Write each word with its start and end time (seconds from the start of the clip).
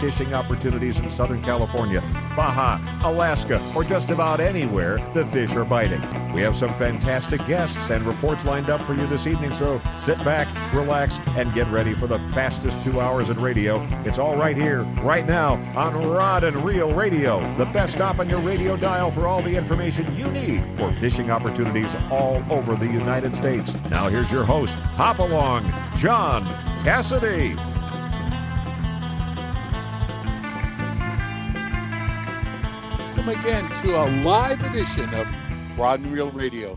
fishing 0.00 0.32
opportunities 0.34 0.98
in 0.98 1.10
Southern 1.10 1.42
California, 1.42 2.00
Baja, 2.36 2.78
Alaska, 3.08 3.72
or 3.76 3.84
just 3.84 4.10
about 4.10 4.40
anywhere 4.40 4.98
the 5.14 5.26
fish 5.26 5.54
are 5.54 5.64
biting. 5.64 6.00
We 6.32 6.42
have 6.42 6.56
some 6.56 6.74
fantastic 6.74 7.46
guests 7.46 7.76
and 7.90 8.06
reports 8.06 8.44
lined 8.44 8.70
up 8.70 8.86
for 8.86 8.94
you 8.94 9.06
this 9.06 9.26
evening, 9.26 9.52
so 9.54 9.80
sit 10.04 10.18
back, 10.24 10.48
relax, 10.74 11.18
and 11.26 11.52
get 11.54 11.70
ready 11.70 11.94
for 11.94 12.06
the 12.06 12.18
fastest 12.34 12.82
two 12.82 13.00
hours 13.00 13.30
in 13.30 13.40
radio. 13.40 13.86
It's 14.04 14.18
all 14.18 14.36
right 14.36 14.56
here, 14.56 14.82
right 15.02 15.26
now, 15.26 15.54
on 15.76 15.94
Rod 15.94 16.44
and 16.44 16.64
Reel 16.64 16.94
Radio, 16.94 17.56
the 17.58 17.66
best 17.66 17.92
stop 17.92 18.18
on 18.18 18.28
your 18.28 18.40
radio 18.40 18.76
dial 18.76 19.10
for 19.10 19.26
all 19.26 19.42
the 19.42 19.54
information 19.54 20.16
you 20.16 20.30
need 20.30 20.64
for 20.78 20.92
fishing 21.00 21.30
opportunities 21.30 21.94
all 22.10 22.42
over 22.50 22.76
the 22.76 22.86
United 22.86 23.36
States. 23.36 23.74
Now 23.90 24.08
here's 24.08 24.30
your 24.30 24.44
host, 24.44 24.74
Hop 24.74 25.18
Along, 25.18 25.72
John 25.96 26.44
Cassidy. 26.84 27.69
Again 33.30 33.72
to 33.76 33.94
a 33.94 34.10
live 34.24 34.60
edition 34.60 35.14
of 35.14 35.24
Rod 35.78 36.00
and 36.00 36.12
Reel 36.12 36.32
Radio. 36.32 36.76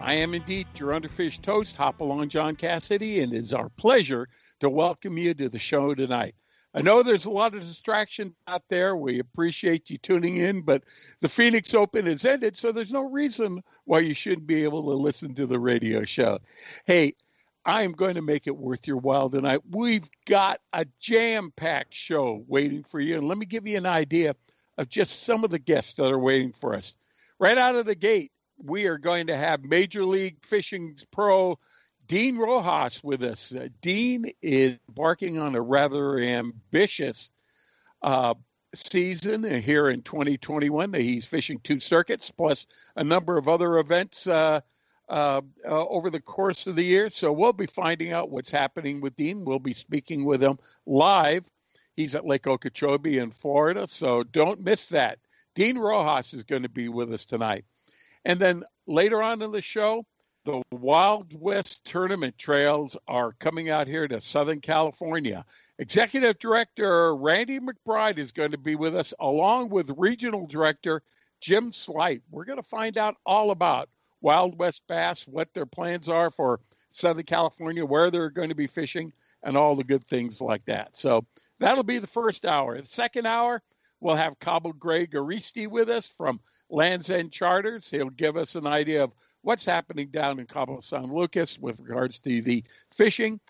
I 0.00 0.14
am 0.14 0.34
indeed 0.34 0.66
your 0.74 0.90
underfished 0.90 1.42
toast, 1.42 1.76
Hop 1.76 2.00
Along 2.00 2.28
John 2.28 2.56
Cassidy, 2.56 3.20
and 3.20 3.32
it 3.32 3.40
is 3.40 3.54
our 3.54 3.68
pleasure 3.68 4.28
to 4.58 4.68
welcome 4.68 5.16
you 5.16 5.32
to 5.34 5.48
the 5.48 5.60
show 5.60 5.94
tonight. 5.94 6.34
I 6.74 6.82
know 6.82 7.04
there's 7.04 7.26
a 7.26 7.30
lot 7.30 7.54
of 7.54 7.60
distraction 7.60 8.34
out 8.48 8.64
there. 8.68 8.96
We 8.96 9.20
appreciate 9.20 9.90
you 9.90 9.96
tuning 9.96 10.38
in, 10.38 10.62
but 10.62 10.82
the 11.20 11.28
Phoenix 11.28 11.72
Open 11.72 12.06
has 12.06 12.24
ended, 12.24 12.56
so 12.56 12.72
there's 12.72 12.92
no 12.92 13.08
reason 13.08 13.62
why 13.84 14.00
you 14.00 14.14
shouldn't 14.14 14.48
be 14.48 14.64
able 14.64 14.82
to 14.82 14.90
listen 14.90 15.36
to 15.36 15.46
the 15.46 15.60
radio 15.60 16.02
show. 16.04 16.40
Hey, 16.84 17.14
I 17.64 17.84
am 17.84 17.92
going 17.92 18.16
to 18.16 18.22
make 18.22 18.48
it 18.48 18.56
worth 18.56 18.88
your 18.88 18.96
while 18.96 19.30
tonight. 19.30 19.60
We've 19.70 20.10
got 20.26 20.60
a 20.72 20.84
jam 20.98 21.52
packed 21.54 21.94
show 21.94 22.42
waiting 22.48 22.82
for 22.82 22.98
you. 22.98 23.18
And 23.18 23.28
let 23.28 23.38
me 23.38 23.46
give 23.46 23.68
you 23.68 23.76
an 23.76 23.86
idea 23.86 24.34
of 24.82 24.88
just 24.88 25.22
some 25.22 25.44
of 25.44 25.50
the 25.50 25.58
guests 25.58 25.94
that 25.94 26.10
are 26.10 26.18
waiting 26.18 26.52
for 26.52 26.74
us. 26.74 26.94
Right 27.38 27.56
out 27.56 27.76
of 27.76 27.86
the 27.86 27.94
gate, 27.94 28.32
we 28.58 28.86
are 28.86 28.98
going 28.98 29.28
to 29.28 29.36
have 29.36 29.64
Major 29.64 30.04
League 30.04 30.44
Fishing's 30.44 31.04
Pro 31.10 31.58
Dean 32.06 32.36
Rojas 32.36 33.02
with 33.02 33.22
us. 33.22 33.54
Uh, 33.54 33.68
Dean 33.80 34.26
is 34.42 34.76
embarking 34.88 35.38
on 35.38 35.54
a 35.54 35.60
rather 35.60 36.18
ambitious 36.18 37.30
uh, 38.02 38.34
season 38.74 39.44
here 39.60 39.88
in 39.88 40.02
2021. 40.02 40.92
He's 40.94 41.26
fishing 41.26 41.60
two 41.60 41.80
circuits 41.80 42.30
plus 42.30 42.66
a 42.96 43.04
number 43.04 43.38
of 43.38 43.48
other 43.48 43.78
events 43.78 44.26
uh, 44.26 44.60
uh, 45.08 45.42
uh, 45.64 45.86
over 45.88 46.10
the 46.10 46.20
course 46.20 46.66
of 46.66 46.76
the 46.76 46.84
year. 46.84 47.08
So 47.08 47.32
we'll 47.32 47.52
be 47.52 47.66
finding 47.66 48.12
out 48.12 48.30
what's 48.30 48.50
happening 48.50 49.00
with 49.00 49.16
Dean. 49.16 49.44
We'll 49.44 49.58
be 49.58 49.74
speaking 49.74 50.24
with 50.24 50.42
him 50.42 50.58
live. 50.86 51.48
He's 52.02 52.16
at 52.16 52.26
Lake 52.26 52.48
Okeechobee 52.48 53.18
in 53.18 53.30
Florida, 53.30 53.86
so 53.86 54.24
don't 54.24 54.60
miss 54.60 54.88
that. 54.88 55.20
Dean 55.54 55.78
Rojas 55.78 56.34
is 56.34 56.42
going 56.42 56.64
to 56.64 56.68
be 56.68 56.88
with 56.88 57.12
us 57.12 57.24
tonight. 57.24 57.64
And 58.24 58.40
then 58.40 58.64
later 58.88 59.22
on 59.22 59.40
in 59.40 59.52
the 59.52 59.60
show, 59.60 60.04
the 60.44 60.62
Wild 60.72 61.32
West 61.32 61.84
tournament 61.84 62.36
trails 62.36 62.96
are 63.06 63.36
coming 63.38 63.70
out 63.70 63.86
here 63.86 64.08
to 64.08 64.20
Southern 64.20 64.60
California. 64.60 65.44
Executive 65.78 66.40
Director 66.40 67.14
Randy 67.14 67.60
McBride 67.60 68.18
is 68.18 68.32
going 68.32 68.50
to 68.50 68.58
be 68.58 68.74
with 68.74 68.96
us, 68.96 69.14
along 69.20 69.68
with 69.68 69.94
Regional 69.96 70.48
Director 70.48 71.04
Jim 71.40 71.70
Slight. 71.70 72.22
We're 72.32 72.46
going 72.46 72.58
to 72.58 72.64
find 72.64 72.98
out 72.98 73.14
all 73.24 73.52
about 73.52 73.88
Wild 74.20 74.58
West 74.58 74.82
bass, 74.88 75.22
what 75.28 75.54
their 75.54 75.66
plans 75.66 76.08
are 76.08 76.32
for 76.32 76.58
Southern 76.90 77.26
California, 77.26 77.86
where 77.86 78.10
they're 78.10 78.28
going 78.28 78.48
to 78.48 78.56
be 78.56 78.66
fishing, 78.66 79.12
and 79.44 79.56
all 79.56 79.76
the 79.76 79.84
good 79.84 80.02
things 80.02 80.40
like 80.40 80.64
that. 80.64 80.96
So 80.96 81.24
that'll 81.58 81.84
be 81.84 81.98
the 81.98 82.06
first 82.06 82.44
hour. 82.44 82.76
The 82.78 82.84
second 82.84 83.26
hour, 83.26 83.62
we'll 84.00 84.16
have 84.16 84.38
Cabo 84.38 84.72
Greg 84.72 85.12
Aristi 85.12 85.68
with 85.68 85.88
us 85.88 86.06
from 86.06 86.40
Lands 86.70 87.10
End 87.10 87.32
Charters. 87.32 87.90
He'll 87.90 88.10
give 88.10 88.36
us 88.36 88.54
an 88.56 88.66
idea 88.66 89.04
of 89.04 89.14
what's 89.42 89.66
happening 89.66 90.08
down 90.08 90.38
in 90.38 90.46
Cabo 90.46 90.80
San 90.80 91.12
Lucas 91.12 91.58
with 91.58 91.78
regards 91.80 92.18
to 92.20 92.42
the 92.42 92.64
fishing 92.92 93.40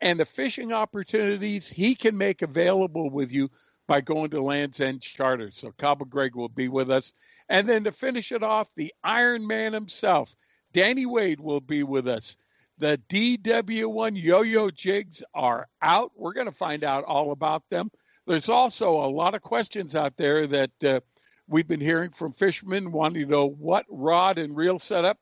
and 0.00 0.18
the 0.18 0.24
fishing 0.24 0.72
opportunities 0.72 1.70
he 1.70 1.94
can 1.94 2.18
make 2.18 2.42
available 2.42 3.08
with 3.08 3.32
you 3.32 3.48
by 3.86 4.00
going 4.00 4.30
to 4.30 4.42
Lands 4.42 4.80
End 4.80 5.00
Charters. 5.00 5.56
So 5.56 5.72
Cabo 5.78 6.04
Greg 6.04 6.34
will 6.34 6.48
be 6.48 6.68
with 6.68 6.90
us. 6.90 7.12
And 7.48 7.68
then 7.68 7.84
to 7.84 7.92
finish 7.92 8.32
it 8.32 8.42
off, 8.42 8.70
the 8.74 8.92
Iron 9.04 9.46
Man 9.46 9.72
himself, 9.72 10.34
Danny 10.72 11.06
Wade, 11.06 11.40
will 11.40 11.60
be 11.60 11.82
with 11.82 12.08
us. 12.08 12.36
The 12.78 13.00
DW1 13.08 14.20
yo 14.22 14.42
yo 14.42 14.70
jigs 14.70 15.22
are 15.34 15.68
out. 15.80 16.12
We're 16.16 16.32
going 16.32 16.46
to 16.46 16.52
find 16.52 16.84
out 16.84 17.04
all 17.04 17.32
about 17.32 17.62
them. 17.70 17.90
There's 18.26 18.48
also 18.48 18.90
a 18.92 19.10
lot 19.10 19.34
of 19.34 19.42
questions 19.42 19.96
out 19.96 20.16
there 20.16 20.46
that 20.46 20.84
uh, 20.84 21.00
we've 21.48 21.68
been 21.68 21.80
hearing 21.80 22.10
from 22.10 22.32
fishermen 22.32 22.92
wanting 22.92 23.24
to 23.24 23.30
know 23.30 23.48
what 23.48 23.84
rod 23.88 24.38
and 24.38 24.56
reel 24.56 24.78
setup 24.78 25.18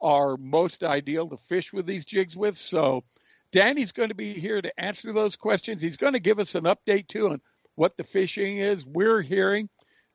are 0.00 0.36
most 0.36 0.82
ideal 0.82 1.28
to 1.28 1.36
fish 1.36 1.72
with 1.72 1.86
these 1.86 2.04
jigs 2.04 2.36
with. 2.36 2.56
So, 2.56 3.04
Danny's 3.52 3.92
going 3.92 4.10
to 4.10 4.14
be 4.14 4.34
here 4.34 4.60
to 4.62 4.80
answer 4.80 5.12
those 5.12 5.36
questions. 5.36 5.82
He's 5.82 5.96
going 5.96 6.12
to 6.12 6.20
give 6.20 6.38
us 6.38 6.54
an 6.54 6.64
update 6.64 7.08
too 7.08 7.30
on 7.30 7.40
what 7.74 7.96
the 7.96 8.04
fishing 8.04 8.58
is. 8.58 8.86
We're 8.86 9.22
hearing 9.22 9.68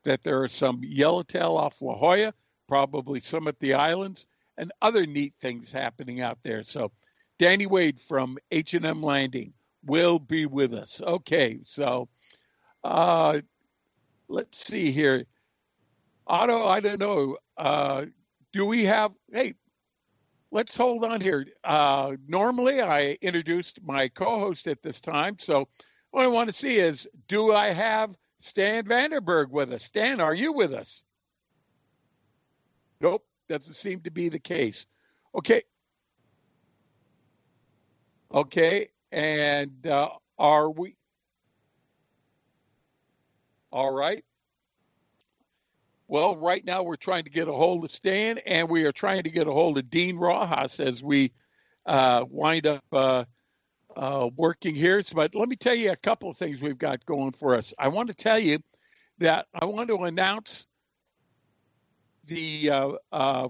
that 0.04 0.22
there 0.22 0.42
are 0.42 0.48
some 0.48 0.80
yellowtail 0.82 1.56
off 1.56 1.82
La 1.82 1.94
Jolla, 1.94 2.32
probably 2.68 3.20
some 3.20 3.48
at 3.48 3.58
the 3.58 3.74
islands, 3.74 4.26
and 4.58 4.72
other 4.82 5.06
neat 5.06 5.34
things 5.34 5.72
happening 5.72 6.20
out 6.20 6.38
there. 6.42 6.62
So, 6.62 6.92
Danny 7.38 7.66
Wade 7.66 8.00
from 8.00 8.38
H&M 8.50 9.02
Landing 9.02 9.52
will 9.84 10.18
be 10.18 10.46
with 10.46 10.72
us. 10.72 11.00
Okay, 11.02 11.60
so 11.64 12.08
uh, 12.84 13.40
let's 14.28 14.58
see 14.58 14.90
here. 14.90 15.26
Otto, 16.26 16.66
I 16.66 16.80
don't 16.80 16.98
know. 16.98 17.36
Uh, 17.56 18.06
do 18.52 18.66
we 18.66 18.84
have? 18.84 19.14
Hey, 19.32 19.54
let's 20.50 20.76
hold 20.76 21.04
on 21.04 21.20
here. 21.20 21.46
Uh, 21.62 22.16
normally, 22.26 22.80
I 22.80 23.18
introduced 23.20 23.80
my 23.82 24.08
co-host 24.08 24.66
at 24.66 24.82
this 24.82 25.00
time, 25.00 25.36
so 25.38 25.68
what 26.10 26.24
I 26.24 26.28
want 26.28 26.48
to 26.48 26.52
see 26.52 26.78
is, 26.78 27.08
do 27.28 27.54
I 27.54 27.72
have 27.72 28.16
Stan 28.38 28.84
Vanderberg 28.84 29.50
with 29.50 29.72
us? 29.72 29.84
Stan, 29.84 30.20
are 30.20 30.34
you 30.34 30.52
with 30.52 30.72
us? 30.72 31.04
Nope, 33.00 33.24
doesn't 33.48 33.74
seem 33.74 34.00
to 34.00 34.10
be 34.10 34.28
the 34.28 34.38
case. 34.38 34.86
Okay. 35.34 35.62
Okay, 38.32 38.88
and 39.12 39.86
uh, 39.86 40.08
are 40.38 40.70
we? 40.70 40.96
All 43.70 43.92
right. 43.92 44.24
Well, 46.08 46.36
right 46.36 46.64
now 46.64 46.82
we're 46.82 46.96
trying 46.96 47.24
to 47.24 47.30
get 47.30 47.48
a 47.48 47.52
hold 47.52 47.84
of 47.84 47.90
Stan, 47.90 48.38
and 48.38 48.68
we 48.68 48.84
are 48.84 48.92
trying 48.92 49.22
to 49.24 49.30
get 49.30 49.48
a 49.48 49.52
hold 49.52 49.78
of 49.78 49.90
Dean 49.90 50.16
Rojas 50.16 50.80
as 50.80 51.02
we 51.02 51.32
uh, 51.84 52.24
wind 52.28 52.66
up 52.66 52.84
uh, 52.92 53.24
uh, 53.96 54.28
working 54.36 54.74
here. 54.74 55.02
But 55.14 55.34
let 55.34 55.48
me 55.48 55.56
tell 55.56 55.74
you 55.74 55.92
a 55.92 55.96
couple 55.96 56.30
of 56.30 56.36
things 56.36 56.60
we've 56.60 56.78
got 56.78 57.04
going 57.06 57.32
for 57.32 57.56
us. 57.56 57.74
I 57.78 57.88
want 57.88 58.08
to 58.08 58.14
tell 58.14 58.38
you 58.38 58.58
that 59.18 59.46
I 59.54 59.64
want 59.64 59.88
to 59.88 60.04
announce 60.04 60.66
the 62.26 62.70
uh, 62.70 62.92
uh, 63.12 63.48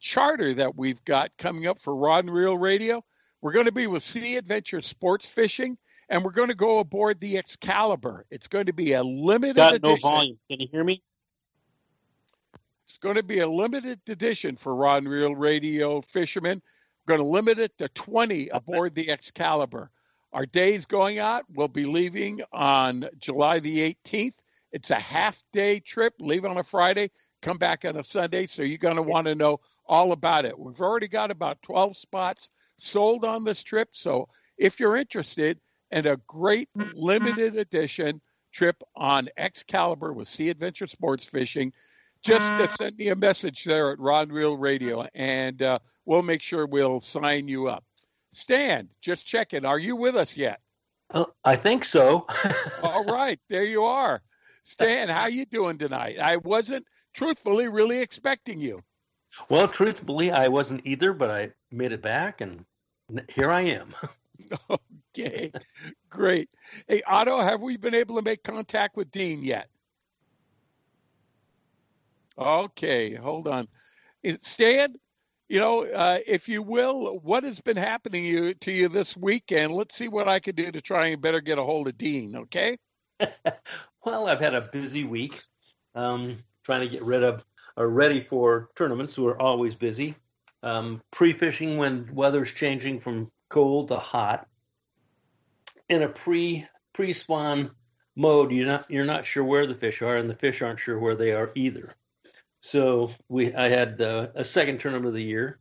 charter 0.00 0.54
that 0.54 0.76
we've 0.76 1.04
got 1.04 1.36
coming 1.38 1.66
up 1.66 1.78
for 1.78 1.94
Rod 1.94 2.24
and 2.24 2.34
Reel 2.34 2.56
Radio. 2.56 3.04
We're 3.40 3.52
going 3.52 3.66
to 3.66 3.72
be 3.72 3.86
with 3.86 4.02
Sea 4.02 4.36
Adventure 4.36 4.80
Sports 4.80 5.28
Fishing, 5.28 5.76
and 6.08 6.24
we're 6.24 6.30
going 6.30 6.48
to 6.48 6.54
go 6.54 6.78
aboard 6.78 7.20
the 7.20 7.38
Excalibur. 7.38 8.24
It's 8.30 8.46
going 8.46 8.66
to 8.66 8.72
be 8.72 8.92
a 8.92 9.02
limited 9.02 9.56
got 9.56 9.74
edition. 9.74 9.98
no 10.02 10.10
volume. 10.10 10.38
Can 10.48 10.60
you 10.60 10.68
hear 10.70 10.84
me? 10.84 11.02
It's 12.84 12.98
going 12.98 13.16
to 13.16 13.22
be 13.22 13.40
a 13.40 13.48
limited 13.48 14.00
edition 14.08 14.56
for 14.56 14.74
Rod 14.74 15.02
and 15.02 15.08
Reel 15.08 15.34
Radio 15.34 16.00
fishermen. 16.02 16.62
We're 17.06 17.16
going 17.16 17.26
to 17.26 17.32
limit 17.32 17.58
it 17.58 17.76
to 17.78 17.88
20 17.88 18.48
aboard 18.48 18.94
the 18.94 19.10
Excalibur. 19.10 19.90
Our 20.32 20.46
days 20.46 20.84
going 20.84 21.18
out, 21.18 21.44
we'll 21.52 21.68
be 21.68 21.84
leaving 21.84 22.42
on 22.52 23.08
July 23.18 23.58
the 23.58 23.94
18th. 24.04 24.38
It's 24.72 24.90
a 24.90 25.00
half 25.00 25.42
day 25.52 25.80
trip, 25.80 26.14
leave 26.18 26.44
on 26.44 26.58
a 26.58 26.62
Friday, 26.62 27.10
come 27.42 27.58
back 27.58 27.84
on 27.84 27.96
a 27.96 28.04
Sunday. 28.04 28.46
So 28.46 28.62
you're 28.62 28.78
going 28.78 28.96
to 28.96 29.02
want 29.02 29.26
to 29.26 29.34
know 29.34 29.60
all 29.86 30.12
about 30.12 30.44
it. 30.44 30.58
We've 30.58 30.80
already 30.80 31.08
got 31.08 31.30
about 31.30 31.60
12 31.62 31.96
spots 31.96 32.50
sold 32.78 33.24
on 33.24 33.44
this 33.44 33.62
trip. 33.62 33.90
So 33.92 34.28
if 34.56 34.80
you're 34.80 34.96
interested 34.96 35.60
in 35.90 36.06
a 36.06 36.16
great 36.26 36.68
limited 36.94 37.56
edition 37.56 38.20
trip 38.52 38.82
on 38.96 39.28
Excalibur 39.36 40.12
with 40.12 40.28
Sea 40.28 40.48
Adventure 40.48 40.86
Sports 40.86 41.24
Fishing, 41.24 41.72
just 42.22 42.52
uh, 42.52 42.66
send 42.68 42.96
me 42.96 43.08
a 43.08 43.16
message 43.16 43.64
there 43.64 43.90
at 43.90 43.98
Rod 43.98 44.28
and 44.28 44.32
Reel 44.32 44.56
Radio, 44.56 45.06
and 45.12 45.60
uh, 45.60 45.80
we'll 46.06 46.22
make 46.22 46.40
sure 46.40 46.66
we'll 46.66 47.00
sign 47.00 47.48
you 47.48 47.66
up. 47.66 47.84
Stan, 48.30 48.88
just 49.00 49.26
checking. 49.26 49.64
Are 49.64 49.78
you 49.78 49.96
with 49.96 50.16
us 50.16 50.36
yet? 50.36 50.60
Uh, 51.10 51.24
I 51.44 51.56
think 51.56 51.84
so. 51.84 52.26
All 52.82 53.04
right, 53.04 53.40
there 53.48 53.64
you 53.64 53.84
are. 53.84 54.22
Stan, 54.62 55.08
how 55.08 55.26
you 55.26 55.44
doing 55.46 55.78
tonight? 55.78 56.18
I 56.20 56.36
wasn't 56.36 56.86
truthfully 57.12 57.68
really 57.68 58.00
expecting 58.00 58.60
you. 58.60 58.82
Well, 59.48 59.68
truthfully, 59.68 60.30
I 60.30 60.48
wasn't 60.48 60.82
either, 60.84 61.12
but 61.12 61.30
I 61.30 61.50
made 61.70 61.92
it 61.92 62.02
back, 62.02 62.40
and 62.40 62.64
here 63.28 63.50
I 63.50 63.62
am. 63.62 63.94
okay, 65.16 65.50
great. 66.10 66.50
Hey, 66.88 67.02
Otto, 67.06 67.40
have 67.40 67.62
we 67.62 67.76
been 67.76 67.94
able 67.94 68.16
to 68.16 68.22
make 68.22 68.42
contact 68.42 68.96
with 68.96 69.10
Dean 69.10 69.42
yet? 69.42 69.68
Okay, 72.38 73.14
hold 73.14 73.48
on. 73.48 73.68
Stan, 74.40 74.94
you 75.48 75.60
know, 75.60 75.84
uh, 75.84 76.18
if 76.26 76.48
you 76.48 76.62
will, 76.62 77.18
what 77.20 77.44
has 77.44 77.60
been 77.60 77.76
happening 77.76 78.24
you, 78.24 78.54
to 78.54 78.72
you 78.72 78.88
this 78.88 79.16
weekend? 79.16 79.72
Let's 79.72 79.94
see 79.94 80.08
what 80.08 80.28
I 80.28 80.40
can 80.40 80.54
do 80.54 80.70
to 80.72 80.80
try 80.80 81.08
and 81.08 81.20
better 81.20 81.40
get 81.40 81.58
a 81.58 81.62
hold 81.62 81.88
of 81.88 81.98
Dean, 81.98 82.36
okay? 82.36 82.78
well, 84.04 84.26
I've 84.26 84.40
had 84.40 84.54
a 84.54 84.68
busy 84.72 85.04
week 85.04 85.42
um, 85.94 86.38
trying 86.64 86.80
to 86.80 86.88
get 86.88 87.02
rid 87.02 87.22
of 87.22 87.42
or 87.76 87.88
ready 87.88 88.22
for 88.22 88.68
tournaments 88.76 89.14
who 89.14 89.26
are 89.26 89.40
always 89.40 89.74
busy. 89.74 90.14
Um, 90.62 91.02
pre-fishing 91.10 91.76
when 91.76 92.08
weather's 92.12 92.52
changing 92.52 93.00
from 93.00 93.30
cold 93.48 93.88
to 93.88 93.96
hot. 93.96 94.46
In 95.88 96.02
a 96.02 96.08
pre 96.08 96.66
pre-spawn 96.94 97.70
mode, 98.16 98.52
you're 98.52 98.66
not 98.66 98.90
you're 98.90 99.04
not 99.04 99.26
sure 99.26 99.44
where 99.44 99.66
the 99.66 99.74
fish 99.74 100.02
are, 100.02 100.16
and 100.16 100.30
the 100.30 100.36
fish 100.36 100.62
aren't 100.62 100.80
sure 100.80 100.98
where 100.98 101.16
they 101.16 101.32
are 101.32 101.50
either. 101.54 101.94
So 102.60 103.10
we 103.28 103.52
I 103.54 103.68
had 103.68 104.00
uh, 104.00 104.28
a 104.34 104.44
second 104.44 104.78
tournament 104.78 105.08
of 105.08 105.14
the 105.14 105.22
year, 105.22 105.58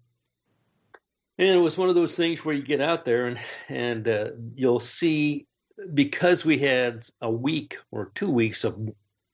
and 1.38 1.50
it 1.50 1.58
was 1.58 1.78
one 1.78 1.90
of 1.90 1.96
those 1.96 2.16
things 2.16 2.46
where 2.46 2.56
you 2.56 2.62
get 2.62 2.82
out 2.82 3.04
there 3.04 3.28
and 3.28 3.40
and 3.70 4.08
uh, 4.08 4.30
you'll 4.56 4.80
see 4.80 5.48
because 5.94 6.46
we 6.46 6.60
had 6.60 7.10
a 7.22 7.32
week 7.32 7.78
or 7.92 8.12
two 8.14 8.30
weeks 8.30 8.64
of 8.64 8.78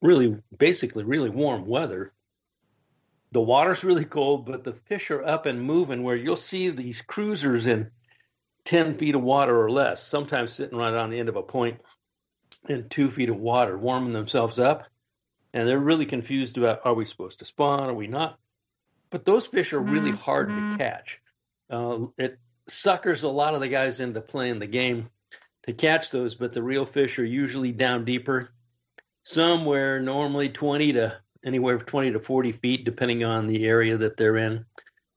really 0.01 0.37
basically 0.57 1.03
really 1.03 1.29
warm 1.29 1.65
weather 1.65 2.13
the 3.31 3.41
water's 3.41 3.83
really 3.83 4.05
cold, 4.05 4.45
but 4.45 4.63
the 4.63 4.73
fish 4.73 5.11
are 5.11 5.25
up 5.25 5.45
and 5.45 5.61
moving 5.61 6.03
where 6.03 6.15
you'll 6.15 6.35
see 6.35 6.69
these 6.69 7.01
cruisers 7.01 7.67
in 7.67 7.91
10 8.65 8.97
feet 8.97 9.15
of 9.15 9.21
water 9.21 9.61
or 9.61 9.69
less, 9.69 10.03
sometimes 10.03 10.53
sitting 10.53 10.77
right 10.77 10.93
on 10.93 11.09
the 11.09 11.19
end 11.19 11.29
of 11.29 11.35
a 11.35 11.43
point 11.43 11.79
in 12.69 12.87
two 12.89 13.11
feet 13.11 13.29
of 13.29 13.37
water, 13.37 13.77
warming 13.77 14.13
themselves 14.13 14.59
up. 14.59 14.85
And 15.53 15.67
they're 15.67 15.79
really 15.79 16.05
confused 16.05 16.57
about 16.57 16.85
are 16.85 16.93
we 16.93 17.05
supposed 17.05 17.39
to 17.39 17.45
spawn? 17.45 17.89
Are 17.89 17.93
we 17.93 18.07
not? 18.07 18.37
But 19.09 19.25
those 19.25 19.47
fish 19.47 19.73
are 19.73 19.79
really 19.79 20.11
mm-hmm. 20.11 20.21
hard 20.21 20.49
to 20.49 20.77
catch. 20.77 21.21
Uh, 21.69 22.07
it 22.17 22.37
suckers 22.67 23.23
a 23.23 23.29
lot 23.29 23.55
of 23.55 23.61
the 23.61 23.67
guys 23.67 23.99
into 23.99 24.19
playing 24.19 24.59
the 24.59 24.67
game 24.67 25.09
to 25.63 25.73
catch 25.73 26.11
those, 26.11 26.35
but 26.35 26.53
the 26.53 26.63
real 26.63 26.85
fish 26.85 27.17
are 27.19 27.25
usually 27.25 27.71
down 27.71 28.05
deeper, 28.05 28.49
somewhere 29.27 29.99
normally 29.99 30.47
20 30.47 30.93
to 30.93 31.17
anywhere 31.45 31.77
from 31.77 31.87
20 31.87 32.11
to 32.13 32.19
40 32.19 32.51
feet, 32.53 32.85
depending 32.85 33.23
on 33.23 33.45
the 33.45 33.65
area 33.65 33.97
that 33.97 34.15
they're 34.15 34.37
in 34.37 34.65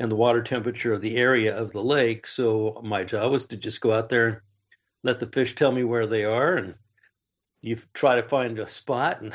and 0.01 0.11
the 0.11 0.17
water 0.17 0.43
temperature 0.43 0.93
of 0.93 1.01
the 1.01 1.17
area 1.17 1.57
of 1.57 1.73
the 1.73 1.83
lake. 1.83 2.27
So 2.27 2.81
my 2.85 3.05
job 3.05 3.31
was 3.31 3.47
to 3.47 3.57
just 3.57 3.81
go 3.81 3.93
out 3.93 4.09
there 4.09 4.27
and 4.27 4.37
let 5.05 5.21
the 5.21 5.27
fish 5.27 5.55
tell 5.55 5.71
me 5.71 5.85
where 5.85 6.07
they 6.07 6.25
are, 6.25 6.57
and 6.57 6.75
you 7.63 7.77
try 7.95 8.17
to 8.17 8.23
find 8.23 8.59
a 8.59 8.69
spot 8.69 9.21
and 9.21 9.33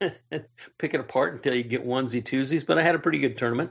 pick 0.78 0.94
it 0.94 1.00
apart 1.00 1.34
until 1.34 1.54
you 1.54 1.62
get 1.62 1.86
onesie 1.86 2.24
twosies. 2.24 2.66
But 2.66 2.78
I 2.78 2.82
had 2.82 2.94
a 2.96 3.00
pretty 3.00 3.18
good 3.18 3.38
tournament. 3.38 3.70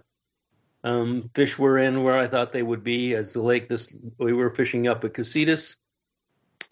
Um, 0.83 1.29
fish 1.35 1.59
were 1.59 1.77
in 1.77 2.03
where 2.03 2.17
I 2.17 2.27
thought 2.27 2.53
they 2.53 2.63
would 2.63 2.83
be 2.83 3.15
as 3.15 3.33
the 3.33 3.41
lake. 3.41 3.67
This 3.67 3.89
we 4.17 4.33
were 4.33 4.49
fishing 4.49 4.87
up 4.87 5.03
at 5.03 5.13
Casitas. 5.13 5.75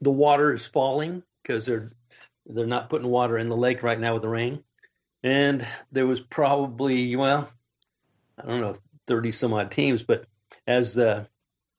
The 0.02 0.12
water 0.12 0.54
is 0.54 0.66
falling 0.66 1.24
because 1.44 1.66
they're 1.66 1.92
they're 2.50 2.66
not 2.66 2.90
putting 2.90 3.08
water 3.08 3.38
in 3.38 3.50
the 3.50 3.56
lake 3.56 3.84
right 3.84 4.00
now 4.00 4.14
with 4.14 4.24
the 4.24 4.30
rain 4.30 4.64
and 5.24 5.66
there 5.92 6.08
was 6.08 6.22
probably 6.22 7.16
well, 7.16 7.50
I 8.42 8.48
don't 8.48 8.62
know, 8.62 8.78
thirty 9.08 9.32
some 9.32 9.54
odd 9.54 9.72
teams, 9.72 10.04
but 10.04 10.26
as 10.68 10.94
the 10.94 11.28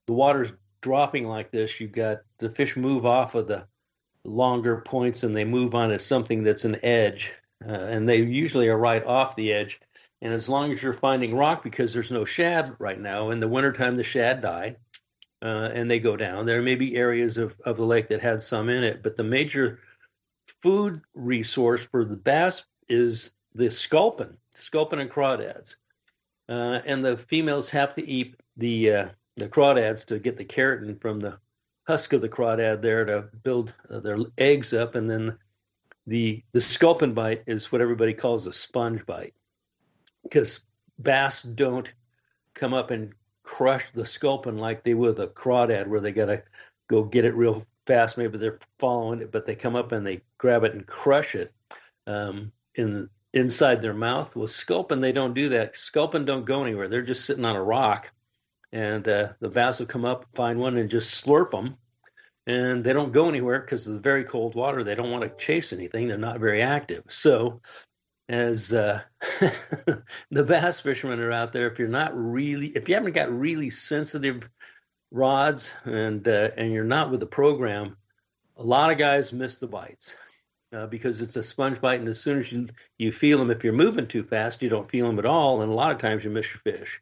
the 0.07 0.13
water's 0.13 0.53
dropping 0.81 1.27
like 1.27 1.51
this, 1.51 1.81
you've 1.81 1.93
got 1.93 2.19
the 2.39 2.51
fish 2.51 2.77
move 2.77 3.07
off 3.07 3.35
of 3.35 3.47
the 3.47 3.67
longer 4.25 4.83
points 4.85 5.23
and 5.23 5.35
they 5.35 5.45
move 5.45 5.75
on 5.75 5.91
to 5.91 5.99
something 5.99 6.43
that's 6.43 6.65
an 6.65 6.85
edge, 6.85 7.33
uh, 7.67 7.73
and 7.73 8.09
they 8.09 8.19
usually 8.19 8.69
are 8.69 8.79
right 8.79 9.05
off 9.05 9.37
the 9.37 9.53
edge. 9.53 9.81
And 10.23 10.35
as 10.35 10.51
long 10.51 10.71
as 10.71 10.83
you're 10.83 10.93
finding 10.93 11.35
rock, 11.35 11.63
because 11.63 11.95
there's 11.95 12.11
no 12.11 12.27
shad 12.27 12.77
right 12.79 13.01
now, 13.01 13.31
in 13.31 13.41
the 13.41 13.49
wintertime 13.49 13.97
the 13.97 14.05
shad 14.05 14.43
die, 14.43 14.77
uh, 15.41 15.71
and 15.73 15.91
they 15.91 15.99
go 15.99 16.15
down. 16.15 16.45
There 16.45 16.61
may 16.61 16.75
be 16.75 16.95
areas 16.95 17.39
of, 17.39 17.55
of 17.65 17.79
the 17.79 17.87
lake 17.87 18.09
that 18.09 18.21
had 18.21 18.43
some 18.43 18.69
in 18.69 18.85
it, 18.85 19.03
but 19.03 19.17
the 19.17 19.25
major 19.25 19.79
food 20.63 21.01
resource 21.15 21.85
for 21.85 22.05
the 22.05 22.17
bass 22.17 22.65
is 22.89 23.33
the 23.55 23.71
sculpin, 23.71 24.37
sculpin 24.55 25.01
and 25.01 25.11
crawdads. 25.11 25.77
Uh, 26.49 26.81
and 26.85 27.05
the 27.05 27.17
females 27.17 27.69
have 27.71 27.95
to 27.95 28.07
eat 28.09 28.35
the 28.57 28.93
uh, 28.93 29.09
the 29.37 29.49
crawdads 29.49 30.05
to 30.07 30.19
get 30.19 30.37
the 30.37 30.45
keratin 30.45 31.01
from 31.01 31.21
the 31.21 31.39
husk 31.87 32.13
of 32.13 32.21
the 32.21 32.29
crawdad 32.29 32.83
there 32.83 33.05
to 33.05 33.23
build 33.43 33.73
uh, 33.91 34.01
their 34.01 34.19
eggs 34.39 34.75
up, 34.75 34.95
and 34.97 35.09
then 35.09 35.37
the 36.07 36.43
the 36.53 36.61
sculpin 36.61 37.15
bite 37.15 37.43
is 37.47 37.71
what 37.71 37.81
everybody 37.81 38.13
calls 38.13 38.47
a 38.47 38.53
sponge 38.53 39.05
bite, 39.07 39.35
because 40.25 40.65
bass 40.99 41.43
don't 41.43 41.93
come 42.55 42.75
up 42.75 42.91
and 42.91 43.13
crush 43.45 43.85
the 43.95 44.05
sculpin 44.05 44.59
like 44.59 44.83
they 44.83 44.95
would 44.95 45.19
a 45.19 45.29
crawdad, 45.29 45.87
where 45.87 46.01
they 46.01 46.13
got 46.13 46.27
to 46.27 46.43
go 46.89 47.05
get 47.05 47.25
it 47.25 47.35
real 47.35 47.65
fast. 47.87 48.19
Maybe 48.19 48.39
they're 48.39 48.59
following 48.79 49.21
it, 49.21 49.33
but 49.33 49.47
they 49.47 49.55
come 49.55 49.77
up 49.77 49.93
and 49.93 50.07
they 50.07 50.23
grab 50.39 50.65
it 50.65 50.75
and 50.75 50.87
crush 50.87 51.35
it. 51.35 51.53
Um, 52.07 52.53
in 52.75 53.09
inside 53.33 53.81
their 53.81 53.95
mouth. 53.95 54.35
With 54.35 54.51
sculpin, 54.51 55.01
they 55.01 55.13
don't 55.13 55.35
do 55.35 55.49
that. 55.51 55.77
Sculpin 55.77 56.25
don't 56.25 56.45
go 56.45 56.63
anywhere. 56.63 56.89
They're 56.89 57.03
just 57.03 57.25
sitting 57.25 57.45
on 57.45 57.57
a 57.57 57.63
rock, 57.63 58.11
and 58.73 59.07
uh, 59.07 59.29
the 59.41 59.49
bass 59.49 59.79
will 59.79 59.87
come 59.87 60.05
up, 60.05 60.27
find 60.35 60.59
one, 60.59 60.77
and 60.77 60.91
just 60.91 61.25
slurp 61.25 61.51
them. 61.51 61.77
And 62.47 62.83
they 62.83 62.93
don't 62.93 63.13
go 63.13 63.29
anywhere 63.29 63.61
because 63.61 63.87
of 63.87 63.95
the 63.95 64.01
very 64.01 64.25
cold 64.25 64.55
water. 64.55 64.83
They 64.83 64.95
don't 64.95 65.11
want 65.11 65.23
to 65.23 65.45
chase 65.45 65.73
anything. 65.73 66.09
They're 66.09 66.19
not 66.19 66.41
very 66.41 66.63
active. 66.63 67.05
So, 67.09 67.61
as 68.29 68.73
uh, 68.73 69.03
the 70.31 70.43
bass 70.43 70.81
fishermen 70.81 71.21
are 71.21 71.33
out 71.33 71.53
there, 71.53 71.71
if 71.71 71.79
you're 71.79 71.89
not 71.89 72.13
really, 72.17 72.69
if 72.69 72.89
you 72.89 72.95
haven't 72.95 73.13
got 73.13 73.31
really 73.31 73.71
sensitive 73.71 74.49
rods 75.11 75.71
and 75.85 76.27
uh, 76.27 76.51
and 76.57 76.73
you're 76.73 76.85
not 76.85 77.11
with 77.11 77.21
the 77.21 77.27
program, 77.27 77.97
a 78.57 78.63
lot 78.63 78.91
of 78.91 78.99
guys 78.99 79.33
miss 79.33 79.57
the 79.57 79.67
bites 79.67 80.15
uh, 80.75 80.87
because 80.87 81.21
it's 81.21 81.37
a 81.37 81.43
sponge 81.43 81.81
bite, 81.81 82.01
and 82.01 82.09
as 82.09 82.21
soon 82.21 82.39
as 82.39 82.53
you 82.53 82.69
you 82.99 83.13
feel 83.13 83.39
them, 83.39 83.51
if 83.51 83.65
you're 83.65 83.73
moving 83.73 84.07
too 84.07 84.23
fast, 84.23 84.63
you 84.63 84.69
don't 84.69 84.91
feel 84.91 85.07
them 85.07 85.19
at 85.19 85.27
all, 85.27 85.63
and 85.63 85.71
a 85.71 85.75
lot 85.75 85.91
of 85.91 85.99
times 85.99 86.25
you 86.25 86.31
miss 86.31 86.47
your 86.49 86.75
fish. 86.75 87.01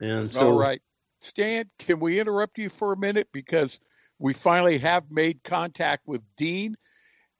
And 0.00 0.28
so, 0.28 0.52
all 0.52 0.58
right, 0.58 0.82
Stan, 1.20 1.66
can 1.78 2.00
we 2.00 2.20
interrupt 2.20 2.58
you 2.58 2.68
for 2.68 2.92
a 2.92 2.96
minute 2.96 3.28
because 3.32 3.80
we 4.18 4.32
finally 4.32 4.78
have 4.78 5.10
made 5.10 5.42
contact 5.44 6.06
with 6.06 6.22
Dean, 6.36 6.76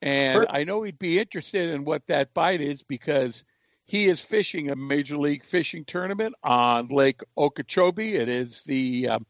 and 0.02 0.46
I 0.50 0.64
know 0.64 0.82
he'd 0.82 0.98
be 0.98 1.18
interested 1.18 1.70
in 1.70 1.84
what 1.84 2.06
that 2.06 2.34
bite 2.34 2.60
is 2.60 2.82
because 2.82 3.44
he 3.84 4.06
is 4.06 4.20
fishing 4.20 4.70
a 4.70 4.76
major 4.76 5.16
league 5.16 5.44
fishing 5.44 5.84
tournament 5.84 6.34
on 6.44 6.86
Lake 6.88 7.20
Okeechobee. 7.36 8.14
It 8.14 8.28
is 8.28 8.62
the 8.64 9.08
um, 9.08 9.26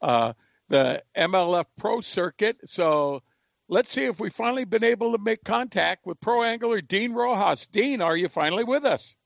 uh, 0.00 0.32
the 0.68 1.02
MLF 1.16 1.64
Pro 1.76 2.00
Circuit, 2.00 2.58
so 2.64 3.22
let's 3.68 3.90
see 3.90 4.04
if 4.04 4.20
we've 4.20 4.32
finally 4.32 4.64
been 4.64 4.84
able 4.84 5.12
to 5.12 5.18
make 5.18 5.44
contact 5.44 6.06
with 6.06 6.20
pro 6.20 6.42
angler 6.42 6.80
Dean 6.80 7.12
Rojas. 7.12 7.66
Dean, 7.66 8.00
are 8.00 8.16
you 8.16 8.28
finally 8.28 8.64
with 8.64 8.84
us? 8.84 9.16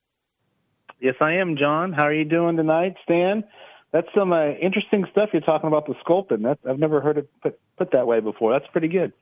Yes, 1.00 1.16
I 1.21 1.35
am, 1.35 1.57
John. 1.57 1.93
How 1.93 2.04
are 2.04 2.14
you 2.14 2.25
doing 2.25 2.57
tonight, 2.57 2.97
Stan? 3.02 3.45
That's 3.93 4.09
some 4.14 4.33
uh, 4.33 4.50
interesting 4.50 5.07
stuff 5.12 5.31
you're 5.33 5.43
talking 5.43 5.69
about 5.69 5.87
the 5.87 5.95
sculpin. 6.00 6.43
That, 6.43 6.59
I've 6.69 6.78
never 6.78 7.00
heard 7.00 7.19
it 7.19 7.28
put, 7.43 7.59
put 7.76 7.90
that 7.93 8.07
way 8.07 8.21
before. 8.21 8.52
That's 8.52 8.71
pretty 8.73 8.88
good. 8.88 9.12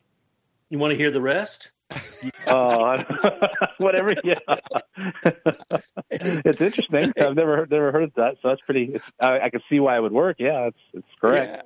You 0.70 0.78
want 0.78 0.92
to 0.92 0.96
hear 0.96 1.10
the 1.10 1.20
rest? 1.20 1.70
Uh, 2.46 3.04
whatever. 3.78 4.14
Yeah, 4.24 4.38
it's 6.10 6.60
interesting. 6.60 7.12
I've 7.18 7.34
never 7.34 7.56
heard, 7.56 7.70
never 7.70 7.92
heard 7.92 8.04
of 8.04 8.14
that, 8.14 8.36
so 8.42 8.48
that's 8.48 8.60
pretty. 8.62 9.00
I, 9.20 9.40
I 9.40 9.50
can 9.50 9.60
see 9.68 9.80
why 9.80 9.96
it 9.96 10.00
would 10.00 10.12
work. 10.12 10.36
Yeah, 10.38 10.66
it's 10.66 10.78
it's 10.92 11.08
correct. 11.20 11.56
Yeah. 11.56 11.62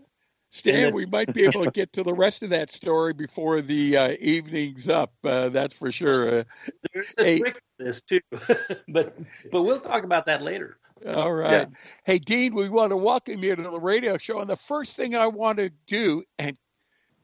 Stan, 0.50 0.94
we 0.94 1.06
might 1.06 1.32
be 1.34 1.44
able 1.44 1.64
to 1.64 1.70
get 1.72 1.92
to 1.92 2.02
the 2.02 2.14
rest 2.14 2.42
of 2.42 2.50
that 2.50 2.70
story 2.70 3.12
before 3.12 3.60
the 3.60 3.96
uh, 3.96 4.16
evening's 4.20 4.88
up. 4.88 5.12
Uh, 5.24 5.48
that's 5.48 5.76
for 5.76 5.92
sure. 5.92 6.40
Uh, 6.40 6.44
There's 6.94 7.14
a 7.18 7.24
hey, 7.24 7.38
trick 7.40 7.54
to 7.78 7.84
this 7.84 8.00
too, 8.02 8.20
but 8.88 9.16
but 9.50 9.62
we'll 9.62 9.80
talk 9.80 10.04
about 10.04 10.26
that 10.26 10.42
later. 10.42 10.78
All 11.06 11.32
right. 11.32 11.50
Yeah. 11.50 11.64
Hey, 12.04 12.18
Dean, 12.18 12.54
we 12.54 12.68
want 12.68 12.90
to 12.90 12.96
welcome 12.96 13.42
you 13.42 13.54
to 13.54 13.62
the 13.62 13.80
radio 13.80 14.16
show. 14.16 14.40
And 14.40 14.48
the 14.48 14.56
first 14.56 14.96
thing 14.96 15.14
I 15.14 15.26
want 15.26 15.58
to 15.58 15.70
do, 15.86 16.22
and 16.38 16.56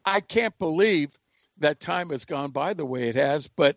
I 0.05 0.21
can't 0.21 0.57
believe 0.59 1.19
that 1.63 1.81
time 1.81 2.11
has 2.11 2.25
gone 2.25 2.51
by 2.51 2.75
the 2.75 2.87
way 2.87 3.09
it 3.09 3.17
has. 3.17 3.49
But 3.49 3.77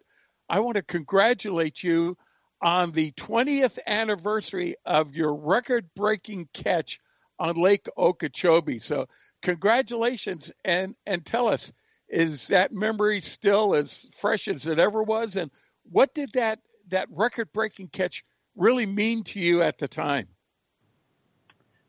I 0.50 0.60
want 0.60 0.78
to 0.78 0.84
congratulate 0.84 1.82
you 1.82 2.18
on 2.62 2.92
the 2.92 3.12
20th 3.14 3.80
anniversary 3.88 4.76
of 4.86 5.16
your 5.16 5.34
record 5.34 5.90
breaking 5.96 6.48
catch 6.54 7.00
on 7.40 7.56
Lake 7.56 7.88
Okeechobee. 7.98 8.80
So, 8.80 9.08
congratulations 9.42 10.52
and, 10.64 10.96
and 11.06 11.26
tell 11.26 11.48
us, 11.48 11.72
is 12.10 12.48
that 12.48 12.72
memory 12.72 13.22
still 13.22 13.76
as 13.76 14.08
fresh 14.14 14.48
as 14.48 14.68
it 14.68 14.80
ever 14.80 15.04
was? 15.04 15.36
And 15.36 15.52
what 15.92 16.14
did 16.14 16.32
that, 16.34 16.60
that 16.90 17.08
record 17.12 17.52
breaking 17.54 17.90
catch 17.90 18.24
really 18.56 18.86
mean 18.86 19.24
to 19.26 19.40
you 19.40 19.62
at 19.62 19.78
the 19.78 19.88
time? 19.88 20.28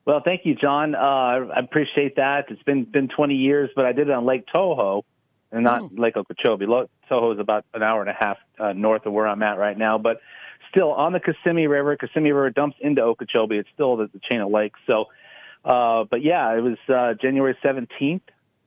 Well, 0.05 0.23
thank 0.25 0.43
you, 0.45 0.55
John. 0.55 0.95
Uh, 0.95 0.99
I 0.99 1.59
appreciate 1.59 2.17
that. 2.17 2.47
It's 2.49 2.62
been 2.62 2.85
been 2.85 3.09
20 3.09 3.35
years, 3.35 3.71
but 3.75 3.87
I 3.87 3.93
did 3.93 4.09
it 4.09 4.12
on 4.12 4.25
Lake 4.25 4.45
Toho, 4.55 5.03
and 5.57 5.65
not 5.65 5.81
mm. 5.81 5.99
Lake 5.99 6.17
Okeechobee. 6.17 6.67
Toho 6.67 7.33
is 7.33 7.41
about 7.41 7.65
an 7.73 7.83
hour 7.83 8.03
and 8.03 8.11
a 8.11 8.17
half 8.19 8.37
uh, 8.59 8.75
north 8.75 9.07
of 9.07 9.13
where 9.13 9.27
I'm 9.27 9.43
at 9.43 9.57
right 9.57 9.77
now, 9.77 9.97
but 9.97 10.21
still 10.71 10.93
on 10.93 11.15
the 11.15 11.21
Kissimmee 11.21 11.67
River. 11.67 11.97
Kissimmee 11.97 12.33
River 12.33 12.51
dumps 12.51 12.77
into 12.81 13.03
Okeechobee. 13.03 13.57
It's 13.57 13.69
still 13.73 13.97
the, 13.97 14.09
the 14.13 14.21
chain 14.31 14.43
of 14.43 14.51
lakes. 14.51 14.79
So, 14.89 15.07
uh, 15.65 16.05
but 16.11 16.23
yeah, 16.23 16.55
it 16.55 16.61
was 16.61 16.77
uh, 16.89 17.15
January 17.15 17.57
17th, 17.65 18.21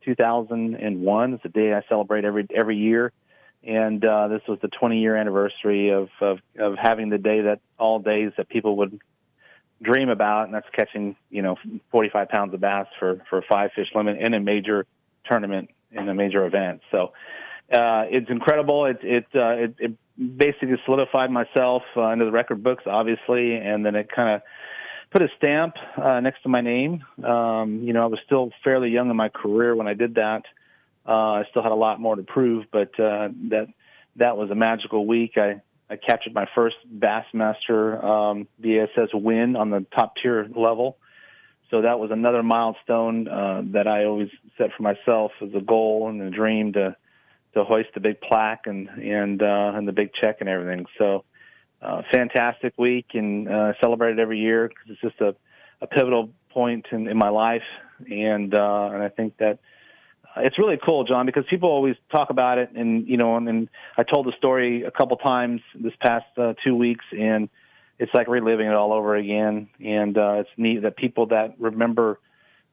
2001. 0.04 1.34
It's 1.34 1.46
a 1.46 1.50
day 1.50 1.74
I 1.74 1.84
celebrate 1.88 2.26
every 2.26 2.48
every 2.54 2.78
year, 2.78 3.14
and 3.64 4.04
uh, 4.04 4.28
this 4.28 4.42
was 4.48 4.58
the 4.62 4.70
20 4.70 5.00
year 5.00 5.16
anniversary 5.16 5.90
of, 5.90 6.10
of 6.22 6.40
of 6.58 6.76
having 6.82 7.10
the 7.10 7.20
day 7.20 7.42
that 7.42 7.60
all 7.78 8.00
days 8.00 8.32
that 8.38 8.50
people 8.50 8.78
would 8.78 9.00
dream 9.80 10.10
about, 10.10 10.46
and 10.46 10.56
that's 10.56 10.68
catching 10.74 11.16
you 11.30 11.44
know 11.44 11.56
45 11.92 12.30
pounds 12.30 12.54
of 12.56 12.62
bass 12.62 12.88
for 12.98 13.22
for 13.30 13.44
five 13.48 13.70
fish 13.76 13.90
limit 13.94 14.18
in 14.20 14.34
a 14.34 14.40
major 14.40 14.88
tournament 15.26 15.70
in 15.92 16.10
a 16.10 16.14
major 16.14 16.46
event. 16.46 16.82
So 16.92 17.12
uh, 17.72 18.06
it's 18.10 18.30
incredible. 18.30 18.86
It 18.86 19.00
it, 19.02 19.26
uh, 19.36 19.50
it 19.50 19.76
it 19.80 20.38
basically 20.38 20.76
solidified 20.86 21.32
myself 21.32 21.84
uh, 21.96 22.10
into 22.10 22.26
the 22.26 22.32
record 22.32 22.64
books, 22.64 22.84
obviously, 22.86 23.56
and 23.56 23.86
then 23.86 23.96
it 23.96 24.10
kind 24.14 24.36
of 24.36 24.42
put 25.12 25.22
a 25.22 25.28
stamp 25.38 25.76
uh, 25.98 26.20
next 26.20 26.44
to 26.44 26.50
my 26.50 26.62
name. 26.62 27.04
Um, 27.24 27.82
you 27.84 27.94
know, 27.94 28.04
I 28.04 28.08
was 28.08 28.20
still 28.26 28.52
fairly 28.64 28.90
young 28.90 29.10
in 29.10 29.16
my 29.16 29.30
career 29.30 29.76
when 29.76 29.88
I 29.88 29.94
did 29.94 30.16
that. 30.16 30.44
Uh, 31.08 31.12
I 31.12 31.44
still 31.50 31.64
had 31.64 31.72
a 31.72 31.76
lot 31.76 32.00
more 32.00 32.16
to 32.16 32.24
prove, 32.24 32.66
but 32.72 33.00
uh, 33.00 33.30
that 33.50 33.68
that 34.18 34.38
was 34.38 34.52
a 34.52 34.56
magical 34.56 35.06
week. 35.06 35.38
I 35.38 35.62
I 35.90 35.96
captured 35.96 36.34
my 36.34 36.48
first 36.54 36.76
Bassmaster 36.98 38.04
um, 38.04 38.48
BASS 38.60 39.10
win 39.14 39.56
on 39.56 39.70
the 39.70 39.86
top 39.96 40.14
tier 40.22 40.48
level. 40.56 40.98
So 41.70 41.82
that 41.82 42.00
was 42.00 42.10
another 42.12 42.42
milestone 42.42 43.28
uh, 43.28 43.62
that 43.74 43.88
I 43.88 44.06
always 44.06 44.30
set 44.58 44.72
for 44.76 44.84
myself 44.84 45.32
as 45.42 45.50
a 45.56 45.62
goal 45.62 46.10
and 46.10 46.22
a 46.22 46.30
dream 46.30 46.74
to 46.74 46.96
to 47.56 47.64
hoist 47.64 47.90
the 47.94 48.00
big 48.00 48.22
plaque 48.22 48.66
and 48.66 48.88
and 48.90 49.42
uh, 49.42 49.72
and 49.76 49.88
the 49.88 49.92
big 49.92 50.12
check 50.14 50.38
and 50.40 50.50
everything. 50.50 50.86
So 50.98 51.24
uh, 51.82 52.02
fantastic 52.12 52.74
week 52.78 53.08
and 53.14 53.48
uh, 53.48 53.74
celebrated 53.82 54.20
every 54.20 54.40
year 54.40 54.68
because 54.68 54.86
it's 54.90 55.02
just 55.02 55.22
a, 55.22 55.36
a 55.82 55.88
pivotal 55.88 56.30
point 56.50 56.88
in, 56.92 57.08
in 57.08 57.18
my 57.18 57.30
life, 57.30 57.64
and 58.10 58.54
uh, 58.54 58.90
and 58.94 59.04
I 59.04 59.10
think 59.10 59.38
that 59.38 59.60
it's 60.38 60.58
really 60.58 60.78
cool, 60.84 61.04
John, 61.04 61.26
because 61.26 61.46
people 61.50 61.70
always 61.70 61.96
talk 62.12 62.30
about 62.30 62.58
it, 62.58 62.72
and 62.76 63.08
you 63.08 63.18
know, 63.18 63.38
and, 63.38 63.48
and 63.48 63.70
I 63.98 64.04
told 64.04 64.26
the 64.26 64.34
story 64.38 64.84
a 64.84 64.92
couple 64.92 65.18
times 65.18 65.62
this 65.76 65.94
past 66.02 66.26
uh, 66.38 66.54
two 66.64 66.76
weeks, 66.76 67.06
and 67.18 67.50
it's 68.00 68.14
like 68.14 68.28
reliving 68.28 68.68
it 68.68 68.74
all 68.74 68.94
over 68.94 69.16
again. 69.16 69.70
And 69.84 70.18
uh, 70.18 70.38
it's 70.40 70.50
neat 70.58 70.82
that 70.84 70.96
people 70.96 71.28
that 71.28 71.56
remember 71.60 72.20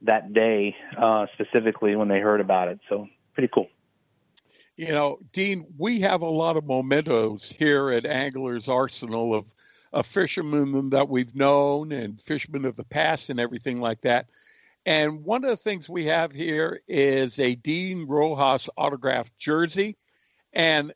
that 0.03 0.33
day 0.33 0.77
uh, 0.97 1.27
specifically 1.35 1.97
when 1.97 2.09
they 2.09 2.21
heard 2.21 2.41
about 2.41 2.69
it. 2.69 2.79
So 2.89 3.09
pretty 3.35 3.51
cool. 3.53 3.69
You 4.77 4.89
know, 4.89 5.19
Dean, 5.33 5.67
we 5.79 6.01
have 6.01 6.23
a 6.23 6.29
lot 6.29 6.57
of 6.57 6.67
mementos 6.67 7.51
here 7.51 7.91
at 7.91 8.07
Anglers 8.07 8.69
Arsenal 8.69 9.35
of, 9.35 9.53
fishermen 10.05 10.91
that 10.91 11.09
we've 11.09 11.35
known 11.35 11.91
and 11.91 12.21
fishermen 12.21 12.67
of 12.67 12.77
the 12.77 12.85
past 12.85 13.31
and 13.31 13.41
everything 13.41 13.81
like 13.81 14.03
that. 14.03 14.27
And 14.85 15.25
one 15.25 15.43
of 15.43 15.49
the 15.49 15.57
things 15.57 15.89
we 15.89 16.05
have 16.05 16.33
here 16.33 16.83
is 16.87 17.39
a 17.39 17.55
Dean 17.55 18.07
Rojas 18.07 18.69
autographed 18.77 19.39
jersey. 19.39 19.97
And 20.53 20.93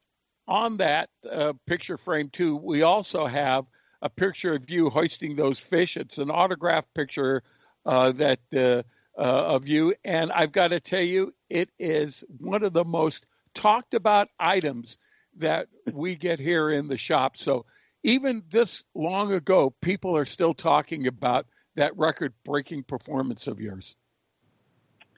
on 0.47 0.77
that 0.79 1.09
uh, 1.31 1.55
picture 1.67 1.97
frame, 1.97 2.29
too, 2.29 2.57
we 2.57 2.83
also 2.83 3.25
have 3.25 3.65
a 4.03 4.09
picture 4.09 4.55
of 4.55 4.69
you 4.71 4.91
hoisting 4.91 5.37
those 5.37 5.59
fish. 5.59 5.97
It's 5.97 6.19
an 6.19 6.31
autographed 6.31 6.93
picture 6.95 7.43
uh, 7.85 8.13
that 8.13 8.41
uh, 8.55 8.83
uh 9.19 9.23
of 9.23 9.69
you. 9.69 9.95
And 10.05 10.33
I've 10.33 10.53
got 10.53 10.69
to 10.69 10.81
tell 10.81 11.03
you, 11.03 11.35
it 11.49 11.71
is 11.79 12.25
one 12.39 12.63
of 12.63 12.73
the 12.73 12.85
most 12.85 13.27
talked 13.55 13.95
about 13.95 14.29
items 14.39 14.99
that 15.37 15.69
we 15.93 16.15
get 16.15 16.39
here 16.39 16.71
in 16.71 16.89
the 16.89 16.97
shop. 16.97 17.37
So 17.37 17.67
even 18.03 18.43
this 18.51 18.85
long 18.95 19.33
ago, 19.33 19.75
people 19.81 20.17
are 20.17 20.27
still 20.27 20.55
talking 20.55 21.07
about 21.07 21.47
that 21.77 21.97
record 21.97 22.33
breaking 22.45 22.85
performance 22.85 23.47
of 23.47 23.61
yours. 23.61 23.95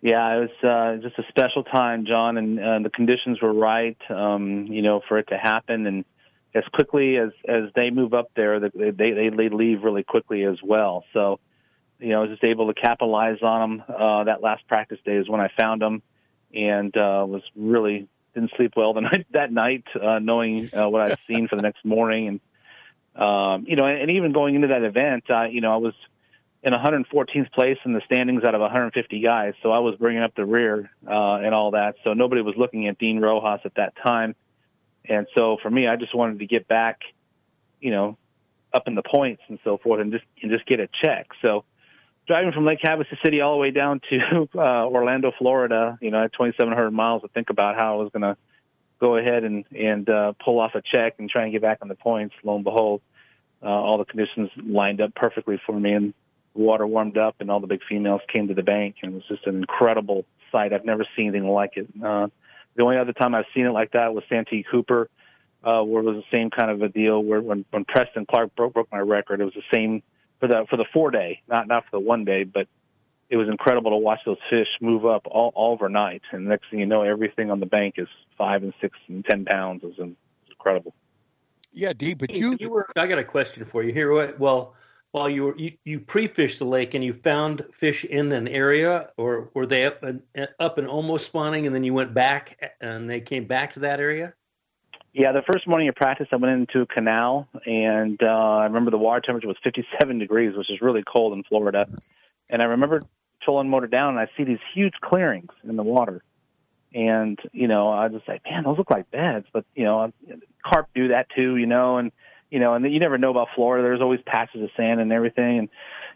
Yeah, 0.02 0.36
it 0.36 0.40
was 0.40 0.50
uh, 0.68 1.02
just 1.02 1.16
a 1.18 1.22
special 1.28 1.62
time, 1.62 2.06
John, 2.06 2.36
and 2.36 2.58
uh, 2.58 2.78
the 2.80 2.90
conditions 2.90 3.40
were 3.40 3.52
right, 3.52 3.96
um, 4.10 4.66
you 4.66 4.82
know, 4.82 5.00
for 5.08 5.16
it 5.18 5.28
to 5.28 5.38
happen. 5.38 5.86
And 5.86 6.04
as 6.54 6.64
quickly 6.73 7.16
as 7.16 7.30
as 7.49 7.64
they 7.75 7.90
move 7.90 8.14
up 8.14 8.30
there, 8.35 8.61
they 8.61 8.90
they 8.90 9.11
they 9.12 9.49
leave 9.49 9.82
really 9.82 10.02
quickly 10.02 10.44
as 10.44 10.62
well. 10.62 11.04
So, 11.12 11.40
you 11.99 12.11
know, 12.11 12.18
I 12.18 12.23
was 12.23 12.30
just 12.30 12.44
able 12.44 12.73
to 12.73 12.80
capitalize 12.80 13.42
on 13.42 13.78
them. 13.78 13.85
Uh, 13.88 14.25
that 14.25 14.42
last 14.42 14.66
practice 14.68 14.99
day 15.04 15.16
is 15.16 15.28
when 15.28 15.40
I 15.40 15.49
found 15.56 15.80
them, 15.80 16.02
and 16.54 16.94
uh, 16.97 17.25
was 17.26 17.42
really 17.56 18.09
didn't 18.35 18.52
sleep 18.56 18.75
well 18.76 18.92
the 18.92 19.00
night 19.12 19.26
that 19.30 19.52
night, 19.52 19.85
uh, 20.00 20.18
knowing 20.18 20.68
uh, 20.75 20.88
what 20.88 21.02
I'd 21.02 21.18
seen 21.26 21.49
for 21.49 21.56
the 21.56 21.62
next 21.62 21.85
morning, 21.85 22.28
and 22.28 22.40
um, 23.23 23.64
you 23.66 23.76
know, 23.76 23.87
and, 23.87 24.02
and 24.02 24.11
even 24.11 24.32
going 24.32 24.54
into 24.54 24.68
that 24.68 24.82
event, 24.82 25.25
uh, 25.30 25.44
you 25.44 25.61
know, 25.61 25.73
I 25.73 25.76
was 25.76 25.94
in 26.62 26.73
114th 26.73 27.50
place 27.52 27.78
in 27.85 27.92
the 27.92 28.00
standings 28.04 28.44
out 28.44 28.54
of 28.54 28.61
150 28.61 29.21
guys. 29.21 29.54
So 29.62 29.73
I 29.73 29.80
was 29.80 29.97
bringing 29.97 30.23
up 30.23 30.35
the 30.35 30.47
rear 30.47 30.90
uh, 31.06 31.35
and 31.37 31.54
all 31.54 31.73
that. 31.73 31.97
So 32.04 32.14
nobody 32.14 32.40
was 32.40 32.54
looking 32.56 32.87
at 32.87 32.99
Dean 32.99 33.21
Rojas 33.21 33.61
at 33.64 33.75
that 33.75 33.94
time. 33.97 34.35
And 35.04 35.26
so 35.35 35.59
for 35.62 35.71
me, 35.71 35.87
I 35.87 35.97
just 35.97 36.14
wanted 36.14 36.38
to 36.38 36.47
get 36.47 36.68
back, 36.68 37.00
you 37.80 37.90
know, 37.90 38.16
up 38.73 38.87
in 38.87 38.94
the 38.94 39.02
points 39.02 39.42
and 39.49 39.59
so 39.64 39.78
forth, 39.78 40.00
and 40.00 40.12
just 40.12 40.25
and 40.42 40.50
just 40.50 40.66
get 40.66 40.80
a 40.80 40.88
check. 41.02 41.28
So 41.42 41.64
driving 42.26 42.52
from 42.52 42.64
Lake 42.64 42.80
Havasu 42.80 43.16
City 43.23 43.40
all 43.40 43.52
the 43.52 43.59
way 43.59 43.71
down 43.71 44.00
to 44.11 44.49
uh, 44.54 44.87
Orlando, 44.87 45.32
Florida, 45.37 45.99
you 46.00 46.11
know, 46.11 46.18
I 46.18 46.23
had 46.23 46.32
2,700 46.32 46.90
miles 46.90 47.23
to 47.23 47.28
think 47.28 47.50
about 47.50 47.76
how 47.76 47.94
I 47.94 48.02
was 48.02 48.11
going 48.12 48.23
to 48.23 48.37
go 49.00 49.16
ahead 49.16 49.44
and 49.44 49.64
and 49.76 50.09
uh, 50.09 50.32
pull 50.42 50.61
off 50.61 50.75
a 50.75 50.82
check 50.82 51.16
and 51.18 51.28
try 51.28 51.42
and 51.42 51.52
get 51.52 51.62
back 51.62 51.78
on 51.82 51.88
the 51.88 51.94
points. 51.94 52.35
Lo 52.44 52.54
and 52.54 52.64
behold, 52.64 53.02
uh, 53.62 53.66
all 53.66 53.99
the 53.99 54.04
conditions 54.04 54.50
lined 54.56 55.00
up 55.00 55.14
perfectly 55.14 55.61
for 55.66 55.78
me, 55.78 55.92
and 55.92 56.14
water 56.54 56.87
warmed 56.87 57.16
up 57.16 57.37
and 57.40 57.50
all 57.50 57.61
the 57.61 57.66
big 57.66 57.80
females 57.88 58.21
came 58.28 58.49
to 58.49 58.54
the 58.54 58.62
bank 58.62 58.97
and 59.02 59.12
it 59.12 59.14
was 59.14 59.25
just 59.26 59.47
an 59.47 59.56
incredible 59.56 60.25
sight. 60.50 60.73
I've 60.73 60.85
never 60.85 61.06
seen 61.16 61.28
anything 61.28 61.49
like 61.49 61.76
it. 61.76 61.88
Uh, 62.02 62.28
the 62.76 62.82
only 62.82 62.96
other 62.96 63.12
time 63.12 63.34
I've 63.34 63.44
seen 63.54 63.66
it 63.66 63.72
like 63.72 63.92
that 63.92 64.14
was 64.14 64.24
Santee 64.28 64.64
Cooper, 64.68 65.10
uh, 65.62 65.82
where 65.82 66.02
it 66.02 66.06
was 66.06 66.16
the 66.16 66.36
same 66.36 66.50
kind 66.50 66.70
of 66.70 66.82
a 66.82 66.88
deal 66.88 67.22
where 67.22 67.40
when, 67.40 67.64
when 67.70 67.84
Preston 67.84 68.26
Clark 68.26 68.54
broke, 68.56 68.74
broke 68.74 68.90
my 68.90 68.98
record, 68.98 69.40
it 69.40 69.44
was 69.44 69.54
the 69.54 69.62
same 69.72 70.02
for 70.40 70.48
the, 70.48 70.66
for 70.68 70.76
the 70.76 70.86
four 70.92 71.10
day, 71.10 71.42
not, 71.48 71.68
not 71.68 71.84
for 71.84 71.92
the 71.92 72.00
one 72.00 72.24
day, 72.24 72.44
but 72.44 72.66
it 73.28 73.36
was 73.36 73.48
incredible 73.48 73.92
to 73.92 73.96
watch 73.96 74.20
those 74.26 74.38
fish 74.50 74.68
move 74.80 75.06
up 75.06 75.22
all, 75.26 75.52
all 75.54 75.72
overnight. 75.72 76.22
And 76.32 76.46
next 76.46 76.70
thing 76.70 76.80
you 76.80 76.86
know, 76.86 77.02
everything 77.02 77.50
on 77.50 77.60
the 77.60 77.66
bank 77.66 77.94
is 77.96 78.08
five 78.36 78.62
and 78.62 78.74
six 78.80 78.98
and 79.08 79.24
10 79.24 79.46
pounds. 79.46 79.82
It 79.84 79.98
was 79.98 80.10
incredible. 80.50 80.94
Yeah, 81.72 81.94
Dee, 81.94 82.14
but 82.14 82.36
you, 82.36 82.56
you 82.60 82.68
were, 82.68 82.86
I 82.96 83.06
got 83.06 83.18
a 83.18 83.24
question 83.24 83.64
for 83.64 83.82
you 83.82 83.92
here. 83.92 84.12
What 84.12 84.38
well, 84.38 84.74
while 85.12 85.28
you 85.28 85.45
were 85.45 85.59
you, 85.59 85.73
you 85.85 86.00
pre-fished 86.00 86.59
the 86.59 86.64
lake 86.64 86.95
and 86.95 87.04
you 87.04 87.12
found 87.12 87.64
fish 87.78 88.04
in 88.04 88.33
an 88.33 88.49
area, 88.49 89.11
or 89.16 89.50
were 89.54 89.66
they 89.66 89.85
up 89.85 90.02
and 90.02 90.23
up 90.59 90.78
and 90.78 90.88
almost 90.88 91.26
spawning, 91.26 91.66
and 91.66 91.75
then 91.75 91.85
you 91.85 91.95
went 91.95 92.12
back 92.12 92.75
and 92.81 93.09
they 93.09 93.21
came 93.21 93.47
back 93.47 93.75
to 93.75 93.81
that 93.81 94.00
area? 94.00 94.33
Yeah, 95.12 95.33
the 95.33 95.42
first 95.52 95.69
morning 95.69 95.88
of 95.88 95.95
practice, 95.95 96.28
I 96.33 96.37
went 96.37 96.54
into 96.54 96.81
a 96.81 96.87
canal, 96.87 97.47
and 97.66 98.19
uh, 98.23 98.26
I 98.26 98.64
remember 98.64 98.90
the 98.90 98.99
water 98.99 99.21
temperature 99.21 99.47
was 99.47 99.59
57 99.62 100.19
degrees, 100.19 100.57
which 100.57 100.71
is 100.71 100.81
really 100.81 101.02
cold 101.02 101.35
in 101.35 101.45
Florida. 101.45 101.87
And 102.49 102.62
I 102.62 102.64
remember 102.64 103.02
trolling 103.42 103.69
motor 103.69 103.87
down, 103.87 104.16
and 104.16 104.19
I 104.19 104.28
see 104.38 104.45
these 104.45 104.61
huge 104.75 104.95
clearings 105.02 105.50
in 105.64 105.76
the 105.76 105.83
water. 105.83 106.23
And 106.95 107.38
you 107.52 107.69
know, 107.69 107.90
I 107.90 108.07
was 108.07 108.14
just 108.14 108.28
like, 108.28 108.42
man, 108.45 108.64
those 108.64 108.78
look 108.78 108.90
like 108.90 109.11
beds, 109.11 109.47
but 109.52 109.66
you 109.75 109.85
know, 109.85 110.11
carp 110.64 110.88
do 110.95 111.09
that 111.09 111.28
too, 111.35 111.57
you 111.57 111.66
know, 111.66 111.99
and 111.99 112.12
you 112.52 112.61
know, 112.61 112.75
and 112.75 112.92
you 112.92 113.00
never 113.00 113.16
know 113.16 113.30
about 113.30 113.49
Florida. 113.54 113.82
There's 113.82 114.02
always 114.02 114.21
patches 114.26 114.62
of 114.62 114.68
sand 114.76 115.00
and 115.00 115.11
everything, 115.11 115.59
and 115.59 115.68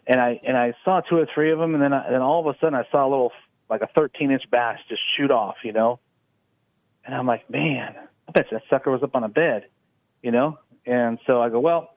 and 0.05 0.21
I 0.21 0.39
and 0.45 0.55
I 0.55 0.75
saw 0.85 1.01
two 1.01 1.17
or 1.17 1.27
three 1.33 1.51
of 1.51 1.57
them, 1.57 1.73
and 1.73 1.81
then 1.81 1.93
I, 1.93 2.11
then 2.11 2.21
all 2.21 2.47
of 2.47 2.55
a 2.55 2.59
sudden 2.59 2.75
I 2.75 2.85
saw 2.91 3.07
a 3.07 3.09
little 3.09 3.31
like 3.71 3.81
a 3.81 3.87
13 3.97 4.29
inch 4.29 4.43
bass 4.51 4.77
just 4.87 5.01
shoot 5.17 5.31
off, 5.31 5.55
you 5.63 5.73
know, 5.73 5.99
and 7.03 7.15
I'm 7.15 7.25
like, 7.25 7.49
man, 7.49 7.95
I 8.27 8.31
bet 8.31 8.45
that 8.51 8.61
sucker 8.69 8.91
was 8.91 9.01
up 9.01 9.15
on 9.15 9.23
a 9.23 9.29
bed, 9.29 9.65
you 10.21 10.29
know, 10.29 10.59
and 10.85 11.17
so 11.25 11.41
I 11.41 11.49
go, 11.49 11.59
well, 11.59 11.89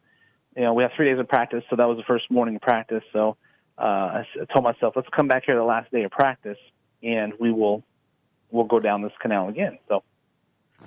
you 0.57 0.63
know, 0.63 0.73
we 0.73 0.85
have 0.85 0.93
three 0.97 1.11
days 1.11 1.21
of 1.21 1.29
practice, 1.29 1.63
so 1.69 1.77
that 1.77 1.85
was 1.85 1.99
the 1.99 2.05
first 2.05 2.31
morning 2.31 2.57
of 2.57 2.63
practice, 2.63 3.05
so 3.13 3.37
uh, 3.77 3.83
I 3.83 4.25
told 4.55 4.65
myself, 4.65 4.95
let's 4.97 5.09
come 5.15 5.29
back 5.29 5.45
here 5.45 5.55
the 5.55 5.63
last 5.63 5.93
day 5.93 6.05
of 6.05 6.11
practice, 6.11 6.59
and 7.03 7.35
we 7.39 7.53
will 7.53 7.85
we'll 8.51 8.65
go 8.65 8.81
down 8.81 9.03
this 9.03 9.13
canal 9.21 9.49
again. 9.49 9.79
So 9.89 10.03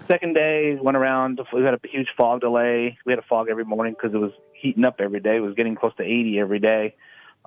second 0.08 0.34
day 0.34 0.76
went 0.76 0.98
around. 0.98 1.40
We 1.54 1.64
had 1.64 1.74
a 1.74 1.80
huge 1.88 2.10
fog 2.18 2.42
delay. 2.42 2.98
We 3.06 3.12
had 3.12 3.20
a 3.20 3.24
fog 3.24 3.48
every 3.50 3.66
morning 3.66 3.94
because 3.94 4.14
it 4.14 4.20
was 4.20 4.32
heating 4.54 4.86
up 4.86 4.96
every 5.00 5.20
day. 5.20 5.38
It 5.38 5.42
was 5.42 5.56
getting 5.56 5.76
close 5.76 5.94
to 5.98 6.04
80 6.04 6.40
every 6.40 6.60
day, 6.60 6.96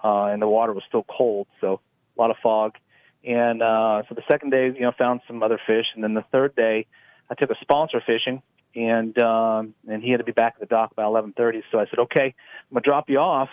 uh, 0.03 0.27
and 0.27 0.41
the 0.41 0.49
water 0.49 0.73
was 0.73 0.85
still 0.87 1.05
cold, 1.05 1.47
so 1.61 1.81
a 2.17 2.21
lot 2.21 2.31
of 2.31 2.37
fog. 2.43 2.77
And 3.25 3.63
uh, 3.63 4.03
so 4.09 4.15
the 4.15 4.23
second 4.29 4.51
day, 4.51 4.67
you 4.67 4.83
know, 4.83 4.93
found 4.93 5.21
some 5.27 5.43
other 5.43 5.59
fish, 5.67 5.87
and 5.95 6.05
then 6.05 6.15
the 6.15 6.25
third 6.31 6.55
day, 6.55 6.87
I 7.29 7.35
took 7.35 7.51
a 7.51 7.57
sponsor 7.61 8.01
fishing, 8.05 8.43
and 8.75 9.19
um, 9.19 9.75
and 9.89 10.03
he 10.03 10.11
had 10.11 10.19
to 10.19 10.25
be 10.25 10.33
back 10.33 10.55
at 10.55 10.61
the 10.61 10.67
dock 10.67 10.95
by 10.95 11.03
11:30. 11.03 11.63
So 11.73 11.81
I 11.81 11.87
said, 11.87 11.99
okay, 12.01 12.27
I'm 12.27 12.75
gonna 12.75 12.83
drop 12.83 13.11
you 13.11 13.19
off. 13.19 13.51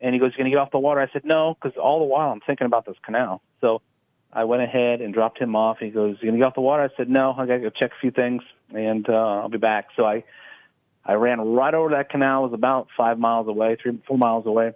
And 0.00 0.12
he 0.12 0.20
goes, 0.20 0.32
you 0.32 0.38
gonna 0.38 0.50
get 0.50 0.58
off 0.58 0.70
the 0.70 0.78
water? 0.78 1.00
I 1.00 1.08
said, 1.12 1.24
no, 1.24 1.54
because 1.54 1.78
all 1.78 2.00
the 2.00 2.04
while 2.04 2.30
I'm 2.30 2.40
thinking 2.40 2.66
about 2.66 2.86
this 2.86 2.96
canal. 3.04 3.42
So 3.60 3.82
I 4.34 4.44
went 4.44 4.62
ahead 4.62 5.00
and 5.00 5.14
dropped 5.14 5.38
him 5.38 5.54
off. 5.54 5.78
He 5.78 5.90
goes, 5.90 6.16
"You 6.20 6.28
gonna 6.28 6.38
get 6.38 6.48
off 6.48 6.54
the 6.54 6.60
water?" 6.60 6.82
I 6.82 6.96
said, 6.96 7.08
"No, 7.08 7.32
I 7.38 7.46
gotta 7.46 7.60
go 7.60 7.70
check 7.70 7.92
a 7.92 8.00
few 8.00 8.10
things, 8.10 8.42
and 8.74 9.08
uh, 9.08 9.12
I'll 9.12 9.48
be 9.48 9.58
back." 9.58 9.88
So 9.96 10.04
I, 10.04 10.24
I 11.04 11.14
ran 11.14 11.40
right 11.40 11.72
over 11.72 11.90
that 11.90 12.10
canal. 12.10 12.40
It 12.40 12.50
was 12.50 12.54
about 12.54 12.88
five 12.96 13.18
miles 13.18 13.46
away, 13.46 13.76
three, 13.80 14.00
four 14.08 14.18
miles 14.18 14.44
away, 14.46 14.72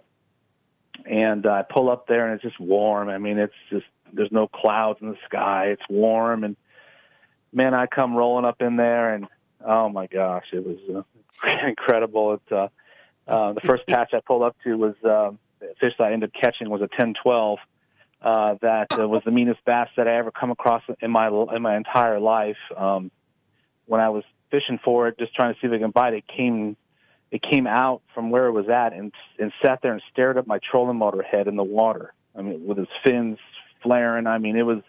and 1.05 1.45
I 1.45 1.63
pull 1.63 1.89
up 1.89 2.07
there, 2.07 2.25
and 2.25 2.35
it's 2.35 2.43
just 2.43 2.59
warm. 2.59 3.09
I 3.09 3.17
mean, 3.17 3.37
it's 3.37 3.53
just 3.69 3.85
there's 4.13 4.31
no 4.31 4.47
clouds 4.47 4.99
in 5.01 5.09
the 5.09 5.17
sky. 5.25 5.67
It's 5.67 5.83
warm, 5.89 6.45
and 6.45 6.55
man, 7.51 7.73
I 7.73 7.87
come 7.87 8.15
rolling 8.15 8.45
up 8.45 8.61
in 8.61 8.77
there, 8.77 9.13
and 9.13 9.27
oh 9.65 9.89
my 9.89 10.07
gosh, 10.07 10.45
it 10.53 10.65
was 10.65 10.77
uh, 11.43 11.49
incredible. 11.67 12.35
It 12.35 12.53
uh, 12.53 12.67
uh, 13.27 13.53
the 13.53 13.61
first 13.61 13.85
patch 13.87 14.13
I 14.13 14.21
pulled 14.25 14.43
up 14.43 14.55
to 14.63 14.75
was 14.75 14.95
uh, 15.03 15.31
the 15.59 15.75
fish 15.81 15.93
that 15.99 16.05
I 16.05 16.13
ended 16.13 16.31
up 16.33 16.41
catching 16.41 16.69
was 16.69 16.81
a 16.81 16.87
10-12 16.87 17.57
uh, 18.21 18.55
that 18.61 18.87
uh, 18.97 19.07
was 19.07 19.21
the 19.25 19.31
meanest 19.31 19.63
bass 19.65 19.87
that 19.97 20.07
I 20.07 20.17
ever 20.17 20.31
come 20.31 20.51
across 20.51 20.83
in 21.01 21.11
my 21.11 21.27
in 21.27 21.61
my 21.61 21.77
entire 21.77 22.19
life. 22.19 22.57
Um, 22.75 23.11
when 23.85 24.01
I 24.01 24.09
was 24.09 24.23
fishing 24.51 24.79
for 24.83 25.07
it, 25.07 25.17
just 25.17 25.33
trying 25.33 25.53
to 25.53 25.59
see 25.59 25.67
if 25.67 25.73
I 25.73 25.79
can 25.79 25.91
bite 25.91 26.13
it, 26.13 26.25
came 26.27 26.75
it 27.31 27.41
came 27.43 27.67
out 27.67 28.01
from 28.13 28.31
where 28.31 28.47
it 28.47 28.51
was 28.51 28.69
at 28.69 28.93
and 28.93 29.13
and 29.37 29.51
sat 29.63 29.81
there 29.81 29.93
and 29.93 30.01
stared 30.11 30.37
at 30.37 30.47
my 30.47 30.59
trolling 30.69 30.97
motor 30.97 31.23
head 31.23 31.47
in 31.47 31.55
the 31.55 31.63
water. 31.63 32.13
I 32.35 32.41
mean, 32.41 32.65
with 32.65 32.79
its 32.79 32.91
fins 33.05 33.37
flaring. 33.81 34.27
I 34.27 34.37
mean, 34.37 34.57
it 34.57 34.63
was 34.63 34.81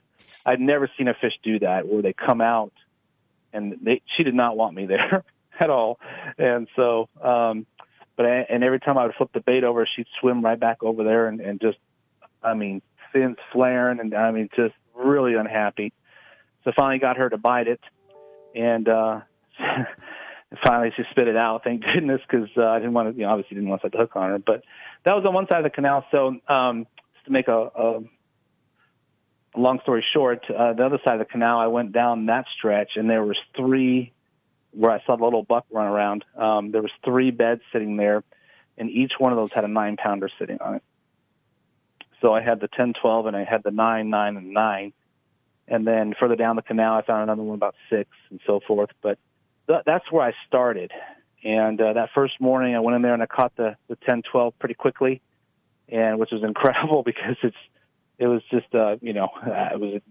I'd 0.44 0.60
never 0.60 0.90
seen 0.98 1.08
a 1.08 1.14
fish 1.14 1.34
do 1.42 1.58
that 1.60 1.86
where 1.86 2.02
they 2.02 2.12
come 2.12 2.40
out 2.40 2.72
and 3.52 3.78
they 3.82 4.02
she 4.16 4.24
did 4.24 4.34
not 4.34 4.56
want 4.56 4.74
me 4.74 4.86
there 4.86 5.24
at 5.58 5.70
all. 5.70 5.98
And 6.38 6.68
so 6.76 7.08
um 7.22 7.66
but 8.16 8.26
I, 8.26 8.46
and 8.50 8.62
every 8.64 8.80
time 8.80 8.98
I 8.98 9.06
would 9.06 9.14
flip 9.14 9.30
the 9.32 9.40
bait 9.40 9.64
over, 9.64 9.88
she'd 9.96 10.06
swim 10.20 10.44
right 10.44 10.60
back 10.60 10.82
over 10.82 11.04
there 11.04 11.28
and, 11.28 11.40
and 11.40 11.60
just 11.60 11.78
I 12.42 12.54
mean, 12.54 12.82
fins 13.12 13.36
flaring, 13.52 14.00
and 14.00 14.14
I 14.14 14.30
mean, 14.30 14.48
just 14.54 14.74
really 14.94 15.34
unhappy. 15.34 15.92
So 16.64 16.72
finally 16.76 16.98
got 16.98 17.16
her 17.16 17.28
to 17.28 17.38
bite 17.38 17.68
it, 17.68 17.80
and 18.54 18.88
uh, 18.88 19.20
finally 20.64 20.92
she 20.96 21.02
spit 21.10 21.28
it 21.28 21.36
out. 21.36 21.64
Thank 21.64 21.84
goodness, 21.84 22.20
because 22.28 22.48
uh, 22.56 22.66
I 22.66 22.78
didn't 22.78 22.94
want 22.94 23.12
to, 23.12 23.18
you 23.18 23.26
know, 23.26 23.32
obviously 23.32 23.56
didn't 23.56 23.70
want 23.70 23.82
to 23.82 23.86
set 23.86 23.92
the 23.92 23.98
hook 23.98 24.16
on 24.16 24.30
her. 24.30 24.38
But 24.38 24.62
that 25.04 25.14
was 25.14 25.24
on 25.24 25.34
one 25.34 25.46
side 25.48 25.58
of 25.58 25.64
the 25.64 25.70
canal. 25.70 26.04
So 26.10 26.36
um, 26.48 26.86
just 27.14 27.26
to 27.26 27.32
make 27.32 27.48
a, 27.48 27.70
a 27.74 28.00
long 29.56 29.80
story 29.80 30.04
short, 30.12 30.44
uh, 30.50 30.74
the 30.74 30.84
other 30.84 30.98
side 31.04 31.14
of 31.14 31.20
the 31.20 31.32
canal, 31.32 31.58
I 31.58 31.68
went 31.68 31.92
down 31.92 32.26
that 32.26 32.46
stretch, 32.56 32.92
and 32.96 33.08
there 33.08 33.24
was 33.24 33.38
three 33.56 34.12
where 34.72 34.90
I 34.90 35.02
saw 35.04 35.16
the 35.16 35.24
little 35.24 35.42
buck 35.42 35.66
run 35.70 35.86
around. 35.86 36.24
Um, 36.36 36.70
there 36.70 36.82
was 36.82 36.92
three 37.04 37.30
beds 37.30 37.62
sitting 37.72 37.96
there, 37.96 38.22
and 38.78 38.90
each 38.90 39.12
one 39.18 39.32
of 39.32 39.38
those 39.38 39.52
had 39.52 39.64
a 39.64 39.68
nine 39.68 39.96
pounder 39.96 40.28
sitting 40.38 40.58
on 40.60 40.76
it. 40.76 40.82
So 42.20 42.34
I 42.34 42.42
had 42.42 42.60
the 42.60 42.68
10, 42.68 42.94
12, 43.00 43.26
and 43.26 43.36
I 43.36 43.44
had 43.44 43.62
the 43.62 43.70
9, 43.70 44.10
9, 44.10 44.36
and 44.36 44.52
9. 44.52 44.92
And 45.68 45.86
then 45.86 46.14
further 46.18 46.36
down 46.36 46.56
the 46.56 46.62
canal, 46.62 46.94
I 46.94 47.02
found 47.02 47.22
another 47.22 47.42
one 47.42 47.54
about 47.54 47.74
6 47.90 48.08
and 48.30 48.40
so 48.46 48.60
forth. 48.66 48.90
But 49.02 49.18
th- 49.68 49.82
that's 49.86 50.10
where 50.10 50.26
I 50.26 50.32
started. 50.46 50.90
And 51.44 51.80
uh, 51.80 51.94
that 51.94 52.10
first 52.14 52.40
morning, 52.40 52.74
I 52.74 52.80
went 52.80 52.96
in 52.96 53.02
there 53.02 53.14
and 53.14 53.22
I 53.22 53.26
caught 53.26 53.56
the, 53.56 53.76
the 53.88 53.96
10, 53.96 54.22
12 54.30 54.58
pretty 54.58 54.74
quickly, 54.74 55.22
and 55.88 56.18
which 56.18 56.30
was 56.32 56.42
incredible 56.44 57.02
because 57.02 57.36
it's 57.42 57.56
it 58.18 58.26
was 58.26 58.42
just 58.50 58.72
uh, 58.74 58.96
you 59.00 59.14
know 59.14 59.30
it 59.46 59.80
was 59.80 60.02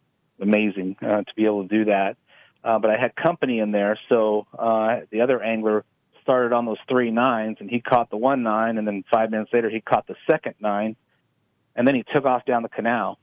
amazing 0.41 0.97
uh, 1.01 1.21
to 1.21 1.35
be 1.35 1.45
able 1.45 1.67
to 1.67 1.69
do 1.69 1.85
that. 1.85 2.17
Uh, 2.61 2.79
but 2.79 2.89
I 2.89 2.97
had 2.97 3.15
company 3.15 3.59
in 3.59 3.71
there, 3.71 3.97
so 4.09 4.45
uh, 4.57 5.01
the 5.11 5.21
other 5.21 5.41
angler 5.41 5.85
started 6.23 6.51
on 6.51 6.65
those 6.65 6.77
three 6.89 7.09
nines, 7.09 7.57
and 7.61 7.69
he 7.69 7.79
caught 7.79 8.09
the 8.09 8.17
one 8.17 8.43
nine, 8.43 8.77
and 8.77 8.85
then 8.85 9.05
five 9.11 9.31
minutes 9.31 9.51
later 9.53 9.69
he 9.69 9.79
caught 9.79 10.07
the 10.07 10.15
second 10.29 10.55
nine, 10.59 10.97
and 11.79 11.87
then 11.87 11.95
he 11.95 12.03
took 12.13 12.25
off 12.25 12.43
down 12.43 12.61
the 12.61 12.69
canal. 12.69 13.17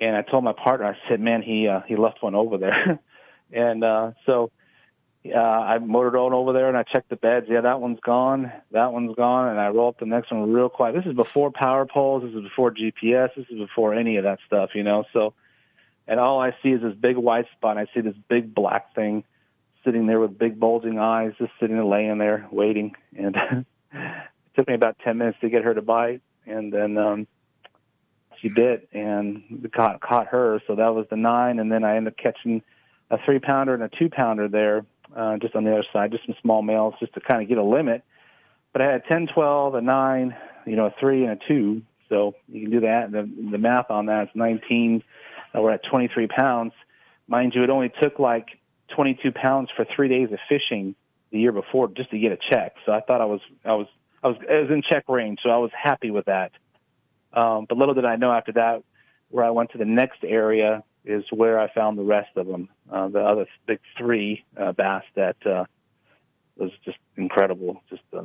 And 0.00 0.16
I 0.16 0.22
told 0.22 0.44
my 0.44 0.54
partner, 0.54 0.86
I 0.86 1.08
said, 1.08 1.20
"Man, 1.20 1.42
he 1.42 1.68
uh, 1.68 1.82
he 1.86 1.94
left 1.94 2.22
one 2.22 2.34
over 2.34 2.56
there." 2.56 2.98
and 3.52 3.84
uh, 3.84 4.12
so 4.24 4.50
uh, 5.26 5.38
I 5.38 5.78
motored 5.78 6.16
on 6.16 6.32
over 6.32 6.54
there 6.54 6.68
and 6.68 6.76
I 6.76 6.84
checked 6.84 7.10
the 7.10 7.16
beds. 7.16 7.46
Yeah, 7.48 7.60
that 7.60 7.80
one's 7.80 8.00
gone. 8.00 8.50
That 8.72 8.92
one's 8.92 9.14
gone. 9.14 9.50
And 9.50 9.60
I 9.60 9.68
roll 9.68 9.90
up 9.90 9.98
the 10.00 10.06
next 10.06 10.32
one 10.32 10.50
real 10.50 10.70
quiet. 10.70 10.94
This 10.94 11.04
is 11.04 11.12
before 11.12 11.50
power 11.50 11.84
poles. 11.84 12.22
This 12.22 12.32
is 12.32 12.42
before 12.42 12.72
GPS. 12.72 13.28
This 13.36 13.46
is 13.50 13.58
before 13.58 13.94
any 13.94 14.16
of 14.16 14.24
that 14.24 14.38
stuff, 14.46 14.70
you 14.74 14.82
know. 14.82 15.04
So, 15.12 15.34
and 16.08 16.18
all 16.18 16.40
I 16.40 16.56
see 16.62 16.70
is 16.70 16.80
this 16.80 16.94
big 16.94 17.18
white 17.18 17.46
spot. 17.58 17.76
And 17.76 17.86
I 17.86 17.92
see 17.94 18.00
this 18.00 18.16
big 18.26 18.54
black 18.54 18.94
thing 18.94 19.22
sitting 19.84 20.06
there 20.06 20.18
with 20.18 20.38
big 20.38 20.58
bulging 20.58 20.98
eyes, 20.98 21.32
just 21.38 21.52
sitting 21.60 21.76
there 21.76 21.84
laying 21.84 22.16
there 22.16 22.48
waiting. 22.50 22.96
And 23.16 23.36
it 23.92 24.56
took 24.56 24.66
me 24.66 24.74
about 24.74 24.96
ten 25.04 25.18
minutes 25.18 25.38
to 25.42 25.50
get 25.50 25.62
her 25.62 25.74
to 25.74 25.82
bite 25.82 26.22
and 26.46 26.72
then 26.72 26.98
um 26.98 27.26
she 28.44 28.50
bit 28.50 28.88
and 28.92 29.70
caught 29.74 30.00
caught 30.00 30.28
her. 30.28 30.60
So 30.66 30.76
that 30.76 30.94
was 30.94 31.06
the 31.10 31.16
nine. 31.16 31.58
And 31.58 31.72
then 31.72 31.84
i 31.84 31.96
ended 31.96 32.12
up 32.12 32.18
catching 32.18 32.62
a 33.10 33.18
three 33.24 33.38
pounder 33.38 33.74
and 33.74 33.82
a 33.82 33.88
two 33.88 34.08
pounder 34.08 34.48
there 34.48 34.84
uh 35.16 35.36
just 35.38 35.54
on 35.54 35.64
the 35.64 35.72
other 35.72 35.84
side 35.92 36.10
just 36.10 36.26
some 36.26 36.34
small 36.42 36.62
males 36.62 36.94
just 37.00 37.14
to 37.14 37.20
kind 37.20 37.42
of 37.42 37.48
get 37.48 37.58
a 37.58 37.62
limit. 37.62 38.04
But 38.72 38.82
i 38.82 38.86
had 38.86 38.94
a 38.96 39.08
ten 39.08 39.26
twelve 39.26 39.74
a 39.74 39.80
nine 39.80 40.36
you 40.66 40.76
know 40.76 40.86
a 40.86 40.94
three 41.00 41.24
and 41.24 41.32
a 41.32 41.48
two. 41.48 41.82
So 42.08 42.34
you 42.48 42.62
can 42.62 42.70
do 42.70 42.80
that. 42.80 43.10
The 43.10 43.28
the 43.50 43.58
math 43.58 43.90
on 43.90 44.06
that 44.06 44.24
is 44.24 44.30
nineteen. 44.34 45.02
Uh, 45.54 45.62
we're 45.62 45.72
at 45.72 45.84
twenty 45.84 46.08
three 46.08 46.26
pounds. 46.26 46.72
Mind 47.26 47.54
you 47.54 47.62
it 47.62 47.70
only 47.70 47.90
took 48.00 48.18
like 48.18 48.46
twenty 48.88 49.18
two 49.22 49.32
pounds 49.32 49.70
for 49.74 49.86
three 49.96 50.08
days 50.08 50.30
of 50.32 50.38
fishing 50.48 50.94
the 51.30 51.38
year 51.38 51.52
before 51.52 51.88
just 51.88 52.10
to 52.10 52.18
get 52.18 52.30
a 52.30 52.38
check. 52.50 52.74
So 52.84 52.92
i 52.92 53.00
thought 53.00 53.20
i 53.20 53.24
was 53.24 53.40
i 53.64 53.72
was 53.72 53.86
I 54.22 54.28
was, 54.28 54.36
I 54.50 54.60
was 54.60 54.70
in 54.70 54.80
check 54.80 55.04
range, 55.06 55.40
so 55.42 55.50
I 55.50 55.58
was 55.58 55.70
happy 55.78 56.10
with 56.10 56.24
that. 56.24 56.52
Um, 57.34 57.66
but 57.68 57.76
little 57.76 57.94
did 57.94 58.04
I 58.04 58.16
know 58.16 58.32
after 58.32 58.52
that, 58.52 58.82
where 59.28 59.44
I 59.44 59.50
went 59.50 59.72
to 59.72 59.78
the 59.78 59.84
next 59.84 60.24
area 60.24 60.84
is 61.04 61.24
where 61.30 61.58
I 61.58 61.72
found 61.72 61.98
the 61.98 62.04
rest 62.04 62.30
of 62.36 62.46
them, 62.46 62.68
uh, 62.90 63.08
the 63.08 63.20
other 63.20 63.46
big 63.66 63.80
three 63.98 64.44
uh, 64.56 64.72
bass 64.72 65.02
that 65.16 65.36
uh, 65.44 65.64
was 66.56 66.70
just 66.84 66.98
incredible. 67.16 67.82
Just, 67.90 68.02
uh, 68.12 68.22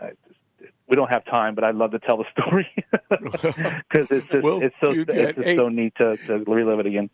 I 0.00 0.10
just 0.28 0.38
we 0.88 0.96
don't 0.96 1.10
have 1.10 1.24
time, 1.24 1.54
but 1.54 1.64
I'd 1.64 1.74
love 1.74 1.92
to 1.92 1.98
tell 1.98 2.18
the 2.18 2.24
story 2.40 2.68
because 3.10 4.06
it's 4.10 4.26
just 4.28 4.42
well, 4.42 4.62
it's 4.62 4.74
so 4.82 4.92
it's 4.92 5.34
just 5.34 5.38
hey, 5.38 5.56
so 5.56 5.68
neat 5.68 5.94
to, 5.96 6.16
to 6.16 6.44
relive 6.46 6.80
it 6.80 6.86
again. 6.86 7.10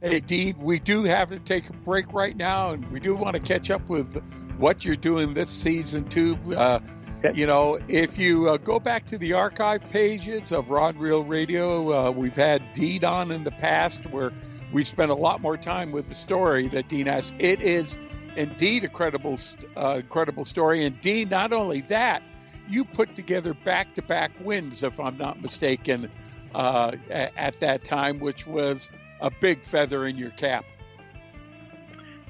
Hey, 0.00 0.20
Dean, 0.20 0.58
we 0.58 0.78
do 0.78 1.04
have 1.04 1.30
to 1.30 1.38
take 1.38 1.68
a 1.70 1.72
break 1.72 2.12
right 2.12 2.36
now, 2.36 2.70
and 2.70 2.90
we 2.90 3.00
do 3.00 3.14
want 3.14 3.34
to 3.34 3.40
catch 3.40 3.70
up 3.70 3.88
with 3.88 4.20
what 4.58 4.84
you're 4.84 4.96
doing 4.96 5.34
this 5.34 5.48
season 5.48 6.04
too. 6.08 6.38
Uh, 6.54 6.80
Okay. 7.24 7.38
You 7.38 7.46
know, 7.46 7.78
if 7.88 8.18
you 8.18 8.50
uh, 8.50 8.58
go 8.58 8.78
back 8.78 9.06
to 9.06 9.16
the 9.16 9.32
archive 9.32 9.80
pages 9.90 10.52
of 10.52 10.68
Rod 10.68 10.96
Reel 10.98 11.24
Radio, 11.24 12.08
uh, 12.08 12.10
we've 12.10 12.36
had 12.36 12.62
Dean 12.74 13.02
on 13.02 13.30
in 13.30 13.44
the 13.44 13.50
past 13.50 14.04
where 14.10 14.30
we 14.72 14.84
spent 14.84 15.10
a 15.10 15.14
lot 15.14 15.40
more 15.40 15.56
time 15.56 15.90
with 15.90 16.08
the 16.08 16.14
story 16.14 16.68
that 16.68 16.88
Dean 16.88 17.06
has. 17.06 17.32
It 17.38 17.62
is 17.62 17.96
indeed 18.36 18.84
a 18.84 18.88
credible, 18.88 19.38
uh, 19.74 20.02
credible 20.10 20.44
story. 20.44 20.84
And 20.84 21.00
Dean, 21.00 21.30
not 21.30 21.54
only 21.54 21.80
that, 21.82 22.22
you 22.68 22.84
put 22.84 23.16
together 23.16 23.54
back-to-back 23.54 24.32
wins, 24.40 24.82
if 24.82 25.00
I'm 25.00 25.16
not 25.16 25.40
mistaken, 25.40 26.10
uh, 26.54 26.92
at 27.10 27.58
that 27.60 27.84
time, 27.84 28.20
which 28.20 28.46
was 28.46 28.90
a 29.22 29.30
big 29.30 29.64
feather 29.64 30.06
in 30.06 30.18
your 30.18 30.30
cap 30.32 30.66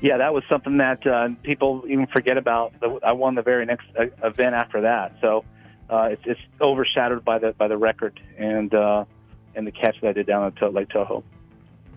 yeah, 0.01 0.19
that 0.19 0.35
was 0.35 0.45
something 0.51 0.79
that 0.79 1.07
uh, 1.07 1.29
people 1.43 1.85
even 1.89 2.07
forget 2.07 2.37
about. 2.37 2.75
I 3.03 3.13
won 3.13 3.35
the 3.35 3.43
very 3.43 3.65
next 3.65 3.87
uh, 3.99 4.07
event 4.23 4.55
after 4.55 4.83
that, 4.83 5.17
so 5.21 5.45
uh, 5.89 6.09
it's, 6.13 6.23
it's 6.25 6.41
overshadowed 6.61 7.25
by 7.25 7.39
the 7.39 7.53
by 7.53 7.69
the 7.69 7.77
record 7.77 8.21
and 8.37 8.75
uh, 8.75 9.05
and 9.55 9.67
the 9.67 9.73
catch 9.73 10.01
that 10.01 10.09
I 10.09 10.13
did 10.13 10.27
down 10.27 10.45
at 10.45 10.75
Lake 10.75 10.89
Toho. 10.89 11.23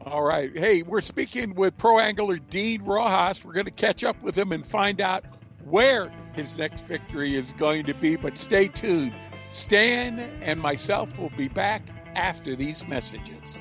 All 0.05 0.23
right, 0.23 0.55
hey, 0.57 0.83
we're 0.83 1.01
speaking 1.01 1.53
with 1.55 1.77
pro 1.77 1.99
angler 1.99 2.37
Dean 2.37 2.83
Rojas. 2.83 3.43
We're 3.43 3.53
going 3.53 3.65
to 3.65 3.71
catch 3.71 4.03
up 4.03 4.21
with 4.21 4.37
him 4.37 4.51
and 4.51 4.65
find 4.65 5.01
out 5.01 5.25
where 5.65 6.11
his 6.33 6.57
next 6.57 6.81
victory 6.85 7.35
is 7.35 7.51
going 7.53 7.85
to 7.87 7.93
be. 7.93 8.15
But 8.15 8.37
stay 8.37 8.67
tuned. 8.67 9.13
Stan 9.49 10.19
and 10.41 10.61
myself 10.61 11.17
will 11.17 11.31
be 11.31 11.47
back 11.49 11.81
after 12.15 12.55
these 12.55 12.87
messages. 12.87 13.59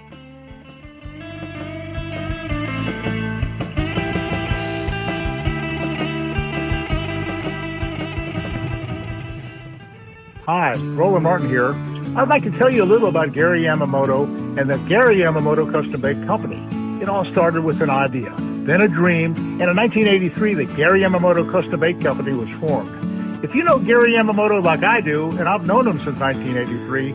Hi, 10.47 10.77
Roland 10.77 11.25
Martin 11.25 11.49
here. 11.49 11.73
I'd 12.17 12.29
like 12.29 12.45
to 12.45 12.53
tell 12.53 12.71
you 12.71 12.85
a 12.85 12.87
little 12.87 13.09
about 13.09 13.33
Gary 13.33 13.63
Yamamoto 13.63 14.27
and 14.57 14.71
the 14.71 14.79
Gary 14.89 15.17
Yamamoto 15.17 15.69
Custom 15.69 16.01
Bait 16.01 16.25
Company. 16.25 16.65
It 17.03 17.09
all 17.09 17.25
started 17.25 17.63
with 17.63 17.83
an 17.83 17.91
idea. 17.91 18.33
then 18.39 18.81
a 18.81 18.87
dream, 18.87 19.35
and 19.35 19.63
in 19.63 19.77
1983, 19.77 20.55
the 20.55 20.65
Gary 20.77 21.01
Yamamoto 21.01 21.51
Custom 21.51 21.81
Bait 21.81 22.01
Company 22.01 22.33
was 22.33 22.49
formed. 22.61 23.43
If 23.43 23.57
you 23.57 23.65
know 23.65 23.81
Gary 23.81 24.13
Yamamoto 24.13 24.63
like 24.63 24.85
I 24.85 25.01
do, 25.01 25.31
and 25.33 25.49
I've 25.49 25.67
known 25.67 25.85
him 25.85 25.99
since 25.99 26.17
1983, 26.21 27.09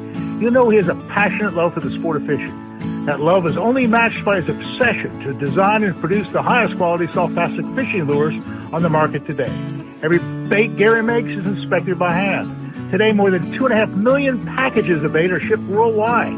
you 0.43 0.51
know 0.51 0.67
he 0.67 0.75
has 0.75 0.89
a 0.89 0.95
passionate 1.07 1.53
love 1.53 1.73
for 1.73 1.79
the 1.79 1.97
sport 1.97 2.17
of 2.17 2.25
fishing. 2.25 3.05
That 3.05 3.21
love 3.21 3.47
is 3.47 3.55
only 3.55 3.87
matched 3.87 4.25
by 4.25 4.41
his 4.41 4.49
obsession 4.49 5.17
to 5.21 5.33
design 5.33 5.83
and 5.83 5.95
produce 5.95 6.29
the 6.33 6.41
highest 6.41 6.75
quality 6.75 7.07
soft 7.13 7.33
plastic 7.35 7.65
fishing 7.75 8.07
lures 8.07 8.35
on 8.73 8.83
the 8.83 8.89
market 8.89 9.25
today. 9.25 9.51
Every 10.03 10.19
bait 10.49 10.75
Gary 10.75 11.01
makes 11.01 11.29
is 11.29 11.47
inspected 11.47 11.97
by 11.97 12.11
hand. 12.11 12.70
Today, 12.91 13.13
more 13.13 13.31
than 13.31 13.53
two 13.53 13.65
and 13.65 13.73
a 13.73 13.77
half 13.77 13.89
million 13.91 14.45
packages 14.45 15.01
of 15.01 15.13
bait 15.13 15.31
are 15.31 15.39
shipped 15.39 15.63
worldwide. 15.63 16.33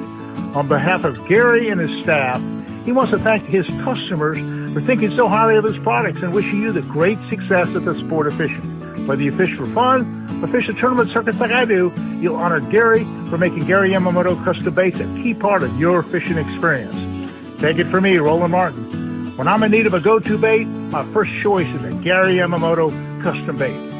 On 0.55 0.67
behalf 0.67 1.03
of 1.03 1.27
Gary 1.27 1.69
and 1.69 1.81
his 1.81 2.03
staff, 2.03 2.39
he 2.85 2.91
wants 2.91 3.11
to 3.11 3.17
thank 3.17 3.43
his 3.45 3.65
customers 3.83 4.37
for 4.71 4.79
thinking 4.79 5.09
so 5.15 5.27
highly 5.27 5.55
of 5.55 5.63
his 5.63 5.77
products 5.79 6.21
and 6.21 6.31
wishing 6.31 6.61
you 6.61 6.71
the 6.71 6.83
great 6.83 7.17
success 7.27 7.69
of 7.69 7.85
the 7.85 7.97
sport 7.97 8.27
of 8.27 8.35
fishing. 8.35 8.61
Whether 9.07 9.23
you 9.23 9.35
fish 9.35 9.55
for 9.55 9.65
fun 9.65 10.43
or 10.43 10.47
fish 10.47 10.67
the 10.67 10.73
tournament 10.73 11.09
circuits 11.09 11.39
like 11.39 11.49
I 11.49 11.65
do, 11.65 11.91
you'll 12.21 12.35
honor 12.35 12.59
Gary 12.59 13.03
for 13.31 13.39
making 13.39 13.65
Gary 13.65 13.89
Yamamoto 13.89 14.41
custom 14.43 14.75
baits 14.75 14.99
a 14.99 15.05
key 15.15 15.33
part 15.33 15.63
of 15.63 15.79
your 15.79 16.03
fishing 16.03 16.37
experience. 16.37 16.95
Take 17.59 17.79
it 17.79 17.87
from 17.87 18.03
me, 18.03 18.17
Roland 18.17 18.51
Martin. 18.51 19.35
When 19.37 19.47
I'm 19.47 19.63
in 19.63 19.71
need 19.71 19.87
of 19.87 19.95
a 19.95 19.99
go-to 19.99 20.37
bait, 20.37 20.65
my 20.65 21.03
first 21.13 21.31
choice 21.41 21.67
is 21.67 21.83
a 21.83 21.95
Gary 22.03 22.35
Yamamoto 22.35 22.91
custom 23.23 23.57
bait. 23.57 23.92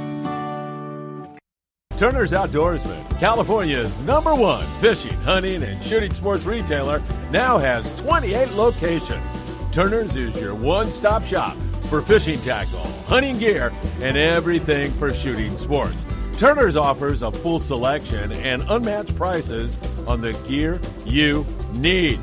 Turner's 1.97 2.31
Outdoorsman, 2.31 3.19
California's 3.19 3.97
number 3.99 4.33
one 4.33 4.65
fishing, 4.81 5.13
hunting, 5.21 5.61
and 5.63 5.81
shooting 5.83 6.11
sports 6.11 6.43
retailer, 6.43 7.01
now 7.31 7.57
has 7.57 7.95
28 8.01 8.49
locations. 8.53 9.25
Turner's 9.71 10.15
is 10.15 10.35
your 10.35 10.55
one 10.55 10.89
stop 10.89 11.23
shop 11.23 11.55
for 11.89 12.01
fishing 12.01 12.39
tackle, 12.41 12.83
hunting 13.05 13.37
gear, 13.37 13.71
and 14.01 14.17
everything 14.17 14.91
for 14.93 15.13
shooting 15.13 15.55
sports. 15.55 16.03
Turner's 16.37 16.75
offers 16.75 17.21
a 17.21 17.31
full 17.31 17.59
selection 17.59 18.31
and 18.33 18.63
unmatched 18.69 19.15
prices 19.15 19.77
on 20.07 20.19
the 20.19 20.33
gear 20.47 20.81
you 21.05 21.45
need. 21.73 22.17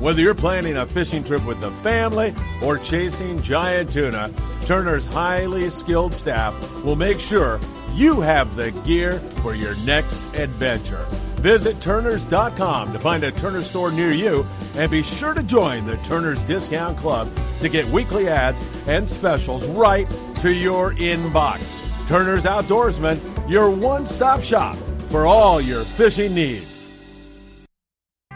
Whether 0.00 0.20
you're 0.20 0.34
planning 0.34 0.76
a 0.78 0.86
fishing 0.86 1.22
trip 1.22 1.46
with 1.46 1.60
the 1.60 1.70
family 1.70 2.34
or 2.60 2.78
chasing 2.78 3.40
giant 3.40 3.92
tuna, 3.92 4.32
Turner's 4.62 5.06
highly 5.06 5.70
skilled 5.70 6.12
staff 6.12 6.54
will 6.82 6.96
make 6.96 7.20
sure 7.20 7.60
you 7.94 8.20
have 8.20 8.56
the 8.56 8.70
gear 8.86 9.18
for 9.42 9.54
your 9.54 9.74
next 9.76 10.22
adventure. 10.34 11.04
Visit 11.40 11.80
Turners.com 11.80 12.92
to 12.92 12.98
find 12.98 13.24
a 13.24 13.32
Turner 13.32 13.62
store 13.62 13.90
near 13.90 14.12
you 14.12 14.46
and 14.76 14.90
be 14.90 15.02
sure 15.02 15.34
to 15.34 15.42
join 15.42 15.86
the 15.86 15.96
Turner's 15.98 16.42
Discount 16.44 16.96
Club 16.98 17.28
to 17.60 17.68
get 17.68 17.86
weekly 17.86 18.28
ads 18.28 18.58
and 18.86 19.08
specials 19.08 19.66
right 19.68 20.08
to 20.40 20.52
your 20.52 20.92
inbox. 20.94 21.60
Turner's 22.08 22.44
Outdoorsman, 22.44 23.18
your 23.48 23.70
one 23.70 24.06
stop 24.06 24.42
shop 24.42 24.76
for 25.08 25.26
all 25.26 25.60
your 25.60 25.84
fishing 25.84 26.34
needs. 26.34 26.78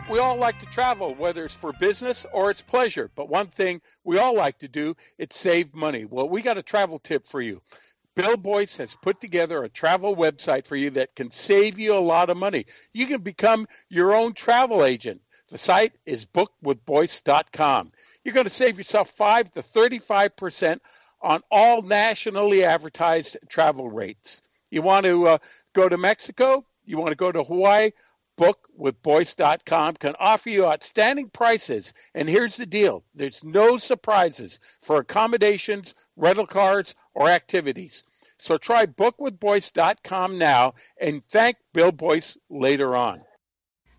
We 0.09 0.21
all 0.21 0.37
like 0.37 0.61
to 0.61 0.67
travel, 0.67 1.17
whether 1.17 1.45
it's 1.45 1.55
for 1.55 1.73
business 1.73 2.25
or 2.33 2.51
it's 2.51 2.63
pleasure. 2.63 3.11
But 3.17 3.29
one 3.29 3.49
thing 3.49 3.81
we 4.05 4.19
all 4.19 4.37
like 4.37 4.59
to 4.61 4.69
do, 4.69 4.95
it's 5.19 5.37
save 5.37 5.75
money. 5.75 6.05
Well, 6.05 6.29
we 6.29 6.43
got 6.43 6.59
a 6.59 6.63
travel 6.63 7.01
tip 7.01 7.27
for 7.27 7.41
you. 7.41 7.61
Bill 8.17 8.39
Boyce 8.39 8.79
has 8.79 8.95
put 8.95 9.21
together 9.21 9.63
a 9.63 9.69
travel 9.69 10.17
website 10.17 10.67
for 10.67 10.75
you 10.75 10.89
that 10.91 11.15
can 11.15 11.31
save 11.31 11.79
you 11.79 11.95
a 11.95 12.01
lot 12.01 12.31
of 12.31 12.39
money. 12.39 12.65
You 12.95 13.07
can 13.07 13.21
become 13.21 13.69
your 13.91 14.15
own 14.15 14.33
travel 14.33 14.87
agent. 14.87 15.21
The 15.49 15.59
site 15.59 15.93
is 16.07 16.25
bookwithboyce.com. 16.25 17.91
You're 18.25 18.35
going 18.35 18.45
to 18.45 18.51
save 18.51 18.79
yourself 18.79 19.11
5 19.11 19.53
to 19.53 19.63
35% 19.63 20.79
on 21.21 21.43
all 21.51 21.83
nationally 21.83 22.65
advertised 22.65 23.37
travel 23.51 23.91
rates. 23.91 24.41
You 24.71 24.81
want 24.81 25.05
to 25.05 25.29
uh, 25.29 25.39
go 25.75 25.87
to 25.87 25.99
Mexico? 25.99 26.65
You 26.87 26.97
want 26.97 27.11
to 27.11 27.17
go 27.17 27.31
to 27.31 27.45
Hawaii? 27.45 27.91
bookwithboyce.com 28.39 29.95
can 29.95 30.15
offer 30.19 30.51
you 30.51 30.67
outstanding 30.67 31.31
prices. 31.31 31.95
And 32.15 32.29
here's 32.29 32.57
the 32.57 32.67
deal 32.67 33.05
there's 33.15 33.43
no 33.43 33.79
surprises 33.79 34.59
for 34.83 34.99
accommodations, 34.99 35.95
rental 36.17 36.47
cars, 36.47 36.95
or 37.15 37.29
activities. 37.29 38.05
So 38.39 38.59
try 38.59 38.87
bookwithboyce.com 38.87 40.39
now 40.39 40.75
and 41.01 41.23
thank 41.29 41.57
Bill 41.73 41.93
Boyce 41.93 42.37
later 42.51 42.97
on. 42.97 43.23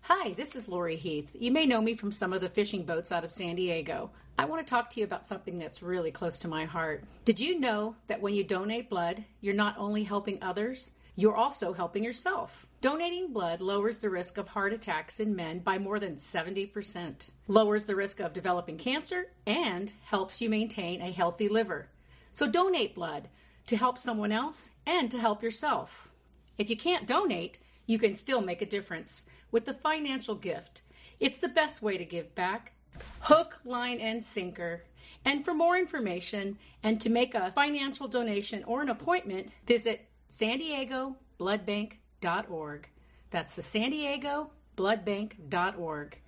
Hi, 0.02 0.32
this 0.34 0.56
is 0.56 0.68
Lori 0.68 0.96
Heath. 0.96 1.30
You 1.34 1.50
may 1.50 1.66
know 1.66 1.82
me 1.82 1.94
from 1.94 2.12
some 2.12 2.32
of 2.32 2.40
the 2.40 2.48
fishing 2.48 2.84
boats 2.84 3.12
out 3.12 3.24
of 3.24 3.32
San 3.32 3.56
Diego. 3.56 4.10
I 4.38 4.44
want 4.44 4.64
to 4.64 4.70
talk 4.70 4.88
to 4.90 5.00
you 5.00 5.04
about 5.04 5.26
something 5.26 5.58
that's 5.58 5.82
really 5.82 6.10
close 6.10 6.38
to 6.38 6.48
my 6.48 6.64
heart. 6.64 7.04
Did 7.24 7.40
you 7.40 7.58
know 7.58 7.96
that 8.06 8.22
when 8.22 8.32
you 8.34 8.44
donate 8.44 8.88
blood, 8.88 9.24
you're 9.40 9.52
not 9.52 9.76
only 9.76 10.04
helping 10.04 10.42
others, 10.42 10.92
you're 11.16 11.34
also 11.34 11.72
helping 11.72 12.04
yourself? 12.04 12.66
Donating 12.80 13.32
blood 13.32 13.60
lowers 13.60 13.98
the 13.98 14.08
risk 14.08 14.38
of 14.38 14.46
heart 14.46 14.72
attacks 14.72 15.18
in 15.18 15.34
men 15.34 15.58
by 15.58 15.76
more 15.76 15.98
than 15.98 16.14
70%, 16.14 17.30
lowers 17.48 17.84
the 17.84 17.96
risk 17.96 18.20
of 18.20 18.32
developing 18.32 18.78
cancer, 18.78 19.32
and 19.44 19.92
helps 20.04 20.40
you 20.40 20.48
maintain 20.48 21.02
a 21.02 21.10
healthy 21.10 21.48
liver. 21.48 21.88
So 22.32 22.48
donate 22.48 22.94
blood 22.94 23.28
to 23.68 23.76
help 23.76 23.98
someone 23.98 24.32
else 24.32 24.70
and 24.86 25.10
to 25.10 25.18
help 25.18 25.42
yourself. 25.42 26.08
If 26.56 26.68
you 26.68 26.76
can't 26.76 27.06
donate, 27.06 27.58
you 27.86 27.98
can 27.98 28.16
still 28.16 28.40
make 28.40 28.60
a 28.60 28.66
difference 28.66 29.24
with 29.52 29.66
the 29.66 29.74
financial 29.74 30.34
gift. 30.34 30.82
It's 31.20 31.38
the 31.38 31.48
best 31.48 31.82
way 31.82 31.96
to 31.96 32.04
give 32.04 32.34
back. 32.34 32.72
Hook, 33.20 33.60
line, 33.64 34.00
and 34.00 34.24
sinker. 34.24 34.84
And 35.24 35.44
for 35.44 35.54
more 35.54 35.76
information 35.76 36.58
and 36.82 37.00
to 37.00 37.10
make 37.10 37.34
a 37.34 37.52
financial 37.52 38.08
donation 38.08 38.64
or 38.64 38.82
an 38.82 38.88
appointment, 38.88 39.50
visit 39.66 40.08
San 40.28 40.58
Diego 40.58 41.16
bloodbank.org. 41.38 42.88
That's 43.30 43.54
the 43.54 43.62
San 43.62 43.90
Diego 43.90 44.50
bloodbank.org. 44.76 46.18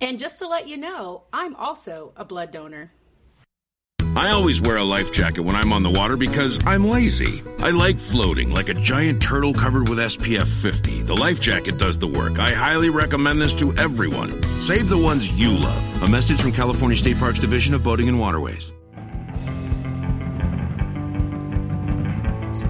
And 0.00 0.18
just 0.18 0.38
to 0.38 0.46
let 0.46 0.68
you 0.68 0.76
know, 0.76 1.24
I'm 1.32 1.56
also 1.56 2.12
a 2.16 2.24
blood 2.24 2.52
donor. 2.52 2.92
I 4.16 4.30
always 4.30 4.62
wear 4.62 4.78
a 4.78 4.82
life 4.82 5.12
jacket 5.12 5.42
when 5.42 5.54
I'm 5.54 5.74
on 5.74 5.82
the 5.82 5.90
water 5.90 6.16
because 6.16 6.58
I'm 6.64 6.88
lazy. 6.88 7.42
I 7.58 7.68
like 7.68 7.98
floating 7.98 8.50
like 8.50 8.70
a 8.70 8.74
giant 8.74 9.20
turtle 9.20 9.52
covered 9.52 9.90
with 9.90 9.98
SPF 9.98 10.48
50. 10.48 11.02
The 11.02 11.14
life 11.14 11.38
jacket 11.38 11.76
does 11.76 11.98
the 11.98 12.06
work. 12.06 12.38
I 12.38 12.50
highly 12.52 12.88
recommend 12.88 13.42
this 13.42 13.54
to 13.56 13.76
everyone. 13.76 14.42
Save 14.62 14.88
the 14.88 14.96
ones 14.96 15.30
you 15.38 15.50
love. 15.50 16.02
A 16.02 16.08
message 16.08 16.40
from 16.40 16.52
California 16.52 16.96
State 16.96 17.18
Parks 17.18 17.38
Division 17.38 17.74
of 17.74 17.84
Boating 17.84 18.08
and 18.08 18.18
Waterways. 18.18 18.72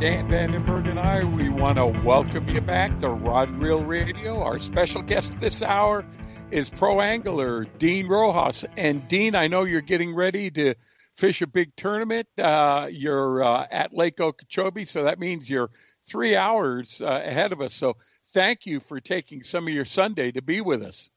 Dan 0.01 0.29
Vandenberg 0.29 0.91
and 0.91 0.99
I, 0.99 1.23
we 1.23 1.49
want 1.49 1.77
to 1.77 1.87
welcome 1.87 2.49
you 2.49 2.61
back 2.61 2.99
to 2.99 3.09
Rod 3.09 3.51
Reel 3.51 3.85
Radio. 3.85 4.43
Our 4.43 4.59
special 4.59 5.01
guest 5.01 5.37
this 5.37 5.63
hour 5.63 6.05
is 6.51 6.71
pro 6.71 7.01
angler 7.01 7.67
Dean 7.79 8.09
Rojas. 8.09 8.65
And 8.77 9.07
Dean, 9.07 9.37
I 9.37 9.47
know 9.47 9.63
you're 9.63 9.81
getting 9.81 10.13
ready 10.13 10.51
to 10.51 10.75
fish 11.17 11.43
a 11.43 11.47
big 11.47 11.75
tournament. 11.77 12.29
Uh, 12.39 12.89
you're 12.91 13.43
uh, 13.43 13.67
at 13.71 13.95
Lake 13.95 14.21
Okeechobee, 14.21 14.85
so 14.85 15.03
that 15.05 15.19
means 15.19 15.49
you're 15.49 15.71
three 16.05 16.37
hours 16.37 17.01
uh, 17.01 17.23
ahead 17.25 17.53
of 17.53 17.61
us. 17.61 17.75
So 17.75 17.97
thank 18.27 18.67
you 18.67 18.79
for 18.81 19.01
taking 19.01 19.43
some 19.43 19.67
of 19.67 19.75
your 19.75 19.85
Sunday 19.85 20.31
to 20.33 20.43
be 20.43 20.61
with 20.61 20.83
us. 20.83 21.11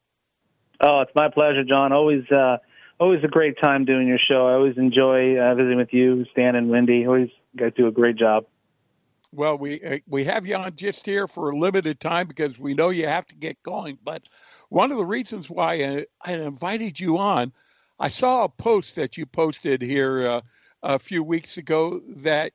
Oh, 0.82 1.02
it's 1.02 1.12
my 1.14 1.30
pleasure, 1.30 1.66
John. 1.66 1.92
Always, 1.92 2.30
uh, 2.32 2.58
always 3.00 3.24
a 3.24 3.28
great 3.28 3.60
time 3.60 3.84
doing 3.84 4.08
your 4.08 4.18
show. 4.18 4.48
I 4.48 4.54
always 4.54 4.78
enjoy 4.78 5.38
uh, 5.38 5.54
visiting 5.56 5.78
with 5.78 5.94
you, 5.94 6.26
Stan 6.32 6.56
and 6.56 6.70
Wendy. 6.70 7.06
Always, 7.06 7.30
guys 7.56 7.74
do 7.76 7.88
a 7.88 7.92
great 7.92 8.16
job. 8.16 8.46
Well, 9.32 9.58
we 9.58 9.84
uh, 9.84 10.00
we 10.08 10.24
have 10.24 10.48
you 10.48 10.56
on 10.56 10.76
just 10.76 11.06
here 11.06 11.28
for 11.28 11.52
a 11.52 11.56
limited 11.56 12.00
time 12.00 12.28
because 12.28 12.58
we 12.58 12.74
know 12.74 12.90
you 12.90 13.08
have 13.08 13.28
to 13.28 13.36
get 13.36 13.62
going. 13.62 14.00
But 14.04 14.28
one 14.70 14.92
of 14.92 14.98
the 14.98 15.06
reasons 15.06 15.50
why 15.50 15.74
I, 15.74 16.06
I 16.22 16.34
invited 16.34 17.00
you 17.00 17.20
on, 17.20 17.52
I 18.02 18.08
saw 18.08 18.46
a 18.46 18.50
post 18.50 18.96
that 18.96 19.18
you 19.18 19.26
posted 19.26 19.82
here 19.82 20.26
uh, 20.26 20.42
a 20.82 21.00
few 21.00 21.22
weeks 21.22 21.58
ago 21.58 22.02
that 22.24 22.54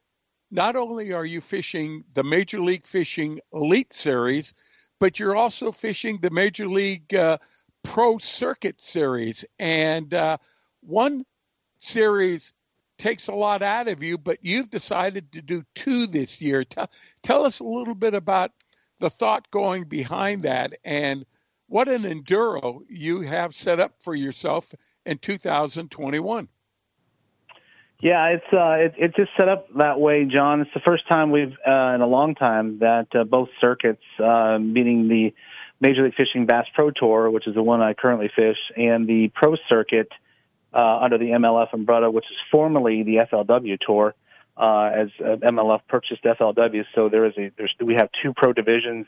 not 0.51 0.75
only 0.75 1.13
are 1.13 1.27
you 1.27 1.43
fishing 1.43 2.05
the 2.15 2.25
Major 2.25 2.61
League 2.61 2.87
Fishing 2.87 3.41
Elite 3.53 3.93
Series, 3.93 4.55
but 4.99 5.19
you're 5.19 5.37
also 5.37 5.71
fishing 5.71 6.19
the 6.19 6.31
Major 6.31 6.67
League 6.67 7.15
uh, 7.15 7.37
Pro 7.83 8.17
Circuit 8.17 8.81
Series, 8.81 9.45
and 9.59 10.15
uh, 10.15 10.39
one 10.81 11.27
series 11.77 12.55
takes 12.97 13.29
a 13.29 13.35
lot 13.35 13.63
out 13.63 13.89
of 13.89 14.03
you, 14.03 14.17
but 14.17 14.39
you've 14.41 14.71
decided 14.71 15.31
to 15.33 15.43
do 15.43 15.63
two 15.75 16.07
this 16.07 16.41
year. 16.41 16.65
Tell, 16.65 16.91
tell 17.23 17.45
us 17.45 17.61
a 17.61 17.65
little 17.65 17.95
bit 17.95 18.15
about 18.15 18.53
the 18.99 19.11
thought 19.11 19.51
going 19.51 19.85
behind 19.85 20.45
that 20.45 20.73
and 20.85 21.27
what 21.67 21.89
an 21.89 22.05
enduro 22.05 22.81
you 22.89 23.21
have 23.21 23.55
set 23.55 23.81
up 23.81 24.01
for 24.01 24.15
yourself 24.15 24.73
in 25.07 25.19
2021. 25.19 26.49
Yeah, 28.01 28.27
it's 28.27 28.53
uh, 28.53 28.73
it, 28.73 28.95
it's 28.99 29.17
just 29.17 29.31
set 29.37 29.49
up 29.49 29.69
that 29.77 29.99
way, 29.99 30.25
John. 30.27 30.61
It's 30.61 30.71
the 30.75 30.81
first 30.81 31.09
time 31.09 31.31
we've 31.31 31.57
uh, 31.67 31.93
in 31.95 32.01
a 32.01 32.07
long 32.07 32.35
time 32.35 32.81
that 32.81 33.07
uh, 33.15 33.25
both 33.25 33.49
circuits, 33.61 34.03
uh, 34.19 34.59
meaning 34.61 35.09
the 35.09 35.33
Major 35.81 36.03
League 36.03 36.15
Fishing 36.15 36.45
Bass 36.45 36.67
Pro 36.75 36.91
Tour, 36.91 37.31
which 37.31 37.47
is 37.47 37.55
the 37.55 37.63
one 37.63 37.81
I 37.81 37.95
currently 37.95 38.31
fish, 38.35 38.59
and 38.77 39.07
the 39.07 39.29
Pro 39.29 39.57
Circuit 39.69 40.09
uh, 40.75 40.99
under 40.99 41.19
the 41.19 41.31
MLF 41.31 41.73
umbrella, 41.73 42.11
which 42.11 42.27
is 42.31 42.37
formerly 42.51 43.05
the 43.05 43.17
FLW 43.31 43.79
Tour, 43.81 44.15
uh, 44.57 44.91
as 44.95 45.09
uh, 45.21 45.37
MLF 45.37 45.81
purchased 45.89 46.25
FLW. 46.25 46.85
So 46.95 47.09
there 47.09 47.25
is 47.25 47.33
a 47.39 47.53
there's 47.57 47.75
we 47.81 47.95
have 47.95 48.11
two 48.23 48.35
pro 48.35 48.53
divisions. 48.53 49.07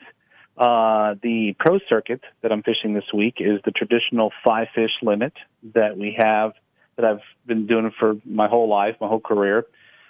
Uh, 0.57 1.15
the 1.21 1.55
pro 1.59 1.79
circuit 1.87 2.21
that 2.41 2.51
I'm 2.51 2.63
fishing 2.63 2.93
this 2.93 3.13
week 3.13 3.35
is 3.39 3.59
the 3.63 3.71
traditional 3.71 4.31
five 4.43 4.69
fish 4.73 4.97
limit 5.01 5.33
that 5.75 5.97
we 5.97 6.15
have 6.17 6.53
that 6.95 7.05
I've 7.05 7.21
been 7.45 7.67
doing 7.67 7.91
for 7.99 8.15
my 8.25 8.47
whole 8.47 8.67
life, 8.67 8.95
my 8.99 9.07
whole 9.07 9.19
career. 9.19 9.65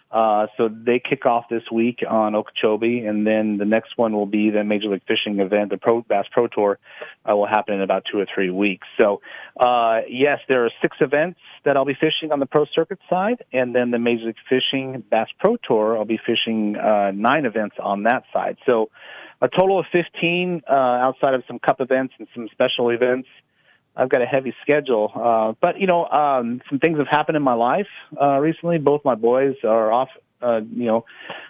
Uh, 0.10 0.48
so 0.56 0.70
they 0.70 1.00
kick 1.00 1.26
off 1.26 1.50
this 1.50 1.64
week 1.70 2.02
on 2.08 2.34
Okeechobee, 2.34 3.06
and 3.06 3.28
then 3.28 3.58
the 3.58 3.66
next 3.66 3.98
one 3.98 4.14
will 4.14 4.26
be 4.26 4.50
the 4.50 4.64
Major 4.64 4.88
League 4.88 5.02
Fishing 5.06 5.42
event, 5.42 5.70
the 5.70 5.78
Pro 5.78 6.02
Bass 6.02 6.26
Pro 6.32 6.48
Tour, 6.48 6.80
uh, 7.30 7.36
will 7.36 7.46
happen 7.46 7.76
in 7.76 7.82
about 7.82 8.06
two 8.10 8.18
or 8.18 8.26
three 8.34 8.50
weeks. 8.50 8.88
So, 8.98 9.20
uh, 9.60 10.02
yes, 10.08 10.40
there 10.48 10.66
are 10.66 10.72
six 10.82 10.96
events 11.02 11.42
that 11.66 11.76
I'll 11.76 11.84
be 11.84 11.94
fishing 11.94 12.32
on 12.32 12.40
the 12.40 12.46
pro 12.46 12.64
circuit 12.64 13.00
side, 13.10 13.44
and 13.52 13.76
then 13.76 13.92
the 13.92 14.00
Major 14.00 14.28
League 14.28 14.38
Fishing 14.48 15.04
Bass 15.10 15.28
Pro 15.40 15.58
Tour, 15.58 15.98
I'll 15.98 16.06
be 16.06 16.20
fishing 16.26 16.78
uh, 16.78 17.12
nine 17.14 17.46
events 17.46 17.76
on 17.78 18.04
that 18.04 18.24
side. 18.32 18.58
So, 18.66 18.90
a 19.42 19.48
total 19.48 19.80
of 19.80 19.86
15 19.92 20.64
uh, 20.68 20.74
outside 20.74 21.34
of 21.34 21.44
some 21.48 21.60
cup 21.60 21.82
events 21.82 22.14
and 22.20 22.28
some 22.34 22.48
special 22.50 22.90
events. 22.90 23.28
I've 23.96 24.10
got 24.10 24.22
a 24.22 24.26
heavy 24.26 24.54
schedule. 24.62 25.12
Uh, 25.14 25.54
but 25.60 25.80
you 25.80 25.88
know, 25.88 26.06
um, 26.06 26.62
some 26.70 26.80
things 26.80 26.98
have 27.00 27.08
happened 27.08 27.36
in 27.36 27.44
my 27.44 27.54
life 27.54 27.88
uh, 28.20 28.38
recently. 28.40 28.78
Both 28.78 29.04
my 29.04 29.16
boys 29.16 29.56
are 29.64 29.92
off, 29.92 30.10
uh, 30.42 30.62
you 30.72 30.86
know, 30.86 31.06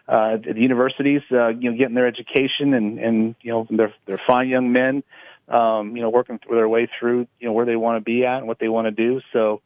uh, 0.07 0.35
at 0.35 0.43
the 0.43 0.61
universities, 0.61 1.21
uh, 1.31 1.49
you 1.49 1.71
know, 1.71 1.77
getting 1.77 1.95
their 1.95 2.07
education, 2.07 2.73
and 2.73 2.99
and 2.99 3.35
you 3.41 3.51
know, 3.51 3.67
they're 3.69 3.93
they're 4.05 4.17
fine 4.17 4.47
young 4.47 4.71
men, 4.71 5.03
um, 5.49 5.95
you 5.95 6.01
know, 6.01 6.09
working 6.09 6.39
their 6.49 6.69
way 6.69 6.87
through, 6.99 7.27
you 7.39 7.47
know, 7.47 7.53
where 7.53 7.65
they 7.65 7.75
want 7.75 7.97
to 7.97 8.01
be 8.01 8.25
at 8.25 8.37
and 8.37 8.47
what 8.47 8.59
they 8.59 8.69
want 8.69 8.85
to 8.85 8.91
do. 8.91 9.19
So, 9.33 9.61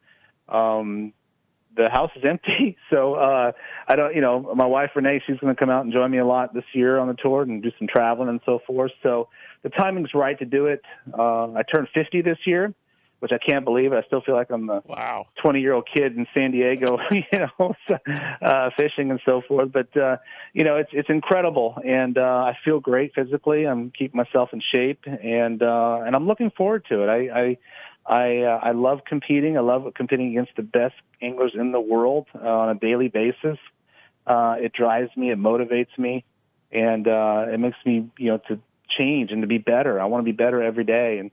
um, 0.50 1.14
the 1.76 1.90
house 1.90 2.12
is 2.16 2.24
empty. 2.28 2.78
So 2.92 3.14
uh, 3.14 3.54
I 3.88 3.96
don't, 3.96 4.14
you 4.14 4.20
know, 4.20 4.54
my 4.54 4.66
wife 4.66 4.92
Renee, 4.96 5.22
she's 5.26 5.38
going 5.38 5.56
to 5.56 5.58
come 5.58 5.70
out 5.70 5.86
and 5.86 5.94
join 5.94 6.12
me 6.12 6.18
a 6.18 6.26
lot 6.26 6.54
this 6.54 6.66
year 6.74 7.00
on 7.00 7.08
the 7.08 7.14
tour 7.14 7.44
and 7.44 7.64
do 7.64 7.72
some 7.80 7.88
traveling 7.88 8.28
and 8.28 8.42
so 8.46 8.60
forth. 8.68 8.92
So 9.02 9.30
the 9.64 9.70
timing's 9.70 10.14
right 10.14 10.38
to 10.40 10.46
do 10.46 10.66
it. 10.66 10.82
Uh, 11.18 11.54
I 11.54 11.64
turned 11.64 11.88
50 11.94 12.22
this 12.22 12.38
year, 12.46 12.74
which 13.20 13.32
I 13.32 13.38
can't 13.38 13.64
believe. 13.64 13.94
I 13.94 14.02
still 14.04 14.22
feel 14.22 14.36
like 14.36 14.50
I'm 14.50 14.68
the 14.68 14.82
wow 14.86 15.28
20 15.42 15.62
year 15.62 15.74
old 15.74 15.88
kid 15.92 16.18
in 16.18 16.28
San 16.34 16.52
Diego, 16.52 16.98
you 17.12 17.24
know, 17.32 17.76
uh, 18.42 18.72
fishing 18.76 19.12
and 19.12 19.22
so 19.26 19.42
forth. 19.48 19.72
But 19.72 19.96
uh, 19.96 20.18
you 20.54 20.64
know, 20.64 20.76
it's 20.78 20.90
it's 20.92 21.10
incredible, 21.10 21.78
and 21.86 22.18
uh, 22.18 22.22
I 22.22 22.58
feel 22.66 22.80
great 22.80 23.14
physically. 23.14 23.66
I'm 23.66 23.92
keeping 23.92 24.18
myself 24.18 24.50
in 24.52 24.62
shape, 24.62 25.06
and 25.06 25.64
uh, 25.64 26.02
and 26.06 26.16
I'm 26.16 26.28
looking 26.28 26.52
forward 26.52 26.86
to 26.90 27.04
it. 27.04 27.08
I. 27.08 27.40
I 27.40 27.58
I 28.06 28.40
uh, 28.40 28.60
I 28.62 28.72
love 28.72 29.02
competing. 29.06 29.58
I 29.58 29.62
love 29.62 29.92
competing 29.96 30.30
against 30.30 30.56
the 30.56 30.64
best 30.64 30.96
anglers 31.22 31.54
in 31.56 31.72
the 31.72 31.82
world 31.82 32.28
uh, 32.36 32.48
on 32.48 32.70
a 32.70 32.76
daily 32.76 33.08
basis. 33.08 33.58
Uh, 34.26 34.56
it 34.60 34.74
drives 34.74 35.16
me. 35.16 35.32
It 35.32 35.40
motivates 35.40 35.98
me, 35.98 36.24
and 36.72 37.08
uh, 37.08 37.46
it 37.52 37.60
makes 37.60 37.78
me 37.86 38.10
you 38.18 38.32
know 38.32 38.38
to 38.50 38.60
change 38.98 39.32
and 39.32 39.42
to 39.42 39.48
be 39.48 39.58
better. 39.58 40.00
I 40.00 40.06
want 40.06 40.22
to 40.22 40.26
be 40.26 40.36
better 40.36 40.62
every 40.62 40.84
day. 40.84 41.20
And 41.20 41.32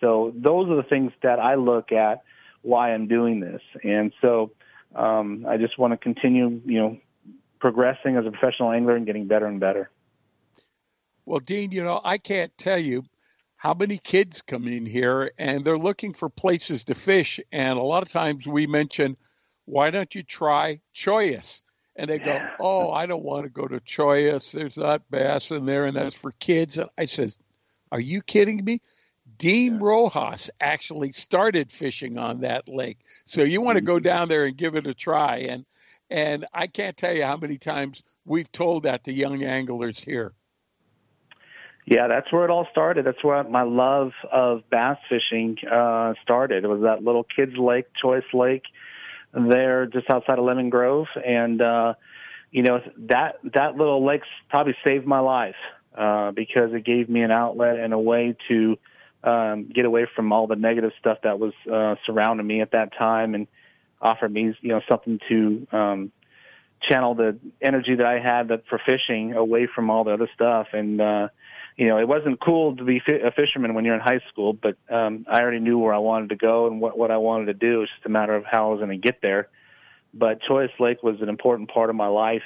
so 0.00 0.32
those 0.36 0.68
are 0.68 0.76
the 0.76 0.82
things 0.82 1.12
that 1.22 1.38
I 1.38 1.56
look 1.56 1.92
at 1.92 2.22
why 2.62 2.92
I'm 2.92 3.08
doing 3.08 3.40
this. 3.40 3.62
And 3.82 4.12
so 4.20 4.52
um, 4.94 5.46
I 5.48 5.56
just 5.56 5.78
want 5.78 5.92
to 5.92 5.96
continue, 5.96 6.60
you 6.64 6.78
know, 6.78 6.98
progressing 7.58 8.16
as 8.16 8.26
a 8.26 8.30
professional 8.30 8.70
angler 8.70 8.94
and 8.96 9.06
getting 9.06 9.26
better 9.26 9.46
and 9.46 9.58
better. 9.58 9.90
Well, 11.26 11.40
Dean, 11.40 11.72
you 11.72 11.82
know, 11.82 12.00
I 12.04 12.18
can't 12.18 12.56
tell 12.56 12.78
you 12.78 13.04
how 13.58 13.74
many 13.74 13.98
kids 13.98 14.40
come 14.40 14.66
in 14.66 14.86
here 14.86 15.32
and 15.36 15.62
they're 15.64 15.78
looking 15.78 16.14
for 16.14 16.30
places 16.30 16.84
to 16.84 16.94
fish. 16.94 17.40
And 17.52 17.78
a 17.78 17.82
lot 17.82 18.02
of 18.02 18.08
times 18.08 18.46
we 18.46 18.66
mention, 18.66 19.16
why 19.66 19.90
don't 19.90 20.14
you 20.14 20.22
try 20.22 20.80
Chollas? 20.94 21.60
and 21.98 22.08
they 22.08 22.20
go, 22.20 22.40
"Oh, 22.60 22.92
I 22.92 23.06
don't 23.06 23.24
want 23.24 23.44
to 23.44 23.50
go 23.50 23.66
to 23.66 23.80
Chollas. 23.80 24.52
There's 24.52 24.78
not 24.78 25.10
bass 25.10 25.50
in 25.50 25.66
there, 25.66 25.84
and 25.84 25.96
that's 25.96 26.16
for 26.16 26.30
kids." 26.30 26.78
And 26.78 26.88
I 26.96 27.04
says, 27.06 27.38
"Are 27.90 28.00
you 28.00 28.22
kidding 28.22 28.64
me?" 28.64 28.80
Dean 29.36 29.78
Rojas 29.78 30.48
actually 30.60 31.12
started 31.12 31.70
fishing 31.70 32.16
on 32.16 32.40
that 32.40 32.68
lake, 32.68 32.98
so 33.24 33.42
you 33.42 33.60
want 33.60 33.76
to 33.76 33.82
go 33.82 33.96
mm-hmm. 33.96 34.04
down 34.04 34.28
there 34.28 34.46
and 34.46 34.56
give 34.56 34.76
it 34.76 34.86
a 34.86 34.94
try. 34.94 35.38
And 35.38 35.66
and 36.08 36.46
I 36.54 36.68
can't 36.68 36.96
tell 36.96 37.14
you 37.14 37.24
how 37.24 37.36
many 37.36 37.58
times 37.58 38.02
we've 38.24 38.50
told 38.50 38.84
that 38.84 39.04
to 39.04 39.12
young 39.12 39.42
anglers 39.42 40.02
here. 40.02 40.32
Yeah, 41.90 42.06
that's 42.06 42.30
where 42.30 42.44
it 42.44 42.50
all 42.50 42.66
started. 42.70 43.06
That's 43.06 43.24
where 43.24 43.42
my 43.44 43.62
love 43.62 44.12
of 44.30 44.68
bass 44.68 44.98
fishing 45.08 45.56
uh, 45.70 46.12
started. 46.22 46.62
It 46.64 46.68
was 46.68 46.82
that 46.82 47.02
little 47.02 47.24
kids' 47.24 47.56
lake, 47.56 47.86
Chollas 48.02 48.22
Lake 48.34 48.64
there 49.32 49.86
just 49.86 50.10
outside 50.10 50.38
of 50.38 50.44
Lemon 50.44 50.68
Grove, 50.68 51.06
and 51.24 51.62
uh, 51.62 51.94
you 52.50 52.62
know 52.62 52.80
that 53.08 53.36
that 53.54 53.76
little 53.76 54.04
lake 54.04 54.20
probably 54.50 54.74
saved 54.84 55.06
my 55.06 55.20
life 55.20 55.54
uh, 55.96 56.30
because 56.32 56.74
it 56.74 56.84
gave 56.84 57.08
me 57.08 57.22
an 57.22 57.30
outlet 57.30 57.78
and 57.78 57.94
a 57.94 57.98
way 57.98 58.36
to 58.48 58.76
um, 59.24 59.70
get 59.74 59.86
away 59.86 60.06
from 60.14 60.30
all 60.30 60.46
the 60.46 60.56
negative 60.56 60.92
stuff 61.00 61.18
that 61.24 61.38
was 61.38 61.54
uh, 61.72 61.94
surrounding 62.04 62.46
me 62.46 62.60
at 62.60 62.72
that 62.72 62.92
time, 62.98 63.34
and 63.34 63.46
offered 64.00 64.32
me 64.32 64.54
you 64.60 64.68
know 64.68 64.82
something 64.90 65.20
to 65.30 65.66
um, 65.72 66.12
channel 66.82 67.14
the 67.14 67.38
energy 67.62 67.94
that 67.94 68.06
I 68.06 68.18
had 68.18 68.48
that 68.48 68.64
for 68.68 68.78
fishing 68.84 69.32
away 69.32 69.68
from 69.74 69.88
all 69.88 70.04
the 70.04 70.12
other 70.12 70.28
stuff, 70.34 70.68
and 70.74 71.00
uh, 71.00 71.28
you 71.78 71.86
know, 71.86 71.96
it 71.98 72.08
wasn't 72.08 72.40
cool 72.40 72.76
to 72.76 72.82
be 72.82 73.00
a 73.08 73.30
fisherman 73.30 73.72
when 73.72 73.84
you're 73.84 73.94
in 73.94 74.00
high 74.00 74.20
school, 74.28 74.52
but 74.52 74.76
um, 74.90 75.24
I 75.30 75.40
already 75.40 75.60
knew 75.60 75.78
where 75.78 75.94
I 75.94 75.98
wanted 75.98 76.30
to 76.30 76.36
go 76.36 76.66
and 76.66 76.80
what, 76.80 76.98
what 76.98 77.12
I 77.12 77.18
wanted 77.18 77.46
to 77.46 77.54
do. 77.54 77.82
It's 77.82 77.92
just 77.92 78.04
a 78.04 78.08
matter 78.08 78.34
of 78.34 78.44
how 78.44 78.66
I 78.66 78.70
was 78.72 78.78
going 78.80 78.90
to 78.90 78.96
get 78.96 79.22
there. 79.22 79.48
But 80.12 80.40
Chollas 80.42 80.70
Lake 80.80 81.04
was 81.04 81.20
an 81.22 81.28
important 81.28 81.70
part 81.70 81.88
of 81.88 81.94
my 81.94 82.08
life. 82.08 82.42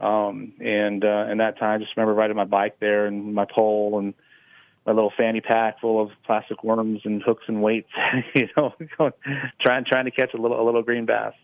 Um, 0.00 0.54
and, 0.60 1.04
uh, 1.04 1.26
and 1.28 1.40
that 1.40 1.58
time, 1.58 1.74
I 1.74 1.84
just 1.84 1.94
remember 1.94 2.14
riding 2.14 2.36
my 2.36 2.46
bike 2.46 2.78
there 2.80 3.04
and 3.04 3.34
my 3.34 3.44
pole 3.44 3.98
and 3.98 4.14
my 4.86 4.92
little 4.92 5.12
fanny 5.14 5.42
pack 5.42 5.80
full 5.82 6.00
of 6.00 6.12
plastic 6.24 6.64
worms 6.64 7.02
and 7.04 7.22
hooks 7.22 7.44
and 7.46 7.62
weights, 7.62 7.90
you 8.34 8.48
know, 8.56 8.72
trying, 9.60 9.84
trying 9.84 10.06
to 10.06 10.10
catch 10.10 10.32
a 10.32 10.38
little, 10.38 10.58
a 10.58 10.64
little 10.64 10.82
green 10.82 11.04
bass. 11.04 11.34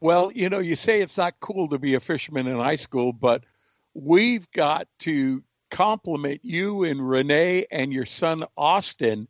Well, 0.00 0.32
you 0.32 0.48
know, 0.48 0.60
you 0.60 0.76
say 0.76 1.02
it's 1.02 1.18
not 1.18 1.40
cool 1.40 1.68
to 1.68 1.78
be 1.78 1.92
a 1.92 2.00
fisherman 2.00 2.46
in 2.46 2.56
high 2.56 2.76
school, 2.76 3.12
but 3.12 3.44
we've 3.92 4.50
got 4.52 4.88
to 5.00 5.42
compliment 5.70 6.40
you 6.42 6.84
and 6.84 7.08
Renee 7.08 7.66
and 7.70 7.92
your 7.92 8.06
son 8.06 8.44
Austin 8.56 9.28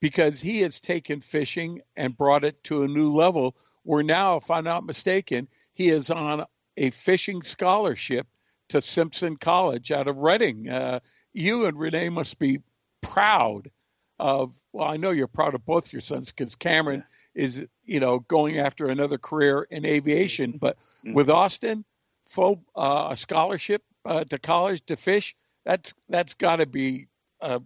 because 0.00 0.40
he 0.40 0.60
has 0.60 0.80
taken 0.80 1.20
fishing 1.20 1.80
and 1.96 2.16
brought 2.16 2.44
it 2.44 2.62
to 2.64 2.82
a 2.82 2.88
new 2.88 3.12
level. 3.12 3.56
Where 3.82 4.02
now, 4.02 4.36
if 4.36 4.50
I'm 4.50 4.64
not 4.64 4.84
mistaken, 4.84 5.48
he 5.72 5.90
is 5.90 6.10
on 6.10 6.44
a 6.76 6.90
fishing 6.90 7.42
scholarship 7.42 8.26
to 8.68 8.82
Simpson 8.82 9.36
College 9.36 9.92
out 9.92 10.08
of 10.08 10.16
Redding. 10.16 10.68
Uh, 10.68 11.00
you 11.32 11.66
and 11.66 11.78
Renee 11.78 12.08
must 12.08 12.38
be 12.38 12.60
proud 13.00 13.70
of. 14.18 14.56
Well, 14.72 14.88
I 14.88 14.96
know 14.96 15.10
you're 15.10 15.26
proud 15.26 15.54
of 15.54 15.64
both 15.64 15.92
your 15.92 16.00
sons 16.00 16.30
because 16.30 16.54
Cameron 16.54 17.04
is, 17.34 17.64
you 17.84 18.00
know, 18.00 18.20
going 18.20 18.58
after 18.58 18.86
another 18.86 19.18
career 19.18 19.66
in 19.70 19.84
aviation. 19.84 20.58
But 20.58 20.76
mm-hmm. 21.04 21.14
with 21.14 21.30
Austin, 21.30 21.84
full 22.26 22.62
uh, 22.76 23.14
scholarship 23.14 23.82
uh, 24.04 24.24
to 24.24 24.38
college 24.38 24.84
to 24.86 24.96
fish, 24.96 25.34
that's 25.64 25.94
that's 26.08 26.34
got 26.34 26.56
to 26.56 26.66
be 26.66 27.08
uh, 27.40 27.60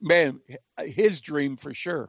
man 0.00 0.40
his 0.84 1.20
dream 1.20 1.56
for 1.56 1.74
sure. 1.74 2.08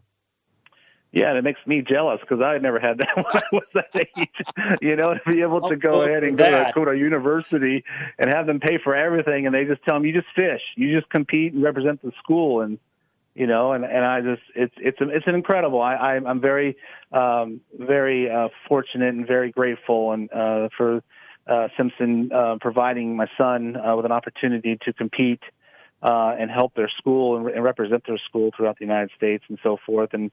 Yeah, 1.14 1.30
and 1.30 1.38
it 1.38 1.44
makes 1.44 1.60
me 1.66 1.82
jealous 1.82 2.20
because 2.20 2.42
I 2.42 2.58
never 2.58 2.80
had 2.80 2.98
that 2.98 3.10
when 3.16 3.26
I 3.28 3.42
was 3.52 3.64
that 3.74 4.08
age. 4.18 4.80
You 4.82 4.96
know, 4.96 5.14
to 5.14 5.32
be 5.32 5.42
able 5.42 5.62
to 5.70 5.76
go 5.76 6.02
ahead 6.02 6.24
and 6.24 6.38
go 6.38 6.44
to, 6.44 6.72
go 6.76 6.86
to 6.86 6.92
a 6.92 6.96
university 6.96 7.84
and 8.20 8.30
have 8.30 8.46
them 8.46 8.60
pay 8.60 8.78
for 8.78 8.94
everything, 8.94 9.46
and 9.46 9.56
they 9.56 9.66
just 9.66 9.84
tell 9.84 9.96
them 9.96 10.06
you 10.06 10.14
just 10.14 10.28
fish, 10.36 10.62
you 10.76 10.96
just 10.96 11.10
compete 11.10 11.54
and 11.54 11.64
represent 11.64 12.02
the 12.02 12.12
school, 12.22 12.62
and 12.62 12.78
you 13.36 13.48
know, 13.48 13.72
and 13.72 13.86
and 13.86 14.04
I 14.04 14.22
just 14.22 14.42
it's 14.54 14.74
it's 14.78 14.98
it's 15.00 15.28
an 15.28 15.36
incredible. 15.36 15.82
I, 15.82 15.96
I 15.96 16.14
I'm 16.16 16.42
very 16.42 16.76
um, 17.12 17.62
very 17.74 18.30
uh, 18.30 18.50
fortunate 18.68 19.14
and 19.14 19.26
very 19.26 19.52
grateful, 19.52 20.12
and 20.12 20.32
uh, 20.32 20.70
for 20.76 21.02
uh, 21.48 21.68
Simpson 21.78 22.32
uh, 22.34 22.58
providing 22.60 23.16
my 23.16 23.28
son 23.38 23.76
uh, 23.78 23.96
with 23.96 24.06
an 24.06 24.12
opportunity 24.12 24.78
to 24.86 24.94
compete 24.94 25.42
uh, 26.02 26.36
and 26.40 26.52
help 26.52 26.74
their 26.76 26.90
school 26.98 27.38
and, 27.38 27.48
and 27.50 27.64
represent 27.64 28.04
their 28.06 28.18
school 28.18 28.52
throughout 28.56 28.78
the 28.78 28.86
United 28.86 29.12
States 29.16 29.44
and 29.50 29.58
so 29.64 29.78
forth. 29.86 30.14
And 30.14 30.32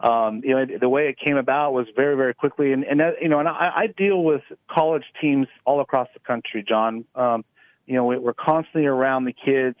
um, 0.00 0.42
you 0.44 0.54
know, 0.54 0.64
the 0.78 0.88
way 0.88 1.08
it 1.08 1.16
came 1.18 1.36
about 1.36 1.72
was 1.72 1.86
very, 1.96 2.16
very 2.16 2.32
quickly. 2.32 2.72
And, 2.72 2.84
and 2.84 3.00
that, 3.00 3.14
you 3.20 3.28
know, 3.28 3.40
and 3.40 3.48
I, 3.48 3.72
I 3.74 3.86
deal 3.88 4.22
with 4.22 4.42
college 4.70 5.04
teams 5.20 5.48
all 5.64 5.80
across 5.80 6.08
the 6.14 6.20
country, 6.20 6.64
John. 6.66 7.04
Um, 7.16 7.44
you 7.86 7.94
know, 7.94 8.04
we're 8.04 8.34
constantly 8.34 8.86
around 8.86 9.24
the 9.24 9.32
kids 9.32 9.78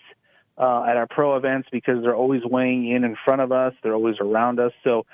uh, 0.56 0.84
at 0.84 0.96
our 0.96 1.06
pro 1.06 1.36
events 1.36 1.68
because 1.70 2.02
they're 2.02 2.16
always 2.16 2.42
weighing 2.44 2.90
in 2.90 3.04
in 3.04 3.16
front 3.24 3.42
of 3.42 3.52
us. 3.52 3.74
They're 3.82 3.94
always 3.94 4.16
around 4.20 4.58
us. 4.58 4.72
So 4.82 5.06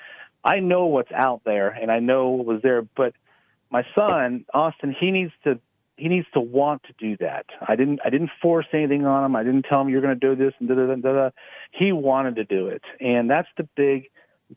I 0.43 0.59
know 0.59 0.85
what's 0.85 1.11
out 1.11 1.41
there 1.45 1.69
and 1.69 1.91
I 1.91 1.99
know 1.99 2.29
what 2.29 2.45
was 2.47 2.61
there. 2.63 2.81
But 2.81 3.13
my 3.75 3.85
son 3.93 4.45
Austin, 4.53 4.95
he 4.97 5.11
needs 5.11 5.33
to 5.43 5.59
he 5.97 6.07
needs 6.07 6.27
to 6.33 6.39
want 6.39 6.83
to 6.83 6.93
do 6.97 7.17
that. 7.17 7.45
I 7.65 7.75
didn't 7.75 7.99
I 8.05 8.09
didn't 8.09 8.31
force 8.41 8.67
anything 8.71 9.05
on 9.05 9.25
him. 9.25 9.35
I 9.35 9.43
didn't 9.43 9.63
tell 9.63 9.81
him 9.81 9.89
you're 9.89 10.01
going 10.01 10.17
to 10.17 10.27
do 10.29 10.33
this 10.33 10.53
and 10.59 10.69
da 10.69 10.75
da 10.75 10.95
da 10.95 11.13
da. 11.13 11.29
He 11.71 11.91
wanted 11.91 12.37
to 12.37 12.45
do 12.45 12.67
it, 12.67 12.83
and 13.01 13.29
that's 13.29 13.49
the 13.57 13.67
big 13.75 14.09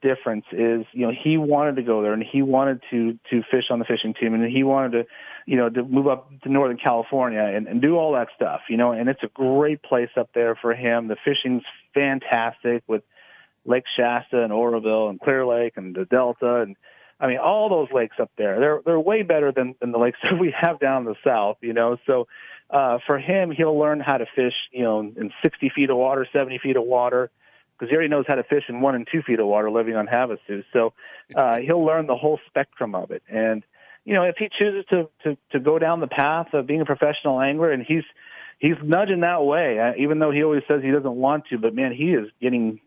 difference 0.02 0.44
is 0.52 0.84
you 0.92 1.04
know 1.06 1.12
he 1.12 1.36
wanted 1.36 1.76
to 1.76 1.82
go 1.82 2.02
there 2.02 2.12
and 2.12 2.22
he 2.22 2.42
wanted 2.42 2.80
to 2.90 3.18
to 3.30 3.42
fish 3.50 3.70
on 3.70 3.80
the 3.80 3.86
fishing 3.86 4.14
team 4.14 4.34
and 4.34 4.44
he 4.44 4.62
wanted 4.62 4.92
to 4.92 5.06
you 5.46 5.56
know 5.56 5.70
to 5.70 5.82
move 5.82 6.06
up 6.06 6.30
to 6.42 6.50
northern 6.50 6.76
california 6.76 7.40
and, 7.40 7.66
and 7.66 7.80
do 7.80 7.96
all 7.96 8.12
that 8.12 8.28
stuff 8.36 8.60
you 8.68 8.76
know 8.76 8.92
and 8.92 9.08
it's 9.08 9.22
a 9.22 9.28
great 9.28 9.82
place 9.82 10.10
up 10.14 10.28
there 10.34 10.54
for 10.54 10.74
him 10.74 11.08
the 11.08 11.16
fishing's 11.24 11.62
fantastic 11.94 12.82
with 12.86 13.02
lake 13.64 13.84
shasta 13.96 14.42
and 14.44 14.52
oroville 14.52 15.08
and 15.08 15.18
clear 15.22 15.46
lake 15.46 15.72
and 15.76 15.96
the 15.96 16.04
delta 16.04 16.56
and 16.60 16.76
i 17.20 17.26
mean 17.26 17.38
all 17.38 17.68
those 17.68 17.88
lakes 17.92 18.16
up 18.20 18.30
there 18.36 18.58
they're 18.60 18.80
they're 18.84 19.00
way 19.00 19.22
better 19.22 19.52
than 19.52 19.74
than 19.80 19.92
the 19.92 19.98
lakes 19.98 20.18
that 20.24 20.38
we 20.38 20.54
have 20.58 20.78
down 20.78 21.06
in 21.06 21.12
the 21.12 21.16
south 21.24 21.56
you 21.60 21.72
know 21.72 21.96
so 22.06 22.26
uh 22.70 22.98
for 23.06 23.18
him 23.18 23.50
he'll 23.50 23.78
learn 23.78 24.00
how 24.00 24.16
to 24.16 24.26
fish 24.34 24.54
you 24.72 24.82
know 24.82 25.00
in 25.00 25.32
60 25.42 25.70
feet 25.74 25.90
of 25.90 25.96
water 25.96 26.26
70 26.32 26.58
feet 26.58 26.76
of 26.76 26.84
water 26.84 27.30
because 27.78 27.90
he 27.90 27.94
already 27.94 28.08
knows 28.08 28.24
how 28.26 28.34
to 28.34 28.42
fish 28.42 28.64
in 28.68 28.80
one 28.80 28.94
and 28.94 29.06
two 29.10 29.22
feet 29.22 29.38
of 29.38 29.46
water 29.46 29.70
living 29.70 29.94
on 29.94 30.06
Havasu. 30.06 30.64
So 30.72 30.94
uh, 31.34 31.56
he'll 31.64 31.84
learn 31.84 32.06
the 32.06 32.16
whole 32.16 32.40
spectrum 32.46 32.94
of 32.94 33.10
it. 33.10 33.22
And 33.28 33.62
you 34.04 34.14
know, 34.14 34.24
if 34.24 34.36
he 34.38 34.48
chooses 34.58 34.84
to 34.90 35.08
to 35.24 35.36
to 35.52 35.60
go 35.60 35.78
down 35.78 36.00
the 36.00 36.08
path 36.08 36.54
of 36.54 36.66
being 36.66 36.80
a 36.80 36.86
professional 36.86 37.40
angler, 37.40 37.70
and 37.70 37.82
he's 37.82 38.04
he's 38.58 38.76
nudging 38.82 39.20
that 39.20 39.44
way, 39.44 39.78
uh, 39.78 39.92
even 39.98 40.18
though 40.18 40.30
he 40.30 40.42
always 40.42 40.62
says 40.68 40.82
he 40.82 40.90
doesn't 40.90 41.14
want 41.14 41.46
to. 41.48 41.58
But 41.58 41.74
man, 41.74 41.92
he 41.92 42.14
is 42.14 42.28
getting 42.40 42.80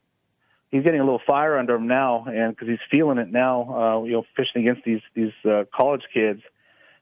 he's 0.71 0.83
getting 0.83 1.01
a 1.01 1.03
little 1.03 1.21
fire 1.25 1.57
under 1.57 1.75
him 1.75 1.87
now, 1.87 2.25
and 2.25 2.55
because 2.55 2.67
he's 2.67 2.79
feeling 2.89 3.17
it 3.17 3.31
now, 3.31 3.99
uh, 4.01 4.03
you 4.03 4.13
know, 4.13 4.23
fishing 4.35 4.61
against 4.67 4.83
these 4.83 5.01
these 5.13 5.33
uh, 5.45 5.65
college 5.73 6.03
kids. 6.13 6.41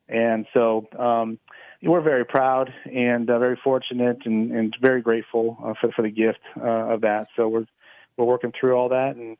And 0.07 0.47
so 0.53 0.87
um, 0.97 1.37
we're 1.83 2.01
very 2.01 2.25
proud 2.25 2.73
and 2.91 3.29
uh, 3.29 3.37
very 3.37 3.59
fortunate 3.63 4.25
and, 4.25 4.51
and 4.51 4.75
very 4.81 5.01
grateful 5.01 5.57
uh, 5.63 5.73
for, 5.79 5.91
for 5.91 6.01
the 6.01 6.09
gift 6.09 6.39
uh, 6.57 6.93
of 6.93 7.01
that. 7.01 7.27
So 7.35 7.47
we're 7.47 7.67
we're 8.17 8.25
working 8.25 8.51
through 8.59 8.73
all 8.73 8.89
that, 8.89 9.15
and 9.15 9.37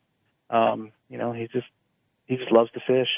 um, 0.49 0.91
you 1.09 1.17
know, 1.17 1.33
he 1.33 1.47
just 1.47 1.67
he 2.27 2.37
just 2.37 2.51
loves 2.51 2.71
to 2.71 2.79
fish. 2.85 3.09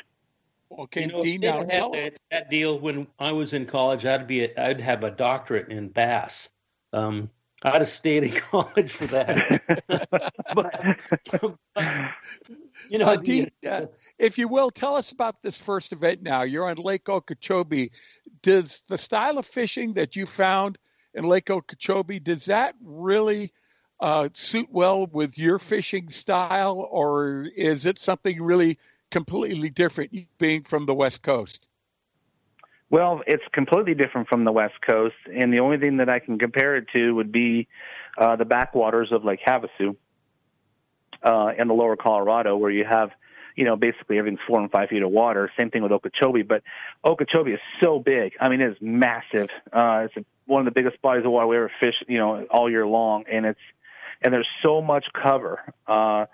Okay, 0.80 1.02
you 1.02 1.08
know, 1.08 1.21
Dean, 1.21 1.41
now 1.41 1.63
tell 1.63 1.91
that, 1.91 2.17
that 2.32 2.50
deal 2.50 2.80
when 2.80 3.06
I 3.19 3.34
was 3.34 3.52
in 3.52 3.65
college, 3.65 4.06
I'd 4.06 4.26
be 4.26 4.45
a, 4.45 4.50
I'd 4.58 4.80
have 4.80 5.04
a 5.04 5.12
doctorate 5.12 5.67
in 5.67 5.89
bass. 5.89 6.50
Um, 6.93 7.30
I'd 7.63 7.82
have 7.82 7.89
stayed 7.89 8.24
in 8.24 8.32
college 8.52 8.91
for 8.91 9.08
that. 9.08 9.62
but, 10.54 11.02
but, 11.32 11.56
you 12.89 12.97
know, 12.97 13.06
uh, 13.06 13.15
Dean, 13.17 13.52
uh, 13.69 13.86
if 14.17 14.38
you 14.38 14.47
will, 14.47 14.71
tell 14.71 14.95
us 14.95 15.12
about 15.12 15.41
this 15.43 15.60
first 15.60 15.91
event. 15.91 16.24
Now 16.24 16.41
you're 16.43 16.67
on 16.67 16.78
Lake 16.78 17.08
Okeechobee. 17.08 17.91
Does 18.41 18.82
the 18.88 18.97
style 18.97 19.38
of 19.38 19.45
fishing 19.45 19.93
that 19.93 20.15
you 20.15 20.26
found 20.26 20.78
in 21.13 21.26
Lake 21.26 21.50
Okeechobee 21.50 22.19
does 22.19 22.45
that 22.45 22.76
really 22.82 23.52
uh, 24.00 24.30
suit 24.34 24.67
well 24.71 25.06
with 25.08 25.38
your 25.38 25.60
fishing 25.60 26.10
style, 26.10 26.88
or 26.89 27.47
is 27.56 27.86
it 27.86 28.00
something 28.00 28.41
really 28.41 28.80
completely 29.12 29.69
different, 29.69 30.12
being 30.39 30.63
from 30.63 30.86
the 30.86 30.93
West 30.93 31.21
Coast? 31.21 31.67
Well, 32.91 33.21
it's 33.25 33.43
completely 33.54 33.93
different 33.95 34.27
from 34.27 34.43
the 34.43 34.51
West 34.51 34.73
Coast, 34.86 35.15
and 35.34 35.54
the 35.54 35.62
only 35.62 35.77
thing 35.77 35.97
that 35.97 36.10
I 36.10 36.19
can 36.19 36.38
compare 36.38 36.75
it 36.75 36.88
to 36.93 37.15
would 37.15 37.32
be 37.32 37.69
uh, 38.17 38.36
the 38.36 38.43
backwaters 38.43 39.13
of 39.13 39.23
Lake 39.23 39.39
Havasu 39.47 39.95
uh, 41.23 41.54
in 41.58 41.69
the 41.69 41.73
lower 41.73 41.95
Colorado, 41.95 42.58
where 42.58 42.69
you 42.69 42.84
have, 42.84 43.12
you 43.56 43.63
know, 43.63 43.77
basically 43.77 44.17
everything's 44.17 44.41
four 44.45 44.60
and 44.60 44.69
five 44.69 44.89
feet 44.89 45.04
of 45.04 45.10
water. 45.10 45.49
Same 45.58 45.71
thing 45.71 45.84
with 45.84 45.93
Okeechobee, 45.93 46.41
but 46.41 46.63
Okeechobee 47.06 47.54
is 47.54 47.62
so 47.82 47.97
big. 47.97 48.34
I 48.41 48.49
mean, 48.49 48.60
it 48.60 48.71
is 48.71 48.77
massive. 48.82 49.49
Uh, 49.71 50.08
it's 50.13 50.27
one 50.45 50.60
of 50.60 50.65
the 50.65 50.77
biggest 50.77 51.01
bodies 51.01 51.23
of 51.23 51.32
water 51.32 51.47
we 51.47 51.56
ever 51.56 51.71
fish, 51.80 51.95
you 52.10 52.17
know, 52.17 52.45
all 52.51 52.69
year 52.69 52.86
long, 52.86 53.23
and 53.32 53.45
it's 53.45 53.60
and 54.21 54.34
there's 54.34 54.49
so 54.62 54.82
much 54.82 55.06
cover. 55.13 55.62
Uh, 55.88 56.25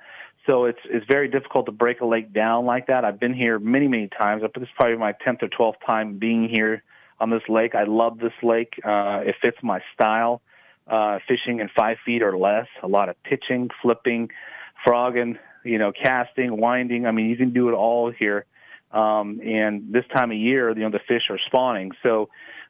so 0.48 0.66
it's 0.66 0.80
it's 0.86 1.06
very 1.06 1.28
difficult 1.28 1.68
to 1.68 1.72
break 1.72 2.02
a 2.02 2.06
lake 2.06 2.34
down 2.34 2.66
like 2.66 2.88
that. 2.88 3.06
I've 3.06 3.20
been 3.20 3.34
here 3.34 3.60
many 3.60 3.88
many 3.88 4.08
times. 4.08 4.42
This 4.42 4.64
is 4.64 4.70
probably 4.76 4.98
my 4.98 5.12
tenth 5.12 5.44
or 5.44 5.50
twelfth 5.50 5.80
time 5.86 6.18
being 6.18 6.50
here 6.50 6.84
on 7.20 7.30
this 7.30 7.44
lake. 7.48 7.76
I 7.76 7.84
love 7.84 8.18
this 8.18 8.34
lake. 8.42 8.80
Uh, 8.84 9.22
it 9.26 9.36
fits 9.42 9.58
my 9.62 9.82
style. 9.94 10.42
Uh, 10.88 11.20
fishing 11.28 11.60
in 11.60 11.70
five 11.76 11.98
feet 12.06 12.24
or 12.24 12.38
less. 12.38 12.68
A 12.82 12.88
lot 12.88 13.10
of 13.10 13.22
pitching, 13.24 13.70
flipping, 13.82 14.30
frogging, 14.86 15.38
you 15.66 15.78
know, 15.78 15.92
casting, 15.92 16.56
winding. 16.56 17.06
I 17.06 17.12
mean, 17.12 17.30
you 17.30 17.36
can 17.36 17.52
do 17.52 17.68
it 17.68 17.74
all 17.74 18.10
here. 18.10 18.46
Um, 18.92 19.42
and 19.44 19.92
this 19.92 20.06
time 20.16 20.32
of 20.32 20.38
year, 20.38 20.70
you 20.70 20.84
know, 20.84 20.90
the 20.90 21.02
fish 21.06 21.30
are 21.30 21.40
spawning. 21.40 21.92
So 22.04 22.30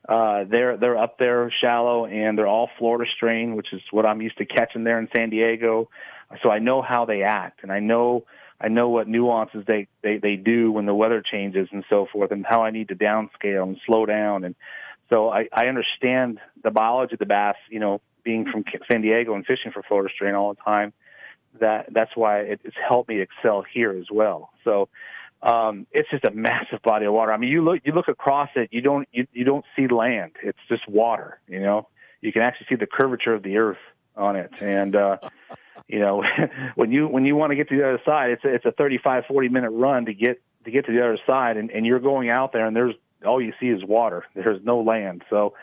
uh, 0.09 0.45
they're 0.45 0.77
they're 0.77 0.97
up 0.97 1.19
there 1.19 1.51
shallow, 1.51 2.05
and 2.07 2.37
they're 2.37 2.47
all 2.47 2.69
Florida 2.79 3.09
strain, 3.15 3.55
which 3.55 3.71
is 3.71 3.81
what 3.91 4.05
I'm 4.05 4.21
used 4.21 4.37
to 4.39 4.45
catching 4.45 4.83
there 4.83 4.97
in 4.99 5.09
San 5.15 5.29
Diego. 5.29 5.89
So 6.43 6.49
I 6.49 6.59
know 6.59 6.81
how 6.81 7.05
they 7.05 7.23
act, 7.23 7.63
and 7.63 7.71
I 7.71 7.79
know 7.79 8.25
I 8.59 8.67
know 8.69 8.89
what 8.89 9.07
nuances 9.07 9.65
they 9.65 9.87
they 10.01 10.17
they 10.17 10.35
do 10.35 10.71
when 10.71 10.85
the 10.85 10.95
weather 10.95 11.21
changes 11.21 11.69
and 11.71 11.83
so 11.89 12.07
forth, 12.11 12.31
and 12.31 12.45
how 12.45 12.63
I 12.63 12.71
need 12.71 12.89
to 12.89 12.95
downscale 12.95 13.63
and 13.63 13.79
slow 13.85 14.05
down, 14.05 14.43
and 14.43 14.55
so 15.09 15.29
I 15.29 15.47
I 15.51 15.67
understand 15.67 16.39
the 16.63 16.71
biology 16.71 17.13
of 17.13 17.19
the 17.19 17.25
bass. 17.25 17.55
You 17.69 17.79
know, 17.79 18.01
being 18.23 18.45
from 18.45 18.65
San 18.91 19.01
Diego 19.01 19.35
and 19.35 19.45
fishing 19.45 19.71
for 19.71 19.83
Florida 19.83 20.13
strain 20.13 20.35
all 20.35 20.53
the 20.53 20.61
time, 20.61 20.91
that 21.59 21.87
that's 21.93 22.15
why 22.15 22.39
it, 22.39 22.61
it's 22.63 22.75
helped 22.75 23.09
me 23.09 23.21
excel 23.21 23.63
here 23.73 23.91
as 23.91 24.11
well. 24.11 24.51
So 24.63 24.89
um, 25.41 25.87
it's 25.91 26.09
just 26.09 26.25
a 26.25 26.31
massive 26.31 26.81
body 26.81 27.05
of 27.05 27.13
water. 27.13 27.31
I 27.31 27.37
mean, 27.37 27.51
you 27.51 27.63
look 27.63 27.81
you 27.85 27.93
look 27.93 28.07
across 28.07 28.49
it, 28.55 28.69
you 28.71 28.81
don't 28.81 29.07
you, 29.11 29.27
you 29.31 29.45
don't 29.45 29.65
see 29.75 29.87
land. 29.87 30.33
It's 30.43 30.59
just 30.67 30.87
water. 30.87 31.39
You 31.47 31.59
know, 31.59 31.87
you 32.21 32.33
can 32.33 32.41
actually 32.41 32.67
see 32.69 32.75
the 32.75 32.87
curvature 32.87 33.33
of 33.33 33.43
the 33.43 33.57
earth 33.57 33.77
on 34.15 34.35
it, 34.35 34.51
and 34.61 34.95
uh, 34.95 35.17
you 35.87 35.99
know, 35.99 36.23
when 36.75 36.91
you 36.91 37.07
when 37.07 37.25
you 37.25 37.35
want 37.35 37.51
to 37.51 37.55
get 37.55 37.69
to 37.69 37.77
the 37.77 37.87
other 37.87 38.01
side, 38.05 38.31
it's 38.31 38.43
a, 38.43 38.53
it's 38.53 38.65
a 38.65 38.71
35 38.71 39.25
40 39.27 39.49
minute 39.49 39.71
run 39.71 40.05
to 40.05 40.13
get 40.13 40.41
to 40.65 40.71
get 40.71 40.85
to 40.85 40.91
the 40.91 40.99
other 40.99 41.17
side, 41.25 41.57
and, 41.57 41.71
and 41.71 41.85
you're 41.85 41.99
going 41.99 42.29
out 42.29 42.51
there, 42.53 42.65
and 42.65 42.75
there's 42.75 42.95
all 43.25 43.41
you 43.41 43.53
see 43.59 43.67
is 43.67 43.83
water. 43.83 44.25
There's 44.35 44.63
no 44.63 44.81
land, 44.81 45.23
so 45.29 45.53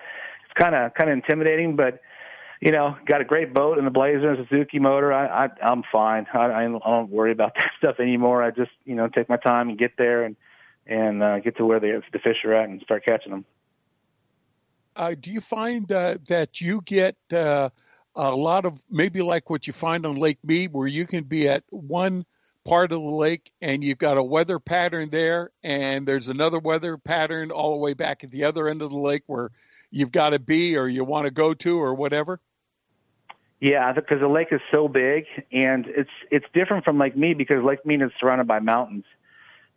it's 0.45 0.55
kind 0.55 0.75
of 0.75 0.95
kind 0.95 1.11
of 1.11 1.15
intimidating, 1.15 1.77
but 1.77 2.01
you 2.61 2.73
know, 2.73 2.97
got 3.07 3.21
a 3.21 3.25
great 3.25 3.53
boat 3.53 3.77
and 3.77 3.87
the 3.87 3.91
Blazer 3.91 4.31
and 4.31 4.47
Suzuki 4.49 4.79
motor. 4.79 5.13
I, 5.13 5.47
I 5.47 5.49
I'm 5.63 5.83
fine. 5.93 6.27
I, 6.33 6.47
I 6.47 6.63
don't 6.65 7.11
worry 7.11 7.33
about 7.33 7.55
that 7.59 7.71
stuff 7.79 8.01
anymore. 8.01 8.43
I 8.43 8.51
just 8.51 8.71
you 8.85 8.95
know 8.95 9.09
take 9.09 9.29
my 9.29 9.37
time 9.37 9.69
and 9.69 9.79
get 9.79 9.93
there 9.99 10.25
and 10.25 10.37
and 10.87 11.23
uh, 11.23 11.41
get 11.41 11.57
to 11.59 11.67
where 11.67 11.81
the 11.81 12.03
the 12.13 12.19
fish 12.19 12.45
are 12.45 12.55
at 12.55 12.69
and 12.69 12.81
start 12.83 13.05
catching 13.05 13.33
them. 13.33 13.45
Uh, 14.97 15.15
do 15.19 15.33
you 15.33 15.41
find 15.41 15.91
uh, 15.91 16.17
that 16.29 16.61
you 16.61 16.81
get 16.85 17.17
uh, 17.33 17.69
a 18.17 18.31
lot 18.31 18.65
of 18.65 18.83
maybe 18.91 19.23
like 19.23 19.51
what 19.51 19.67
you 19.67 19.73
find 19.73 20.07
on 20.07 20.17
Lake 20.17 20.39
Mead, 20.45 20.73
where 20.73 20.87
you 20.87 21.07
can 21.07 21.25
be 21.25 21.49
at 21.49 21.65
one 21.71 22.25
part 22.65 22.93
of 22.93 23.01
the 23.01 23.11
lake 23.11 23.53
and 23.61 23.85
you've 23.85 23.99
got 23.99 24.17
a 24.17 24.23
weather 24.23 24.59
pattern 24.59 25.11
there, 25.11 25.51
and 25.63 26.07
there's 26.07 26.29
another 26.29 26.59
weather 26.59 26.97
pattern 26.97 27.51
all 27.51 27.73
the 27.73 27.79
way 27.79 27.95
back 27.95 28.25
at 28.25 28.31
the 28.31 28.45
other 28.45 28.69
end 28.69 28.83
of 28.83 28.91
the 28.91 28.99
lake 28.99 29.23
where 29.27 29.51
you've 29.91 30.13
got 30.13 30.31
to 30.31 30.39
be 30.39 30.77
or 30.77 30.89
you 30.89 31.05
want 31.05 31.25
to 31.25 31.31
go 31.31 31.55
to 31.55 31.79
or 31.81 31.95
whatever? 31.95 32.41
Yeah, 33.61 33.93
because 33.93 34.21
the 34.21 34.29
lake 34.29 34.49
is 34.51 34.61
so 34.73 34.89
big, 34.89 35.25
and 35.51 35.87
it's 35.87 36.11
it's 36.31 36.45
different 36.53 36.85
from 36.85 36.99
Lake 36.99 37.17
Mead 37.17 37.39
because 37.39 37.65
Lake 37.65 37.87
Mead 37.87 38.03
is 38.03 38.11
surrounded 38.21 38.47
by 38.47 38.59
mountains. 38.59 39.05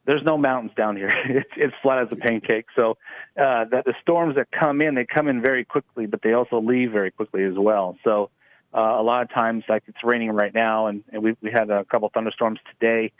There's 0.08 0.24
no 0.24 0.38
mountains 0.38 0.72
down 0.76 0.96
here. 0.96 1.12
It's 1.26 1.50
it's 1.58 1.74
flat 1.84 2.00
as 2.00 2.08
a 2.12 2.15
pancake. 2.15 2.65
So 2.76 2.98
uh, 3.38 3.65
that 3.65 3.84
the 3.86 3.93
storms 4.02 4.36
that 4.36 4.48
come 4.50 4.82
in, 4.82 4.96
they 4.96 5.06
come 5.06 5.28
in 5.28 5.41
very 5.41 5.65
quickly, 5.65 6.06
but 6.08 6.22
they 6.22 6.34
also 6.34 6.62
leave 6.62 6.91
very 6.91 7.12
quickly 7.12 7.43
as 7.43 7.56
well. 7.56 7.98
So 8.06 8.32
uh, 8.74 8.80
a 8.80 9.04
lot 9.04 9.22
of 9.22 9.30
times, 9.30 9.65
like 9.67 9.84
it's 9.88 10.04
raining 10.04 10.32
right 10.32 10.54
now, 10.54 10.88
and, 10.88 11.04
and 11.12 11.22
we 11.22 11.36
we 11.41 11.52
had 11.52 11.70
a 11.70 11.84
couple 11.86 12.10
thunderstorms 12.13 12.60
today. 12.72 13.12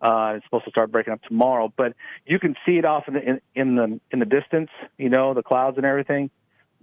Uh, 0.00 0.34
it's 0.36 0.44
supposed 0.46 0.64
to 0.64 0.70
start 0.70 0.92
breaking 0.92 1.12
up 1.12 1.22
tomorrow, 1.22 1.72
but 1.76 1.94
you 2.24 2.38
can 2.38 2.54
see 2.64 2.78
it 2.78 2.84
off 2.84 3.08
in 3.08 3.14
the 3.14 3.28
in, 3.28 3.40
in 3.54 3.74
the 3.74 4.00
in 4.12 4.18
the 4.20 4.26
distance. 4.26 4.70
You 4.98 5.08
know 5.08 5.34
the 5.34 5.42
clouds 5.42 5.76
and 5.78 5.86
everything, 5.86 6.30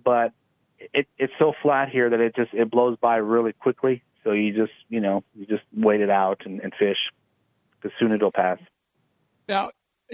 but 0.04 0.34
it, 0.94 1.08
it's 1.18 1.34
so 1.40 1.54
flat 1.62 1.90
here 1.90 2.10
that 2.10 2.20
it 2.20 2.36
just 2.36 2.54
it 2.54 2.70
blows 2.70 2.98
by 3.00 3.18
really 3.18 3.54
quickly. 3.54 4.04
So 4.26 4.32
you 4.34 4.54
just 4.54 4.74
you 4.90 5.00
know 5.00 5.24
you 5.36 5.46
just 5.46 5.64
wait 5.74 6.02
it 6.02 6.10
out 6.10 6.42
and, 6.46 6.60
and 6.60 6.74
fish, 6.74 7.12
because 7.82 7.98
soon 7.98 8.14
it'll 8.14 8.32
pass. 8.32 8.60
Now, 9.48 9.72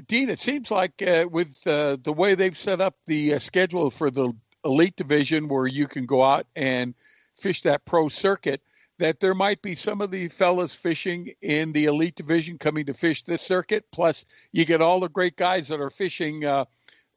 Dean, 0.08 0.30
it 0.30 0.40
seems 0.40 0.72
like 0.72 1.02
uh, 1.02 1.28
with 1.30 1.66
uh, 1.68 1.98
the 2.02 2.14
way 2.14 2.36
they've 2.36 2.58
set 2.58 2.82
up 2.82 2.96
the 3.06 3.36
uh, 3.36 3.40
schedule 3.40 3.90
for 3.90 4.10
the 4.10 4.34
elite 4.64 4.96
division, 4.96 5.48
where 5.48 5.68
you 5.68 5.88
can 5.88 6.06
go 6.06 6.24
out 6.24 6.48
and 6.56 6.94
fish 7.36 7.62
that 7.64 7.86
pro 7.86 8.10
circuit, 8.10 8.62
that 9.00 9.20
there 9.20 9.34
might 9.34 9.62
be 9.62 9.76
some 9.76 10.02
of 10.02 10.12
the 10.12 10.28
fellas 10.28 10.74
fishing 10.74 11.32
in 11.42 11.72
the 11.72 11.86
elite 11.86 12.16
division 12.16 12.58
coming 12.58 12.86
to 12.86 12.94
fish 12.94 13.24
this 13.24 13.42
circuit. 13.42 13.86
Plus, 13.92 14.26
you 14.52 14.66
get 14.66 14.82
all 14.82 15.00
the 15.00 15.10
great 15.10 15.36
guys 15.38 15.68
that 15.70 15.80
are 15.80 15.90
fishing, 15.90 16.46
uh, 16.46 16.66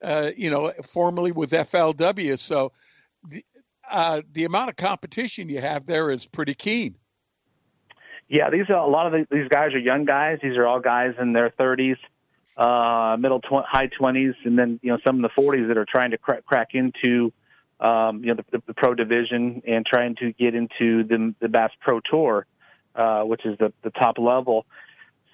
uh, 0.01 0.31
you 0.35 0.49
know, 0.49 0.71
formerly 0.85 1.31
with 1.31 1.51
FLW. 1.51 2.39
So 2.39 2.71
the, 3.27 3.43
uh, 3.89 4.21
the 4.31 4.45
amount 4.45 4.69
of 4.69 4.75
competition 4.77 5.49
you 5.49 5.61
have 5.61 5.85
there 5.85 6.09
is 6.09 6.25
pretty 6.25 6.53
keen. 6.53 6.95
Yeah, 8.33 8.49
these 8.49 8.67
are 8.69 8.77
a 8.77 8.87
lot 8.87 9.05
of 9.05 9.11
the, 9.11 9.27
these 9.29 9.47
guys 9.47 9.75
are 9.75 9.77
young 9.77 10.05
guys. 10.05 10.39
These 10.41 10.57
are 10.57 10.65
all 10.65 10.79
guys 10.79 11.13
in 11.21 11.33
their 11.33 11.51
30s, 11.51 11.97
uh, 12.57 13.15
middle 13.15 13.39
tw- 13.39 13.63
high 13.63 13.89
20s, 13.89 14.33
and 14.43 14.57
then 14.57 14.79
you 14.81 14.91
know 14.91 14.97
some 15.05 15.17
in 15.17 15.21
the 15.21 15.29
40s 15.29 15.67
that 15.67 15.77
are 15.77 15.85
trying 15.85 16.09
to 16.11 16.17
crack, 16.17 16.43
crack 16.43 16.69
into 16.73 17.31
um, 17.79 18.23
you 18.23 18.33
know 18.33 18.41
the, 18.51 18.63
the, 18.65 18.73
pro 18.73 18.95
division 18.95 19.61
and 19.67 19.85
trying 19.85 20.15
to 20.15 20.33
get 20.33 20.55
into 20.55 21.03
the, 21.03 21.35
the 21.41 21.47
Bass 21.47 21.69
Pro 21.79 21.99
Tour, 21.99 22.47
uh, 22.95 23.21
which 23.21 23.45
is 23.45 23.55
the, 23.59 23.71
the 23.83 23.91
top 23.91 24.17
level. 24.17 24.65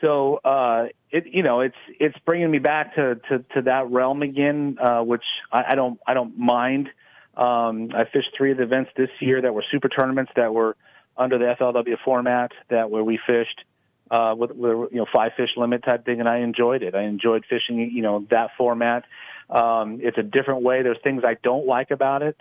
so 0.01 0.41
uh, 0.43 0.87
it 1.09 1.25
you 1.27 1.41
know 1.41 1.61
it's 1.61 1.77
it's 2.01 2.17
bringing 2.25 2.51
me 2.51 2.59
back 2.59 2.95
to 2.95 3.15
to, 3.29 3.45
to 3.53 3.61
that 3.61 3.89
realm 3.89 4.23
again, 4.23 4.77
uh, 4.77 5.01
which 5.03 5.23
I, 5.53 5.63
I 5.69 5.75
don't 5.75 6.01
I 6.05 6.13
don't 6.13 6.37
mind. 6.37 6.89
Um, 7.37 7.91
I 7.95 8.03
fished 8.11 8.31
three 8.35 8.51
of 8.51 8.57
the 8.57 8.63
events 8.63 8.91
this 8.97 9.09
year 9.21 9.41
that 9.41 9.53
were 9.53 9.63
super 9.71 9.87
tournaments 9.87 10.33
that 10.35 10.53
were 10.53 10.75
under 11.19 11.37
the 11.37 11.55
FLW 11.59 11.97
format 12.03 12.51
that 12.69 12.89
where 12.89 13.03
we 13.03 13.19
fished 13.27 13.63
uh, 14.09 14.33
with, 14.37 14.51
with 14.51 14.91
you 14.91 14.97
know 14.97 15.05
five 15.11 15.33
fish 15.37 15.55
limit 15.57 15.83
type 15.83 16.05
thing, 16.05 16.19
and 16.19 16.27
I 16.27 16.37
enjoyed 16.37 16.81
it. 16.81 16.95
I 16.95 17.03
enjoyed 17.03 17.45
fishing 17.47 17.77
you 17.77 18.01
know 18.01 18.25
that 18.31 18.51
format. 18.57 19.05
Um, 19.49 19.99
it's 20.01 20.17
a 20.17 20.23
different 20.23 20.63
way. 20.63 20.81
There's 20.81 20.99
things 21.03 21.23
I 21.23 21.35
don't 21.43 21.67
like 21.67 21.91
about 21.91 22.23
it 22.23 22.37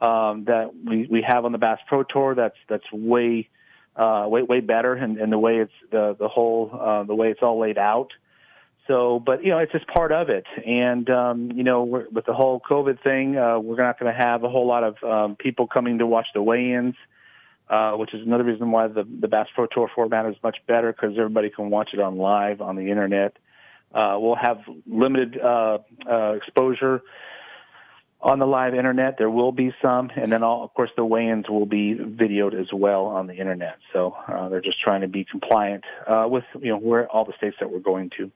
um, 0.00 0.44
that 0.44 0.72
we 0.74 1.06
we 1.10 1.22
have 1.22 1.44
on 1.44 1.52
the 1.52 1.58
Bass 1.58 1.80
Pro 1.86 2.02
Tour. 2.04 2.34
That's 2.34 2.56
that's 2.68 2.90
way 2.92 3.48
uh, 3.96 4.26
way 4.28 4.42
way 4.42 4.60
better, 4.60 4.94
and, 4.94 5.18
and 5.18 5.32
the 5.32 5.38
way 5.38 5.58
it's 5.58 5.72
the 5.90 6.16
the 6.18 6.28
whole 6.28 6.70
uh, 6.72 7.02
the 7.02 7.14
way 7.14 7.30
it's 7.30 7.42
all 7.42 7.58
laid 7.58 7.78
out. 7.78 8.12
So, 8.88 9.20
but 9.20 9.44
you 9.44 9.50
know, 9.50 9.58
it's 9.58 9.72
just 9.72 9.86
part 9.86 10.10
of 10.12 10.28
it. 10.28 10.44
And 10.66 11.08
um, 11.08 11.52
you 11.52 11.62
know, 11.62 11.84
with 11.84 12.26
the 12.26 12.34
whole 12.34 12.60
COVID 12.60 13.02
thing, 13.02 13.36
uh, 13.36 13.58
we're 13.58 13.76
not 13.76 13.98
going 13.98 14.12
to 14.12 14.18
have 14.18 14.42
a 14.42 14.48
whole 14.48 14.66
lot 14.66 14.82
of 14.82 15.02
um, 15.04 15.36
people 15.36 15.66
coming 15.66 15.98
to 15.98 16.06
watch 16.06 16.26
the 16.34 16.42
weigh-ins, 16.42 16.96
uh, 17.68 17.92
which 17.92 18.14
is 18.14 18.26
another 18.26 18.44
reason 18.44 18.70
why 18.70 18.86
the 18.88 19.04
the 19.04 19.28
Bass 19.28 19.48
Pro 19.54 19.66
Tour 19.66 19.90
format 19.94 20.26
is 20.26 20.36
much 20.42 20.58
better 20.66 20.92
because 20.92 21.16
everybody 21.16 21.50
can 21.50 21.70
watch 21.70 21.90
it 21.92 22.00
on 22.00 22.16
live 22.16 22.60
on 22.60 22.76
the 22.76 22.90
internet. 22.90 23.36
Uh, 23.94 24.16
we'll 24.18 24.36
have 24.36 24.60
limited 24.86 25.38
uh, 25.38 25.78
uh, 26.10 26.32
exposure 26.32 27.02
on 28.20 28.38
the 28.38 28.46
live 28.46 28.74
internet. 28.74 29.18
There 29.18 29.28
will 29.28 29.52
be 29.52 29.74
some, 29.82 30.10
and 30.14 30.32
then 30.32 30.42
all, 30.42 30.64
of 30.64 30.72
course 30.72 30.90
the 30.96 31.04
weigh-ins 31.04 31.50
will 31.50 31.66
be 31.66 31.94
videoed 31.94 32.58
as 32.58 32.72
well 32.72 33.06
on 33.06 33.26
the 33.26 33.34
internet. 33.34 33.78
So 33.92 34.16
uh, 34.28 34.48
they're 34.48 34.60
just 34.60 34.80
trying 34.80 35.02
to 35.02 35.08
be 35.08 35.24
compliant 35.24 35.84
uh, 36.06 36.26
with 36.30 36.44
you 36.60 36.70
know 36.70 36.78
where 36.78 37.08
all 37.08 37.24
the 37.24 37.34
states 37.36 37.56
that 37.60 37.70
we're 37.70 37.80
going 37.80 38.10
to 38.18 38.30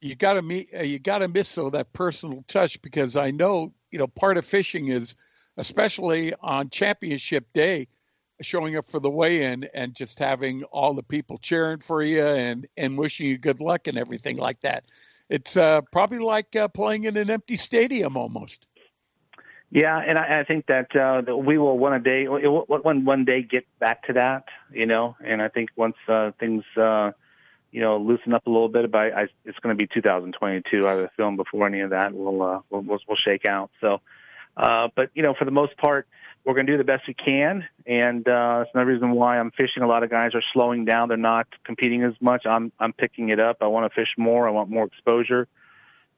you 0.00 0.14
got 0.14 0.34
to 0.34 0.42
meet 0.42 0.70
uh, 0.74 0.82
you 0.82 0.98
got 0.98 1.18
to 1.18 1.28
miss 1.28 1.54
though 1.54 1.70
that 1.70 1.92
personal 1.92 2.44
touch 2.48 2.80
because 2.82 3.16
I 3.16 3.30
know 3.30 3.72
you 3.90 3.98
know 3.98 4.06
part 4.06 4.36
of 4.36 4.44
fishing 4.44 4.88
is 4.88 5.16
especially 5.56 6.32
on 6.40 6.70
championship 6.70 7.52
day 7.52 7.88
showing 8.42 8.76
up 8.76 8.86
for 8.86 9.00
the 9.00 9.10
weigh-in 9.10 9.64
and 9.72 9.94
just 9.94 10.18
having 10.18 10.62
all 10.64 10.92
the 10.92 11.02
people 11.02 11.38
cheering 11.38 11.78
for 11.78 12.02
you 12.02 12.22
and 12.22 12.66
and 12.76 12.98
wishing 12.98 13.26
you 13.26 13.38
good 13.38 13.60
luck 13.60 13.86
and 13.86 13.96
everything 13.96 14.36
like 14.36 14.60
that. 14.60 14.84
It's 15.28 15.56
uh, 15.56 15.80
probably 15.92 16.18
like 16.18 16.54
uh, 16.54 16.68
playing 16.68 17.04
in 17.04 17.16
an 17.16 17.30
empty 17.30 17.56
stadium 17.56 18.16
almost. 18.16 18.66
Yeah, 19.70 19.98
and 19.98 20.16
I, 20.16 20.40
I 20.40 20.44
think 20.44 20.66
that, 20.66 20.94
uh, 20.94 21.22
that 21.22 21.36
we 21.36 21.58
will 21.58 21.76
one 21.76 22.00
day 22.02 22.26
one 22.28 23.04
one 23.04 23.24
day 23.24 23.42
get 23.42 23.66
back 23.80 24.06
to 24.06 24.12
that, 24.12 24.44
you 24.72 24.86
know. 24.86 25.16
And 25.24 25.42
I 25.42 25.48
think 25.48 25.70
once 25.74 25.96
uh, 26.06 26.30
things 26.38 26.64
uh, 26.76 27.10
you 27.72 27.80
know, 27.80 27.98
loosen 27.98 28.32
up 28.32 28.46
a 28.46 28.50
little 28.50 28.68
bit. 28.68 28.90
But 28.90 29.12
I, 29.12 29.28
it's 29.44 29.58
going 29.58 29.76
to 29.76 29.78
be 29.78 29.86
2022. 29.86 30.86
I 30.86 30.90
have 30.92 30.98
a 31.00 31.10
film 31.16 31.36
before 31.36 31.66
any 31.66 31.80
of 31.80 31.90
that 31.90 32.14
will 32.14 32.42
uh, 32.42 32.60
will 32.70 32.82
will 32.82 33.16
shake 33.16 33.44
out. 33.44 33.70
So, 33.80 34.00
uh, 34.56 34.88
but 34.94 35.10
you 35.14 35.22
know, 35.22 35.34
for 35.38 35.44
the 35.44 35.50
most 35.50 35.76
part, 35.76 36.08
we're 36.44 36.54
going 36.54 36.66
to 36.66 36.72
do 36.72 36.78
the 36.78 36.84
best 36.84 37.04
we 37.08 37.14
can, 37.14 37.66
and 37.86 38.26
uh, 38.28 38.58
that's 38.58 38.70
another 38.74 38.92
reason 38.92 39.10
why 39.12 39.38
I'm 39.38 39.50
fishing. 39.50 39.82
A 39.82 39.86
lot 39.86 40.02
of 40.02 40.10
guys 40.10 40.30
are 40.34 40.42
slowing 40.52 40.84
down; 40.84 41.08
they're 41.08 41.16
not 41.16 41.46
competing 41.64 42.02
as 42.02 42.14
much. 42.20 42.46
I'm 42.46 42.72
I'm 42.78 42.92
picking 42.92 43.30
it 43.30 43.40
up. 43.40 43.58
I 43.60 43.66
want 43.66 43.90
to 43.90 43.94
fish 43.94 44.10
more. 44.16 44.48
I 44.48 44.50
want 44.52 44.70
more 44.70 44.84
exposure 44.84 45.48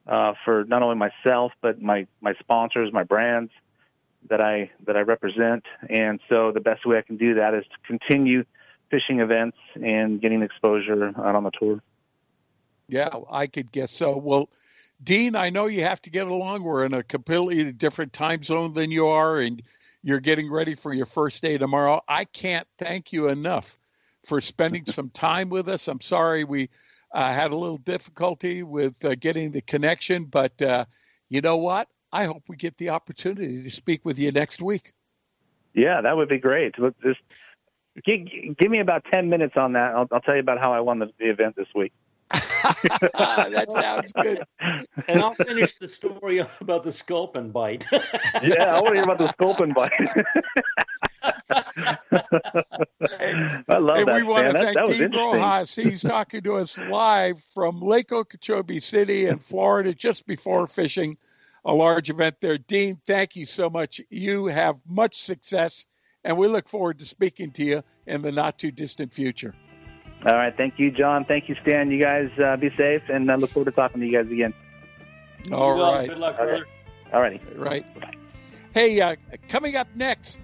uh, 0.08 0.32
for 0.44 0.64
not 0.64 0.82
only 0.82 0.96
myself 0.96 1.52
but 1.60 1.80
my 1.80 2.06
my 2.20 2.34
sponsors, 2.40 2.92
my 2.92 3.04
brands 3.04 3.52
that 4.28 4.40
I 4.40 4.70
that 4.86 4.96
I 4.96 5.00
represent. 5.00 5.64
And 5.88 6.20
so 6.28 6.50
the 6.52 6.60
best 6.60 6.86
way 6.86 6.98
I 6.98 7.02
can 7.02 7.16
do 7.16 7.34
that 7.34 7.54
is 7.54 7.64
to 7.64 7.76
continue 7.86 8.44
fishing 8.90 9.20
events 9.20 9.58
and 9.74 10.20
getting 10.20 10.42
exposure 10.42 11.08
out 11.08 11.34
on 11.34 11.44
the 11.44 11.50
tour. 11.50 11.80
Yeah, 12.88 13.10
I 13.30 13.46
could 13.46 13.70
guess 13.70 13.90
so. 13.90 14.16
Well, 14.16 14.48
Dean, 15.02 15.36
I 15.36 15.50
know 15.50 15.66
you 15.66 15.82
have 15.82 16.02
to 16.02 16.10
get 16.10 16.26
along. 16.26 16.62
We're 16.62 16.84
in 16.84 16.94
a 16.94 17.02
completely 17.02 17.72
different 17.72 18.12
time 18.12 18.42
zone 18.42 18.72
than 18.72 18.90
you 18.90 19.06
are, 19.06 19.38
and 19.38 19.62
you're 20.02 20.20
getting 20.20 20.50
ready 20.50 20.74
for 20.74 20.92
your 20.92 21.06
first 21.06 21.42
day 21.42 21.58
tomorrow. 21.58 22.00
I 22.08 22.24
can't 22.24 22.66
thank 22.78 23.12
you 23.12 23.28
enough 23.28 23.78
for 24.26 24.40
spending 24.40 24.84
some 24.86 25.10
time 25.10 25.50
with 25.50 25.68
us. 25.68 25.88
I'm 25.88 26.00
sorry 26.00 26.44
we 26.44 26.68
uh, 27.14 27.32
had 27.32 27.52
a 27.52 27.56
little 27.56 27.78
difficulty 27.78 28.62
with 28.62 29.04
uh, 29.04 29.14
getting 29.14 29.50
the 29.50 29.62
connection, 29.62 30.24
but 30.24 30.60
uh, 30.60 30.84
you 31.28 31.40
know 31.40 31.56
what? 31.56 31.88
I 32.12 32.24
hope 32.24 32.42
we 32.48 32.56
get 32.56 32.76
the 32.78 32.90
opportunity 32.90 33.62
to 33.62 33.70
speak 33.70 34.04
with 34.04 34.18
you 34.18 34.32
next 34.32 34.62
week. 34.62 34.92
Yeah, 35.74 36.00
that 36.00 36.16
would 36.16 36.28
be 36.28 36.38
great. 36.38 36.74
Just 37.02 37.20
Give, 38.04 38.20
give 38.56 38.70
me 38.70 38.80
about 38.80 39.04
10 39.12 39.28
minutes 39.28 39.54
on 39.56 39.72
that. 39.72 39.94
I'll, 39.94 40.08
I'll 40.12 40.20
tell 40.20 40.34
you 40.34 40.40
about 40.40 40.58
how 40.58 40.72
I 40.72 40.80
won 40.80 40.98
the, 40.98 41.10
the 41.18 41.30
event 41.30 41.56
this 41.56 41.68
week. 41.74 41.92
that 42.30 43.66
sounds 43.70 44.12
good. 44.12 44.42
And 45.06 45.22
I'll 45.22 45.34
finish 45.34 45.74
the 45.74 45.88
story 45.88 46.38
about 46.60 46.82
the 46.82 46.92
sculpin 46.92 47.50
bite. 47.50 47.86
yeah, 48.42 48.74
I 48.74 48.80
want 48.80 48.88
to 48.88 48.94
hear 48.94 49.02
about 49.02 49.18
the 49.18 49.32
sculpin 49.32 49.72
bite. 49.72 49.92
I 53.68 53.78
love 53.78 53.98
and 53.98 54.08
that. 54.08 54.16
we 54.16 54.22
want 54.22 54.44
man. 54.44 54.44
to 54.44 54.52
that, 54.52 54.74
thank 54.74 54.76
that 54.76 54.98
Dean 54.98 55.12
Rojas. 55.12 55.74
He's 55.74 56.02
talking 56.02 56.42
to 56.42 56.56
us 56.56 56.78
live 56.78 57.42
from 57.54 57.80
Lake 57.80 58.12
Okeechobee 58.12 58.80
City 58.80 59.26
in 59.26 59.38
Florida 59.38 59.94
just 59.94 60.26
before 60.26 60.66
fishing 60.66 61.16
a 61.64 61.72
large 61.72 62.10
event 62.10 62.36
there. 62.40 62.58
Dean, 62.58 63.00
thank 63.06 63.36
you 63.36 63.46
so 63.46 63.70
much. 63.70 64.00
You 64.10 64.46
have 64.46 64.76
much 64.86 65.22
success 65.22 65.86
and 66.24 66.36
we 66.36 66.48
look 66.48 66.68
forward 66.68 66.98
to 66.98 67.06
speaking 67.06 67.50
to 67.52 67.64
you 67.64 67.82
in 68.06 68.22
the 68.22 68.32
not 68.32 68.58
too 68.58 68.70
distant 68.70 69.14
future. 69.14 69.54
All 70.26 70.36
right. 70.36 70.54
Thank 70.56 70.78
you, 70.78 70.90
John. 70.90 71.24
Thank 71.24 71.48
you, 71.48 71.56
Stan. 71.62 71.90
You 71.90 72.00
guys 72.00 72.30
uh, 72.42 72.56
be 72.56 72.70
safe, 72.76 73.02
and 73.08 73.30
I 73.30 73.36
look 73.36 73.50
forward 73.50 73.66
to 73.66 73.72
talking 73.72 74.00
to 74.00 74.06
you 74.06 74.22
guys 74.22 74.30
again. 74.30 74.52
All 75.52 75.78
right. 75.78 76.08
Good 76.08 76.18
luck, 76.18 76.36
brother. 76.36 76.66
All 77.12 77.20
righty. 77.20 77.40
Right. 77.54 77.86
Hey, 78.74 79.00
uh, 79.00 79.16
coming 79.48 79.76
up 79.76 79.88
next, 79.94 80.40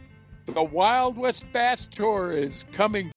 the 0.46 0.62
Wild 0.62 1.16
West 1.16 1.44
Bass 1.52 1.86
Tour 1.86 2.32
is 2.32 2.64
coming 2.72 3.10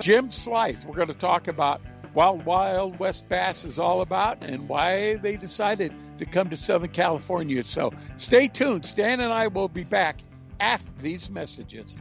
Jim 0.00 0.30
Slythe. 0.30 0.84
We're 0.84 0.94
going 0.94 1.08
to 1.08 1.14
talk 1.14 1.48
about 1.48 1.80
Wild 2.16 2.46
Wild 2.46 2.98
West 2.98 3.28
Bass 3.28 3.66
is 3.66 3.78
all 3.78 4.00
about 4.00 4.42
and 4.42 4.66
why 4.70 5.16
they 5.16 5.36
decided 5.36 5.92
to 6.16 6.24
come 6.24 6.48
to 6.48 6.56
Southern 6.56 6.88
California. 6.88 7.62
So 7.62 7.92
stay 8.16 8.48
tuned. 8.48 8.86
Stan 8.86 9.20
and 9.20 9.30
I 9.30 9.48
will 9.48 9.68
be 9.68 9.84
back 9.84 10.20
after 10.58 10.90
these 11.02 11.28
messages. 11.28 11.98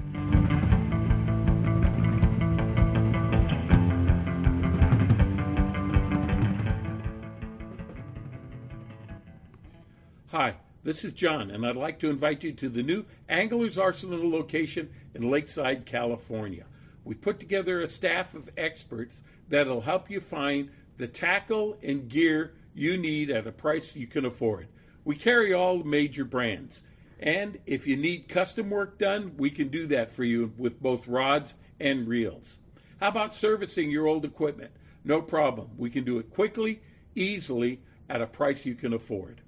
Hi, 10.27 10.55
this 10.85 11.03
is 11.03 11.11
John, 11.11 11.51
and 11.51 11.65
I'd 11.65 11.75
like 11.75 11.99
to 11.99 12.09
invite 12.09 12.41
you 12.45 12.53
to 12.53 12.69
the 12.69 12.83
new 12.83 13.03
Anglers 13.27 13.77
Arsenal 13.77 14.31
location 14.31 14.89
in 15.13 15.29
Lakeside, 15.29 15.85
California. 15.85 16.63
We've 17.03 17.21
put 17.21 17.39
together 17.39 17.81
a 17.81 17.87
staff 17.87 18.33
of 18.33 18.49
experts 18.57 19.21
that'll 19.49 19.81
help 19.81 20.09
you 20.09 20.19
find 20.19 20.69
the 20.97 21.07
tackle 21.07 21.77
and 21.83 22.09
gear 22.09 22.53
you 22.73 22.97
need 22.97 23.29
at 23.29 23.47
a 23.47 23.51
price 23.51 23.95
you 23.95 24.07
can 24.07 24.25
afford. 24.25 24.67
We 25.03 25.15
carry 25.15 25.53
all 25.53 25.83
major 25.83 26.25
brands. 26.25 26.83
And 27.19 27.59
if 27.65 27.87
you 27.87 27.95
need 27.95 28.27
custom 28.27 28.69
work 28.69 28.97
done, 28.97 29.35
we 29.37 29.49
can 29.49 29.69
do 29.69 29.87
that 29.87 30.11
for 30.11 30.23
you 30.23 30.53
with 30.57 30.81
both 30.81 31.07
rods 31.07 31.55
and 31.79 32.07
reels. 32.07 32.57
How 32.99 33.09
about 33.09 33.33
servicing 33.33 33.91
your 33.91 34.07
old 34.07 34.25
equipment? 34.25 34.71
No 35.03 35.21
problem. 35.21 35.69
We 35.77 35.89
can 35.89 36.03
do 36.03 36.17
it 36.17 36.29
quickly, 36.31 36.81
easily, 37.13 37.81
at 38.09 38.21
a 38.21 38.27
price 38.27 38.65
you 38.65 38.75
can 38.75 38.93
afford. 38.93 39.41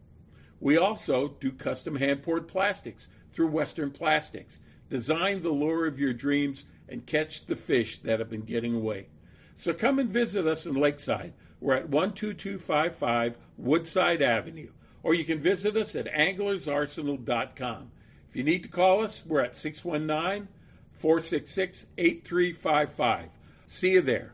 We 0.60 0.78
also 0.78 1.36
do 1.40 1.52
custom 1.52 1.96
hand 1.96 2.24
poured 2.24 2.48
plastics 2.48 3.10
through 3.32 3.48
Western 3.48 3.92
Plastics. 3.92 4.60
Design 4.90 5.42
the 5.44 5.50
lure 5.50 5.86
of 5.86 6.00
your 6.00 6.14
dreams 6.14 6.66
and 6.88 7.06
catch 7.06 7.46
the 7.46 7.56
fish 7.56 8.00
that 8.00 8.20
have 8.20 8.30
been 8.30 8.42
getting 8.42 8.74
away. 8.74 9.08
So 9.58 9.74
come 9.74 10.00
and 10.00 10.10
visit 10.10 10.46
us 10.48 10.66
in 10.66 10.76
Lakeside. 10.76 11.34
We're 11.60 11.74
at 11.74 11.90
12255 11.90 13.38
Woodside 13.58 14.22
Avenue, 14.22 14.70
or 15.02 15.16
you 15.16 15.26
can 15.26 15.40
visit 15.40 15.76
us 15.76 15.96
at 15.96 16.06
anglersarsenal.com. 16.06 17.92
If 18.30 18.36
you 18.36 18.44
need 18.44 18.64
to 18.64 18.70
call 18.70 19.04
us, 19.04 19.24
we're 19.26 19.42
at 19.42 19.58
619 19.58 20.48
466 20.94 21.88
8355. 21.98 23.30
See 23.66 23.92
you 23.92 24.02
there. 24.02 24.34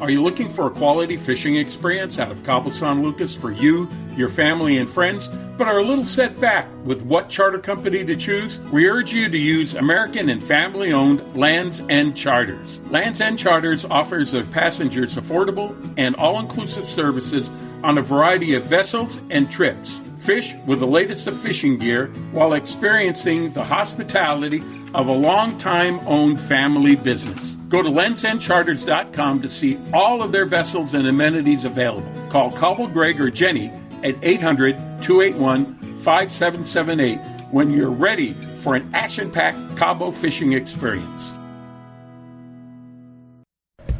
Are 0.00 0.10
you 0.10 0.22
looking 0.22 0.48
for 0.48 0.66
a 0.66 0.70
quality 0.70 1.16
fishing 1.16 1.54
experience 1.54 2.18
out 2.18 2.32
of 2.32 2.42
Cabo 2.42 2.70
San 2.70 3.00
Lucas 3.00 3.32
for 3.32 3.52
you, 3.52 3.88
your 4.16 4.28
family, 4.28 4.78
and 4.78 4.90
friends, 4.90 5.28
but 5.56 5.68
are 5.68 5.78
a 5.78 5.84
little 5.84 6.04
set 6.04 6.38
back 6.40 6.68
with 6.84 7.02
what 7.02 7.30
charter 7.30 7.60
company 7.60 8.04
to 8.04 8.16
choose? 8.16 8.58
We 8.72 8.88
urge 8.88 9.12
you 9.12 9.28
to 9.28 9.38
use 9.38 9.76
American 9.76 10.30
and 10.30 10.42
family 10.42 10.92
owned 10.92 11.36
Lands 11.36 11.80
End 11.88 12.16
Charters. 12.16 12.80
Lands 12.90 13.20
End 13.20 13.38
Charters 13.38 13.84
offers 13.84 14.32
their 14.32 14.42
passengers 14.42 15.14
affordable 15.14 15.76
and 15.96 16.16
all 16.16 16.40
inclusive 16.40 16.90
services 16.90 17.48
on 17.84 17.96
a 17.96 18.02
variety 18.02 18.56
of 18.56 18.64
vessels 18.64 19.20
and 19.30 19.48
trips. 19.48 20.00
Fish 20.18 20.54
with 20.66 20.80
the 20.80 20.86
latest 20.88 21.28
of 21.28 21.40
fishing 21.40 21.78
gear 21.78 22.08
while 22.32 22.54
experiencing 22.54 23.52
the 23.52 23.62
hospitality 23.62 24.60
of 24.92 25.06
a 25.06 25.12
long 25.12 25.56
time 25.56 26.00
owned 26.08 26.40
family 26.40 26.96
business. 26.96 27.53
Go 27.68 27.82
to 27.82 27.88
landsendcharters.com 27.88 29.42
to 29.42 29.48
see 29.48 29.78
all 29.92 30.22
of 30.22 30.32
their 30.32 30.44
vessels 30.44 30.94
and 30.94 31.06
amenities 31.06 31.64
available. 31.64 32.10
Call 32.30 32.50
Cabo 32.52 32.86
Greg 32.86 33.20
or 33.20 33.30
Jenny 33.30 33.70
at 34.02 34.16
800 34.22 34.76
281 35.02 36.00
5778 36.00 37.18
when 37.50 37.70
you're 37.70 37.90
ready 37.90 38.34
for 38.58 38.74
an 38.74 38.94
action 38.94 39.30
packed 39.30 39.76
Cabo 39.76 40.10
fishing 40.10 40.52
experience. 40.52 41.30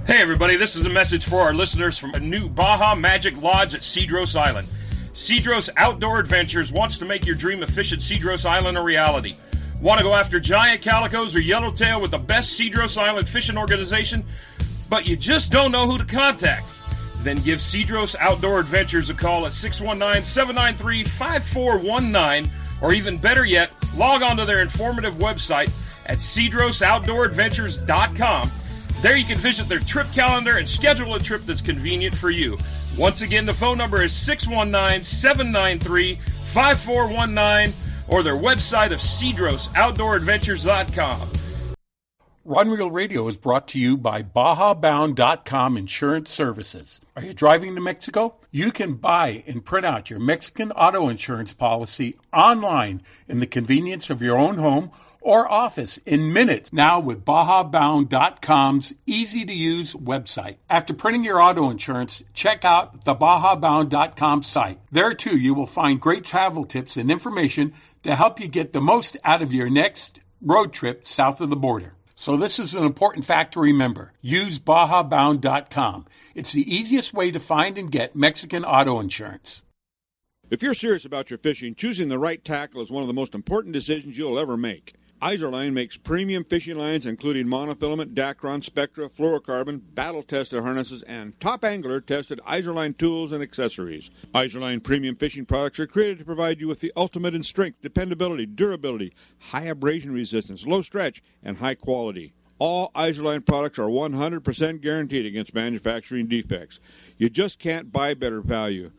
Hey, 0.07 0.21
everybody, 0.21 0.57
this 0.57 0.77
is 0.77 0.85
a 0.85 0.91
message 0.91 1.25
for 1.25 1.41
our 1.41 1.55
listeners 1.55 1.97
from 1.97 2.13
a 2.13 2.21
new 2.21 2.49
Baja 2.49 2.95
Magic 2.95 3.41
Lodge 3.41 3.75
at 3.75 3.81
Cedros 3.81 4.39
Island. 4.39 4.69
Cedros 5.15 5.71
Outdoor 5.79 6.19
Adventures 6.19 6.71
wants 6.71 6.99
to 6.99 7.05
make 7.05 7.25
your 7.25 7.37
dream 7.37 7.63
of 7.63 7.71
fish 7.71 7.93
at 7.93 8.01
Cedros 8.01 8.45
Island 8.45 8.77
a 8.77 8.83
reality. 8.83 9.35
Want 9.85 9.99
to 9.99 10.05
go 10.05 10.15
after 10.15 10.41
giant 10.41 10.81
calicos 10.81 11.37
or 11.37 11.41
yellowtail 11.41 12.01
with 12.01 12.13
the 12.13 12.19
best 12.19 12.59
Cedros 12.59 12.97
Island 12.97 13.29
fishing 13.29 13.59
organization, 13.59 14.25
but 14.89 15.07
you 15.07 15.15
just 15.15 15.53
don't 15.53 15.71
know 15.71 15.87
who 15.87 15.99
to 15.99 16.07
contact? 16.07 16.65
Then 17.19 17.37
give 17.37 17.59
Cedros 17.59 18.17
Outdoor 18.19 18.61
Adventures 18.61 19.11
a 19.11 19.15
call 19.15 19.45
at 19.45 19.53
619 19.53 20.25
793 20.25 21.05
5419, 21.05 22.51
or 22.81 22.95
even 22.95 23.19
better 23.19 23.45
yet, 23.45 23.73
log 23.95 24.23
on 24.23 24.39
to 24.39 24.47
their 24.47 24.61
informative 24.61 25.17
website 25.17 25.71
at 26.07 26.21
cedrosoutdooradventures.com. 26.21 28.51
There 29.03 29.19
you 29.19 29.27
can 29.27 29.37
visit 29.37 29.69
their 29.69 29.81
trip 29.81 30.11
calendar 30.13 30.57
and 30.57 30.67
schedule 30.67 31.15
a 31.15 31.21
trip 31.21 31.43
that's 31.43 31.61
convenient 31.61 32.15
for 32.15 32.31
you. 32.31 32.57
Once 32.97 33.21
again, 33.21 33.45
the 33.45 33.53
phone 33.53 33.77
number 33.77 34.03
is 34.03 34.15
619 34.15 35.05
793 35.05 36.15
5419 36.15 37.84
or 38.09 38.23
their 38.23 38.37
website 38.37 38.93
of 38.93 39.01
cedrosoutdooradventures.com. 39.01 41.31
Rod 42.47 42.67
and 42.67 42.77
Reel 42.77 42.91
Radio 42.91 43.27
is 43.27 43.39
brought 43.39 43.69
to 43.69 43.79
you 43.79 43.97
by 43.97 44.23
BajaBound.com 44.23 45.79
Insurance 45.79 46.31
Services. 46.31 47.01
Are 47.17 47.23
you 47.23 47.33
driving 47.33 47.75
to 47.75 47.81
Mexico? 47.81 48.35
You 48.51 48.71
can 48.71 48.97
buy 48.97 49.43
and 49.47 49.65
print 49.65 49.87
out 49.87 50.11
your 50.11 50.21
Mexican 50.21 50.71
auto 50.73 51.09
insurance 51.09 51.55
policy 51.55 52.19
online 52.35 53.01
in 53.29 53.41
the 53.41 53.47
convenience 53.47 54.11
of 54.11 54.21
your 54.21 54.37
own 54.37 54.59
home 54.59 54.91
or 55.23 55.51
office 55.51 55.97
in 56.05 56.35
minutes 56.35 56.71
now 56.71 57.01
with 57.01 57.25
BajaBound.com's 57.25 58.93
easy 59.07 59.47
to 59.47 59.55
use 59.55 59.95
website. 59.95 60.57
After 60.69 60.93
printing 60.93 61.25
your 61.25 61.41
auto 61.41 61.71
insurance, 61.71 62.23
check 62.35 62.67
out 62.67 63.07
the 63.07 63.15
BajaBound.com 63.15 64.43
site. 64.43 64.81
There 64.93 65.15
too, 65.15 65.39
you 65.39 65.55
will 65.55 65.67
find 65.67 65.99
great 65.99 66.27
travel 66.27 66.67
tips 66.67 66.99
and 66.99 67.11
information 67.11 67.73
to 68.05 68.15
help 68.15 68.41
you 68.41 68.49
get 68.49 68.73
the 68.73 68.81
most 68.81 69.17
out 69.25 69.43
of 69.43 69.53
your 69.53 69.69
next 69.69 70.21
road 70.41 70.73
trip 70.73 71.07
south 71.07 71.41
of 71.41 71.51
the 71.51 71.57
border. 71.57 71.95
So, 72.17 72.37
this 72.37 72.59
is 72.59 72.75
an 72.75 72.85
important 72.85 73.25
fact 73.25 73.55
to 73.55 73.61
remember. 73.61 74.13
Use 74.21 74.61
BajaBound.com. 74.61 76.07
It's 76.35 76.53
the 76.53 76.75
easiest 76.75 77.13
way 77.13 77.31
to 77.33 77.41
find 77.41 77.77
and 77.77 77.91
get 77.91 78.15
Mexican 78.15 78.65
auto 78.65 79.01
insurance. 79.01 79.63
If 80.51 80.63
you're 80.63 80.75
serious 80.75 81.05
about 81.05 81.31
your 81.31 81.39
fishing, 81.39 81.75
choosing 81.75 82.09
the 82.09 82.19
right 82.19 82.45
tackle 82.45 82.83
is 82.83 82.91
one 82.91 83.03
of 83.03 83.09
the 83.09 83.15
most 83.15 83.35
important 83.35 83.73
decisions 83.73 84.17
you'll 84.17 84.39
ever 84.39 84.57
make. 84.57 84.95
Izorline 85.23 85.73
makes 85.73 85.97
premium 85.97 86.45
fishing 86.45 86.77
lines 86.77 87.07
including 87.07 87.47
monofilament, 87.47 88.15
Dacron, 88.15 88.63
Spectra, 88.63 89.09
fluorocarbon, 89.09 89.81
battle-tested 89.95 90.63
harnesses, 90.63 91.03
and 91.05 91.39
top 91.41 91.65
angler 91.65 92.01
tested 92.01 92.41
Izorline 92.47 92.97
tools 92.97 93.33
and 93.33 93.43
accessories. 93.43 94.11
Izorline 94.35 94.83
premium 94.83 95.17
fishing 95.17 95.47
products 95.47 95.81
are 95.81 95.87
created 95.87 96.19
to 96.19 96.25
provide 96.25 96.61
you 96.61 96.69
with 96.69 96.81
the 96.81 96.93
ultimate 96.97 97.35
in 97.35 97.43
strength, 97.43 97.81
dependability, 97.81 98.47
durability, 98.47 99.13
high 99.39 99.65
abrasion 99.65 100.13
resistance, 100.13 100.67
low 100.67 100.83
stretch, 100.83 101.23
and 101.43 101.57
high 101.57 101.75
quality. 101.75 102.35
All 102.59 102.91
Izorline 102.95 103.45
products 103.45 103.79
are 103.79 103.89
100% 103.89 104.81
guaranteed 104.81 105.27
against 105.27 105.55
manufacturing 105.55 106.27
defects. 106.27 106.81
You 107.19 107.29
just 107.29 107.59
can't 107.59 107.91
buy 107.91 108.15
better 108.15 108.41
value. 108.41 108.91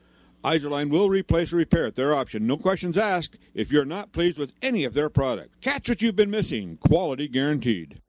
Izorline 0.46 0.90
will 0.90 1.10
replace 1.10 1.52
or 1.52 1.58
repair 1.58 1.88
at 1.88 1.96
their 1.96 2.14
option. 2.14 2.46
No 2.46 2.58
questions 2.58 2.98
asked 2.98 3.38
if 3.54 3.72
you're 3.72 3.84
not 3.84 4.12
pleased 4.12 4.38
with 4.38 4.54
any 4.62 4.84
of 4.84 4.94
their 4.94 5.10
products. 5.10 5.58
Catch 5.62 5.90
what 5.90 6.02
you've 6.02 6.16
been 6.16 6.30
missing. 6.30 6.78
Quality 6.78 7.28
guaranteed. 7.28 8.02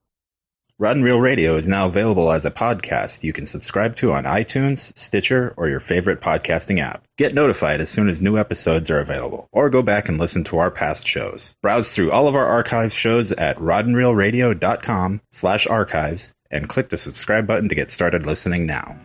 Rod 0.78 0.96
and 0.96 1.04
Reel 1.06 1.20
Radio 1.22 1.56
is 1.56 1.66
now 1.66 1.86
available 1.86 2.30
as 2.30 2.44
a 2.44 2.50
podcast 2.50 3.24
you 3.24 3.32
can 3.32 3.46
subscribe 3.46 3.96
to 3.96 4.12
on 4.12 4.24
iTunes, 4.24 4.92
Stitcher, 4.94 5.54
or 5.56 5.70
your 5.70 5.80
favorite 5.80 6.20
podcasting 6.20 6.78
app. 6.78 7.06
Get 7.16 7.32
notified 7.32 7.80
as 7.80 7.88
soon 7.88 8.10
as 8.10 8.20
new 8.20 8.36
episodes 8.36 8.90
are 8.90 9.00
available, 9.00 9.48
or 9.52 9.70
go 9.70 9.80
back 9.80 10.06
and 10.06 10.18
listen 10.18 10.44
to 10.44 10.58
our 10.58 10.70
past 10.70 11.06
shows. 11.06 11.56
Browse 11.62 11.94
through 11.94 12.12
all 12.12 12.28
of 12.28 12.34
our 12.34 12.44
archive 12.44 12.92
shows 12.92 13.32
at 13.32 13.56
rodandreelradio.com 13.56 15.22
slash 15.30 15.66
archives 15.66 16.34
and 16.50 16.68
click 16.68 16.90
the 16.90 16.98
subscribe 16.98 17.46
button 17.46 17.70
to 17.70 17.74
get 17.74 17.90
started 17.90 18.26
listening 18.26 18.66
now. 18.66 19.00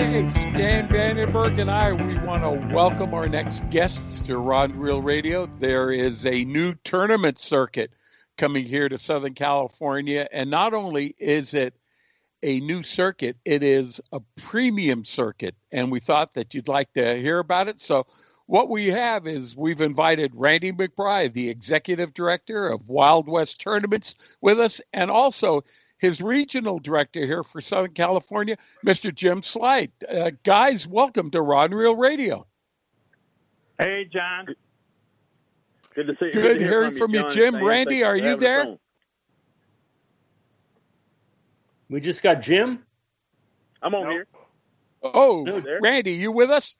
Hey, 0.00 0.22
Dan 0.54 0.88
Vandenberg 0.88 1.60
and 1.60 1.70
I, 1.70 1.92
we 1.92 2.16
want 2.20 2.42
to 2.42 2.74
welcome 2.74 3.12
our 3.12 3.28
next 3.28 3.68
guests 3.68 4.20
to 4.20 4.38
Rod 4.38 4.74
Reel 4.74 5.02
Radio. 5.02 5.44
There 5.44 5.92
is 5.92 6.24
a 6.24 6.42
new 6.46 6.72
tournament 6.84 7.38
circuit 7.38 7.90
coming 8.38 8.64
here 8.64 8.88
to 8.88 8.96
Southern 8.96 9.34
California. 9.34 10.26
And 10.32 10.50
not 10.50 10.72
only 10.72 11.14
is 11.18 11.52
it 11.52 11.74
a 12.42 12.60
new 12.60 12.82
circuit, 12.82 13.36
it 13.44 13.62
is 13.62 14.00
a 14.10 14.20
premium 14.36 15.04
circuit. 15.04 15.54
And 15.70 15.92
we 15.92 16.00
thought 16.00 16.32
that 16.32 16.54
you'd 16.54 16.66
like 16.66 16.94
to 16.94 17.16
hear 17.16 17.38
about 17.38 17.68
it. 17.68 17.78
So, 17.78 18.06
what 18.46 18.70
we 18.70 18.86
have 18.86 19.26
is 19.26 19.54
we've 19.54 19.82
invited 19.82 20.32
Randy 20.34 20.72
McBride, 20.72 21.34
the 21.34 21.50
executive 21.50 22.14
director 22.14 22.70
of 22.70 22.88
Wild 22.88 23.28
West 23.28 23.60
Tournaments, 23.60 24.14
with 24.40 24.60
us, 24.60 24.80
and 24.94 25.10
also 25.10 25.62
his 26.00 26.20
regional 26.20 26.78
director 26.78 27.24
here 27.26 27.42
for 27.42 27.60
Southern 27.60 27.92
California, 27.92 28.56
Mr. 28.84 29.14
Jim 29.14 29.42
Slide. 29.42 29.92
Uh, 30.08 30.30
guys, 30.42 30.86
welcome 30.86 31.30
to 31.30 31.42
Rod 31.42 31.70
and 31.70 31.78
Reel 31.78 31.94
Radio. 31.94 32.46
Hey, 33.78 34.08
John. 34.10 34.46
Good 35.94 36.06
to 36.06 36.14
see 36.14 36.26
you. 36.26 36.32
Good, 36.32 36.42
Good 36.42 36.58
to 36.58 36.64
hearing 36.64 36.94
from 36.94 37.14
you, 37.14 37.28
Jim. 37.28 37.54
Thanks. 37.54 37.66
Randy, 37.66 38.00
Thanks 38.00 38.06
are 38.06 38.16
you 38.16 38.36
there? 38.36 38.76
We 41.90 42.00
just 42.00 42.22
got 42.22 42.40
Jim. 42.40 42.80
I'm 43.82 43.94
on 43.94 44.10
here. 44.10 44.26
Oh, 45.02 45.44
There. 45.44 45.80
Randy, 45.82 46.12
you 46.12 46.32
with 46.32 46.50
us? 46.50 46.76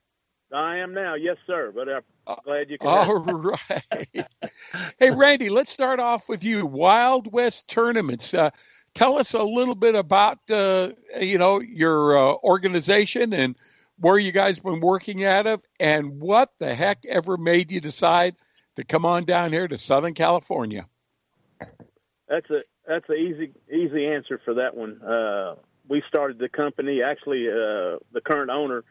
I 0.53 0.77
am 0.77 0.93
now. 0.93 1.15
Yes, 1.15 1.37
sir. 1.47 1.71
But 1.73 1.87
I'm 1.89 2.37
glad 2.43 2.69
you 2.69 2.77
can. 2.77 2.87
All 2.87 3.19
right. 3.19 4.27
hey, 4.99 5.11
Randy, 5.11 5.49
let's 5.49 5.71
start 5.71 5.99
off 5.99 6.27
with 6.27 6.43
you. 6.43 6.65
Wild 6.65 7.31
West 7.31 7.67
Tournaments. 7.67 8.33
Uh, 8.33 8.49
tell 8.93 9.17
us 9.17 9.33
a 9.33 9.43
little 9.43 9.75
bit 9.75 9.95
about 9.95 10.39
uh, 10.49 10.89
you 11.19 11.37
know 11.37 11.59
your 11.59 12.17
uh, 12.17 12.35
organization 12.43 13.33
and 13.33 13.55
where 13.99 14.17
you 14.17 14.31
guys 14.31 14.59
been 14.59 14.79
working 14.79 15.23
out 15.25 15.45
of, 15.45 15.61
and 15.79 16.19
what 16.19 16.51
the 16.59 16.73
heck 16.73 17.05
ever 17.07 17.37
made 17.37 17.71
you 17.71 17.79
decide 17.79 18.35
to 18.75 18.83
come 18.83 19.05
on 19.05 19.25
down 19.25 19.51
here 19.51 19.67
to 19.67 19.77
Southern 19.77 20.13
California? 20.13 20.87
That's 22.27 22.49
a 22.49 22.61
that's 22.87 23.07
an 23.09 23.17
easy 23.17 23.51
easy 23.71 24.07
answer 24.07 24.39
for 24.43 24.55
that 24.55 24.75
one. 24.75 25.01
Uh, 25.01 25.55
we 25.87 26.01
started 26.07 26.39
the 26.39 26.49
company. 26.49 27.01
Actually, 27.01 27.47
uh, 27.49 27.99
the 28.13 28.21
current 28.23 28.49
owner, 28.49 28.83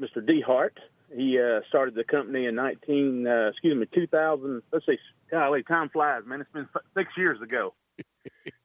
Mr. 0.00 0.18
DeHart, 0.18 0.78
he 1.14 1.38
uh, 1.38 1.60
started 1.68 1.94
the 1.94 2.04
company 2.04 2.46
in 2.46 2.56
19, 2.56 3.26
uh, 3.26 3.48
excuse 3.50 3.76
me, 3.76 3.86
2000. 3.94 4.62
Let's 4.72 4.86
see, 4.86 4.98
golly, 5.30 5.62
time 5.62 5.88
flies, 5.88 6.22
man. 6.26 6.40
It's 6.40 6.50
been 6.50 6.68
six 6.96 7.12
years 7.16 7.40
ago. 7.40 7.74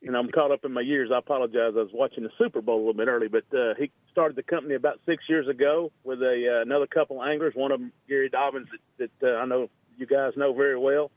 And 0.04 0.16
I'm 0.16 0.30
caught 0.30 0.52
up 0.52 0.66
in 0.66 0.74
my 0.74 0.82
years. 0.82 1.10
I 1.14 1.20
apologize. 1.20 1.74
I 1.76 1.82
was 1.82 1.92
watching 1.94 2.24
the 2.24 2.32
Super 2.38 2.62
Bowl 2.62 2.78
a 2.78 2.80
little 2.80 2.94
bit 2.94 3.08
early, 3.08 3.28
but 3.28 3.46
uh, 3.58 3.76
he 3.78 3.92
started 4.12 4.36
the 4.36 4.44
company 4.44 4.76
about 4.76 5.00
six 5.06 5.24
years 5.30 5.48
ago 5.48 5.92
with 6.04 6.22
a 6.22 6.58
uh, 6.58 6.62
another 6.62 6.88
couple 6.88 7.24
anglers. 7.24 7.54
One 7.56 7.72
of 7.72 7.80
them, 7.80 7.92
Gary 8.08 8.30
Dobbins, 8.30 8.68
that, 8.98 9.12
that 9.20 9.36
uh, 9.36 9.40
I 9.40 9.46
know 9.46 9.70
you 9.98 10.06
guys 10.06 10.34
know 10.36 10.54
very 10.54 10.78
well, 10.78 11.12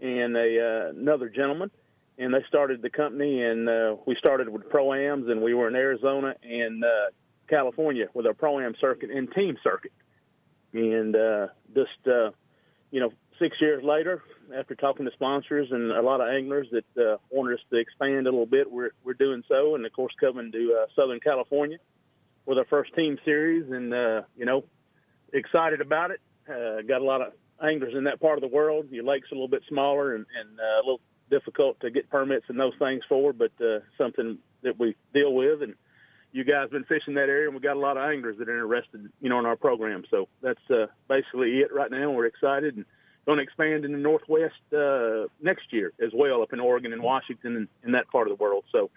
and 0.00 0.36
a 0.36 0.86
uh, 0.86 0.90
another 0.90 1.28
gentleman. 1.28 1.70
And 2.18 2.32
they 2.32 2.42
started 2.48 2.80
the 2.80 2.88
company, 2.88 3.42
and 3.42 3.68
uh, 3.68 3.96
we 4.06 4.16
started 4.16 4.48
with 4.48 4.70
pro-ams, 4.70 5.28
and 5.28 5.42
we 5.42 5.52
were 5.52 5.68
in 5.68 5.76
Arizona 5.76 6.34
and 6.42 6.82
uh, 6.82 7.10
California 7.46 8.06
with 8.14 8.26
our 8.26 8.32
pro-am 8.32 8.74
circuit 8.80 9.10
and 9.10 9.30
team 9.32 9.58
circuit. 9.62 9.92
And 10.72 11.14
uh, 11.14 11.48
just 11.74 12.06
uh, 12.06 12.30
you 12.90 13.00
know, 13.00 13.12
six 13.38 13.60
years 13.60 13.84
later, 13.84 14.22
after 14.54 14.74
talking 14.74 15.06
to 15.06 15.12
sponsors 15.12 15.68
and 15.70 15.90
a 15.90 16.02
lot 16.02 16.20
of 16.20 16.28
anglers 16.28 16.68
that 16.72 17.02
uh, 17.02 17.16
wanted 17.30 17.54
us 17.54 17.64
to 17.70 17.76
expand 17.76 18.26
a 18.26 18.30
little 18.30 18.46
bit, 18.46 18.70
we're 18.70 18.90
we're 19.04 19.14
doing 19.14 19.42
so, 19.48 19.74
and 19.74 19.84
of 19.86 19.92
course 19.92 20.12
coming 20.20 20.52
to 20.52 20.78
uh, 20.82 20.86
Southern 20.94 21.20
California 21.20 21.78
with 22.44 22.58
our 22.58 22.64
first 22.66 22.94
team 22.94 23.18
series, 23.24 23.70
and 23.70 23.92
uh, 23.92 24.22
you 24.36 24.46
know, 24.46 24.64
excited 25.32 25.80
about 25.80 26.10
it. 26.10 26.20
Uh, 26.48 26.82
got 26.82 27.00
a 27.00 27.04
lot 27.04 27.20
of 27.20 27.32
anglers 27.62 27.94
in 27.96 28.04
that 28.04 28.20
part 28.20 28.38
of 28.38 28.42
the 28.42 28.54
world. 28.54 28.86
Your 28.90 29.04
lake's 29.04 29.28
a 29.32 29.34
little 29.34 29.48
bit 29.48 29.62
smaller 29.68 30.14
and, 30.14 30.26
and 30.38 30.60
uh, 30.60 30.76
a 30.76 30.82
little 30.84 31.00
difficult 31.30 31.80
to 31.80 31.90
get 31.90 32.08
permits 32.08 32.46
and 32.48 32.58
those 32.58 32.74
things 32.78 33.02
for, 33.08 33.32
but 33.32 33.50
uh, 33.60 33.80
something 33.98 34.38
that 34.62 34.78
we 34.78 34.94
deal 35.12 35.34
with. 35.34 35.62
And 35.62 35.74
you 36.32 36.44
guys 36.44 36.70
been 36.70 36.84
fishing 36.84 37.14
that 37.14 37.28
area, 37.28 37.48
and 37.48 37.54
we 37.54 37.60
got 37.60 37.76
a 37.76 37.80
lot 37.80 37.96
of 37.96 38.08
anglers 38.08 38.36
that 38.38 38.48
are 38.48 38.62
interested, 38.62 39.10
you 39.20 39.28
know, 39.28 39.38
in 39.38 39.46
our 39.46 39.56
program. 39.56 40.04
So 40.10 40.28
that's 40.42 40.70
uh, 40.70 40.86
basically 41.08 41.58
it 41.60 41.72
right 41.74 41.90
now. 41.90 42.10
We're 42.10 42.26
excited 42.26 42.76
and 42.76 42.84
going 43.26 43.38
to 43.38 43.42
expand 43.42 43.84
in 43.84 43.92
the 43.92 43.98
Northwest 43.98 44.54
uh, 44.72 45.26
next 45.42 45.72
year 45.72 45.92
as 46.00 46.12
well, 46.14 46.42
up 46.42 46.52
in 46.52 46.60
Oregon 46.60 46.92
and 46.92 47.02
Washington 47.02 47.56
and 47.56 47.68
in 47.84 47.92
that 47.92 48.08
part 48.08 48.30
of 48.30 48.36
the 48.36 48.42
world. 48.42 48.64
So 48.70 48.90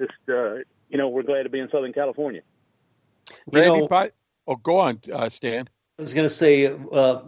just, 0.00 0.12
uh, 0.28 0.54
you 0.88 0.98
know, 0.98 1.08
we're 1.08 1.24
glad 1.24 1.42
to 1.42 1.48
be 1.48 1.58
in 1.58 1.68
Southern 1.70 1.92
California. 1.92 2.42
Randy, 3.50 3.80
know, 3.80 3.88
by, 3.88 4.12
oh, 4.46 4.56
go 4.56 4.78
on, 4.78 5.00
uh, 5.12 5.28
Stan. 5.28 5.68
I 5.98 6.02
was 6.02 6.14
going 6.14 6.28
to 6.28 6.34
say, 6.34 6.74
uh, 6.92 7.20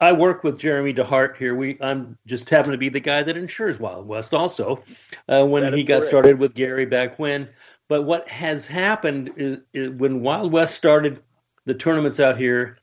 I 0.00 0.12
work 0.12 0.42
with 0.42 0.58
Jeremy 0.58 0.92
DeHart 0.92 1.36
here. 1.36 1.54
We, 1.54 1.78
I'm 1.80 2.18
just 2.26 2.50
happen 2.50 2.72
to 2.72 2.78
be 2.78 2.88
the 2.88 3.00
guy 3.00 3.22
that 3.22 3.36
insures 3.36 3.78
Wild 3.78 4.06
West 4.06 4.34
also. 4.34 4.82
Uh, 5.28 5.44
when 5.44 5.72
he 5.72 5.84
got 5.84 5.98
correct. 5.98 6.06
started 6.06 6.38
with 6.38 6.54
Gary 6.54 6.86
back 6.86 7.18
when, 7.18 7.48
but 7.88 8.02
what 8.02 8.28
has 8.28 8.66
happened 8.66 9.32
is, 9.36 9.58
is, 9.72 9.90
when 9.90 10.22
Wild 10.22 10.52
West 10.52 10.74
started 10.74 11.22
the 11.66 11.74
tournaments 11.74 12.20
out 12.20 12.36
here, 12.36 12.78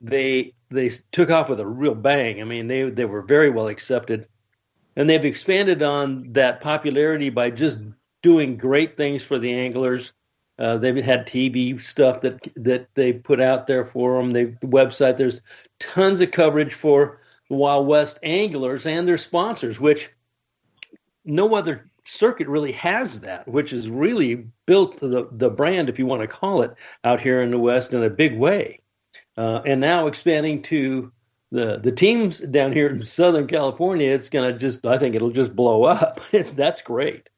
they 0.00 0.54
they 0.70 0.90
took 1.12 1.30
off 1.30 1.48
with 1.48 1.60
a 1.60 1.66
real 1.66 1.94
bang. 1.94 2.40
I 2.40 2.44
mean, 2.44 2.68
they 2.68 2.90
they 2.90 3.04
were 3.04 3.22
very 3.22 3.50
well 3.50 3.68
accepted, 3.68 4.28
and 4.96 5.08
they've 5.08 5.24
expanded 5.24 5.82
on 5.82 6.32
that 6.32 6.60
popularity 6.60 7.30
by 7.30 7.50
just 7.50 7.78
doing 8.22 8.56
great 8.56 8.96
things 8.96 9.22
for 9.22 9.38
the 9.38 9.52
anglers. 9.52 10.12
Uh, 10.58 10.76
they've 10.76 11.04
had 11.04 11.26
TV 11.26 11.80
stuff 11.80 12.20
that 12.22 12.38
that 12.56 12.88
they 12.94 13.12
put 13.12 13.40
out 13.40 13.66
there 13.66 13.86
for 13.86 14.20
them. 14.20 14.32
They 14.32 14.44
the 14.44 14.66
website. 14.66 15.16
There's 15.16 15.40
tons 15.78 16.20
of 16.20 16.30
coverage 16.30 16.74
for 16.74 17.20
the 17.48 17.56
Wild 17.56 17.86
West 17.86 18.18
anglers 18.22 18.86
and 18.86 19.06
their 19.06 19.18
sponsors, 19.18 19.80
which 19.80 20.10
no 21.24 21.54
other 21.54 21.88
circuit 22.04 22.48
really 22.48 22.72
has 22.72 23.20
that, 23.20 23.46
which 23.46 23.72
is 23.72 23.88
really 23.88 24.46
built 24.66 24.98
the 24.98 25.28
the 25.32 25.50
brand, 25.50 25.88
if 25.88 25.98
you 25.98 26.06
want 26.06 26.22
to 26.22 26.28
call 26.28 26.62
it, 26.62 26.74
out 27.04 27.20
here 27.20 27.42
in 27.42 27.50
the 27.50 27.58
West 27.58 27.94
in 27.94 28.02
a 28.02 28.10
big 28.10 28.36
way. 28.36 28.80
Uh, 29.38 29.62
and 29.64 29.80
now 29.80 30.06
expanding 30.06 30.62
to 30.64 31.12
the 31.50 31.78
the 31.78 31.92
teams 31.92 32.40
down 32.40 32.72
here 32.72 32.88
in 32.88 33.02
Southern 33.02 33.46
California, 33.46 34.10
it's 34.10 34.28
to 34.28 34.52
just 34.52 34.84
I 34.84 34.98
think 34.98 35.14
it'll 35.14 35.30
just 35.30 35.54
blow 35.54 35.84
up. 35.84 36.20
That's 36.32 36.82
great 36.82 37.28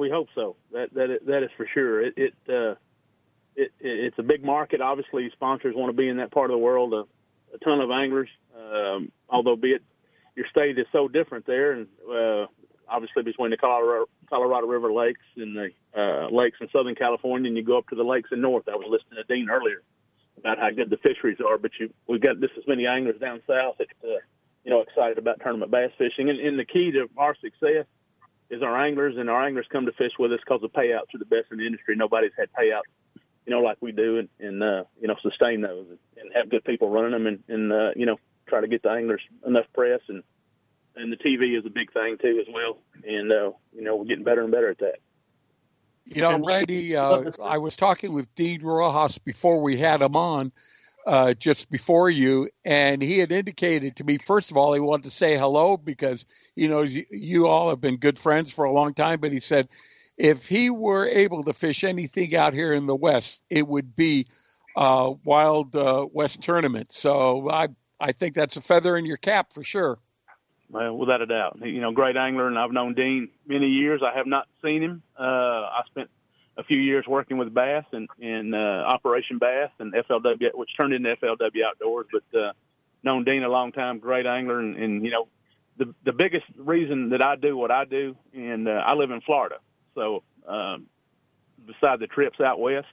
we 0.00 0.10
hope 0.10 0.28
so. 0.34 0.56
That 0.72 0.92
that 0.94 1.18
that 1.26 1.42
is 1.42 1.50
for 1.56 1.66
sure. 1.72 2.02
It 2.02 2.14
it, 2.16 2.34
uh, 2.48 2.74
it 3.54 3.70
it's 3.80 4.18
a 4.18 4.22
big 4.22 4.44
market. 4.44 4.80
Obviously, 4.80 5.30
sponsors 5.32 5.74
want 5.76 5.90
to 5.90 5.96
be 5.96 6.08
in 6.08 6.16
that 6.16 6.30
part 6.32 6.50
of 6.50 6.54
the 6.54 6.58
world. 6.58 6.94
A, 6.94 7.04
a 7.54 7.58
ton 7.64 7.80
of 7.80 7.90
anglers, 7.90 8.28
um, 8.56 9.10
although 9.28 9.56
be 9.56 9.72
it 9.72 9.82
your 10.36 10.46
state 10.48 10.78
is 10.78 10.86
so 10.92 11.08
different 11.08 11.46
there, 11.46 11.72
and 11.72 11.86
uh, 12.08 12.46
obviously 12.88 13.22
between 13.22 13.50
the 13.50 13.56
Colorado, 13.56 14.06
Colorado 14.28 14.66
River 14.66 14.92
lakes 14.92 15.20
and 15.36 15.56
the 15.56 15.70
uh, 15.96 16.28
lakes 16.30 16.58
in 16.60 16.68
Southern 16.72 16.94
California, 16.94 17.48
and 17.48 17.56
you 17.56 17.64
go 17.64 17.78
up 17.78 17.88
to 17.88 17.96
the 17.96 18.04
lakes 18.04 18.30
in 18.32 18.40
North. 18.40 18.68
I 18.68 18.76
was 18.76 18.86
listening 18.88 19.22
to 19.22 19.34
Dean 19.34 19.50
earlier 19.50 19.82
about 20.38 20.58
how 20.58 20.70
good 20.70 20.90
the 20.90 20.96
fisheries 20.96 21.38
are, 21.46 21.58
but 21.58 21.72
you 21.78 21.92
we've 22.06 22.20
got 22.20 22.40
just 22.40 22.54
as 22.56 22.64
many 22.66 22.86
anglers 22.86 23.20
down 23.20 23.40
south 23.46 23.76
that 23.78 23.88
uh, 24.04 24.18
you 24.64 24.70
know 24.70 24.80
excited 24.80 25.18
about 25.18 25.40
tournament 25.40 25.70
bass 25.70 25.90
fishing, 25.98 26.30
and, 26.30 26.38
and 26.38 26.58
the 26.58 26.64
key 26.64 26.90
to 26.92 27.08
our 27.16 27.34
success 27.36 27.86
is 28.50 28.62
our 28.62 28.84
anglers, 28.84 29.16
and 29.16 29.30
our 29.30 29.46
anglers 29.46 29.66
come 29.70 29.86
to 29.86 29.92
fish 29.92 30.12
with 30.18 30.32
us 30.32 30.40
because 30.44 30.60
the 30.60 30.68
payouts 30.68 31.14
are 31.14 31.18
the 31.18 31.24
best 31.24 31.46
in 31.52 31.58
the 31.58 31.66
industry. 31.66 31.94
Nobody's 31.96 32.32
had 32.36 32.48
payouts, 32.52 32.90
you 33.46 33.52
know, 33.52 33.60
like 33.60 33.78
we 33.80 33.92
do, 33.92 34.18
and, 34.18 34.28
and 34.40 34.62
uh, 34.62 34.84
you 35.00 35.06
know, 35.08 35.14
sustain 35.22 35.60
those 35.60 35.86
and, 35.88 35.98
and 36.16 36.32
have 36.34 36.50
good 36.50 36.64
people 36.64 36.90
running 36.90 37.12
them, 37.12 37.26
and, 37.26 37.42
and 37.48 37.72
uh, 37.72 37.90
you 37.94 38.06
know, 38.06 38.18
try 38.48 38.60
to 38.60 38.68
get 38.68 38.82
the 38.82 38.90
anglers 38.90 39.22
enough 39.46 39.66
press, 39.74 40.00
and 40.08 40.22
and 40.96 41.12
the 41.12 41.16
TV 41.16 41.56
is 41.56 41.64
a 41.64 41.70
big 41.70 41.92
thing 41.92 42.16
too 42.20 42.42
as 42.46 42.52
well, 42.52 42.78
and 43.04 43.32
uh, 43.32 43.52
you 43.72 43.82
know, 43.82 43.96
we're 43.96 44.04
getting 44.04 44.24
better 44.24 44.42
and 44.42 44.50
better 44.52 44.70
at 44.70 44.78
that. 44.78 44.98
You 46.04 46.22
know, 46.22 46.38
Randy, 46.38 46.96
uh, 46.96 47.30
I 47.42 47.58
was 47.58 47.76
talking 47.76 48.12
with 48.12 48.34
Dean 48.34 48.62
Rojas 48.62 49.18
before 49.18 49.60
we 49.62 49.76
had 49.76 50.02
him 50.02 50.16
on, 50.16 50.52
uh, 51.06 51.34
just 51.34 51.70
before 51.70 52.10
you, 52.10 52.48
and 52.64 53.00
he 53.00 53.18
had 53.18 53.32
indicated 53.32 53.96
to 53.96 54.04
me, 54.04 54.18
first 54.18 54.50
of 54.50 54.56
all, 54.56 54.72
he 54.72 54.80
wanted 54.80 55.04
to 55.04 55.10
say 55.10 55.36
hello 55.36 55.76
because 55.76 56.26
you 56.56 56.68
know 56.68 56.82
you, 56.82 57.04
you 57.10 57.46
all 57.46 57.68
have 57.70 57.80
been 57.80 57.96
good 57.96 58.18
friends 58.18 58.52
for 58.52 58.64
a 58.64 58.72
long 58.72 58.94
time. 58.94 59.20
But 59.20 59.32
he 59.32 59.40
said 59.40 59.68
if 60.16 60.46
he 60.46 60.68
were 60.68 61.06
able 61.06 61.44
to 61.44 61.52
fish 61.54 61.84
anything 61.84 62.36
out 62.36 62.52
here 62.52 62.72
in 62.72 62.86
the 62.86 62.96
West, 62.96 63.40
it 63.48 63.66
would 63.66 63.96
be 63.96 64.26
uh, 64.76 65.12
Wild 65.24 65.74
uh, 65.74 66.06
West 66.12 66.42
tournament. 66.42 66.92
So 66.92 67.48
I 67.50 67.68
I 68.00 68.12
think 68.12 68.34
that's 68.34 68.56
a 68.56 68.60
feather 68.60 68.96
in 68.96 69.06
your 69.06 69.16
cap 69.16 69.52
for 69.52 69.64
sure. 69.64 69.98
Well, 70.70 70.96
without 70.96 71.20
a 71.20 71.26
doubt, 71.26 71.58
you 71.64 71.80
know, 71.80 71.90
great 71.90 72.16
angler, 72.16 72.46
and 72.46 72.58
I've 72.58 72.70
known 72.70 72.94
Dean 72.94 73.28
many 73.46 73.66
years. 73.66 74.02
I 74.04 74.16
have 74.16 74.26
not 74.26 74.46
seen 74.62 74.82
him. 74.82 75.02
Uh, 75.18 75.22
I 75.22 75.82
spent 75.86 76.10
a 76.56 76.62
few 76.62 76.78
years 76.78 77.06
working 77.08 77.38
with 77.38 77.52
Bass 77.52 77.84
and, 77.92 78.08
and 78.22 78.54
uh, 78.54 78.58
Operation 78.58 79.38
Bass 79.38 79.70
and 79.80 79.92
FLW, 79.92 80.54
which 80.54 80.70
turned 80.78 80.92
into 80.92 81.16
FLW 81.16 81.64
Outdoors. 81.66 82.06
But 82.12 82.38
uh, 82.38 82.52
known 83.02 83.24
Dean 83.24 83.42
a 83.42 83.48
long 83.48 83.72
time, 83.72 83.98
great 83.98 84.26
angler, 84.26 84.60
and, 84.60 84.76
and 84.76 85.04
you 85.04 85.10
know, 85.10 85.26
the 85.76 85.94
the 86.04 86.12
biggest 86.12 86.46
reason 86.56 87.10
that 87.10 87.24
I 87.24 87.36
do 87.36 87.56
what 87.56 87.70
I 87.70 87.84
do, 87.84 88.14
and 88.32 88.68
uh, 88.68 88.82
I 88.84 88.94
live 88.94 89.10
in 89.10 89.20
Florida, 89.22 89.56
so 89.94 90.22
um, 90.46 90.86
beside 91.66 92.00
the 92.00 92.06
trips 92.06 92.40
out 92.40 92.60
west, 92.60 92.86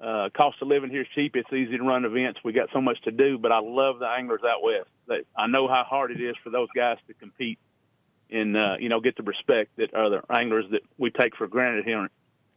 uh, 0.00 0.28
cost 0.36 0.60
of 0.60 0.68
living 0.68 0.90
here 0.90 1.02
is 1.02 1.08
cheap. 1.14 1.36
It's 1.36 1.52
easy 1.52 1.76
to 1.76 1.82
run 1.82 2.04
events. 2.04 2.40
We 2.44 2.52
got 2.52 2.68
so 2.72 2.80
much 2.80 3.00
to 3.02 3.10
do, 3.10 3.38
but 3.38 3.52
I 3.52 3.60
love 3.60 3.98
the 3.98 4.08
anglers 4.08 4.42
out 4.44 4.62
west. 4.62 4.88
They, 5.08 5.20
I 5.36 5.46
know 5.46 5.68
how 5.68 5.84
hard 5.88 6.10
it 6.10 6.20
is 6.20 6.34
for 6.42 6.50
those 6.50 6.68
guys 6.74 6.98
to 7.06 7.14
compete 7.14 7.58
and 8.30 8.56
uh, 8.56 8.76
you 8.80 8.88
know 8.88 9.00
get 9.00 9.16
the 9.16 9.22
respect 9.22 9.76
that 9.76 9.94
other 9.94 10.22
anglers 10.30 10.64
that 10.70 10.80
we 10.98 11.10
take 11.10 11.36
for 11.36 11.46
granted 11.46 11.84
here 11.84 12.08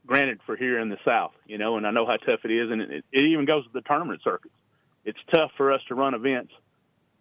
granted 0.08 0.40
for 0.46 0.56
here 0.56 0.80
in 0.80 0.90
the 0.90 0.98
South, 1.06 1.34
you 1.46 1.58
know, 1.58 1.76
and 1.76 1.86
I 1.86 1.92
know 1.92 2.06
how 2.06 2.16
tough 2.16 2.40
it 2.46 2.52
is, 2.52 2.72
and 2.72 2.82
it, 2.82 3.06
it 3.12 3.26
even 3.26 3.46
goes 3.46 3.66
to 3.66 3.74
the 3.74 3.82
tournament 3.82 4.22
circuits. 4.24 4.56
It's 5.04 5.20
tough 5.34 5.52
for 5.58 5.74
us 5.74 5.82
to 5.90 5.96
run 5.96 6.14
events 6.14 6.54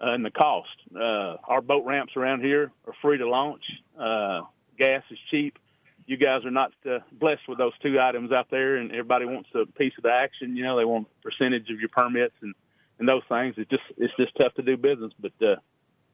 uh, 0.00 0.12
and 0.12 0.24
the 0.24 0.30
cost. 0.30 0.68
Uh, 0.94 1.36
our 1.46 1.60
boat 1.60 1.84
ramps 1.84 2.16
around 2.16 2.42
here 2.42 2.70
are 2.86 2.94
free 3.02 3.18
to 3.18 3.28
launch. 3.28 3.64
Uh, 3.98 4.42
gas 4.78 5.02
is 5.10 5.18
cheap. 5.30 5.58
You 6.06 6.16
guys 6.16 6.44
are 6.44 6.50
not 6.50 6.72
uh, 6.88 6.98
blessed 7.12 7.48
with 7.48 7.58
those 7.58 7.72
two 7.82 7.98
items 8.00 8.30
out 8.32 8.48
there, 8.50 8.76
and 8.76 8.90
everybody 8.90 9.24
wants 9.24 9.48
a 9.54 9.66
piece 9.66 9.92
of 9.96 10.04
the 10.04 10.12
action. 10.12 10.56
You 10.56 10.62
know, 10.64 10.76
they 10.76 10.84
want 10.84 11.08
a 11.08 11.22
percentage 11.22 11.68
of 11.70 11.80
your 11.80 11.88
permits 11.88 12.34
and 12.42 12.54
and 12.98 13.08
those 13.08 13.22
things. 13.28 13.54
It's 13.58 13.70
just 13.70 13.82
it's 13.98 14.14
just 14.16 14.32
tough 14.40 14.54
to 14.54 14.62
do 14.62 14.76
business, 14.76 15.12
but 15.18 15.32
uh, 15.42 15.56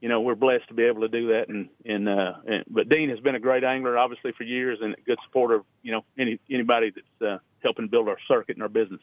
you 0.03 0.09
know, 0.09 0.21
we're 0.21 0.35
blessed 0.35 0.67
to 0.69 0.75
be 0.75 0.83
able 0.83 1.03
to 1.03 1.09
do 1.09 1.29
that. 1.29 1.49
And, 1.49 1.69
and, 1.87 2.09
uh, 2.09 2.33
and, 2.45 2.65
but 2.69 2.89
Dean 2.89 3.09
has 3.11 3.21
been 3.21 3.37
a 3.37 3.41
great 3.41 3.63
angler, 3.63 3.97
obviously, 3.97 4.33
for 4.33 4.43
years 4.43 4.81
and 4.83 4.95
a 4.95 5.01
good 5.03 5.19
supporter 5.25 5.55
of, 5.55 5.65
you 5.85 5.93
know, 5.93 6.05
any, 6.19 6.41
anybody 6.51 6.91
that's 6.91 7.23
uh, 7.33 7.39
helping 7.63 7.87
build 7.87 8.09
our 8.09 8.19
circuit 8.27 8.57
and 8.57 8.65
our 8.65 8.69
business. 8.69 9.01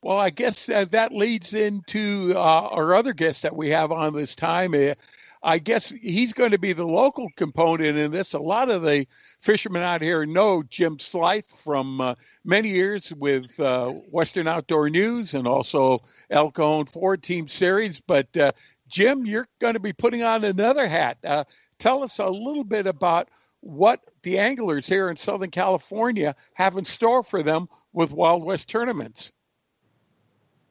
Well, 0.00 0.18
I 0.18 0.30
guess 0.30 0.68
uh, 0.68 0.84
that 0.90 1.12
leads 1.12 1.52
into 1.52 2.32
uh, 2.36 2.38
our 2.38 2.94
other 2.94 3.12
guest 3.12 3.42
that 3.42 3.56
we 3.56 3.70
have 3.70 3.90
on 3.90 4.14
this 4.14 4.36
time. 4.36 4.72
Uh, 4.72 4.94
I 5.42 5.58
guess 5.58 5.90
he's 5.90 6.32
going 6.32 6.50
to 6.50 6.58
be 6.58 6.72
the 6.72 6.86
local 6.86 7.28
component 7.36 7.96
in 7.96 8.10
this. 8.10 8.34
A 8.34 8.38
lot 8.38 8.70
of 8.70 8.82
the 8.82 9.06
fishermen 9.40 9.82
out 9.82 10.02
here 10.02 10.26
know 10.26 10.62
Jim 10.62 10.98
Slythe 10.98 11.46
from 11.46 12.00
uh, 12.00 12.14
many 12.44 12.70
years 12.70 13.12
with 13.14 13.58
uh, 13.60 13.88
Western 13.88 14.48
Outdoor 14.48 14.90
News 14.90 15.34
and 15.34 15.46
also 15.46 16.02
El 16.30 16.50
Cajon 16.50 16.86
Ford 16.86 17.22
Team 17.22 17.46
Series. 17.46 18.00
But 18.00 18.36
uh, 18.36 18.52
Jim, 18.88 19.26
you're 19.26 19.48
going 19.60 19.74
to 19.74 19.80
be 19.80 19.92
putting 19.92 20.22
on 20.22 20.44
another 20.44 20.88
hat. 20.88 21.18
Uh, 21.24 21.44
tell 21.78 22.02
us 22.02 22.18
a 22.18 22.28
little 22.28 22.64
bit 22.64 22.86
about 22.86 23.28
what 23.60 24.00
the 24.22 24.38
anglers 24.38 24.86
here 24.86 25.08
in 25.08 25.16
Southern 25.16 25.50
California 25.50 26.34
have 26.54 26.76
in 26.76 26.84
store 26.84 27.22
for 27.22 27.42
them 27.42 27.68
with 27.92 28.12
Wild 28.12 28.44
West 28.44 28.68
tournaments. 28.68 29.32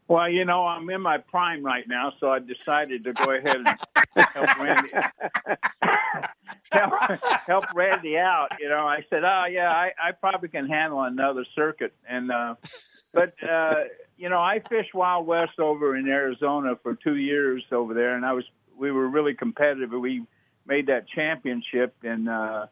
Well, 0.07 0.29
you 0.29 0.45
know, 0.45 0.65
I'm 0.65 0.89
in 0.89 1.01
my 1.01 1.17
prime 1.17 1.63
right 1.63 1.85
now, 1.87 2.13
so 2.19 2.29
I 2.29 2.39
decided 2.39 3.03
to 3.03 3.13
go 3.13 3.31
ahead 3.31 3.57
and 3.57 3.67
help 4.15 4.57
Randy 4.57 4.89
help, 6.71 6.93
help 7.45 7.65
Randy 7.75 8.17
out. 8.17 8.49
You 8.59 8.69
know, 8.69 8.87
I 8.87 9.03
said, 9.09 9.23
"Oh 9.23 9.45
yeah, 9.49 9.69
I, 9.69 9.91
I 10.01 10.11
probably 10.13 10.49
can 10.49 10.67
handle 10.67 11.01
another 11.01 11.45
circuit." 11.55 11.93
And 12.07 12.31
uh, 12.31 12.55
but 13.13 13.33
uh, 13.43 13.83
you 14.17 14.29
know, 14.29 14.39
I 14.39 14.61
fished 14.69 14.93
Wild 14.93 15.27
West 15.27 15.59
over 15.59 15.95
in 15.97 16.07
Arizona 16.07 16.77
for 16.81 16.95
two 16.95 17.17
years 17.17 17.63
over 17.71 17.93
there, 17.93 18.15
and 18.15 18.25
I 18.25 18.33
was 18.33 18.45
we 18.77 18.91
were 18.91 19.07
really 19.07 19.33
competitive. 19.33 19.91
We 19.91 20.23
made 20.65 20.87
that 20.87 21.07
championship, 21.09 21.95
and 22.03 22.29
uh, 22.29 22.67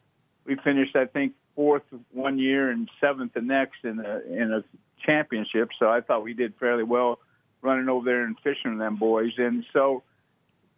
we 0.46 0.56
finished, 0.56 0.96
I 0.96 1.06
think, 1.06 1.34
fourth 1.54 1.82
one 2.12 2.38
year 2.38 2.70
and 2.70 2.88
seventh 3.00 3.34
the 3.34 3.40
next 3.40 3.84
in 3.84 3.98
a 4.00 4.20
in 4.30 4.52
a 4.52 4.64
championship. 5.04 5.70
So 5.78 5.88
I 5.88 6.00
thought 6.00 6.22
we 6.22 6.34
did 6.34 6.54
fairly 6.58 6.82
well 6.82 7.18
running 7.62 7.88
over 7.88 8.04
there 8.04 8.24
and 8.24 8.36
fishing 8.42 8.78
them 8.78 8.96
boys. 8.96 9.32
And 9.38 9.64
so 9.72 10.02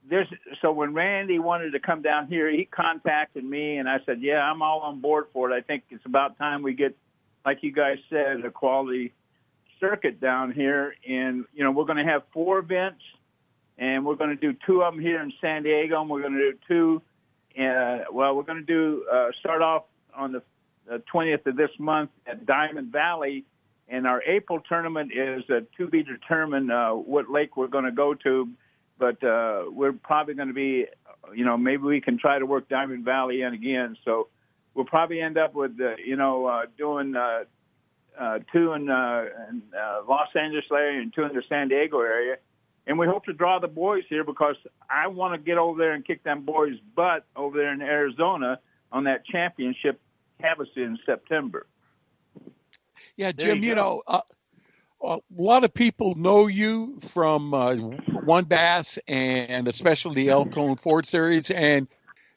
there's 0.09 0.29
so 0.63 0.73
when 0.73 0.95
Randy 0.95 1.39
wanted 1.39 1.73
to 1.73 1.81
come 1.81 2.03
down 2.03 2.29
here, 2.29 2.51
he 2.51 2.65
contacted 2.65 3.45
me 3.45 3.77
and 3.77 3.89
I 3.89 3.99
said, 4.07 4.21
"Yeah, 4.21 4.41
I'm 4.41 4.63
all 4.63 4.81
on 4.81 5.01
board 5.01 5.27
for 5.33 5.51
it. 5.51 5.55
I 5.55 5.61
think 5.61 5.85
it's 5.91 6.05
about 6.07 6.39
time 6.39 6.63
we 6.63 6.75
get, 6.75 6.97
like 7.45 7.63
you 7.63 7.73
guys 7.73 7.99
said, 8.09 8.45
a 8.45 8.51
quality 8.51 9.13
circuit 9.81 10.21
down 10.21 10.53
here. 10.53 10.95
And 11.09 11.45
you 11.55 11.65
know, 11.65 11.71
we're 11.71 11.85
going 11.85 12.05
to 12.05 12.11
have 12.11 12.23
four 12.33 12.59
events, 12.59 13.03
and 13.77 14.05
we're 14.05 14.17
going 14.17 14.31
to 14.31 14.37
do 14.37 14.57
two 14.67 14.83
of 14.83 14.95
them 14.95 15.03
here 15.03 15.21
in 15.23 15.33
San 15.41 15.63
Diego, 15.63 16.01
and 16.01 16.11
we're 16.11 16.23
going 16.23 16.35
to 16.35 16.53
do 16.53 16.59
two. 16.67 17.03
Uh, 17.61 18.05
well, 18.13 18.37
we're 18.37 18.45
going 18.45 18.65
to 18.65 18.65
do 18.65 19.05
uh, 19.13 19.29
start 19.41 19.63
off 19.63 19.85
on 20.15 20.33
the 20.33 20.43
20th 21.13 21.47
of 21.47 21.57
this 21.57 21.71
month 21.79 22.11
at 22.27 22.47
Diamond 22.47 22.93
Valley 22.93 23.45
and 23.89 24.07
our 24.07 24.23
April 24.23 24.61
tournament 24.61 25.13
is 25.15 25.43
uh, 25.49 25.61
to 25.77 25.89
be 25.89 26.03
determined 26.03 26.71
uh, 26.71 26.93
what 26.93 27.31
lake 27.31 27.57
we're 27.57 27.69
going 27.69 27.85
to 27.85 27.93
go 27.93 28.15
to, 28.15 28.49
but 28.99 29.23
uh, 29.25 29.65
we're 29.71 29.93
probably 29.93 30.35
going 30.35 30.49
to 30.49 30.55
be, 30.55 30.87
you 31.35 31.45
know, 31.45 31.57
maybe 31.57 31.83
we 31.83 32.01
can 32.01 32.19
try 32.19 32.39
to 32.39 32.47
work 32.47 32.69
Diamond 32.69 33.05
Valley 33.05 33.43
in 33.43 33.55
again. 33.55 33.97
So 34.05 34.29
we'll 34.75 34.85
probably 34.85 35.21
end 35.21 35.39
up 35.39 35.55
with, 35.55 35.73
uh, 35.81 35.97
you 36.05 36.17
know, 36.17 36.47
uh, 36.47 36.67
doing 36.77 37.17
uh, 37.17 37.45
uh, 38.19 38.41
two 38.53 38.73
in, 38.73 38.91
uh, 38.91 39.25
in 39.51 39.63
uh, 39.75 40.01
Los 40.09 40.29
Angeles 40.35 40.65
area 40.71 41.01
and 41.01 41.15
two 41.15 41.23
in 41.23 41.35
the 41.35 41.43
San 41.49 41.69
Diego 41.69 42.01
area. 42.01 42.37
And 42.87 42.99
we 42.99 43.07
hope 43.07 43.25
to 43.27 43.33
draw 43.33 43.59
the 43.59 43.69
boys 43.69 44.05
here 44.09 44.25
because 44.25 44.57
I 44.89 45.09
want 45.09 45.35
to 45.35 45.39
get 45.39 45.59
over 45.59 45.79
there 45.79 45.93
and 45.93 46.05
kick 46.05 46.25
them 46.25 46.45
boys' 46.45 46.79
butt 46.95 47.25
over 47.37 47.57
there 47.57 47.73
in 47.73 47.83
Arizona 47.83 48.59
on 48.91 49.05
that 49.05 49.27
championship 49.27 50.01
Havasu 50.43 50.79
in 50.79 50.99
September. 51.05 51.67
Yeah, 53.19 53.33
Jim, 53.33 53.65
you, 53.65 53.71
you 53.71 53.75
know, 53.75 54.01
uh, 54.07 54.21
a 55.03 55.19
lot 55.37 55.65
of 55.65 55.75
people 55.75 56.15
know 56.15 56.47
you 56.47 57.01
from 57.01 57.53
uh, 57.53 57.75
WON 58.23 58.45
Bass 58.45 58.97
and 59.09 59.67
especially 59.67 60.15
the 60.15 60.29
El 60.31 60.47
Cajon 60.47 60.77
Ford 60.77 61.05
Series, 61.05 61.51
and 61.51 61.89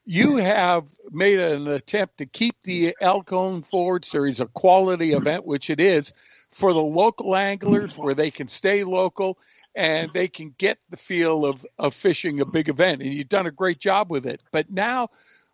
you 0.05 0.38
have 0.38 0.89
made 1.11 1.39
an 1.39 1.67
attempt 1.67 2.17
to 2.17 2.25
keep 2.25 2.55
the 2.63 2.95
El 2.99 3.21
Cajon 3.21 3.61
Ford 3.61 4.03
Series 4.03 4.41
a 4.41 4.47
quality 4.47 5.13
event, 5.13 5.45
which 5.45 5.69
it 5.69 5.79
is, 5.79 6.15
for 6.49 6.73
the 6.73 6.82
local 6.82 7.36
anglers 7.36 7.95
where 7.95 8.15
they 8.15 8.32
can 8.32 8.47
stay 8.47 8.84
local 8.84 9.38
and 9.75 10.11
they 10.13 10.27
can 10.27 10.55
get 10.57 10.79
the 10.89 10.97
feel 10.97 11.45
of, 11.45 11.63
of 11.77 11.93
fishing 11.93 12.39
a 12.39 12.45
big 12.45 12.69
event. 12.69 13.03
And 13.03 13.13
you've 13.13 13.29
done 13.29 13.45
a 13.45 13.51
great 13.51 13.79
job 13.79 14.09
with 14.09 14.25
it. 14.25 14.41
But 14.51 14.71
now, 14.71 15.09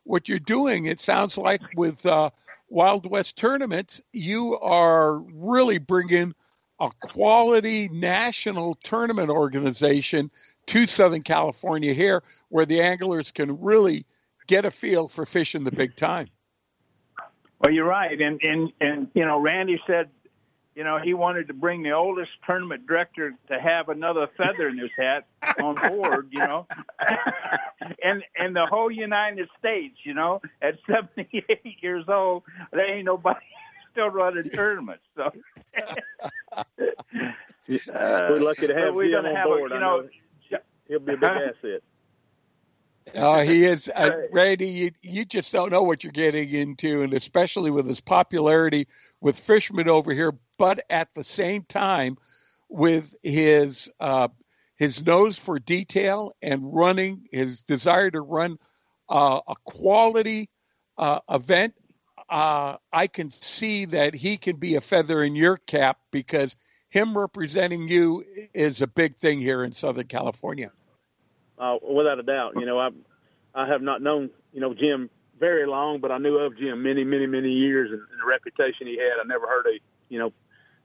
what 0.06 0.30
you're 0.30 0.40
doing, 0.40 0.86
it 0.86 1.02
sounds 1.02 1.38
like 1.38 1.62
with 1.76 2.06
uh, 2.06 2.30
Wild 2.70 3.10
West 3.10 3.38
tournaments, 3.38 4.02
you 4.12 4.58
are 4.60 5.18
really 5.18 5.78
bringing 5.78 6.34
a 6.80 6.90
quality 7.02 7.90
national 7.90 8.76
tournament 8.84 9.30
organization 9.30 10.30
to 10.68 10.86
Southern 10.86 11.24
California 11.24 11.94
here, 11.94 12.24
where 12.50 12.66
the 12.66 12.82
anglers 12.82 13.32
can 13.32 13.60
really 13.62 14.06
get 14.48 14.66
a 14.66 14.72
feel 14.72 15.08
for 15.08 15.26
fishing 15.26 15.64
the 15.64 15.72
big 15.72 15.96
time. 15.96 16.28
Well, 17.60 17.74
you're 17.74 17.86
right, 17.86 18.20
and 18.22 18.40
and 18.44 18.72
and 18.80 19.08
you 19.16 19.26
know, 19.26 19.40
Randy 19.40 19.82
said 19.88 20.10
you 20.78 20.84
know, 20.84 21.00
he 21.04 21.16
wanted 21.16 21.48
to 21.48 21.56
bring 21.56 21.82
the 21.82 21.94
oldest 21.94 22.30
tournament 22.46 22.86
director 22.86 23.34
to 23.48 23.60
have 23.60 23.90
another 23.90 24.28
feather 24.38 24.68
in 24.68 24.78
his 24.78 24.92
hat 24.96 25.26
on 25.60 25.76
board, 25.90 26.28
you 26.30 26.38
know, 26.38 26.68
and 28.04 28.22
and 28.38 28.56
the 28.56 28.68
whole 28.68 28.92
United 28.92 29.50
States, 29.58 29.96
you 30.04 30.14
know, 30.14 30.40
at 30.62 30.76
78 30.88 31.60
years 31.82 32.06
old, 32.08 32.44
there 32.72 32.96
ain't 32.96 33.06
nobody 33.06 33.40
still 33.92 34.10
running 34.10 34.44
tournaments. 34.52 35.02
So 35.16 35.32
uh, 36.54 36.64
we're 37.68 38.40
lucky 38.40 38.68
to 38.68 38.76
have 38.76 38.94
him 38.94 39.16
on 39.16 39.44
board. 39.46 39.72
A, 39.72 39.74
you 39.74 39.82
know, 39.82 40.02
know, 40.02 40.60
he'll 40.88 41.00
be 41.00 41.14
a 41.14 41.18
big 41.18 41.24
asset. 41.24 41.82
Uh, 43.16 43.44
he 43.44 43.66
is, 43.66 43.90
uh, 43.96 44.12
Randy. 44.32 44.68
You, 44.68 44.92
you 45.02 45.26
just 45.26 45.52
don't 45.52 45.72
know 45.72 45.84
what 45.84 46.04
you're 46.04 46.12
getting 46.12 46.52
into, 46.52 47.02
and 47.02 47.14
especially 47.14 47.72
with 47.72 47.88
his 47.88 48.02
popularity 48.02 48.88
with 49.22 49.40
fishermen 49.40 49.90
over 49.90 50.14
here, 50.14 50.34
but 50.58 50.80
at 50.90 51.14
the 51.14 51.24
same 51.24 51.64
time, 51.64 52.18
with 52.70 53.16
his 53.24 53.90
uh, 54.00 54.28
his 54.76 55.06
nose 55.06 55.38
for 55.38 55.60
detail 55.60 56.36
and 56.42 56.74
running, 56.74 57.28
his 57.32 57.62
desire 57.62 58.12
to 58.12 58.22
run 58.22 58.60
uh, 59.10 59.40
a 59.48 59.56
quality 59.64 60.50
uh, 60.98 61.20
event, 61.30 61.74
uh, 62.30 62.78
I 62.92 63.08
can 63.08 63.32
see 63.32 63.86
that 63.86 64.14
he 64.14 64.38
can 64.38 64.58
be 64.58 64.76
a 64.76 64.82
feather 64.82 65.24
in 65.24 65.36
your 65.36 65.58
cap 65.58 66.00
because 66.12 66.56
him 66.90 67.18
representing 67.18 67.88
you 67.88 68.24
is 68.54 68.82
a 68.82 68.88
big 68.88 69.16
thing 69.16 69.40
here 69.40 69.64
in 69.64 69.72
Southern 69.72 70.08
California. 70.08 70.72
Uh, 71.58 71.78
without 71.82 72.20
a 72.20 72.24
doubt, 72.24 72.54
you 72.56 72.66
know 72.66 72.80
I 72.80 72.90
I 73.56 73.68
have 73.68 73.82
not 73.82 74.02
known 74.02 74.30
you 74.54 74.62
know 74.62 74.74
Jim 74.74 75.10
very 75.40 75.68
long, 75.68 76.00
but 76.00 76.12
I 76.12 76.18
knew 76.18 76.38
of 76.38 76.58
Jim 76.58 76.84
many, 76.84 77.04
many, 77.04 77.26
many 77.26 77.50
years, 77.50 77.92
and, 77.92 78.00
and 78.00 78.22
the 78.22 78.26
reputation 78.28 78.88
he 78.88 78.98
had. 78.98 79.20
I 79.22 79.28
never 79.28 79.48
heard 79.48 79.66
a, 79.68 79.80
you 80.10 80.20
know, 80.20 80.34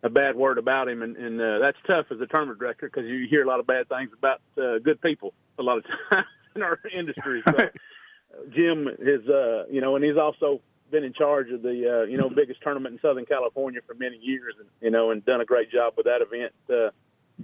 a 0.02 0.10
bad 0.10 0.36
word 0.36 0.58
about 0.58 0.88
him, 0.88 1.02
and, 1.02 1.16
and 1.16 1.40
uh, 1.40 1.58
that's 1.60 1.78
tough 1.86 2.06
as 2.10 2.20
a 2.20 2.26
tournament 2.26 2.58
director 2.58 2.86
because 2.86 3.08
you 3.08 3.26
hear 3.28 3.44
a 3.44 3.46
lot 3.46 3.60
of 3.60 3.66
bad 3.66 3.88
things 3.88 4.10
about 4.16 4.40
uh, 4.58 4.78
good 4.78 5.00
people 5.00 5.32
a 5.58 5.62
lot 5.62 5.78
of 5.78 5.84
times 6.10 6.26
in 6.54 6.62
our 6.62 6.78
industry. 6.92 7.42
So 7.46 7.52
Jim 8.54 8.88
is, 8.98 9.26
uh, 9.28 9.66
you 9.70 9.80
know, 9.80 9.94
and 9.96 10.04
he's 10.04 10.16
also 10.16 10.60
been 10.90 11.04
in 11.04 11.12
charge 11.12 11.50
of 11.50 11.62
the, 11.62 12.02
uh, 12.02 12.06
you 12.06 12.18
know, 12.18 12.28
biggest 12.28 12.60
tournament 12.62 12.94
in 12.94 13.00
Southern 13.00 13.26
California 13.26 13.80
for 13.86 13.94
many 13.94 14.18
years, 14.18 14.54
and 14.58 14.68
you 14.80 14.90
know, 14.90 15.10
and 15.10 15.24
done 15.24 15.40
a 15.40 15.44
great 15.44 15.70
job 15.70 15.94
with 15.96 16.06
that 16.06 16.20
event. 16.20 16.52
Uh, 16.68 16.90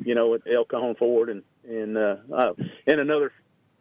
you 0.04 0.14
know, 0.14 0.28
with 0.30 0.42
El 0.46 0.64
Cajon 0.64 0.94
Ford, 0.96 1.28
and 1.28 1.42
and 1.68 1.96
uh, 1.96 2.16
uh, 2.34 2.52
and 2.86 3.00
another 3.00 3.32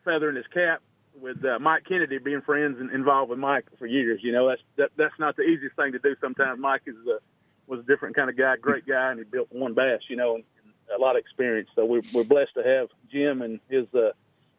feather 0.03 0.29
in 0.29 0.35
his 0.35 0.47
cap 0.53 0.81
with 1.19 1.43
uh, 1.43 1.59
Mike 1.59 1.83
Kennedy 1.87 2.17
being 2.17 2.41
friends 2.41 2.79
and 2.79 2.91
involved 2.91 3.29
with 3.29 3.39
Mike 3.39 3.65
for 3.79 3.85
years. 3.85 4.21
You 4.23 4.31
know, 4.31 4.47
that's 4.47 4.61
that, 4.77 4.91
that's 4.97 5.19
not 5.19 5.35
the 5.35 5.43
easiest 5.43 5.75
thing 5.75 5.91
to 5.93 5.99
do. 5.99 6.15
Sometimes 6.21 6.59
Mike 6.59 6.83
is 6.85 6.95
a, 7.07 7.19
was 7.67 7.79
a 7.79 7.83
different 7.83 8.15
kind 8.15 8.29
of 8.29 8.37
guy, 8.37 8.55
great 8.57 8.85
guy, 8.85 9.11
and 9.11 9.19
he 9.19 9.25
built 9.25 9.49
WON 9.51 9.73
Bass. 9.73 10.01
You 10.09 10.15
know, 10.15 10.35
and, 10.35 10.43
and 10.63 10.73
a 10.97 11.01
lot 11.01 11.15
of 11.15 11.19
experience. 11.19 11.69
So 11.75 11.85
we're 11.85 12.01
we're 12.13 12.23
blessed 12.23 12.53
to 12.55 12.63
have 12.63 12.89
Jim 13.11 13.41
and 13.41 13.59
his 13.69 13.85
uh, 13.93 14.11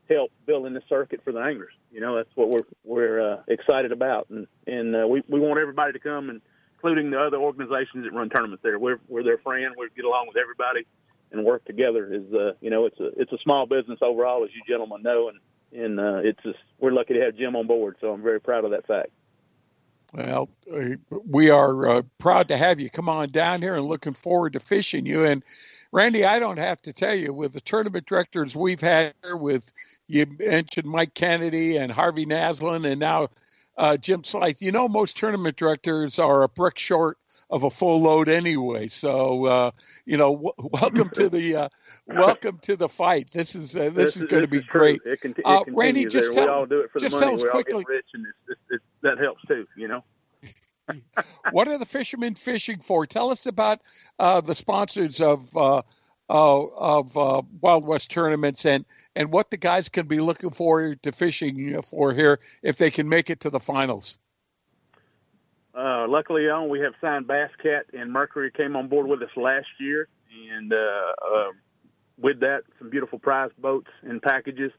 help 0.09 0.31
building 0.47 0.75
the 0.75 0.83
circuit 0.89 1.21
for 1.25 1.33
the 1.33 1.41
anglers. 1.41 1.73
You 1.93 2.01
know, 2.01 2.17
that's 2.17 2.35
what 2.35 2.51
we're 2.51 2.67
we're 2.85 3.33
uh, 3.33 3.43
excited 3.49 3.93
about, 3.93 4.29
and 4.31 4.47
and 4.67 4.95
uh, 4.95 5.07
we 5.07 5.23
we 5.29 5.41
want 5.41 5.59
everybody 5.59 5.93
to 5.93 6.01
come, 6.01 6.31
and 6.31 6.41
including 6.75 7.11
the 7.11 7.21
other 7.21 7.39
organizations 7.39 8.05
that 8.05 8.13
run 8.13 8.29
tournaments 8.29 8.63
there. 8.63 8.79
We're 8.79 9.01
we're 9.09 9.25
their 9.25 9.39
friend. 9.39 9.75
We 9.79 9.89
get 9.97 10.05
along 10.05 10.29
with 10.29 10.37
everybody 10.37 10.87
and 11.33 11.45
work 11.45 11.65
together. 11.65 12.13
Is 12.13 12.33
uh, 12.33 12.53
you 12.61 12.71
know, 12.71 12.87
it's 12.87 12.99
a 13.01 13.09
it's 13.21 13.33
a 13.33 13.39
small 13.39 13.67
business 13.67 13.99
overall, 14.03 14.45
as 14.45 14.51
you 14.55 14.63
gentlemen 14.67 15.03
know, 15.03 15.31
and 15.31 15.39
and 15.83 16.01
uh, 16.01 16.21
it's 16.23 16.43
just 16.43 16.59
we're 16.79 16.93
lucky 16.93 17.15
to 17.15 17.21
have 17.21 17.37
Jim 17.37 17.57
on 17.57 17.67
board. 17.67 17.97
So 18.01 18.13
I'm 18.13 18.23
very 18.23 18.41
proud 18.41 18.65
of 18.65 18.71
that 18.71 18.87
fact. 18.87 19.11
Well, 20.15 20.49
uh, 20.75 20.97
we 21.27 21.51
are 21.51 21.89
uh, 21.89 22.03
proud 22.19 22.49
to 22.49 22.57
have 22.57 22.81
you 22.81 22.89
come 22.89 23.09
on 23.09 23.29
down 23.31 23.61
here 23.61 23.77
and 23.77 23.87
looking 23.87 24.15
forward 24.15 24.55
to 24.55 24.61
fishing 24.61 25.05
you. 25.05 25.25
And 25.25 25.43
Randy, 25.93 26.25
I 26.25 26.39
don't 26.39 26.57
have 26.59 26.81
to 26.83 26.93
tell 26.93 27.15
you, 27.15 27.33
with 27.35 27.53
the 27.53 27.61
tournament 27.61 28.07
directors 28.07 28.57
we've 28.57 28.81
had 28.81 29.15
here, 29.23 29.37
with 29.37 29.73
you 30.07 30.27
mentioned 30.39 30.89
Mike 30.89 31.15
Kennedy 31.15 31.77
and 31.77 31.93
Harvey 31.93 32.25
Naslin 32.25 32.91
and 32.91 33.01
now 33.01 33.29
uh, 33.77 33.97
Jim 33.97 34.23
Slythe. 34.23 34.61
You 34.61 34.73
know, 34.73 34.89
most 34.89 35.17
tournament 35.17 35.57
directors 35.57 36.19
are 36.19 36.43
a 36.43 36.49
brick 36.49 36.79
short 36.79 37.19
of 37.51 37.65
a 37.65 37.71
full 37.71 38.03
load 38.03 38.29
anyway. 38.29 38.89
So, 38.89 39.47
uh, 39.47 39.71
you 40.05 40.17
know, 40.17 40.35
w- 40.35 40.53
welcome 40.59 41.11
to 41.11 41.29
the 41.29 41.57
uh, 41.57 41.69
welcome 42.07 42.59
to 42.63 42.77
the 42.77 42.89
fight. 42.89 43.31
This 43.31 43.55
is 43.55 43.77
uh, 43.77 43.85
this, 43.85 44.15
This 44.15 44.17
is 44.19 44.25
going 44.25 44.43
to 44.43 44.49
be 44.49 44.61
great. 44.61 45.01
It, 45.05 45.21
conti- 45.21 45.43
it 45.43 45.47
uh, 45.47 45.65
Randy, 45.69 46.07
just 46.07 46.35
there. 46.35 46.45
tell 46.45 46.55
we 46.55 46.61
all 46.61 46.67
do 46.67 46.81
it 46.81 46.91
for 46.91 46.99
just 46.99 47.15
the 47.15 47.21
tell 47.21 47.29
money. 47.31 47.41
us 47.41 47.45
we 47.45 47.51
quickly. 47.51 47.85
get 47.85 47.89
rich, 47.89 48.07
and 48.15 48.27
it's, 48.27 48.39
it's, 48.49 48.61
it's, 48.71 48.85
that 49.03 49.19
helps 49.19 49.43
too. 49.47 49.67
You 49.77 49.89
know. 49.89 50.05
what 51.51 51.69
are 51.69 51.79
the 51.79 51.87
fishermen 51.87 52.35
fishing 52.35 52.81
for? 52.81 53.07
Tell 53.07 53.31
us 53.31 53.47
about 53.47 53.81
uh, 54.19 54.41
the 54.41 54.55
sponsors 54.55 55.21
of 55.21 55.55
uh, 55.57 55.83
uh, 56.31 56.65
of 56.67 57.17
uh, 57.17 57.43
Wild 57.61 57.85
West 57.85 58.11
tournaments 58.11 58.67
and 58.67 58.85
and 59.17 59.33
what 59.33 59.51
the 59.51 59.57
guys 59.57 59.89
can 59.89 60.07
be 60.07 60.21
looking 60.21 60.51
forward 60.51 61.03
to 61.03 61.13
fishing 61.13 61.81
for 61.83 62.13
here 62.13 62.41
if 62.63 62.77
they 62.77 62.91
can 62.91 63.09
make 63.09 63.31
it 63.31 63.41
to 63.41 63.51
the 63.51 63.61
finals. 63.61 64.19
Uh, 65.79 66.09
luckily 66.09 66.49
on, 66.49 66.69
we 66.69 66.81
have 66.81 66.93
signed 67.01 67.29
Bass 67.29 67.51
Cat 67.63 67.87
and 67.93 68.13
Mercury 68.13 68.51
came 68.51 68.75
on 68.75 68.89
board 68.89 69.07
with 69.07 69.23
us 69.23 69.31
last 69.37 69.69
year, 69.79 70.09
and 70.51 70.73
uh, 70.73 70.77
uh, 70.77 71.51
with 72.21 72.41
that, 72.41 72.63
some 72.81 72.91
beautiful 72.91 73.21
prize 73.21 73.53
boats 73.59 73.87
and 74.03 74.21
packages. 74.21 74.73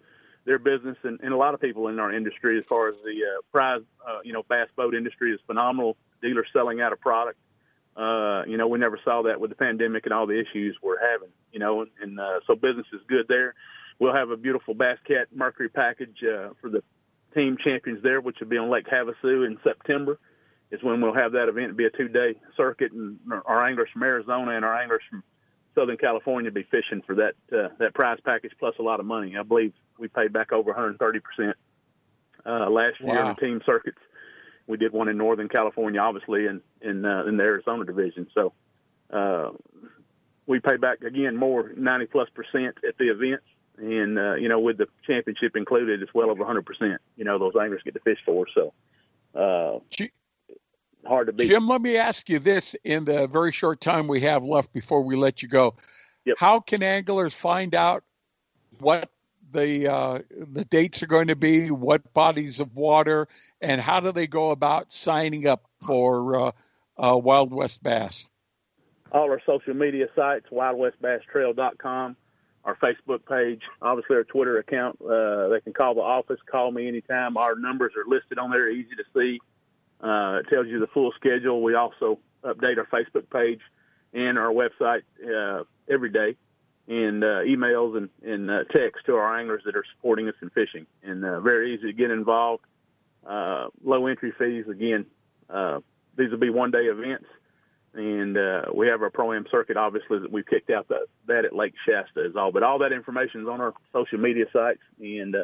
Their 0.44 0.60
business 0.60 0.98
and, 1.04 1.20
and 1.22 1.34
a 1.34 1.38
lot 1.38 1.54
of 1.54 1.62
people 1.62 1.88
in 1.88 2.00
our 2.00 2.12
industry, 2.12 2.58
as 2.58 2.66
far 2.66 2.90
as 2.90 2.98
the 2.98 3.12
uh, 3.12 3.42
prize, 3.52 3.82
you 4.24 4.34
know, 4.34 4.44
bass 4.50 4.68
boat 4.76 4.94
industry 4.94 5.32
is 5.32 5.40
phenomenal. 5.48 5.96
Dealers 6.22 6.48
selling 6.52 6.82
out 6.82 6.92
of 6.92 7.00
product. 7.00 7.38
Uh, 7.96 8.44
you 8.46 8.58
know, 8.58 8.68
we 8.68 8.80
never 8.80 9.00
saw 9.06 9.24
that 9.24 9.40
with 9.40 9.52
the 9.52 9.56
pandemic 9.56 10.06
and 10.06 10.14
all 10.14 10.26
the 10.26 10.40
issues 10.40 10.76
we're 10.82 11.00
having. 11.00 11.30
You 11.54 11.60
know, 11.60 11.82
and, 11.82 11.92
and 12.02 12.20
uh, 12.20 12.40
so 12.46 12.56
business 12.56 12.88
is 12.92 13.02
good 13.08 13.28
there. 13.30 13.54
We'll 14.00 14.16
have 14.16 14.32
a 14.32 14.38
beautiful 14.38 14.74
Bass 14.74 14.98
Cat 15.08 15.28
Mercury 15.34 15.70
package 15.70 16.18
uh, 16.24 16.50
for 16.60 16.70
the 16.70 16.84
team 17.34 17.58
champions 17.64 18.02
there, 18.04 18.20
which 18.20 18.38
will 18.40 18.48
be 18.48 18.58
on 18.58 18.70
Lake 18.70 18.88
Havasu 18.88 19.46
in 19.46 19.60
September 19.64 20.20
is 20.72 20.82
when 20.84 21.02
we'll 21.02 21.14
have 21.14 21.32
that 21.34 21.50
event. 21.50 21.76
Be 21.78 21.86
a 21.86 21.90
two-day 21.90 22.36
circuit, 22.56 22.92
and 22.92 23.18
our 23.46 23.66
anglers 23.66 23.90
from 23.92 24.04
Arizona 24.04 24.52
and 24.52 24.64
our 24.64 24.76
anglers 24.80 25.02
from 25.10 25.24
Southern 25.76 25.98
California 25.98 26.52
be 26.52 26.64
fishing 26.64 27.02
for 27.06 27.16
that 27.16 27.34
uh, 27.52 27.70
that 27.80 27.94
prize 27.94 28.20
package 28.24 28.52
plus 28.60 28.76
a 28.80 28.82
lot 28.84 29.00
of 29.00 29.06
money. 29.06 29.36
I 29.38 29.44
believe 29.44 29.74
we 29.98 30.08
paid 30.08 30.34
back 30.34 30.52
over 30.52 30.72
130 30.72 31.20
percent 31.20 31.58
uh, 32.46 32.70
last 32.70 33.00
year 33.00 33.16
Wow. 33.16 33.30
in 33.30 33.36
the 33.36 33.42
team 33.42 33.62
circuits. 33.66 33.98
We 34.68 34.78
did 34.78 34.92
one 34.94 35.08
in 35.08 35.18
Northern 35.18 35.50
California, 35.50 36.00
obviously, 36.00 36.46
and 36.48 36.62
in 36.82 37.06
uh, 37.06 37.24
in 37.26 37.38
the 37.38 37.44
Arizona 37.44 37.86
division. 37.86 38.28
So 38.34 38.54
uh, 39.12 39.52
we 40.46 40.60
paid 40.60 40.82
back 40.82 41.02
again 41.02 41.36
more 41.36 41.72
90 41.76 42.06
plus 42.08 42.30
percent 42.30 42.76
at 42.88 42.98
the 42.98 43.10
events. 43.10 43.46
And 43.78 44.20
uh, 44.20 44.36
you 44.36 44.50
know, 44.50 44.60
with 44.60 44.78
the 44.78 44.88
championship 45.08 45.56
included, 45.56 46.02
it's 46.04 46.14
well 46.14 46.30
over 46.30 46.40
100 46.40 46.66
percent. 46.66 47.02
You 47.16 47.24
know, 47.26 47.40
those 47.40 47.54
anglers 47.60 47.82
get 47.84 47.94
to 47.96 48.00
fish 48.02 48.20
for. 48.26 48.46
So 48.54 48.74
uh, 49.34 49.80
hard 51.06 51.28
to 51.28 51.34
beat. 51.34 51.48
Jim, 51.48 51.68
let 51.68 51.82
me 51.82 51.98
ask 51.98 52.30
you 52.30 52.40
this 52.40 52.76
in 52.84 53.06
the 53.06 53.28
very 53.28 53.52
short 53.52 53.82
time 53.82 54.08
we 54.08 54.22
have 54.22 54.44
left 54.44 54.74
before 54.74 55.02
we 55.02 55.16
let 55.16 55.42
you 55.42 55.48
go. 55.48 55.76
How 56.38 56.60
can 56.60 56.84
anglers 56.84 57.34
find 57.34 57.74
out 57.74 58.04
what 58.80 59.10
the 59.52 59.92
uh, 59.92 60.20
the 60.54 60.64
dates 60.66 61.02
are 61.02 61.08
going 61.08 61.30
to 61.30 61.36
be, 61.36 61.72
what 61.72 62.14
bodies 62.14 62.60
of 62.60 62.76
water, 62.76 63.28
and 63.62 63.82
how 63.82 64.00
do 64.00 64.12
they 64.12 64.28
go 64.28 64.52
about 64.52 64.94
signing 64.94 65.48
up 65.48 65.66
for 65.82 66.36
uh, 66.40 66.52
uh, 66.98 67.18
Wild 67.18 67.52
West 67.52 67.82
Bass? 67.82 68.30
all 69.12 69.30
our 69.30 69.42
social 69.46 69.74
media 69.74 70.08
sites, 70.16 70.48
wildwestbasstrail.com, 70.52 72.16
our 72.66 72.76
Facebook 72.76 73.26
page, 73.26 73.62
obviously 73.82 74.16
our 74.16 74.24
Twitter 74.24 74.58
account. 74.60 75.00
Uh, 75.02 75.50
they 75.50 75.62
can 75.62 75.74
call 75.74 75.96
the 75.96 76.02
office, 76.02 76.40
call 76.50 76.72
me 76.72 76.88
anytime. 76.88 77.38
Our 77.38 77.56
numbers 77.56 77.94
are 77.96 78.08
listed 78.08 78.38
on 78.38 78.52
there, 78.52 78.70
easy 78.70 78.96
to 78.96 79.04
see. 79.16 79.40
Uh, 80.02 80.40
it 80.40 80.50
tells 80.50 80.68
you 80.68 80.80
the 80.80 80.88
full 80.88 81.12
schedule. 81.14 81.62
We 81.62 81.76
also 81.76 82.20
update 82.44 82.78
our 82.78 82.86
Facebook 82.86 83.30
page 83.30 83.60
and 84.14 84.38
our 84.38 84.52
website 84.52 85.04
uh, 85.24 85.64
every 85.90 86.10
day, 86.10 86.36
and 86.88 87.24
uh, 87.24 87.42
emails 87.44 87.98
and, 87.98 88.10
and 88.24 88.50
uh, 88.50 88.64
text 88.74 89.06
to 89.06 89.16
our 89.16 89.38
anglers 89.38 89.64
that 89.66 89.76
are 89.76 89.84
supporting 89.96 90.28
us 90.28 90.36
in 90.42 90.50
fishing. 90.50 90.88
And 91.04 91.24
uh, 91.24 91.42
very 91.42 91.76
easy 91.76 91.88
to 91.88 91.94
get 91.94 92.12
involved. 92.12 92.64
Uh, 93.28 93.68
low 93.84 94.08
entry 94.08 94.34
fees. 94.38 94.66
Again, 94.70 95.06
uh, 95.50 95.80
these 96.18 96.32
will 96.32 96.38
be 96.38 96.50
one 96.50 96.72
day 96.72 96.86
events 96.86 97.26
and 97.94 98.38
uh, 98.38 98.66
we 98.74 98.88
have 98.88 99.02
our 99.02 99.10
pro 99.10 99.34
am 99.34 99.46
circuit. 99.50 99.76
Obviously, 99.76 100.20
that 100.20 100.32
we 100.32 100.44
kicked 100.44 100.70
out 100.70 100.88
that 100.90 101.08
that 101.28 101.44
at 101.44 101.56
Lake 101.56 101.74
Shasta 101.88 102.24
is 102.24 102.36
all. 102.36 102.52
But 102.52 102.62
all 102.62 102.80
that 102.80 102.94
information 102.94 103.42
is 103.42 103.48
on 103.48 103.62
our 103.62 103.74
social 103.92 104.20
media 104.20 104.46
sites, 104.54 104.82
and 105.00 105.36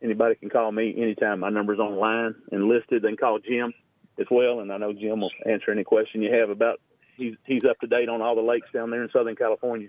anybody 0.00 0.36
can 0.36 0.50
call 0.50 0.70
me 0.70 0.94
anytime. 0.96 1.40
My 1.40 1.50
number's 1.50 1.80
online 1.80 2.36
and 2.52 2.68
listed. 2.68 3.02
They 3.02 3.08
can 3.08 3.16
call 3.16 3.40
Jim 3.40 3.74
as 4.20 4.26
well, 4.30 4.60
and 4.60 4.72
I 4.72 4.76
know 4.76 4.92
Jim 4.92 5.20
will 5.20 5.30
answer 5.46 5.70
any 5.70 5.84
question 5.84 6.22
you 6.22 6.32
have 6.34 6.50
about. 6.50 6.80
He's 7.16 7.34
he's 7.46 7.64
up 7.64 7.78
to 7.80 7.86
date 7.86 8.08
on 8.08 8.22
all 8.22 8.34
the 8.34 8.42
lakes 8.42 8.68
down 8.72 8.90
there 8.90 9.02
in 9.02 9.10
Southern 9.10 9.36
California 9.36 9.88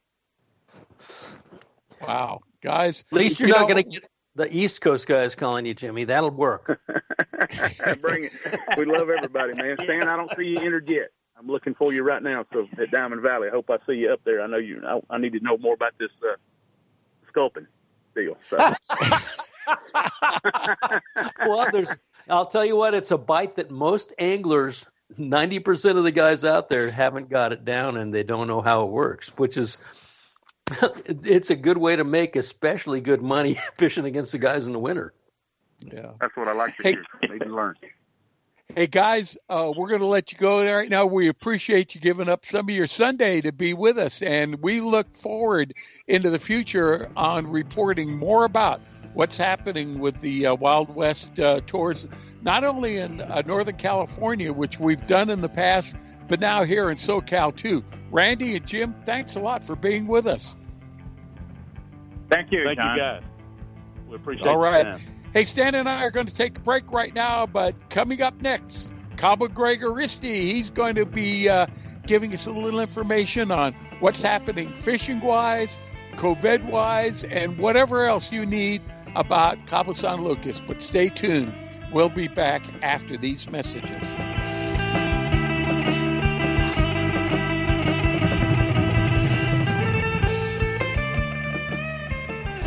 Wow, 2.01 2.41
guys! 2.61 3.03
At 3.11 3.17
least 3.17 3.39
you're 3.39 3.49
you 3.49 3.55
not 3.55 3.69
going 3.69 3.83
to 3.83 3.89
get 3.89 4.09
the 4.35 4.55
East 4.55 4.81
Coast 4.81 5.07
guys 5.07 5.35
calling 5.35 5.65
you 5.65 5.73
Jimmy. 5.73 6.03
That'll 6.03 6.31
work. 6.31 6.79
Bring 8.01 8.25
it. 8.25 8.31
We 8.77 8.85
love 8.85 9.09
everybody, 9.09 9.53
man. 9.53 9.77
Stan, 9.83 10.07
I 10.07 10.15
don't 10.15 10.31
see 10.37 10.45
you 10.45 10.59
entered 10.59 10.89
yet. 10.89 11.09
I'm 11.37 11.47
looking 11.47 11.73
for 11.73 11.93
you 11.93 12.03
right 12.03 12.23
now. 12.23 12.45
So 12.53 12.67
at 12.79 12.91
Diamond 12.91 13.21
Valley, 13.21 13.47
I 13.49 13.51
hope 13.51 13.69
I 13.69 13.77
see 13.85 13.93
you 13.93 14.11
up 14.11 14.21
there. 14.23 14.41
I 14.41 14.47
know 14.47 14.57
you. 14.57 14.81
I, 14.85 14.99
I 15.09 15.17
need 15.17 15.33
to 15.33 15.39
know 15.39 15.57
more 15.57 15.73
about 15.73 15.93
this 15.97 16.11
uh, 16.23 16.35
sculpin 17.27 17.67
deal. 18.15 18.37
So 18.49 18.57
well, 21.45 21.67
there's. 21.71 21.93
I'll 22.29 22.45
tell 22.45 22.65
you 22.65 22.75
what. 22.75 22.93
It's 22.93 23.11
a 23.11 23.17
bite 23.17 23.55
that 23.57 23.69
most 23.69 24.13
anglers, 24.17 24.87
ninety 25.17 25.59
percent 25.59 25.97
of 25.97 26.03
the 26.03 26.11
guys 26.11 26.43
out 26.45 26.69
there, 26.69 26.89
haven't 26.89 27.29
got 27.29 27.53
it 27.53 27.65
down, 27.65 27.97
and 27.97 28.13
they 28.13 28.23
don't 28.23 28.47
know 28.47 28.61
how 28.61 28.83
it 28.83 28.89
works. 28.91 29.29
Which 29.37 29.57
is, 29.57 29.77
it's 31.05 31.49
a 31.49 31.55
good 31.55 31.77
way 31.77 31.95
to 31.95 32.03
make 32.03 32.35
especially 32.35 33.01
good 33.01 33.21
money 33.21 33.59
fishing 33.75 34.05
against 34.05 34.31
the 34.31 34.39
guys 34.39 34.65
in 34.67 34.73
the 34.73 34.79
winter. 34.79 35.13
Yeah. 35.79 36.13
that's 36.19 36.35
what 36.35 36.47
I 36.47 36.53
like 36.53 36.75
to 36.77 36.83
Hey. 36.83 36.91
hear. 37.21 37.31
Need 37.33 37.39
to 37.45 37.55
learn. 37.55 37.75
Hey 38.75 38.87
guys, 38.87 39.37
uh, 39.47 39.71
we're 39.77 39.87
going 39.87 40.01
to 40.01 40.07
let 40.07 40.31
you 40.33 40.39
go 40.39 40.61
right 40.69 40.89
now. 40.89 41.05
We 41.05 41.27
appreciate 41.29 41.93
you 41.93 42.01
giving 42.01 42.27
up 42.27 42.45
some 42.47 42.67
of 42.67 42.75
your 42.75 42.87
Sunday 42.87 43.39
to 43.41 43.51
be 43.53 43.73
with 43.73 43.97
us, 43.99 44.23
and 44.23 44.55
we 44.61 44.81
look 44.81 45.15
forward 45.15 45.73
into 46.07 46.31
the 46.31 46.39
future 46.39 47.09
on 47.15 47.47
reporting 47.47 48.17
more 48.17 48.43
about 48.43 48.81
what's 49.15 49.37
happening 49.37 49.99
with 49.99 50.19
the 50.19 50.47
uh, 50.47 50.55
Wild 50.55 50.93
West 50.93 51.39
uh, 51.39 51.61
tours, 51.65 52.07
not 52.43 52.63
only 52.63 52.97
in 52.97 53.21
uh, 53.21 53.41
Northern 53.45 53.77
California, 53.77 54.53
which 54.53 54.79
we've 54.79 55.07
done 55.07 55.29
in 55.29 55.41
the 55.41 55.49
past, 55.49 55.95
but 56.27 56.39
now 56.39 56.63
here 56.63 56.89
in 56.89 56.97
SoCal 56.97 57.55
too. 57.55 57.83
Randy 58.11 58.55
and 58.55 58.67
Jim, 58.67 58.93
thanks 59.05 59.35
a 59.35 59.39
lot 59.39 59.63
for 59.63 59.75
being 59.75 60.05
with 60.05 60.27
us. 60.27 60.55
Thank 62.29 62.51
you, 62.51 62.63
Thank 62.65 62.77
John. 62.77 62.95
you, 62.95 63.01
guys. 63.01 63.23
We 64.09 64.15
appreciate 64.15 64.45
it. 64.45 64.49
All 64.49 64.57
right. 64.57 64.83
time. 64.83 65.01
Hey, 65.33 65.45
Stan 65.45 65.75
and 65.75 65.87
I 65.89 66.03
are 66.03 66.11
going 66.11 66.27
to 66.27 66.35
take 66.35 66.57
a 66.57 66.61
break 66.61 66.91
right 66.91 67.13
now, 67.13 67.45
but 67.45 67.89
coming 67.89 68.21
up 68.21 68.41
next, 68.41 68.93
Cabo 69.17 69.47
Gregoristi, 69.47 70.51
he's 70.51 70.69
going 70.69 70.95
to 70.95 71.05
be 71.05 71.49
uh, 71.49 71.67
giving 72.05 72.33
us 72.33 72.47
a 72.47 72.51
little 72.51 72.79
information 72.79 73.51
on 73.51 73.73
what's 73.99 74.21
happening 74.21 74.73
fishing 74.73 75.21
wise, 75.21 75.79
COVID 76.15 76.69
wise, 76.69 77.23
and 77.25 77.57
whatever 77.57 78.05
else 78.05 78.31
you 78.31 78.45
need 78.45 78.81
about 79.15 79.65
Cabo 79.67 79.93
San 79.93 80.23
Lucas. 80.23 80.61
But 80.65 80.81
stay 80.81 81.09
tuned. 81.09 81.53
We'll 81.91 82.09
be 82.09 82.27
back 82.27 82.63
after 82.81 83.17
these 83.17 83.49
messages. 83.49 84.13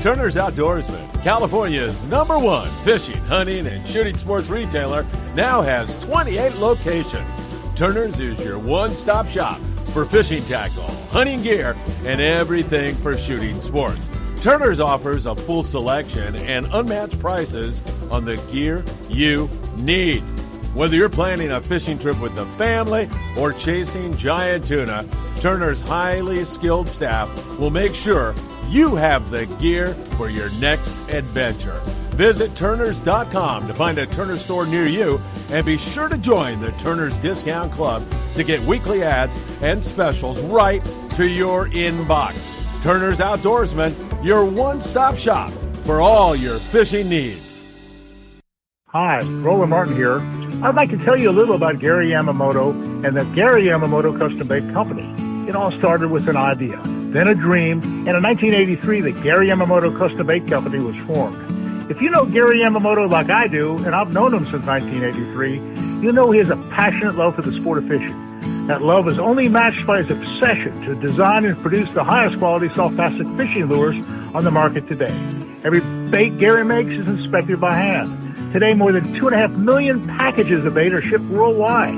Turner's 0.03 0.37
Outdoorsman, 0.37 1.23
California's 1.25 2.01
number 2.05 2.39
one 2.39 2.71
fishing, 2.85 3.19
hunting, 3.25 3.67
and 3.67 3.87
shooting 3.89 4.17
sports 4.17 4.49
retailer, 4.49 5.05
now 5.35 5.61
has 5.61 5.99
28 6.05 6.55
locations. 6.55 7.29
Turner's 7.75 8.21
is 8.21 8.39
your 8.39 8.61
one 8.61 8.95
stop 8.95 9.27
shop 9.27 9.59
for 9.93 10.05
fishing 10.05 10.45
tackle, 10.45 10.87
hunting 11.11 11.43
gear, 11.43 11.77
and 12.05 12.21
everything 12.21 12.95
for 12.95 13.17
shooting 13.17 13.61
sports. 13.61 14.09
Turner's 14.43 14.79
offers 14.79 15.27
a 15.27 15.35
full 15.35 15.65
selection 15.65 16.37
and 16.37 16.67
unmatched 16.73 17.19
prices 17.19 17.83
on 18.11 18.25
the 18.25 18.37
gear 18.53 18.85
you 19.09 19.51
need. 19.77 20.23
Whether 20.75 20.95
you're 20.95 21.09
planning 21.09 21.51
a 21.51 21.61
fishing 21.61 21.99
trip 21.99 22.21
with 22.21 22.37
the 22.37 22.47
family 22.47 23.09
or 23.37 23.53
chasing 23.53 24.17
giant 24.17 24.67
tuna, 24.67 25.05
Turner's 25.41 25.81
highly 25.81 26.45
skilled 26.45 26.89
staff 26.89 27.29
will 27.59 27.71
make 27.71 27.95
sure 27.95 28.35
you 28.69 28.95
have 28.95 29.31
the 29.31 29.47
gear 29.61 29.95
for 30.17 30.29
your 30.29 30.51
next 30.53 30.97
adventure. 31.09 31.81
Visit 32.15 32.55
Turners.com 32.55 33.67
to 33.67 33.75
find 33.75 33.99
a 33.99 34.07
Turner 34.07 34.37
store 34.37 34.67
near 34.67 34.87
you 34.87 35.21
and 35.51 35.67
be 35.67 35.79
sure 35.79 36.09
to 36.09 36.19
join 36.19 36.61
the 36.61 36.73
Turner's 36.73 37.17
Discount 37.19 37.73
Club 37.73 38.05
to 38.35 38.45
get 38.45 38.61
weekly 38.63 39.03
ads 39.03 39.33
and 39.63 39.83
specials 39.83 40.41
right 40.43 40.85
to 41.15 41.27
your 41.27 41.69
inbox. 41.71 42.47
Turner's 42.83 43.19
Outdoorsman, 43.19 44.08
your 44.23 44.45
one 44.45 44.81
stop 44.81 45.17
shop 45.17 45.51
for 45.85 46.01
all 46.01 46.35
your 46.35 46.59
fishing 46.59 47.09
needs. 47.09 47.55
Hi, 48.89 49.21
Roland 49.21 49.71
Martin 49.71 49.95
here. 49.95 50.21
I'd 50.63 50.75
like 50.75 50.91
to 50.91 50.99
tell 50.99 51.17
you 51.17 51.31
a 51.31 51.33
little 51.33 51.55
about 51.55 51.79
Gary 51.79 52.09
Yamamoto 52.09 52.73
and 53.05 53.17
the 53.17 53.25
Gary 53.35 53.67
Yamamoto 53.67 54.17
Custom 54.19 54.49
Bait 54.49 54.63
Company. 54.73 55.05
It 55.49 55.55
all 55.55 55.71
started 55.73 56.09
with 56.09 56.29
an 56.29 56.37
idea, 56.37 56.81
then 57.13 57.29
a 57.29 57.35
dream, 57.35 57.81
and 57.83 58.09
in 58.09 58.23
1983 58.23 59.01
the 59.03 59.13
Gary 59.23 59.49
Yamamoto 59.49 59.97
Custom 59.97 60.27
Bait 60.27 60.47
Company 60.47 60.83
was 60.83 60.97
formed. 61.07 61.91
If 61.91 62.03
you 62.03 62.11
know 62.11 62.25
Gary 62.25 62.59
Yamamoto 62.59 63.09
like 63.09 63.31
I 63.31 63.47
do, 63.47 63.77
and 63.85 63.95
I've 63.95 64.13
known 64.13 64.35
him 64.35 64.45
since 64.45 64.67
1983, 64.67 66.03
you 66.03 66.13
know 66.13 66.31
he 66.31 66.39
has 66.39 66.51
a 66.51 66.57
passionate 66.71 67.15
love 67.15 67.37
for 67.37 67.43
the 67.43 67.53
sport 67.53 67.79
of 67.79 67.89
fishing. 67.89 68.28
That 68.69 68.83
love 68.83 69.09
is 69.09 69.19
only 69.19 69.49
matched 69.49 69.87
by 69.87 70.03
his 70.03 70.11
obsession 70.11 70.79
to 70.83 70.95
design 70.95 71.47
and 71.47 71.57
produce 71.57 71.91
the 71.95 72.05
highest 72.05 72.39
quality 72.39 72.69
soft 72.75 72.97
plastic 72.97 73.27
fishing 73.39 73.65
lures 73.65 73.97
on 74.35 74.45
the 74.45 74.51
market 74.51 74.87
today. 74.87 75.09
Every 75.65 75.81
bait 76.11 76.37
Gary 76.37 76.67
makes 76.67 76.91
is 76.91 77.09
inspected 77.09 77.63
by 77.63 77.73
hand. 77.73 78.53
Today, 78.53 78.75
more 78.75 78.93
than 78.93 79.15
two 79.15 79.27
and 79.27 79.35
a 79.35 79.39
half 79.39 79.53
million 79.53 80.07
packages 80.07 80.67
of 80.67 80.75
bait 80.75 80.93
are 80.93 81.01
shipped 81.01 81.25
worldwide. 81.25 81.95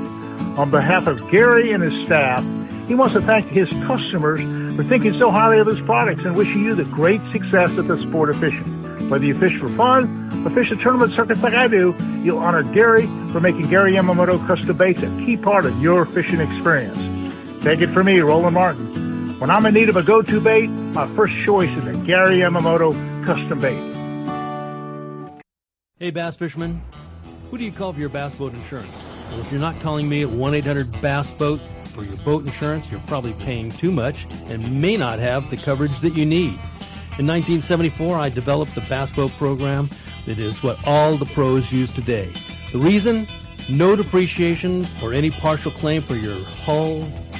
On 0.57 0.71
behalf 0.71 1.07
of 1.07 1.29
Gary 1.29 1.73
and 1.73 1.83
his 1.83 2.05
staff, 2.05 2.41
he 2.87 2.95
wants 2.95 3.15
to 3.15 3.21
thank 3.21 3.47
his 3.47 3.67
customers 3.85 4.39
for 4.77 4.85
thinking 4.85 5.11
so 5.19 5.29
highly 5.29 5.59
of 5.59 5.67
his 5.67 5.81
products 5.81 6.23
and 6.23 6.37
wishing 6.37 6.63
you 6.63 6.73
the 6.73 6.85
great 6.85 7.19
success 7.33 7.71
of 7.71 7.87
the 7.87 8.01
sport 8.01 8.29
of 8.29 8.39
fishing. 8.39 9.09
Whether 9.09 9.25
you 9.25 9.37
fish 9.37 9.59
for 9.59 9.67
fun 9.75 10.30
a 10.45 10.75
tournament 10.75 11.13
circuits 11.13 11.41
like 11.41 11.53
I 11.53 11.67
do, 11.67 11.95
you'll 12.23 12.39
honor 12.39 12.63
Gary 12.63 13.07
for 13.31 13.39
making 13.39 13.69
Gary 13.69 13.93
Yamamoto 13.93 14.45
custom 14.47 14.75
baits 14.75 15.01
a 15.01 15.07
key 15.17 15.37
part 15.37 15.65
of 15.65 15.81
your 15.81 16.05
fishing 16.05 16.39
experience. 16.39 16.97
Take 17.63 17.81
it 17.81 17.89
from 17.89 18.07
me, 18.07 18.19
Roland 18.19 18.55
Martin. 18.55 19.39
When 19.39 19.49
I'm 19.49 19.65
in 19.65 19.73
need 19.73 19.89
of 19.89 19.95
a 19.95 20.03
go-to 20.03 20.39
bait, 20.39 20.67
my 20.67 21.07
first 21.15 21.33
choice 21.43 21.69
is 21.77 21.85
a 21.85 21.93
Gary 22.05 22.37
Yamamoto 22.37 22.93
custom 23.25 23.59
bait. 23.59 23.91
Hey, 25.99 26.09
bass 26.09 26.35
fishermen. 26.35 26.81
who 27.49 27.57
do 27.57 27.63
you 27.63 27.71
call 27.71 27.93
for 27.93 27.99
your 27.99 28.09
bass 28.09 28.33
boat 28.33 28.53
insurance? 28.53 29.05
Well, 29.29 29.41
if 29.41 29.51
you're 29.51 29.61
not 29.61 29.79
calling 29.81 30.09
me 30.09 30.23
at 30.23 30.29
1 30.29 30.53
800 30.55 31.01
Bass 31.01 31.31
Boat 31.31 31.61
for 31.85 32.03
your 32.03 32.17
boat 32.17 32.45
insurance, 32.45 32.89
you're 32.89 32.99
probably 33.01 33.33
paying 33.33 33.71
too 33.71 33.91
much 33.91 34.25
and 34.47 34.81
may 34.81 34.97
not 34.97 35.19
have 35.19 35.49
the 35.49 35.57
coverage 35.57 35.99
that 35.99 36.15
you 36.15 36.25
need. 36.25 36.59
In 37.19 37.27
1974, 37.27 38.17
I 38.17 38.29
developed 38.29 38.73
the 38.73 38.81
Bass 38.81 39.11
Boat 39.11 39.31
program 39.31 39.89
that 40.25 40.39
is 40.39 40.63
what 40.63 40.77
all 40.87 41.17
the 41.17 41.25
pros 41.25 41.71
use 41.71 41.91
today. 41.91 42.31
The 42.71 42.79
reason? 42.79 43.27
No 43.69 43.95
depreciation 43.95 44.87
or 45.03 45.13
any 45.13 45.29
partial 45.29 45.71
claim 45.71 46.01
for 46.01 46.15
your 46.15 46.41
hull, 46.43 47.03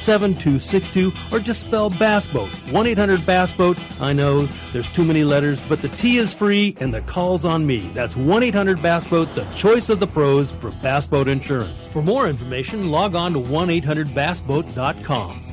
7262 0.00 1.12
or 1.30 1.38
just 1.38 1.60
spell 1.60 1.90
Bass 1.90 2.26
Boat. 2.26 2.50
1 2.70 2.86
800 2.86 3.24
Bass 3.26 3.52
Boat. 3.52 3.78
I 4.00 4.12
know 4.12 4.46
there's 4.72 4.88
too 4.88 5.04
many 5.04 5.24
letters, 5.24 5.60
but 5.68 5.82
the 5.82 5.88
T 5.88 6.16
is 6.16 6.32
free 6.32 6.76
and 6.80 6.92
the 6.92 7.02
call's 7.02 7.44
on 7.44 7.66
me. 7.66 7.90
That's 7.94 8.16
1 8.16 8.42
800 8.42 8.82
Bass 8.82 9.06
Boat, 9.06 9.34
the 9.34 9.44
choice 9.54 9.88
of 9.90 10.00
the 10.00 10.06
pros 10.06 10.52
for 10.52 10.70
bass 10.82 11.06
boat 11.06 11.28
insurance. 11.28 11.86
For 11.86 12.02
more 12.02 12.28
information, 12.28 12.90
log 12.90 13.14
on 13.14 13.32
to 13.32 13.38
1 13.38 13.70
800 13.70 14.08
bassboat.com. 14.08 15.49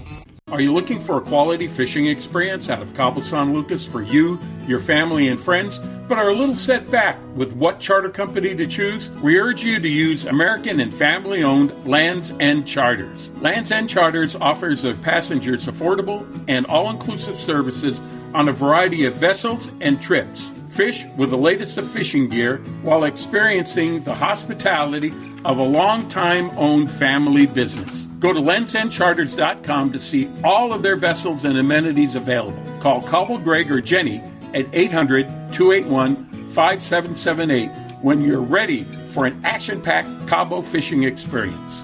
Are 0.49 0.61
you 0.61 0.71
looking 0.71 1.01
for 1.01 1.17
a 1.17 1.21
quality 1.21 1.67
fishing 1.67 2.07
experience 2.07 2.69
out 2.69 2.81
of 2.81 2.93
Cabo 2.93 3.19
San 3.19 3.53
Lucas 3.53 3.85
for 3.85 4.01
you, 4.01 4.39
your 4.65 4.79
family, 4.79 5.27
and 5.27 5.37
friends, 5.37 5.77
but 6.07 6.17
are 6.17 6.29
a 6.29 6.33
little 6.33 6.55
set 6.55 6.89
back 6.89 7.19
with 7.35 7.51
what 7.51 7.81
charter 7.81 8.09
company 8.09 8.55
to 8.55 8.65
choose? 8.65 9.11
We 9.21 9.37
urge 9.37 9.61
you 9.61 9.77
to 9.77 9.89
use 9.89 10.23
American 10.23 10.79
and 10.79 10.93
family 10.93 11.43
owned 11.43 11.73
Lands 11.85 12.31
End 12.39 12.65
Charters. 12.65 13.29
Lands 13.41 13.71
End 13.71 13.89
Charters 13.89 14.37
offers 14.37 14.83
their 14.83 14.93
passengers 14.93 15.65
affordable 15.65 16.25
and 16.47 16.65
all 16.67 16.91
inclusive 16.91 17.37
services 17.41 17.99
on 18.33 18.47
a 18.47 18.53
variety 18.53 19.03
of 19.03 19.15
vessels 19.15 19.69
and 19.81 20.01
trips. 20.01 20.49
Fish 20.69 21.03
with 21.17 21.31
the 21.31 21.37
latest 21.37 21.77
of 21.77 21.91
fishing 21.91 22.29
gear 22.29 22.59
while 22.83 23.03
experiencing 23.03 24.01
the 24.03 24.15
hospitality 24.15 25.11
of 25.43 25.57
a 25.57 25.63
long 25.63 26.07
time 26.07 26.49
owned 26.51 26.89
family 26.89 27.47
business. 27.47 28.06
Go 28.19 28.33
to 28.33 28.39
landsendcharters.com 28.39 29.91
to 29.91 29.99
see 29.99 30.29
all 30.43 30.73
of 30.73 30.81
their 30.81 30.95
vessels 30.95 31.45
and 31.45 31.57
amenities 31.57 32.15
available. 32.15 32.63
Call 32.79 33.01
Cabo 33.03 33.37
Greg 33.37 33.71
or 33.71 33.79
Jenny 33.79 34.21
at 34.55 34.65
800 34.73 35.27
281 35.53 36.15
5778 36.51 37.69
when 38.01 38.21
you're 38.21 38.41
ready 38.41 38.85
for 39.09 39.25
an 39.27 39.45
action 39.45 39.81
packed 39.81 40.09
Cabo 40.27 40.61
fishing 40.61 41.03
experience. 41.03 41.81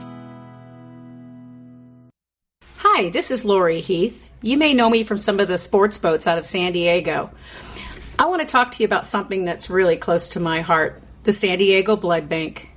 Hi, 2.77 3.09
this 3.09 3.29
is 3.29 3.45
Lori 3.45 3.81
Heath. 3.81 4.27
You 4.41 4.57
may 4.57 4.73
know 4.73 4.89
me 4.89 5.03
from 5.03 5.17
some 5.17 5.39
of 5.39 5.47
the 5.47 5.57
sports 5.57 5.97
boats 5.97 6.27
out 6.27 6.38
of 6.38 6.45
San 6.45 6.73
Diego. 6.73 7.29
I 8.17 8.25
want 8.25 8.41
to 8.41 8.47
talk 8.47 8.71
to 8.71 8.79
you 8.84 8.86
about 8.86 9.05
something 9.05 9.45
that's 9.45 9.69
really 9.69 9.97
close 9.97 10.29
to 10.29 10.39
my 10.39 10.61
heart 10.61 11.01
the 11.23 11.31
San 11.31 11.57
Diego 11.57 11.95
Blood 11.95 12.27
Bank. 12.27 12.69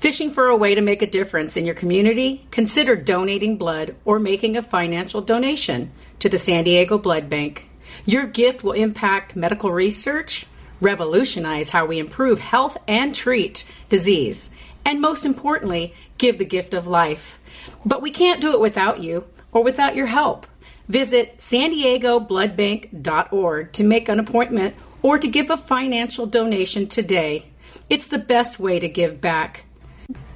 Fishing 0.00 0.32
for 0.32 0.46
a 0.46 0.56
way 0.56 0.74
to 0.74 0.80
make 0.80 1.02
a 1.02 1.06
difference 1.06 1.58
in 1.58 1.66
your 1.66 1.74
community? 1.74 2.46
Consider 2.50 2.96
donating 2.96 3.58
blood 3.58 3.94
or 4.06 4.18
making 4.18 4.56
a 4.56 4.62
financial 4.62 5.20
donation 5.20 5.92
to 6.20 6.30
the 6.30 6.38
San 6.38 6.64
Diego 6.64 6.96
Blood 6.96 7.28
Bank. 7.28 7.68
Your 8.06 8.24
gift 8.24 8.64
will 8.64 8.72
impact 8.72 9.36
medical 9.36 9.70
research, 9.70 10.46
revolutionize 10.80 11.68
how 11.68 11.84
we 11.84 11.98
improve 11.98 12.38
health 12.38 12.78
and 12.88 13.14
treat 13.14 13.66
disease, 13.90 14.48
and 14.86 15.02
most 15.02 15.26
importantly, 15.26 15.92
give 16.16 16.38
the 16.38 16.46
gift 16.46 16.72
of 16.72 16.86
life. 16.86 17.38
But 17.84 18.00
we 18.00 18.10
can't 18.10 18.40
do 18.40 18.54
it 18.54 18.60
without 18.60 19.02
you 19.02 19.26
or 19.52 19.62
without 19.62 19.94
your 19.94 20.06
help. 20.06 20.46
Visit 20.88 21.42
san 21.42 21.72
to 21.72 23.84
make 23.84 24.08
an 24.08 24.18
appointment 24.18 24.74
or 25.02 25.18
to 25.18 25.28
give 25.28 25.50
a 25.50 25.58
financial 25.58 26.24
donation 26.24 26.86
today. 26.86 27.44
It's 27.90 28.06
the 28.06 28.18
best 28.18 28.58
way 28.58 28.80
to 28.80 28.88
give 28.88 29.20
back. 29.20 29.66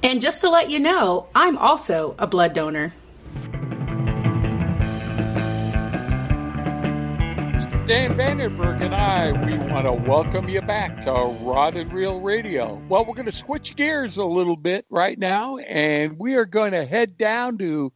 And 0.05 0.21
just 0.21 0.41
to 0.41 0.51
let 0.51 0.69
you 0.69 0.79
know, 0.79 1.25
I'm 1.33 1.57
also 1.57 2.13
a 2.19 2.27
blood 2.27 2.53
donor. 2.53 2.93
Dan 7.87 8.15
Vanderberg 8.15 8.83
and 8.83 8.93
I, 8.93 9.31
we 9.31 9.57
want 9.57 9.85
to 9.85 9.93
welcome 9.93 10.47
you 10.47 10.61
back 10.61 11.01
to 11.01 11.11
Rod 11.11 11.75
and 11.75 11.91
Reel 11.91 12.21
Radio. 12.21 12.79
Well, 12.87 13.03
we're 13.03 13.15
going 13.15 13.25
to 13.25 13.31
switch 13.31 13.75
gears 13.75 14.17
a 14.17 14.25
little 14.25 14.55
bit 14.55 14.85
right 14.91 15.17
now, 15.17 15.57
and 15.57 16.19
we 16.19 16.35
are 16.35 16.45
going 16.45 16.73
to 16.73 16.85
head 16.85 17.17
down 17.17 17.57
to 17.57 17.91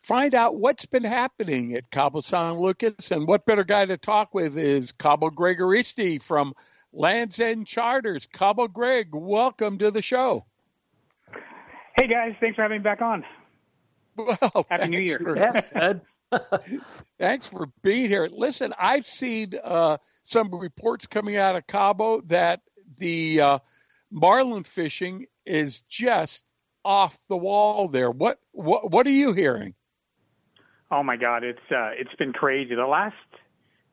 find 0.00 0.34
out 0.34 0.56
what's 0.56 0.86
been 0.86 1.04
happening 1.04 1.74
at 1.74 1.88
Cabo 1.92 2.20
San 2.20 2.58
Lucas. 2.58 3.12
And 3.12 3.28
what 3.28 3.46
better 3.46 3.62
guy 3.62 3.86
to 3.86 3.96
talk 3.96 4.34
with 4.34 4.58
is 4.58 4.90
Cabo 4.90 5.30
Gregoristi 5.30 6.20
from 6.20 6.54
Lands 6.92 7.38
End 7.38 7.64
Charters. 7.64 8.26
Cabo 8.26 8.66
Greg, 8.66 9.10
welcome 9.12 9.78
to 9.78 9.92
the 9.92 10.02
show. 10.02 10.44
Hey 11.98 12.06
guys, 12.06 12.34
thanks 12.38 12.54
for 12.54 12.62
having 12.62 12.78
me 12.78 12.82
back 12.84 13.02
on. 13.02 13.24
Well, 14.16 14.66
Happy 14.70 14.86
New 14.86 15.00
Year. 15.00 15.18
for- 15.18 15.36
Yeah, 15.36 15.94
Thanks 17.18 17.46
for 17.46 17.66
being 17.82 18.08
here. 18.08 18.28
Listen, 18.30 18.72
I've 18.78 19.04
seen 19.04 19.54
uh, 19.64 19.96
some 20.22 20.54
reports 20.54 21.08
coming 21.08 21.36
out 21.36 21.56
of 21.56 21.66
Cabo 21.66 22.20
that 22.26 22.60
the 22.98 23.40
uh, 23.40 23.58
marlin 24.12 24.62
fishing 24.62 25.26
is 25.44 25.80
just 25.88 26.44
off 26.84 27.18
the 27.28 27.36
wall 27.36 27.88
there. 27.88 28.12
What 28.12 28.38
what 28.52 28.92
what 28.92 29.04
are 29.08 29.10
you 29.10 29.32
hearing? 29.32 29.74
Oh 30.92 31.02
my 31.02 31.16
God, 31.16 31.42
it's 31.42 31.58
uh, 31.70 31.90
it's 31.98 32.14
been 32.16 32.32
crazy. 32.32 32.76
The 32.76 32.86
last 32.86 33.16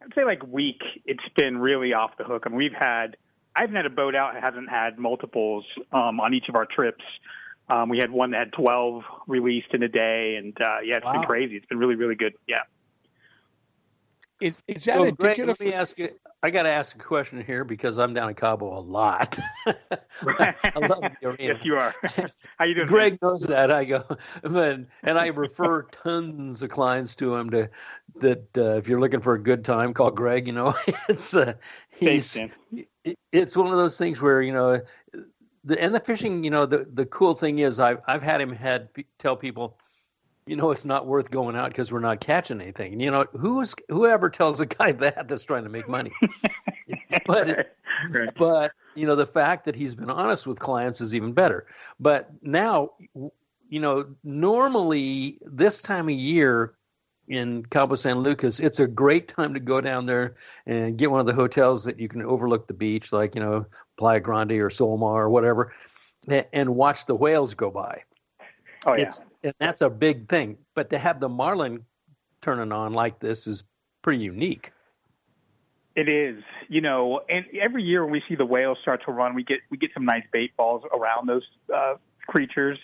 I'd 0.03 0.13
say 0.13 0.25
like 0.25 0.45
week, 0.45 0.81
it's 1.05 1.27
been 1.35 1.57
really 1.57 1.93
off 1.93 2.11
the 2.19 2.23
hook. 2.23 2.43
I 2.45 2.49
mean, 2.49 2.57
we've 2.57 2.71
had 2.77 3.17
I 3.55 3.61
haven't 3.61 3.75
had 3.77 3.87
a 3.87 3.89
boat 3.89 4.13
out 4.15 4.33
that 4.35 4.43
hasn't 4.43 4.69
had 4.69 4.99
multiples 4.99 5.65
um, 5.91 6.19
on 6.19 6.35
each 6.35 6.49
of 6.49 6.55
our 6.55 6.67
trips. 6.67 7.03
Um, 7.67 7.89
we 7.89 7.97
had 7.97 8.11
one 8.11 8.31
that 8.31 8.37
had 8.37 8.53
12 8.53 9.03
released 9.27 9.73
in 9.73 9.81
a 9.81 9.87
day, 9.87 10.35
and 10.35 10.59
uh, 10.61 10.79
yeah, 10.83 10.97
it's 10.97 11.05
Wow. 11.05 11.13
been 11.13 11.23
crazy. 11.23 11.55
It's 11.55 11.65
been 11.65 11.79
really, 11.79 11.95
really 11.95 12.15
good. 12.15 12.35
Yeah. 12.47 12.61
Is 14.41 14.59
is 14.67 14.83
So, 14.83 15.11
Greg, 15.11 15.39
let 15.39 15.59
me 15.59 15.73
ask 15.73 15.97
you. 15.97 16.09
I 16.43 16.51
got 16.51 16.63
to 16.63 16.69
ask 16.69 16.95
a 16.95 16.99
question 16.99 17.43
here 17.43 17.63
because 17.63 17.97
I'm 17.97 18.13
down 18.13 18.29
in 18.29 18.35
Cabo 18.35 18.77
a 18.77 18.79
lot. 18.79 19.39
I 19.65 20.53
love 20.79 21.01
the 21.01 21.17
arena. 21.27 21.37
yes, 21.39 21.57
you 21.63 21.75
are. 21.75 21.95
How 22.57 22.65
you 22.65 22.75
doing? 22.75 22.87
Greg 22.87 23.17
knows 23.21 23.47
that. 23.47 23.71
I 23.71 23.85
go, 23.85 24.03
but, 24.43 24.81
and 25.01 25.17
I 25.17 25.27
refer 25.27 25.83
tons 25.83 26.61
of 26.61 26.69
clients 26.69 27.15
to 27.15 27.33
him 27.33 27.49
to 27.51 27.69
that. 28.19 28.45
Uh, 28.55 28.75
if 28.75 28.87
you're 28.87 28.99
looking 28.99 29.21
for 29.21 29.33
a 29.33 29.41
good 29.41 29.65
time, 29.65 29.93
call 29.93 30.11
Greg. 30.11 30.45
You 30.45 30.53
know, 30.53 30.75
it's 31.09 31.33
uh, 31.33 31.53
he's 31.89 32.33
Thanks, 32.33 32.53
it's 33.31 33.57
one 33.57 33.71
of 33.71 33.77
those 33.77 33.97
things 33.97 34.21
where 34.21 34.41
you 34.41 34.53
know 34.53 34.81
the 35.65 35.81
and 35.81 35.93
the 35.93 35.99
fishing. 35.99 36.43
You 36.43 36.51
know, 36.51 36.65
the 36.65 36.87
the 36.93 37.05
cool 37.05 37.33
thing 37.33 37.59
is 37.59 37.79
I've 37.79 37.99
I've 38.07 38.23
had 38.23 38.39
him 38.41 38.53
had 38.53 38.89
tell 39.19 39.35
people. 39.35 39.77
You 40.47 40.55
know, 40.55 40.69
it's 40.69 40.85
not 40.85 41.07
worth 41.07 41.31
going 41.31 41.55
out 41.55 41.69
because 41.69 41.91
we're 41.91 42.01
not 42.01 42.19
catching 42.19 42.61
anything. 42.61 42.93
And 42.93 43.01
you 43.01 43.09
know, 43.09 43.25
who's 43.35 43.73
whoever 43.89 44.29
tells 44.29 44.59
a 44.59 44.67
guy 44.67 44.91
that 45.03 45.27
that's 45.27 45.43
trying 45.43 45.63
to 45.63 45.69
make 45.69 45.89
money. 45.89 46.11
but 47.25 47.75
but 48.37 48.71
you 48.95 49.05
know 49.05 49.15
the 49.15 49.25
fact 49.25 49.65
that 49.65 49.75
he's 49.75 49.95
been 49.95 50.09
honest 50.09 50.47
with 50.47 50.59
clients 50.59 51.01
is 51.01 51.15
even 51.15 51.33
better 51.33 51.65
but 51.99 52.29
now 52.41 52.91
you 53.69 53.79
know 53.79 54.05
normally 54.23 55.37
this 55.41 55.79
time 55.81 56.09
of 56.09 56.15
year 56.15 56.75
in 57.27 57.65
Cabo 57.65 57.95
San 57.95 58.19
Lucas 58.19 58.59
it's 58.59 58.79
a 58.79 58.87
great 58.87 59.27
time 59.27 59.53
to 59.53 59.59
go 59.59 59.81
down 59.81 60.05
there 60.05 60.35
and 60.65 60.97
get 60.97 61.11
one 61.11 61.19
of 61.19 61.25
the 61.25 61.33
hotels 61.33 61.83
that 61.85 61.99
you 61.99 62.07
can 62.07 62.21
overlook 62.21 62.67
the 62.67 62.73
beach 62.73 63.11
like 63.11 63.35
you 63.35 63.41
know 63.41 63.65
Playa 63.97 64.19
Grande 64.19 64.53
or 64.53 64.69
Solmar 64.69 65.23
or 65.23 65.29
whatever 65.29 65.73
and 66.27 66.75
watch 66.75 67.05
the 67.05 67.15
whales 67.15 67.53
go 67.53 67.69
by. 67.69 68.01
Oh 68.85 68.95
yeah. 68.95 69.03
it's, 69.03 69.21
and 69.43 69.53
that's 69.59 69.81
a 69.81 69.89
big 69.89 70.27
thing 70.27 70.57
but 70.75 70.89
to 70.91 70.99
have 70.99 71.19
the 71.19 71.29
marlin 71.29 71.85
turning 72.41 72.71
on 72.71 72.93
like 72.93 73.19
this 73.19 73.47
is 73.47 73.63
pretty 74.03 74.23
unique. 74.23 74.71
It 75.95 76.09
is, 76.09 76.43
you 76.67 76.81
know, 76.81 77.21
and 77.29 77.45
every 77.59 77.81
year 77.81 78.03
when 78.03 78.11
we 78.11 78.21
see 78.27 78.35
the 78.35 78.45
whales 78.45 78.77
start 78.81 79.03
to 79.05 79.11
run, 79.11 79.33
we 79.33 79.43
get 79.43 79.59
we 79.71 79.77
get 79.77 79.91
some 79.93 80.05
nice 80.05 80.23
bait 80.31 80.55
balls 80.57 80.83
around 80.93 81.27
those 81.27 81.43
uh, 81.73 81.95
creatures, 82.27 82.77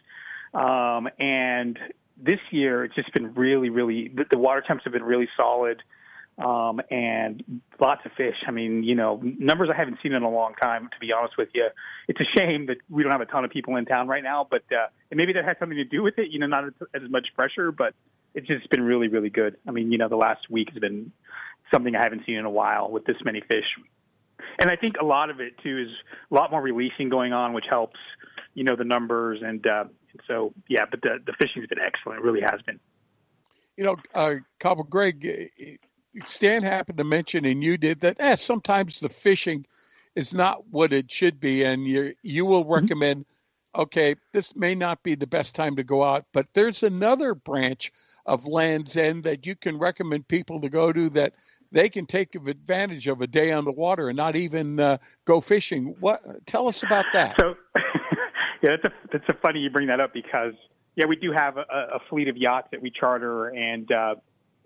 um, 0.53 1.09
and 1.19 1.77
this 2.17 2.39
year 2.51 2.85
it's 2.85 2.95
just 2.95 3.13
been 3.13 3.33
really, 3.33 3.69
really 3.69 4.07
the, 4.07 4.25
the 4.31 4.37
water 4.37 4.63
temps 4.65 4.85
have 4.85 4.93
been 4.93 5.03
really 5.03 5.27
solid, 5.35 5.83
um, 6.37 6.81
and 6.89 7.61
lots 7.79 8.01
of 8.05 8.11
fish. 8.13 8.35
I 8.47 8.51
mean, 8.51 8.83
you 8.83 8.95
know, 8.95 9.21
numbers 9.21 9.69
I 9.73 9.77
haven't 9.77 9.97
seen 10.01 10.13
in 10.13 10.23
a 10.23 10.29
long 10.29 10.53
time. 10.61 10.89
To 10.91 10.99
be 10.99 11.11
honest 11.11 11.37
with 11.37 11.49
you, 11.53 11.67
it's 12.07 12.19
a 12.19 12.37
shame 12.37 12.67
that 12.67 12.77
we 12.89 13.03
don't 13.03 13.11
have 13.11 13.21
a 13.21 13.25
ton 13.25 13.45
of 13.45 13.51
people 13.51 13.75
in 13.75 13.85
town 13.85 14.07
right 14.07 14.23
now, 14.23 14.47
but 14.49 14.63
uh, 14.71 14.87
and 15.09 15.17
maybe 15.17 15.33
that 15.33 15.45
has 15.45 15.57
something 15.59 15.77
to 15.77 15.83
do 15.83 16.01
with 16.01 16.17
it. 16.17 16.29
You 16.31 16.39
know, 16.39 16.47
not 16.47 16.65
as, 16.93 17.01
much 17.09 17.27
pressure, 17.35 17.71
but 17.71 17.93
it's 18.33 18.47
just 18.47 18.69
been 18.69 18.81
really, 18.81 19.07
really 19.07 19.29
good. 19.29 19.57
I 19.67 19.71
mean, 19.71 19.91
you 19.91 19.97
know, 19.97 20.07
the 20.07 20.15
last 20.15 20.49
week 20.49 20.69
has 20.69 20.79
been 20.79 21.11
something 21.73 21.95
I 21.95 22.03
haven't 22.03 22.25
seen 22.25 22.35
in 22.35 22.45
a 22.45 22.49
while 22.49 22.89
with 22.89 23.05
this 23.05 23.17
many 23.23 23.41
fish. 23.41 23.65
And 24.59 24.69
I 24.69 24.75
think 24.75 24.95
a 24.99 25.05
lot 25.05 25.29
of 25.29 25.39
it 25.39 25.53
too 25.63 25.77
is 25.77 25.89
a 26.31 26.33
lot 26.33 26.51
more 26.51 26.61
releasing 26.61 27.09
going 27.09 27.33
on, 27.33 27.53
which 27.53 27.65
helps, 27.69 27.99
you 28.53 28.63
know, 28.63 28.75
the 28.75 28.83
numbers. 28.83 29.39
And, 29.43 29.65
uh, 29.65 29.85
so, 30.27 30.53
yeah, 30.67 30.85
but 30.89 31.01
the, 31.01 31.19
the 31.25 31.33
fishing's 31.33 31.67
been 31.67 31.79
excellent. 31.79 32.19
It 32.19 32.25
really 32.25 32.41
has 32.41 32.61
been. 32.65 32.79
You 33.77 33.83
know, 33.85 33.95
uh, 34.13 34.35
Cabo 34.59 34.83
Greg, 34.83 35.49
Stan 36.23 36.63
happened 36.63 36.97
to 36.97 37.03
mention, 37.03 37.45
and 37.45 37.63
you 37.63 37.77
did 37.77 38.01
that. 38.01 38.17
Eh, 38.19 38.35
sometimes 38.35 38.99
the 38.99 39.09
fishing 39.09 39.65
is 40.15 40.33
not 40.33 40.67
what 40.67 40.91
it 40.91 41.11
should 41.11 41.39
be, 41.39 41.63
and 41.63 41.87
you 41.87 42.13
you 42.21 42.45
will 42.45 42.65
recommend. 42.65 43.25
Okay, 43.73 44.15
this 44.33 44.55
may 44.55 44.75
not 44.75 45.01
be 45.01 45.15
the 45.15 45.27
best 45.27 45.55
time 45.55 45.77
to 45.77 45.83
go 45.83 46.03
out, 46.03 46.25
but 46.33 46.47
there's 46.53 46.83
another 46.83 47.33
branch 47.33 47.91
of 48.25 48.45
Land's 48.45 48.97
End 48.97 49.23
that 49.23 49.45
you 49.45 49.55
can 49.55 49.79
recommend 49.79 50.27
people 50.27 50.59
to 50.59 50.69
go 50.69 50.91
to 50.91 51.09
that 51.11 51.33
they 51.71 51.89
can 51.89 52.05
take 52.05 52.35
advantage 52.35 53.07
of 53.07 53.21
a 53.21 53.27
day 53.27 53.51
on 53.51 53.63
the 53.65 53.71
water 53.71 54.09
and 54.09 54.17
not 54.17 54.35
even 54.35 54.79
uh, 54.79 54.97
go 55.25 55.39
fishing. 55.39 55.95
What? 55.99 56.21
Tell 56.45 56.67
us 56.67 56.83
about 56.83 57.05
that. 57.13 57.35
So, 57.39 57.55
yeah, 58.61 58.75
that's 58.81 58.85
a, 58.85 58.91
that's 59.11 59.29
a 59.29 59.33
funny 59.41 59.59
you 59.59 59.69
bring 59.69 59.87
that 59.87 59.99
up 59.99 60.13
because, 60.13 60.53
yeah, 60.95 61.05
we 61.05 61.15
do 61.15 61.31
have 61.31 61.57
a, 61.57 61.61
a 61.93 61.99
fleet 62.09 62.27
of 62.27 62.35
yachts 62.35 62.67
that 62.71 62.81
we 62.81 62.91
charter 62.91 63.47
and, 63.47 63.89
uh, 63.91 64.15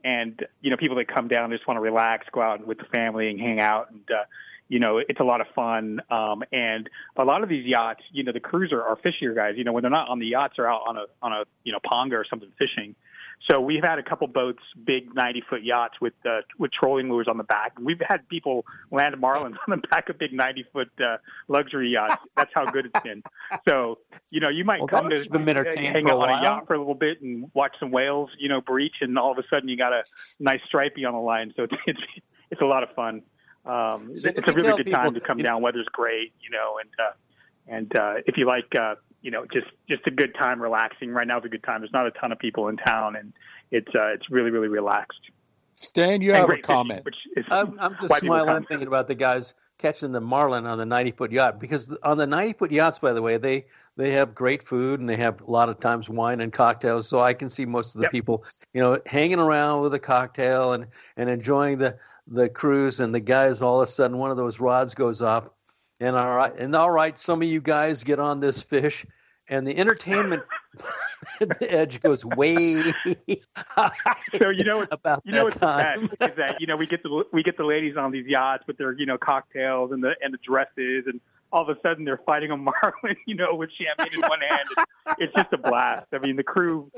and, 0.06 0.46
you 0.62 0.70
know, 0.70 0.78
people 0.78 0.98
that 0.98 1.08
come 1.08 1.28
down 1.28 1.50
just 1.50 1.68
want 1.68 1.78
to 1.78 1.82
relax, 1.82 2.28
go 2.32 2.40
out 2.40 2.66
with 2.66 2.78
the 2.78 2.86
family 2.86 3.32
and 3.32 3.40
hang 3.40 3.60
out. 3.60 3.90
And, 3.90 4.08
uh, 4.12 4.24
you 4.68 4.80
know, 4.80 5.00
it's 5.00 5.20
a 5.20 5.24
lot 5.24 5.42
of 5.42 5.48
fun. 5.56 6.00
Um, 6.12 6.44
and 6.52 6.88
a 7.18 7.24
lot 7.24 7.42
of 7.42 7.50
these 7.50 7.66
yachts, 7.66 8.04
you 8.12 8.24
know, 8.24 8.32
the 8.32 8.40
crews 8.40 8.72
are, 8.72 8.84
are 8.84 8.98
fishier 8.98 9.36
guys. 9.36 9.56
You 9.58 9.64
know, 9.64 9.74
when 9.74 9.82
they're 9.82 9.90
not 9.90 10.08
on 10.08 10.20
the 10.20 10.28
yachts, 10.28 10.54
they're 10.58 10.72
out 10.72 10.84
on 10.88 10.98
a 10.98 11.06
on 11.24 11.34
a 11.34 11.44
you 11.64 11.72
know 11.72 11.80
ponga 11.84 12.14
or 12.14 12.26
something 12.30 12.52
fishing. 12.60 12.96
So 13.50 13.62
we've 13.62 13.84
had 13.84 14.00
a 14.00 14.04
couple 14.04 14.28
boats, 14.28 14.64
big 14.86 15.14
90 15.14 15.44
foot 15.50 15.64
yachts 15.64 15.96
with 16.02 16.14
uh, 16.26 16.42
with 16.58 16.72
trolling 16.72 17.10
lures 17.10 17.28
on 17.30 17.38
the 17.38 17.44
back. 17.44 17.74
We've 17.80 18.02
had 18.08 18.28
people 18.28 18.66
land 18.92 19.16
marlins 19.16 19.56
on 19.68 19.80
the 19.82 19.88
back 19.90 20.10
of 20.10 20.18
big 20.18 20.34
90 20.34 20.66
foot 20.74 20.90
uh, 21.04 21.18
luxury 21.48 21.90
yachts. 21.90 22.24
That's 22.36 22.52
how 22.54 22.66
good 22.66 22.88
it's 22.88 23.04
been. 23.04 23.22
So 23.68 24.00
you 24.32 24.40
know, 24.40 24.50
you 24.50 24.66
might 24.66 24.80
Well, 24.80 24.88
come 24.88 25.10
to 25.10 25.16
entertained 25.16 25.96
hang 25.96 26.10
out 26.10 26.20
on 26.20 26.30
a 26.30 26.42
yacht 26.42 26.68
for 26.68 26.74
a 26.74 26.80
little 26.80 26.96
bit 26.96 27.22
and 27.22 27.50
watch 27.54 27.76
some 27.80 27.92
whales, 27.92 28.30
you 28.40 28.50
know, 28.50 28.62
breach, 28.62 28.96
and 29.02 29.18
all 29.18 29.32
of 29.32 29.38
a 29.38 29.44
sudden 29.50 29.70
you 29.70 29.78
got 29.78 29.94
a 29.94 30.04
nice 30.40 30.62
stripey 30.68 31.06
on 31.06 31.14
the 31.14 31.20
line. 31.20 31.54
So 31.56 31.64
it's 31.64 31.74
it's, 31.88 32.00
it's 32.52 32.62
a 32.62 32.66
lot 32.66 32.84
of 32.84 32.90
fun. 32.96 33.22
Um, 33.66 34.16
So 34.16 34.30
it's 34.30 34.48
a 34.48 34.54
really 34.54 34.84
good 34.84 34.92
time 34.92 35.14
to 35.14 35.20
come 35.20 35.38
down. 35.38 35.62
Weather's 35.62 35.88
great, 35.92 36.34
you 36.40 36.50
know, 36.52 36.80
and 36.80 36.90
uh, 37.00 37.12
and 37.68 37.98
uh, 37.98 38.14
if 38.26 38.38
you 38.38 38.46
like, 38.46 38.74
uh, 38.80 38.96
you 39.26 39.32
know, 39.32 39.44
just 39.52 39.66
just 39.90 40.06
a 40.06 40.12
good 40.12 40.36
time 40.36 40.62
relaxing. 40.62 41.10
Right 41.12 41.26
now 41.28 41.40
is 41.40 41.46
a 41.46 41.50
good 41.50 41.64
time. 41.64 41.82
There's 41.82 41.92
not 41.92 42.06
a 42.06 42.12
ton 42.12 42.32
of 42.32 42.38
people 42.38 42.68
in 42.68 42.78
town, 42.78 43.16
and 43.16 43.34
it's 43.72 43.90
uh, 43.96 44.14
it's 44.14 44.30
really 44.30 44.52
really 44.52 44.68
relaxed. 44.68 45.20
Stan, 45.74 46.22
you 46.22 46.32
And 46.32 46.38
have 46.38 46.46
a 46.46 46.46
great 46.46 46.66
fishing, 46.66 46.66
comment. 46.66 47.06
which 47.06 47.16
is 47.36 47.46
I'm, 47.50 47.78
I'm 47.80 47.98
just 48.00 48.10
why 48.10 48.20
people 48.20 48.38
smiling 48.44 48.64
thinking 48.70 48.88
about 48.88 49.08
the 49.08 49.16
guys 49.16 49.56
catching 49.80 50.12
the 50.12 50.22
marlin 50.22 50.66
on 50.66 50.78
the 50.78 50.86
90 50.86 51.12
foot 51.12 51.32
yacht 51.32 51.60
because 51.60 51.94
on 52.04 52.18
the 52.18 52.28
90 52.28 52.54
foot 52.54 52.72
yachts, 52.72 53.00
by 53.00 53.14
the 53.14 53.22
way, 53.22 53.38
they 53.38 53.66
they 53.98 54.12
have 54.12 54.36
great 54.36 54.64
food 54.68 55.00
and 55.00 55.10
they 55.10 55.16
have 55.18 55.42
a 55.42 55.50
lot 55.52 55.70
of 55.70 55.80
times 55.80 56.08
wine 56.08 56.42
and 56.42 56.54
cocktails. 56.54 57.08
So 57.08 57.20
I 57.20 57.34
can 57.34 57.50
see 57.50 57.66
most 57.66 57.96
of 57.96 58.02
the 58.02 58.08
people, 58.10 58.46
you 58.74 58.82
know, 58.82 59.00
hanging 59.06 59.40
around 59.40 59.82
with 59.82 59.94
a 59.96 60.00
cocktail 60.00 60.74
and 60.74 60.88
and 61.18 61.30
enjoying 61.30 61.80
the 61.80 61.98
the 62.28 62.48
cruise. 62.50 63.00
And 63.00 63.14
the 63.14 63.20
guys, 63.20 63.62
all 63.62 63.82
of 63.82 63.88
a 63.88 63.92
sudden, 63.92 64.18
one 64.18 64.32
of 64.32 64.38
those 64.38 64.60
rods 64.60 64.94
goes 64.94 65.22
off, 65.22 65.50
and 66.00 66.16
all 66.16 66.36
right, 66.36 66.54
and 66.58 66.76
all 66.76 66.92
right, 66.92 67.18
some 67.18 67.42
of 67.42 67.48
you 67.48 67.62
guys 67.62 68.04
get 68.04 68.20
on 68.20 68.40
this 68.40 68.62
fish, 68.62 69.06
and 69.50 69.66
the 69.66 69.78
entertainment 69.78 70.44
edge 71.62 72.02
goes 72.02 72.24
way 72.26 72.82
so 74.38 74.50
you 74.50 74.64
know 74.64 74.86
about 74.92 75.22
you 75.26 75.32
know 75.32 75.46
what's 75.46 75.56
time. 75.56 76.10
the 76.12 76.18
best 76.18 76.32
is 76.32 76.38
that 76.38 76.62
you 76.62 76.68
know 76.68 76.76
we 76.76 76.86
get 76.86 77.02
the 77.04 77.24
we 77.32 77.42
get 77.42 77.58
the 77.58 77.64
ladies 77.64 77.98
on 77.98 78.12
these 78.12 78.26
yachts 78.28 78.66
with 78.68 78.78
their 78.78 78.92
you 78.94 79.06
know 79.06 79.18
cocktails 79.18 79.92
and 79.92 80.04
the 80.04 80.14
and 80.22 80.34
the 80.34 80.38
dresses 80.46 81.06
and 81.08 81.20
all 81.52 81.68
of 81.68 81.70
a 81.70 81.80
sudden 81.82 82.06
they're 82.06 82.22
fighting 82.26 82.52
a 82.52 82.58
marlin 82.58 83.16
you 83.26 83.36
know 83.36 83.56
with 83.56 83.70
champagne 83.72 84.14
in 84.14 84.22
one 84.22 84.40
hand 84.42 84.88
it's 85.18 85.34
just 85.34 85.52
a 85.54 85.58
blast 85.58 86.08
i 86.14 86.18
mean 86.20 86.36
the 86.36 86.44
crew 86.44 86.92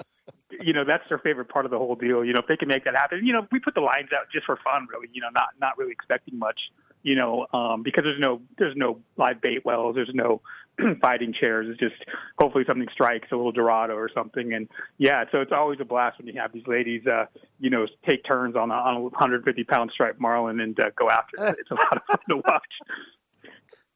you 0.62 0.74
know 0.74 0.84
that's 0.86 1.04
their 1.10 1.20
favorite 1.20 1.50
part 1.50 1.66
of 1.66 1.72
the 1.72 1.78
whole 1.78 1.96
deal. 1.96 2.24
You 2.24 2.34
know 2.34 2.40
if 2.40 2.48
they 2.48 2.58
can 2.58 2.68
make 2.68 2.84
that 2.86 2.96
happen 2.96 3.26
you 3.26 3.34
know 3.34 3.48
we 3.52 3.60
put 3.60 3.76
the 3.76 3.82
lines 3.82 4.10
out 4.14 4.28
just 4.32 4.46
for 4.46 4.58
fun 4.64 4.88
really 4.92 5.08
you 5.14 5.22
know 5.22 5.30
not 5.34 5.50
not 5.60 5.78
really 5.78 5.92
expecting 5.92 6.38
much 6.40 6.60
you 7.04 7.16
know 7.16 7.48
um 7.54 7.84
because 7.84 8.04
there's 8.04 8.20
no 8.20 8.42
there's 8.58 8.76
no 8.76 9.00
live 9.18 9.42
bait 9.42 9.66
wells 9.66 9.96
there's 9.96 10.12
no 10.14 10.42
fighting 11.02 11.34
chairs. 11.34 11.66
It's 11.70 11.80
just 11.80 11.96
hopefully 12.40 12.64
something 12.68 12.88
strikes 12.94 13.28
a 13.32 13.36
little 13.36 13.52
dorado 13.52 13.96
or 13.96 14.10
something. 14.14 14.54
And 14.54 14.70
yeah 14.98 15.26
so 15.32 15.42
it's 15.42 15.52
always 15.52 15.80
a 15.82 15.86
blast 15.86 16.18
when 16.20 16.28
you 16.28 16.40
have 16.40 16.54
these 16.54 16.68
ladies 16.68 17.06
uh 17.08 17.26
you 17.60 17.70
know 17.70 17.86
take 18.08 18.24
turns 18.26 18.56
on 18.56 18.70
a, 18.72 18.76
on 18.76 18.96
a 18.98 19.02
150 19.02 19.64
pound 19.64 19.92
striped 19.94 20.20
marlin 20.20 20.60
and 20.60 20.80
uh, 20.80 20.92
go 20.96 21.10
after 21.10 21.48
it. 21.48 21.56
It's 21.60 21.72
a 21.72 21.76
lot 21.76 21.98
of 21.98 22.04
fun 22.08 22.20
to 22.30 22.38
watch. 22.38 22.74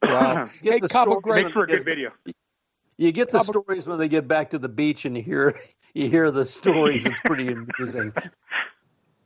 Wow. 0.03 0.49
Hey, 0.63 0.79
the 0.79 0.87
Cabo 0.89 1.11
story- 1.11 1.21
Greg- 1.21 1.43
makes 1.45 1.53
for 1.53 1.63
a 1.63 1.67
good 1.67 1.85
video. 1.85 2.09
You 2.97 3.11
get 3.11 3.29
the 3.31 3.41
stories 3.43 3.87
when 3.87 3.97
they 3.99 4.07
get 4.09 4.27
back 4.27 4.49
to 4.51 4.59
the 4.59 4.69
beach 4.69 5.05
and 5.05 5.15
you 5.15 5.23
hear 5.23 5.59
you 5.93 6.09
hear 6.09 6.31
the 6.31 6.45
stories. 6.57 7.05
It's 7.05 7.19
pretty 7.21 7.47
amusing. 7.51 8.13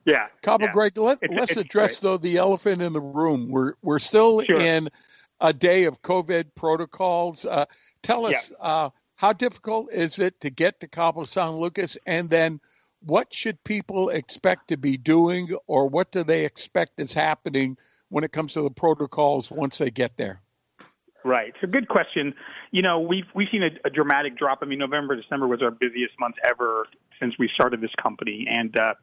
Yeah, 0.07 0.27
Cabo 0.43 0.65
yeah. 0.65 0.71
Greg, 0.71 0.97
let, 0.99 1.17
It's- 1.23 1.35
let's 1.35 1.51
it's 1.53 1.59
address 1.61 1.99
though 1.99 2.17
the 2.17 2.37
elephant 2.37 2.79
in 2.79 2.93
the 2.93 3.01
room. 3.01 3.49
We're 3.49 3.73
we're 3.81 3.97
still 3.97 4.43
Sure. 4.43 4.59
in 4.61 4.89
a 5.41 5.51
day 5.51 5.85
of 5.85 6.03
COVID 6.03 6.53
protocols. 6.55 7.43
Uh, 7.43 7.65
tell 8.03 8.27
us 8.27 8.51
uh, 8.59 8.91
how 9.15 9.33
difficult 9.33 9.91
is 9.91 10.19
it 10.19 10.39
to 10.41 10.51
get 10.51 10.81
to 10.81 10.87
Cabo 10.87 11.23
San 11.23 11.53
Lucas, 11.55 11.97
and 12.05 12.29
then 12.29 12.59
what 13.01 13.33
should 13.33 13.63
people 13.63 14.09
expect 14.09 14.67
to 14.67 14.77
be 14.77 14.95
doing, 14.97 15.55
or 15.65 15.87
what 15.89 16.11
do 16.11 16.23
they 16.23 16.45
expect 16.45 16.99
is 16.99 17.11
happening 17.11 17.75
when 18.09 18.23
it 18.23 18.31
comes 18.31 18.53
to 18.53 18.61
the 18.61 18.69
protocols 18.69 19.49
once 19.49 19.79
they 19.79 19.89
get 19.89 20.17
there? 20.17 20.39
Right. 21.25 21.55
A 21.63 21.67
good 21.67 21.87
question. 21.87 22.35
You 22.69 22.83
know, 22.83 22.99
we've 22.99 23.25
we've 23.33 23.47
seen 23.51 23.63
a, 23.63 23.71
a 23.83 23.89
dramatic 23.89 24.37
drop. 24.37 24.59
I 24.61 24.67
mean, 24.67 24.77
November, 24.77 25.15
December 25.15 25.47
was 25.47 25.59
our 25.63 25.71
busiest 25.71 26.13
month 26.19 26.35
ever 26.47 26.85
since 27.19 27.33
we 27.39 27.49
started 27.51 27.81
this 27.81 27.93
company, 27.99 28.45
and 28.47 28.77
uh, 28.77 28.93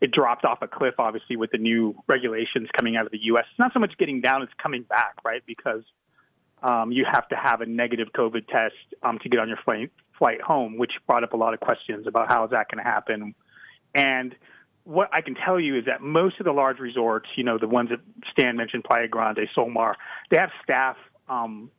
it 0.00 0.12
dropped 0.12 0.44
off 0.44 0.62
a 0.62 0.68
cliff, 0.68 0.94
obviously, 0.98 1.34
with 1.34 1.50
the 1.50 1.58
new 1.58 1.96
regulations 2.06 2.68
coming 2.76 2.94
out 2.94 3.06
of 3.06 3.10
the 3.10 3.24
U.S. 3.24 3.46
It's 3.50 3.58
not 3.58 3.72
so 3.72 3.80
much 3.80 3.98
getting 3.98 4.20
down; 4.20 4.42
it's 4.42 4.52
coming 4.62 4.84
back, 4.84 5.16
right? 5.24 5.42
Because 5.44 5.82
um, 6.62 6.92
you 6.92 7.04
have 7.10 7.28
to 7.30 7.36
have 7.36 7.62
a 7.62 7.66
negative 7.66 8.10
COVID 8.16 8.46
test 8.46 8.76
um, 9.02 9.18
to 9.18 9.28
get 9.28 9.40
on 9.40 9.48
your 9.48 9.58
flight 9.64 9.90
flight 10.16 10.40
home, 10.40 10.78
which 10.78 10.92
brought 11.08 11.24
up 11.24 11.32
a 11.32 11.36
lot 11.36 11.52
of 11.52 11.58
questions 11.58 12.06
about 12.06 12.28
how 12.28 12.44
is 12.44 12.52
that 12.52 12.68
going 12.70 12.84
to 12.84 12.88
happen. 12.88 13.34
And 13.92 14.36
what 14.84 15.08
I 15.12 15.20
can 15.20 15.34
tell 15.34 15.58
you 15.58 15.76
is 15.78 15.86
that 15.86 16.00
most 16.00 16.38
of 16.38 16.44
the 16.44 16.52
large 16.52 16.78
resorts, 16.78 17.26
you 17.34 17.42
know, 17.42 17.58
the 17.58 17.66
ones 17.66 17.90
that 17.90 17.98
Stan 18.30 18.56
mentioned, 18.56 18.84
Playa 18.84 19.08
Grande, 19.08 19.48
Solmar, 19.56 19.96
they 20.30 20.36
have 20.36 20.50
staff 20.62 20.96
um, 21.32 21.70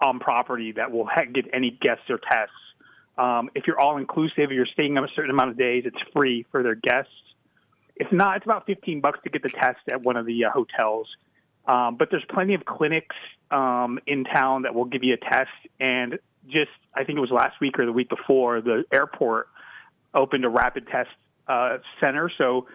on 0.00 0.18
property 0.18 0.72
that 0.72 0.90
will 0.90 1.08
get 1.32 1.46
any 1.52 1.70
guests 1.70 2.04
or 2.08 2.18
tests. 2.18 2.54
Um, 3.18 3.50
if 3.54 3.66
you're 3.66 3.78
all 3.78 3.98
inclusive, 3.98 4.50
you're 4.50 4.66
staying 4.66 4.96
on 4.96 5.04
a 5.04 5.08
certain 5.14 5.30
amount 5.30 5.50
of 5.50 5.58
days, 5.58 5.84
it's 5.86 6.00
free 6.14 6.46
for 6.50 6.62
their 6.62 6.74
guests. 6.74 7.12
If 7.96 8.10
not, 8.12 8.36
it's 8.36 8.46
about 8.46 8.64
15 8.66 9.00
bucks 9.00 9.18
to 9.24 9.30
get 9.30 9.42
the 9.42 9.50
test 9.50 9.80
at 9.90 10.02
one 10.02 10.16
of 10.16 10.24
the 10.24 10.46
uh, 10.46 10.50
hotels. 10.50 11.06
Um, 11.66 11.96
but 11.96 12.08
there's 12.10 12.24
plenty 12.30 12.54
of 12.54 12.64
clinics 12.64 13.14
um, 13.50 13.98
in 14.06 14.24
town 14.24 14.62
that 14.62 14.74
will 14.74 14.86
give 14.86 15.04
you 15.04 15.14
a 15.14 15.18
test. 15.18 15.50
And 15.78 16.18
just, 16.48 16.70
I 16.94 17.04
think 17.04 17.18
it 17.18 17.20
was 17.20 17.30
last 17.30 17.60
week 17.60 17.78
or 17.78 17.84
the 17.84 17.92
week 17.92 18.08
before, 18.08 18.62
the 18.62 18.84
airport 18.90 19.48
opened 20.14 20.46
a 20.46 20.48
rapid 20.48 20.86
test 20.86 21.10
uh, 21.46 21.78
center. 22.00 22.30
So, 22.38 22.68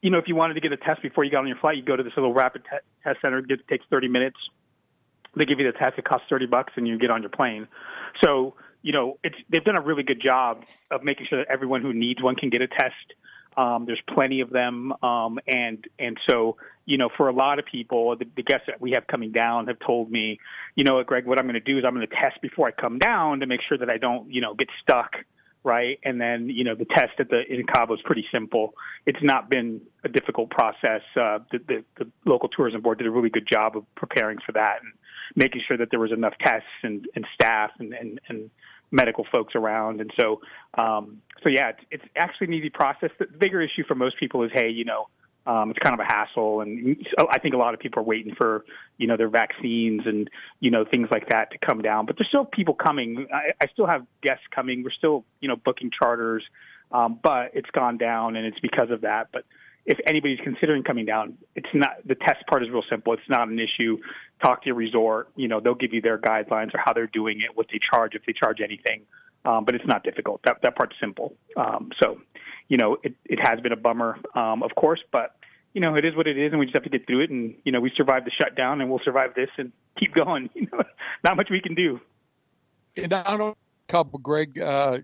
you 0.00 0.08
know, 0.10 0.18
if 0.18 0.28
you 0.28 0.34
wanted 0.34 0.54
to 0.54 0.60
get 0.60 0.72
a 0.72 0.78
test 0.78 1.02
before 1.02 1.24
you 1.24 1.30
got 1.30 1.40
on 1.40 1.48
your 1.48 1.58
flight, 1.58 1.76
you 1.76 1.82
go 1.82 1.96
to 1.96 2.02
this 2.02 2.14
little 2.16 2.32
rapid 2.32 2.62
te- 2.64 2.78
test 3.04 3.20
center. 3.20 3.38
It 3.46 3.68
takes 3.68 3.84
30 3.90 4.08
minutes. 4.08 4.38
They 5.36 5.44
give 5.44 5.60
you 5.60 5.70
the 5.70 5.78
test. 5.78 5.98
It 5.98 6.04
costs 6.04 6.26
30 6.28 6.46
bucks, 6.46 6.72
and 6.76 6.86
you 6.86 6.98
get 6.98 7.10
on 7.10 7.22
your 7.22 7.30
plane. 7.30 7.68
So, 8.22 8.54
you 8.82 8.92
know, 8.92 9.18
it's 9.22 9.36
they've 9.48 9.64
done 9.64 9.76
a 9.76 9.80
really 9.80 10.02
good 10.02 10.22
job 10.22 10.64
of 10.90 11.02
making 11.02 11.26
sure 11.28 11.38
that 11.38 11.50
everyone 11.50 11.82
who 11.82 11.92
needs 11.92 12.22
one 12.22 12.36
can 12.36 12.50
get 12.50 12.62
a 12.62 12.68
test. 12.68 12.94
Um, 13.56 13.86
there's 13.86 14.02
plenty 14.14 14.40
of 14.40 14.50
them, 14.50 14.92
um, 15.02 15.38
and 15.46 15.84
and 15.98 16.16
so 16.28 16.56
you 16.88 16.96
know, 16.96 17.10
for 17.14 17.28
a 17.28 17.32
lot 17.32 17.58
of 17.58 17.66
people, 17.66 18.16
the, 18.16 18.26
the 18.34 18.42
guests 18.42 18.64
that 18.66 18.80
we 18.80 18.92
have 18.92 19.06
coming 19.06 19.30
down 19.30 19.66
have 19.66 19.78
told 19.78 20.10
me, 20.10 20.40
you 20.74 20.84
know, 20.84 21.04
Greg, 21.04 21.26
what 21.26 21.38
I'm 21.38 21.44
going 21.44 21.52
to 21.52 21.60
do 21.60 21.76
is 21.76 21.84
I'm 21.84 21.94
going 21.94 22.06
to 22.06 22.14
test 22.14 22.40
before 22.40 22.66
I 22.66 22.70
come 22.70 22.98
down 22.98 23.40
to 23.40 23.46
make 23.46 23.60
sure 23.68 23.76
that 23.76 23.90
I 23.90 23.98
don't, 23.98 24.32
you 24.32 24.40
know, 24.40 24.54
get 24.54 24.68
stuck 24.82 25.16
right? 25.64 25.98
And 26.02 26.20
then 26.20 26.48
you 26.48 26.64
know 26.64 26.74
the 26.74 26.84
test 26.84 27.18
at 27.18 27.28
the 27.30 27.42
in 27.52 27.66
Cabo 27.66 27.94
is 27.94 28.00
pretty 28.04 28.24
simple. 28.32 28.74
It's 29.06 29.22
not 29.22 29.50
been 29.50 29.80
a 30.04 30.08
difficult 30.08 30.50
process. 30.50 31.02
Uh, 31.14 31.40
the, 31.50 31.58
the, 31.58 31.84
the 31.98 32.10
local 32.24 32.48
tourism 32.48 32.80
board 32.80 32.98
did 32.98 33.06
a 33.06 33.10
really 33.10 33.28
good 33.28 33.46
job 33.46 33.76
of 33.76 33.84
preparing 33.94 34.38
for 34.44 34.52
that 34.52 34.78
and 34.82 34.92
making 35.36 35.62
sure 35.66 35.76
that 35.76 35.88
there 35.90 36.00
was 36.00 36.12
enough 36.12 36.34
tests 36.40 36.68
and, 36.82 37.06
and 37.14 37.26
staff 37.34 37.70
and, 37.78 37.92
and, 37.92 38.20
and 38.28 38.50
medical 38.90 39.26
folks 39.30 39.54
around. 39.54 40.00
And 40.00 40.10
so, 40.18 40.40
um, 40.76 41.22
so 41.42 41.48
yeah, 41.48 41.70
it's, 41.70 41.80
it's 41.90 42.04
actually 42.16 42.48
an 42.48 42.54
easy 42.54 42.70
process. 42.70 43.10
The 43.18 43.26
bigger 43.26 43.60
issue 43.60 43.84
for 43.86 43.94
most 43.94 44.18
people 44.18 44.42
is, 44.44 44.50
hey, 44.52 44.68
you 44.70 44.84
know, 44.84 45.08
um, 45.48 45.70
it's 45.70 45.78
kind 45.78 45.94
of 45.94 46.00
a 46.00 46.04
hassle, 46.04 46.60
and 46.60 46.94
I 47.30 47.38
think 47.38 47.54
a 47.54 47.56
lot 47.56 47.72
of 47.72 47.80
people 47.80 48.00
are 48.00 48.04
waiting 48.04 48.34
for 48.34 48.66
you 48.98 49.06
know 49.06 49.16
their 49.16 49.30
vaccines 49.30 50.02
and 50.04 50.28
you 50.60 50.70
know 50.70 50.84
things 50.84 51.08
like 51.10 51.30
that 51.30 51.50
to 51.52 51.58
come 51.58 51.80
down. 51.80 52.04
But 52.04 52.16
there's 52.18 52.28
still 52.28 52.44
people 52.44 52.74
coming. 52.74 53.26
I, 53.32 53.52
I 53.58 53.66
still 53.72 53.86
have 53.86 54.04
guests 54.22 54.44
coming. 54.54 54.82
We're 54.84 54.90
still 54.90 55.24
you 55.40 55.48
know 55.48 55.56
booking 55.56 55.90
charters, 55.90 56.44
um, 56.92 57.18
but 57.22 57.52
it's 57.54 57.70
gone 57.70 57.96
down, 57.96 58.36
and 58.36 58.44
it's 58.44 58.60
because 58.60 58.90
of 58.90 59.00
that. 59.00 59.28
But 59.32 59.44
if 59.88 59.98
anybody's 60.06 60.38
considering 60.44 60.82
coming 60.84 61.06
down, 61.06 61.38
it's 61.56 61.68
not 61.72 61.96
the 62.04 62.14
test 62.14 62.46
part 62.46 62.62
is 62.62 62.68
real 62.68 62.84
simple. 62.90 63.14
It's 63.14 63.28
not 63.28 63.48
an 63.48 63.58
issue. 63.58 63.96
Talk 64.42 64.62
to 64.62 64.66
your 64.66 64.74
resort. 64.76 65.30
You 65.34 65.48
know 65.48 65.60
they'll 65.60 65.74
give 65.74 65.94
you 65.94 66.02
their 66.02 66.18
guidelines 66.18 66.74
or 66.74 66.78
how 66.84 66.92
they're 66.92 67.06
doing 67.06 67.40
it, 67.40 67.56
what 67.56 67.66
they 67.72 67.78
charge 67.78 68.14
if 68.14 68.24
they 68.26 68.34
charge 68.34 68.60
anything. 68.60 69.02
Um, 69.46 69.64
but 69.64 69.74
it's 69.74 69.86
not 69.86 70.04
difficult. 70.04 70.42
That 70.44 70.60
that 70.62 70.76
part's 70.76 70.94
simple. 71.00 71.34
Um, 71.56 71.90
so, 72.00 72.20
you 72.68 72.76
know, 72.76 72.98
it, 73.02 73.14
it 73.24 73.40
has 73.40 73.60
been 73.60 73.72
a 73.72 73.76
bummer, 73.76 74.18
um, 74.34 74.62
of 74.62 74.74
course, 74.74 75.00
but 75.10 75.36
you 75.72 75.80
know, 75.80 75.94
it 75.94 76.04
is 76.04 76.14
what 76.14 76.26
it 76.26 76.36
is, 76.36 76.50
and 76.52 76.60
we 76.60 76.66
just 76.66 76.74
have 76.74 76.84
to 76.84 76.90
get 76.90 77.06
through 77.06 77.22
it. 77.22 77.30
And 77.30 77.54
you 77.64 77.72
know, 77.72 77.80
we 77.80 77.90
survived 77.96 78.26
the 78.26 78.30
shutdown, 78.30 78.82
and 78.82 78.90
we'll 78.90 79.00
survive 79.02 79.34
this 79.34 79.50
and 79.56 79.72
keep 79.98 80.14
going. 80.14 80.50
You 80.54 80.68
know, 80.70 80.82
not 81.24 81.36
much 81.36 81.48
we 81.50 81.60
can 81.60 81.74
do. 81.74 81.98
And 82.94 83.14
I 83.14 83.36
don't 83.38 83.56
couple, 83.88 84.18
Greg. 84.18 84.60
Uh, 84.60 84.98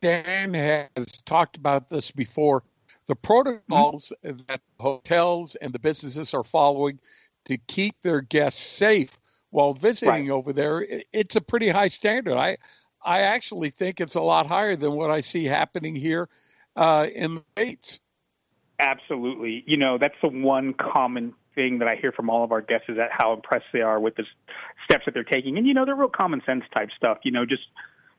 Dan 0.00 0.54
has 0.54 1.06
talked 1.26 1.56
about 1.56 1.90
this 1.90 2.10
before. 2.10 2.62
The 3.06 3.16
protocols 3.16 4.12
mm-hmm. 4.24 4.38
that 4.48 4.60
hotels 4.80 5.54
and 5.56 5.72
the 5.72 5.78
businesses 5.78 6.34
are 6.34 6.44
following 6.44 6.98
to 7.44 7.56
keep 7.56 8.00
their 8.02 8.20
guests 8.20 8.60
safe 8.60 9.16
while 9.50 9.72
visiting 9.72 10.28
right. 10.28 10.30
over 10.30 10.52
there, 10.52 10.84
it's 11.12 11.36
a 11.36 11.40
pretty 11.40 11.68
high 11.68 11.88
standard. 11.88 12.36
I 12.36 12.58
I 13.04 13.20
actually 13.20 13.70
think 13.70 14.00
it's 14.00 14.16
a 14.16 14.20
lot 14.20 14.46
higher 14.46 14.74
than 14.74 14.92
what 14.92 15.10
I 15.10 15.20
see 15.20 15.44
happening 15.44 15.94
here 15.94 16.28
uh, 16.74 17.06
in 17.14 17.36
the 17.36 17.44
states. 17.52 18.00
Absolutely. 18.80 19.62
You 19.66 19.76
know, 19.76 19.96
that's 19.96 20.16
the 20.20 20.28
one 20.28 20.74
common 20.74 21.32
thing 21.54 21.78
that 21.78 21.88
I 21.88 21.94
hear 21.96 22.12
from 22.12 22.28
all 22.28 22.42
of 22.42 22.50
our 22.52 22.60
guests 22.60 22.88
is 22.88 22.96
that 22.96 23.10
how 23.12 23.32
impressed 23.32 23.66
they 23.72 23.80
are 23.80 24.00
with 24.00 24.16
the 24.16 24.24
steps 24.84 25.04
that 25.06 25.14
they're 25.14 25.24
taking. 25.24 25.56
And, 25.56 25.66
you 25.66 25.72
know, 25.72 25.84
they're 25.84 25.94
real 25.94 26.08
common 26.08 26.42
sense 26.44 26.64
type 26.74 26.90
stuff, 26.96 27.18
you 27.22 27.30
know, 27.30 27.46
just, 27.46 27.62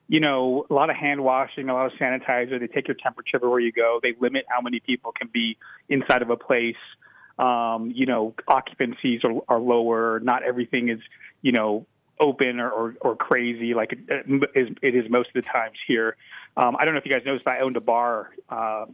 you 0.07 0.19
know, 0.19 0.65
a 0.69 0.73
lot 0.73 0.89
of 0.89 0.95
hand 0.95 1.23
washing, 1.23 1.69
a 1.69 1.73
lot 1.73 1.87
of 1.87 1.99
sanitizer. 1.99 2.59
They 2.59 2.67
take 2.67 2.87
your 2.87 2.95
temperature 2.95 3.35
everywhere 3.35 3.59
you 3.59 3.71
go. 3.71 3.99
They 4.01 4.15
limit 4.19 4.45
how 4.47 4.61
many 4.61 4.79
people 4.79 5.11
can 5.11 5.29
be 5.31 5.57
inside 5.89 6.21
of 6.21 6.29
a 6.29 6.37
place. 6.37 6.75
Um, 7.37 7.91
you 7.93 8.05
know, 8.05 8.33
occupancies 8.47 9.23
are, 9.23 9.41
are 9.47 9.59
lower. 9.59 10.19
Not 10.21 10.43
everything 10.43 10.89
is, 10.89 10.99
you 11.41 11.51
know, 11.51 11.85
open 12.19 12.59
or, 12.59 12.69
or, 12.69 12.95
or 13.01 13.15
crazy 13.15 13.73
like 13.75 13.93
it 13.93 14.25
is, 14.55 14.69
it 14.81 14.95
is 14.95 15.09
most 15.09 15.27
of 15.27 15.33
the 15.33 15.41
times 15.43 15.77
here. 15.87 16.15
Um, 16.55 16.75
I 16.79 16.85
don't 16.85 16.93
know 16.93 16.99
if 16.99 17.05
you 17.05 17.11
guys 17.11 17.23
noticed, 17.25 17.47
I 17.47 17.59
owned 17.59 17.77
a 17.77 17.81
bar 17.81 18.31
uh, 18.49 18.85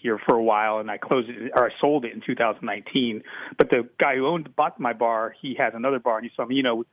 here 0.00 0.18
for 0.18 0.36
a 0.36 0.42
while, 0.42 0.78
and 0.78 0.90
I 0.90 0.98
closed 0.98 1.28
it 1.28 1.50
or 1.54 1.70
I 1.70 1.80
sold 1.80 2.04
it 2.04 2.12
in 2.12 2.20
2019. 2.20 3.22
But 3.56 3.70
the 3.70 3.88
guy 3.98 4.16
who 4.16 4.26
owned 4.26 4.54
bought 4.54 4.78
my 4.78 4.92
bar, 4.92 5.34
he 5.40 5.54
has 5.54 5.72
another 5.74 5.98
bar, 5.98 6.18
and 6.18 6.30
he 6.30 6.44
me, 6.44 6.54
you 6.54 6.62
know, 6.62 6.84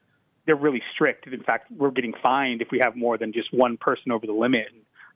they're 0.45 0.55
really 0.55 0.81
strict. 0.93 1.27
In 1.27 1.43
fact, 1.43 1.71
we're 1.71 1.91
getting 1.91 2.13
fined 2.21 2.61
if 2.61 2.69
we 2.71 2.79
have 2.79 2.95
more 2.95 3.17
than 3.17 3.33
just 3.33 3.53
one 3.53 3.77
person 3.77 4.11
over 4.11 4.25
the 4.25 4.33
limit. 4.33 4.67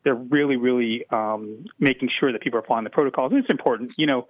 They're 0.04 0.16
really, 0.16 0.56
really 0.56 1.06
um, 1.10 1.66
making 1.80 2.10
sure 2.20 2.32
that 2.32 2.42
people 2.42 2.60
are 2.60 2.64
following 2.64 2.86
the 2.86 2.90
protocols. 2.90 3.34
It's 3.36 3.50
important, 3.50 3.94
you 3.98 4.06
know. 4.06 4.28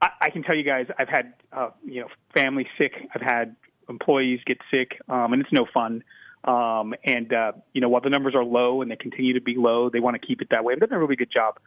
I, 0.00 0.08
I 0.22 0.30
can 0.30 0.42
tell 0.42 0.56
you 0.56 0.64
guys, 0.64 0.86
I've 0.98 1.08
had 1.08 1.34
uh, 1.52 1.70
you 1.84 2.00
know 2.00 2.08
family 2.34 2.66
sick. 2.78 2.92
I've 3.14 3.22
had 3.22 3.56
employees 3.88 4.40
get 4.46 4.58
sick, 4.70 5.00
um, 5.08 5.32
and 5.32 5.42
it's 5.42 5.52
no 5.52 5.66
fun. 5.72 6.02
Um, 6.44 6.94
and 7.04 7.32
uh, 7.32 7.52
you 7.72 7.80
know, 7.80 7.88
while 7.88 8.02
the 8.02 8.10
numbers 8.10 8.34
are 8.34 8.44
low 8.44 8.82
and 8.82 8.90
they 8.90 8.96
continue 8.96 9.34
to 9.34 9.40
be 9.40 9.56
low, 9.56 9.90
they 9.90 10.00
want 10.00 10.20
to 10.20 10.26
keep 10.26 10.42
it 10.42 10.48
that 10.50 10.64
way. 10.64 10.74
They've 10.74 10.88
done 10.88 10.98
a 10.98 11.00
really 11.00 11.16
good 11.16 11.30
job 11.32 11.58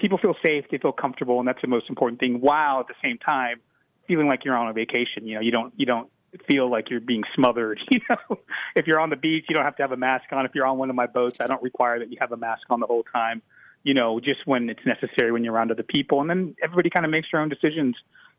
people 0.00 0.18
feel 0.18 0.34
safe, 0.42 0.64
they 0.70 0.78
feel 0.78 0.92
comfortable, 0.92 1.38
and 1.38 1.46
that's 1.46 1.60
the 1.60 1.68
most 1.68 1.88
important 1.88 2.18
thing. 2.18 2.40
While 2.40 2.80
at 2.80 2.88
the 2.88 2.94
same 3.04 3.18
time 3.18 3.60
feeling 4.08 4.26
like 4.26 4.44
you're 4.44 4.56
on 4.56 4.68
a 4.68 4.72
vacation, 4.72 5.26
you 5.26 5.34
know, 5.36 5.40
you 5.40 5.52
don't 5.52 5.72
you 5.76 5.86
don't 5.86 6.08
feel 6.46 6.70
like 6.70 6.90
you're 6.90 7.00
being 7.00 7.24
smothered. 7.34 7.80
You 7.90 8.00
know, 8.08 8.38
if 8.76 8.86
you're 8.86 9.00
on 9.00 9.10
the 9.10 9.16
beach, 9.16 9.46
you 9.48 9.54
don't 9.54 9.64
have 9.64 9.76
to 9.76 9.82
have 9.82 9.92
a 9.92 9.96
mask 9.96 10.24
on. 10.32 10.46
If 10.46 10.54
you're 10.54 10.66
on 10.66 10.78
one 10.78 10.90
of 10.90 10.96
my 10.96 11.06
boats, 11.06 11.40
I 11.40 11.46
don't 11.46 11.62
require 11.62 11.98
that 11.98 12.10
you 12.10 12.16
have 12.20 12.32
a 12.32 12.36
mask 12.36 12.62
on 12.70 12.80
the 12.80 12.86
whole 12.86 13.02
time. 13.02 13.42
You 13.82 13.94
know, 13.94 14.20
just 14.20 14.46
when 14.46 14.68
it's 14.70 14.84
necessary 14.86 15.32
when 15.32 15.42
you're 15.42 15.54
around 15.54 15.70
other 15.70 15.82
people, 15.82 16.20
and 16.20 16.30
then 16.30 16.54
everybody 16.62 16.90
kind 16.90 17.04
of 17.04 17.10
makes 17.10 17.28
their 17.32 17.40
own 17.40 17.48
decisions. 17.48 17.96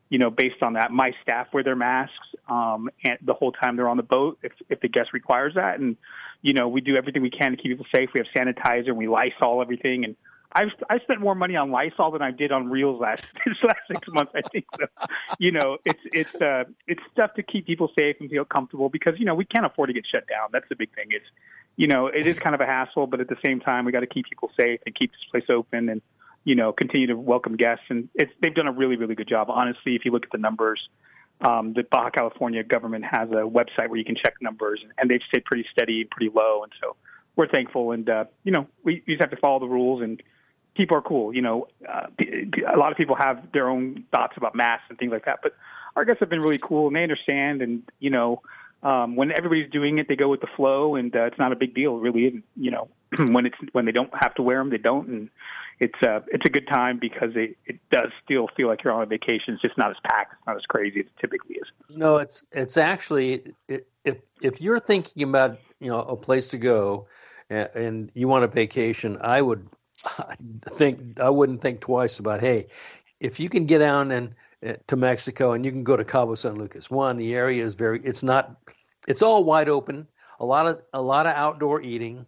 You 0.08 0.18
know, 0.18 0.30
based 0.30 0.62
on 0.62 0.74
that, 0.74 0.90
my 0.90 1.12
staff 1.22 1.48
wear 1.52 1.64
their 1.64 1.76
masks 1.76 2.14
um, 2.48 2.90
and 3.02 3.18
the 3.22 3.34
whole 3.34 3.52
time 3.52 3.76
they're 3.76 3.88
on 3.88 3.96
the 3.96 4.02
boat, 4.02 4.38
if 4.42 4.52
if 4.68 4.80
the 4.80 4.88
guest 4.88 5.12
requires 5.12 5.54
that, 5.54 5.80
and 5.80 5.96
you 6.42 6.54
know, 6.54 6.68
we 6.68 6.80
do 6.80 6.96
everything 6.96 7.22
we 7.22 7.30
can 7.30 7.52
to 7.52 7.56
keep 7.56 7.72
people 7.72 7.86
safe. 7.94 8.10
We 8.14 8.20
have 8.20 8.26
sanitizer, 8.34 8.88
and 8.88 8.96
we 8.96 9.08
Lysol 9.08 9.62
everything, 9.62 10.04
and 10.04 10.16
I've 10.54 10.70
I 10.90 10.98
spent 11.00 11.20
more 11.20 11.34
money 11.34 11.56
on 11.56 11.70
Lysol 11.70 12.10
than 12.10 12.22
I 12.22 12.30
did 12.30 12.52
on 12.52 12.68
Reels 12.68 13.00
last 13.00 13.24
this 13.46 13.62
last 13.62 13.80
six 13.88 14.08
months. 14.08 14.32
I 14.34 14.42
think 14.42 14.66
so. 14.78 14.86
You 15.38 15.52
know, 15.52 15.78
it's 15.84 16.00
it's 16.12 16.34
uh 16.36 16.64
it's 16.86 17.02
stuff 17.10 17.34
to 17.34 17.42
keep 17.42 17.66
people 17.66 17.90
safe 17.98 18.16
and 18.20 18.30
feel 18.30 18.44
comfortable 18.44 18.88
because 18.88 19.14
you 19.18 19.24
know 19.24 19.34
we 19.34 19.44
can't 19.44 19.66
afford 19.66 19.88
to 19.88 19.92
get 19.92 20.04
shut 20.06 20.26
down. 20.28 20.48
That's 20.52 20.68
the 20.68 20.76
big 20.76 20.94
thing. 20.94 21.06
It's 21.10 21.24
you 21.76 21.86
know 21.86 22.06
it 22.06 22.26
is 22.26 22.38
kind 22.38 22.54
of 22.54 22.60
a 22.60 22.66
hassle, 22.66 23.06
but 23.06 23.20
at 23.20 23.28
the 23.28 23.36
same 23.44 23.60
time 23.60 23.84
we 23.84 23.92
got 23.92 24.00
to 24.00 24.06
keep 24.06 24.26
people 24.28 24.50
safe 24.58 24.80
and 24.86 24.94
keep 24.94 25.10
this 25.12 25.24
place 25.30 25.44
open 25.48 25.88
and 25.88 26.02
you 26.44 26.54
know 26.54 26.72
continue 26.72 27.06
to 27.06 27.16
welcome 27.16 27.56
guests. 27.56 27.84
And 27.88 28.08
it's 28.14 28.32
they've 28.40 28.54
done 28.54 28.68
a 28.68 28.72
really 28.72 28.96
really 28.96 29.14
good 29.14 29.28
job. 29.28 29.48
Honestly, 29.50 29.94
if 29.96 30.04
you 30.04 30.12
look 30.12 30.24
at 30.24 30.32
the 30.32 30.38
numbers. 30.38 30.80
Um, 31.40 31.72
the 31.72 31.82
Baja 31.82 32.10
California 32.10 32.62
government 32.62 33.04
has 33.04 33.28
a 33.30 33.42
website 33.42 33.88
where 33.88 33.96
you 33.96 34.04
can 34.04 34.14
check 34.14 34.34
numbers, 34.40 34.80
and 34.96 35.10
they've 35.10 35.22
stayed 35.26 35.44
pretty 35.44 35.66
steady 35.72 36.04
pretty 36.04 36.30
low. 36.32 36.62
And 36.62 36.70
so 36.80 36.94
we're 37.34 37.48
thankful. 37.48 37.90
And 37.90 38.08
uh, 38.08 38.26
you 38.44 38.52
know, 38.52 38.68
we, 38.84 39.02
we 39.08 39.14
just 39.14 39.22
have 39.22 39.32
to 39.32 39.36
follow 39.38 39.58
the 39.58 39.66
rules 39.66 40.02
and 40.02 40.22
people 40.74 40.96
are 40.96 41.02
cool. 41.02 41.34
You 41.34 41.42
know, 41.42 41.68
uh, 41.88 42.06
a 42.72 42.76
lot 42.76 42.92
of 42.92 42.98
people 42.98 43.16
have 43.16 43.50
their 43.52 43.68
own 43.68 44.04
thoughts 44.10 44.36
about 44.36 44.54
masks 44.54 44.86
and 44.88 44.98
things 44.98 45.12
like 45.12 45.24
that, 45.24 45.40
but 45.42 45.54
our 45.96 46.04
guests 46.04 46.20
have 46.20 46.30
been 46.30 46.40
really 46.40 46.58
cool 46.58 46.86
and 46.86 46.96
they 46.96 47.02
understand. 47.02 47.62
And 47.62 47.82
you 48.00 48.10
know, 48.10 48.42
um, 48.82 49.16
when 49.16 49.30
everybody's 49.32 49.70
doing 49.70 49.98
it, 49.98 50.08
they 50.08 50.16
go 50.16 50.28
with 50.28 50.40
the 50.40 50.48
flow, 50.56 50.96
and 50.96 51.14
uh, 51.14 51.24
it's 51.24 51.38
not 51.38 51.52
a 51.52 51.56
big 51.56 51.74
deal, 51.74 51.98
really. 51.98 52.26
And, 52.26 52.42
You 52.56 52.70
know, 52.72 52.88
when 53.30 53.46
it's 53.46 53.56
when 53.72 53.84
they 53.84 53.92
don't 53.92 54.12
have 54.18 54.34
to 54.36 54.42
wear 54.42 54.58
them, 54.58 54.70
they 54.70 54.78
don't, 54.78 55.08
and 55.08 55.30
it's 55.78 56.02
uh, 56.02 56.20
it's 56.28 56.44
a 56.44 56.50
good 56.50 56.66
time 56.66 56.98
because 57.00 57.30
it, 57.34 57.56
it 57.66 57.78
does 57.90 58.10
still 58.24 58.48
feel 58.56 58.68
like 58.68 58.82
you're 58.82 58.92
on 58.92 59.02
a 59.02 59.06
vacation. 59.06 59.54
It's 59.54 59.62
just 59.62 59.78
not 59.78 59.90
as 59.90 59.96
packed, 60.04 60.34
it's 60.34 60.46
not 60.46 60.56
as 60.56 60.62
crazy 60.68 61.00
as 61.00 61.06
it 61.06 61.12
typically 61.20 61.56
is. 61.56 61.68
No, 61.90 62.16
it's 62.16 62.42
it's 62.52 62.76
actually 62.76 63.52
it, 63.68 63.86
if 64.04 64.18
if 64.40 64.60
you're 64.60 64.80
thinking 64.80 65.22
about 65.22 65.58
you 65.80 65.88
know 65.88 66.00
a 66.00 66.16
place 66.16 66.48
to 66.48 66.58
go 66.58 67.06
and 67.50 68.10
you 68.14 68.28
want 68.28 68.44
a 68.44 68.48
vacation, 68.48 69.18
I 69.20 69.42
would 69.42 69.68
think 70.76 71.20
I 71.20 71.30
wouldn't 71.30 71.62
think 71.62 71.80
twice 71.80 72.18
about 72.18 72.40
hey, 72.40 72.68
if 73.20 73.38
you 73.38 73.48
can 73.48 73.66
get 73.66 73.78
down 73.78 74.10
and 74.10 74.34
uh, 74.66 74.74
to 74.86 74.96
Mexico 74.96 75.52
and 75.52 75.64
you 75.64 75.70
can 75.70 75.84
go 75.84 75.96
to 75.96 76.04
Cabo 76.04 76.34
San 76.34 76.56
Lucas. 76.56 76.90
One, 76.90 77.16
the 77.16 77.34
area 77.34 77.64
is 77.64 77.74
very 77.74 78.00
it's 78.04 78.22
not 78.22 78.56
it's 79.08 79.22
all 79.22 79.44
wide 79.44 79.68
open. 79.68 80.06
A 80.40 80.44
lot 80.44 80.66
of 80.66 80.82
a 80.92 81.02
lot 81.02 81.26
of 81.26 81.34
outdoor 81.34 81.82
eating, 81.82 82.26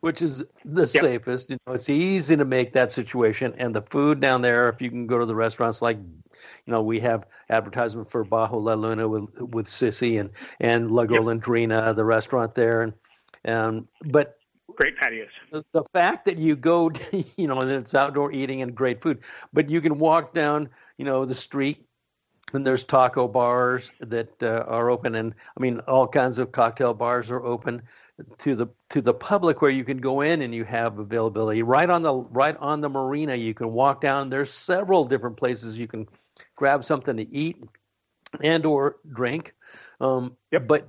which 0.00 0.22
is 0.22 0.42
the 0.64 0.82
yep. 0.82 0.88
safest. 0.88 1.50
You 1.50 1.58
know, 1.66 1.74
it's 1.74 1.88
easy 1.88 2.36
to 2.36 2.44
make 2.44 2.72
that 2.72 2.90
situation. 2.92 3.54
And 3.58 3.74
the 3.74 3.82
food 3.82 4.20
down 4.20 4.42
there, 4.42 4.68
if 4.68 4.80
you 4.80 4.90
can 4.90 5.06
go 5.06 5.18
to 5.18 5.26
the 5.26 5.34
restaurants 5.34 5.82
like 5.82 5.98
you 5.98 6.72
know, 6.72 6.82
we 6.82 7.00
have 7.00 7.26
advertisement 7.50 8.10
for 8.10 8.24
Bajo 8.24 8.62
La 8.62 8.74
Luna 8.74 9.08
with 9.08 9.28
with 9.38 9.66
Sissy 9.66 10.20
and 10.20 10.30
and 10.60 10.90
La 10.90 11.04
Golondrina, 11.04 11.86
yep. 11.86 11.96
the 11.96 12.04
restaurant 12.04 12.54
there, 12.54 12.82
and 12.82 12.92
and 13.44 13.88
but 14.06 14.38
great 14.76 14.96
patios. 14.98 15.28
The, 15.50 15.64
the 15.72 15.84
fact 15.92 16.24
that 16.26 16.38
you 16.38 16.56
go, 16.56 16.90
you 17.36 17.46
know, 17.46 17.60
and 17.60 17.70
it's 17.70 17.94
outdoor 17.94 18.32
eating 18.32 18.62
and 18.62 18.74
great 18.74 19.00
food, 19.00 19.20
but 19.52 19.70
you 19.70 19.80
can 19.80 19.98
walk 19.98 20.34
down, 20.34 20.68
you 20.98 21.04
know, 21.04 21.24
the 21.24 21.34
street 21.34 21.86
and 22.52 22.66
there's 22.66 22.84
taco 22.84 23.26
bars 23.26 23.90
that 24.00 24.42
uh, 24.42 24.64
are 24.66 24.90
open, 24.90 25.14
and 25.14 25.34
I 25.56 25.60
mean 25.60 25.80
all 25.80 26.06
kinds 26.06 26.38
of 26.38 26.52
cocktail 26.52 26.94
bars 26.94 27.30
are 27.30 27.44
open 27.44 27.82
to 28.38 28.54
the 28.54 28.66
to 28.90 29.00
the 29.00 29.14
public 29.14 29.60
where 29.60 29.70
you 29.70 29.84
can 29.84 29.98
go 29.98 30.20
in 30.20 30.42
and 30.42 30.54
you 30.54 30.64
have 30.64 30.98
availability 30.98 31.62
right 31.62 31.90
on 31.90 32.02
the 32.02 32.14
right 32.14 32.56
on 32.58 32.80
the 32.80 32.88
marina. 32.88 33.34
You 33.34 33.54
can 33.54 33.72
walk 33.72 34.00
down. 34.00 34.30
There's 34.30 34.52
several 34.52 35.04
different 35.04 35.36
places 35.36 35.78
you 35.78 35.88
can 35.88 36.06
grab 36.54 36.84
something 36.84 37.16
to 37.16 37.34
eat 37.34 37.64
and 38.40 38.64
or 38.66 38.96
drink. 39.12 39.54
Um, 40.00 40.36
yep. 40.52 40.68
But 40.68 40.88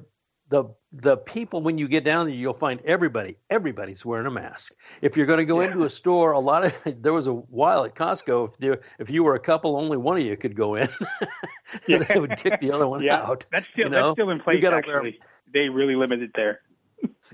the 0.50 0.66
the 0.92 1.18
people 1.18 1.62
when 1.62 1.78
you 1.78 1.88
get 1.88 2.04
down 2.04 2.28
there, 2.28 2.36
you'll 2.36 2.54
find 2.54 2.80
everybody 2.86 3.38
everybody's 3.50 4.06
wearing 4.06 4.28
a 4.28 4.32
mask. 4.32 4.74
If 5.02 5.18
you're 5.18 5.26
going 5.26 5.40
to 5.40 5.46
go 5.46 5.62
yeah. 5.62 5.68
into 5.68 5.84
a 5.86 5.90
store, 5.90 6.34
a 6.34 6.40
lot 6.40 6.66
of 6.66 6.74
there 7.02 7.14
was 7.14 7.28
a 7.28 7.34
while 7.34 7.84
at 7.86 7.96
Costco 7.96 8.50
if 8.50 8.58
there, 8.58 8.82
if 9.00 9.10
you 9.10 9.24
were 9.24 9.36
a 9.36 9.40
couple, 9.40 9.76
only 9.76 9.98
one 9.98 10.18
of 10.18 10.24
you 10.24 10.38
could 10.38 10.56
go 10.56 10.76
in. 10.76 10.90
yeah. 11.88 12.04
they 12.04 12.20
would 12.20 12.38
kick 12.38 12.60
the 12.62 12.72
other 12.72 12.88
one 12.88 13.02
yeah. 13.02 13.22
out. 13.22 13.46
That's 13.52 13.68
still 13.68 13.86
you 13.86 13.90
know? 13.90 14.08
that's 14.08 14.16
still 14.16 14.30
in 14.30 14.40
place. 14.40 14.64
Actually, 14.64 15.18
wear, 15.20 15.30
they 15.52 15.70
really 15.70 15.96
limited 15.96 16.32
there. 16.36 16.62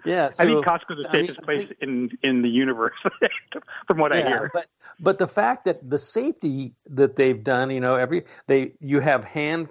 Yeah, 0.03 0.31
so, 0.31 0.43
I 0.43 0.47
think 0.47 0.65
Costco's 0.65 0.97
the 0.97 1.07
safest 1.11 1.39
I 1.43 1.55
mean, 1.55 1.67
place 1.67 1.77
in 1.81 2.17
in 2.23 2.41
the 2.41 2.49
universe, 2.49 2.95
from 3.87 3.99
what 3.99 4.11
yeah, 4.15 4.25
I 4.25 4.27
hear. 4.27 4.51
But 4.53 4.67
but 4.99 5.19
the 5.19 5.27
fact 5.27 5.65
that 5.65 5.87
the 5.89 5.99
safety 5.99 6.73
that 6.89 7.15
they've 7.15 7.43
done, 7.43 7.69
you 7.69 7.79
know, 7.79 7.95
every 7.95 8.23
they 8.47 8.73
you 8.79 8.99
have 8.99 9.23
hand 9.23 9.67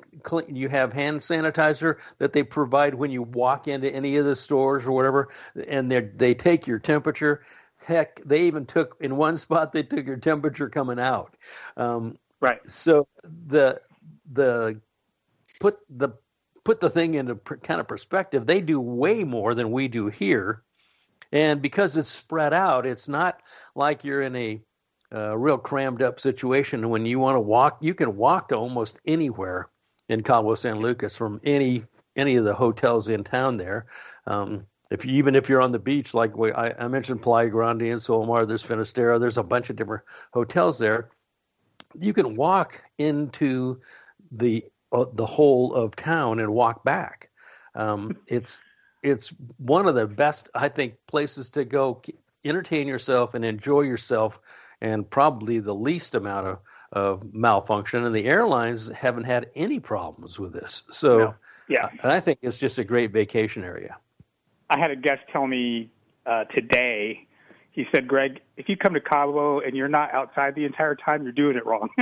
you 0.49 0.69
have 0.69 0.93
hand 0.93 1.21
sanitizer 1.21 1.97
that 2.19 2.33
they 2.33 2.43
provide 2.43 2.95
when 2.95 3.11
you 3.11 3.23
walk 3.23 3.67
into 3.67 3.93
any 3.93 4.17
of 4.17 4.25
the 4.25 4.37
stores 4.37 4.87
or 4.87 4.93
whatever, 4.93 5.29
and 5.67 5.91
they 5.91 6.01
they 6.01 6.35
take 6.35 6.67
your 6.67 6.79
temperature. 6.79 7.43
Heck, 7.83 8.21
they 8.25 8.43
even 8.43 8.67
took 8.67 8.97
in 9.01 9.17
one 9.17 9.37
spot 9.37 9.73
they 9.73 9.83
took 9.83 10.07
your 10.07 10.19
temperature 10.19 10.69
coming 10.69 11.01
out. 11.01 11.37
Um, 11.77 12.19
right. 12.41 12.61
So 12.69 13.09
the 13.25 13.81
the 14.33 14.81
put 15.59 15.79
the 15.89 16.11
put 16.65 16.81
the 16.81 16.91
thing 16.91 17.15
into 17.15 17.35
kind 17.37 17.81
of 17.81 17.89
perspective, 17.89 18.47
they 18.47 18.61
do 18.61 18.81
way 18.81 19.24
more 19.24 19.55
than 19.55 19.73
we 19.73 19.89
do 19.89 20.09
here. 20.09 20.62
And 21.32 21.62
because 21.62 21.97
it's 21.97 22.11
spread 22.11 22.53
out, 22.53 22.87
it's 22.87 23.09
not 23.09 23.41
like 23.74 24.05
you're 24.05 24.23
in 24.23 24.37
a 24.37 24.61
uh, 25.12 25.37
real 25.37 25.59
crammed 25.59 26.03
up 26.03 26.20
situation. 26.20 26.89
When 26.89 27.07
you 27.07 27.19
want 27.19 27.37
to 27.37 27.41
walk, 27.41 27.78
you 27.81 27.95
can 27.95 28.16
walk 28.16 28.49
to 28.49 28.57
almost 28.57 29.01
anywhere 29.07 29.69
in 30.09 30.23
Cabo 30.23 30.55
San 30.55 30.81
Lucas 30.81 31.16
from 31.16 31.41
any 31.45 31.85
any 32.16 32.37
of 32.37 32.45
the 32.45 32.55
hotels 32.55 33.09
in 33.09 33.23
town 33.23 33.57
there. 33.57 33.87
Um, 34.27 34.66
if 34.91 35.05
you, 35.05 35.15
even 35.15 35.37
if 35.37 35.49
you're 35.49 35.62
on 35.62 35.73
the 35.73 35.78
beach, 35.78 36.12
like 36.12 36.37
we, 36.37 36.53
I, 36.53 36.70
I, 36.85 36.89
mentioned 36.89 37.23
Playa 37.23 37.49
Grande 37.49 37.82
and 37.82 38.03
Solomar, 38.03 38.45
there's 38.45 38.62
Finisterre, 38.62 39.20
there's 39.20 39.39
a 39.39 39.43
bunch 39.43 39.70
of 39.70 39.77
different 39.77 40.03
hotels 40.32 40.78
there. 40.78 41.11
You 41.99 42.12
can 42.12 42.35
walk 42.35 42.82
into 42.99 43.81
the 44.32 44.65
uh, 44.93 45.05
the 45.12 45.27
whole 45.27 45.75
of 45.75 45.97
town 45.97 46.41
and 46.41 46.53
walk 46.53 46.85
back. 46.85 47.31
Um, 47.75 48.17
it's 48.27 48.61
it's 49.03 49.33
one 49.57 49.87
of 49.87 49.95
the 49.95 50.07
best, 50.07 50.49
I 50.55 50.69
think, 50.69 50.95
places 51.07 51.51
to 51.51 51.65
go 51.65 52.03
entertain 52.45 52.87
yourself 52.87 53.35
and 53.35 53.45
enjoy 53.45 53.83
yourself, 53.83 54.39
and 54.81 55.09
probably 55.09 55.59
the 55.59 55.75
least 55.75 56.15
amount 56.15 56.47
of, 56.47 56.59
of 56.93 57.35
malfunction. 57.35 58.05
And 58.05 58.15
the 58.15 58.27
airlines 58.27 58.91
haven't 58.93 59.25
had 59.25 59.51
any 59.55 59.81
problems 59.81 60.39
with 60.39 60.53
this. 60.53 60.83
So, 60.91 61.19
no. 61.19 61.35
yeah, 61.69 61.89
I 62.03 62.21
think 62.21 62.41
it's 62.43 62.59
just 62.59 62.79
a 62.79 62.85
great 62.85 63.11
vacation 63.11 63.65
area. 63.65 63.97
I 64.69 64.79
had 64.79 64.91
a 64.91 64.97
guest 64.97 65.23
tell 65.33 65.47
me 65.47 65.91
uh, 66.27 66.45
today 66.45 67.27
he 67.72 67.86
said, 67.92 68.09
Greg, 68.09 68.40
if 68.56 68.68
you 68.68 68.76
come 68.76 68.94
to 68.94 69.01
Cabo 69.01 69.60
and 69.60 69.76
you're 69.76 69.88
not 69.88 70.12
outside 70.12 70.55
the 70.55 70.64
entire 70.64 70.94
time, 70.94 71.22
you're 71.22 71.32
doing 71.32 71.56
it 71.56 71.64
wrong. 71.64 71.88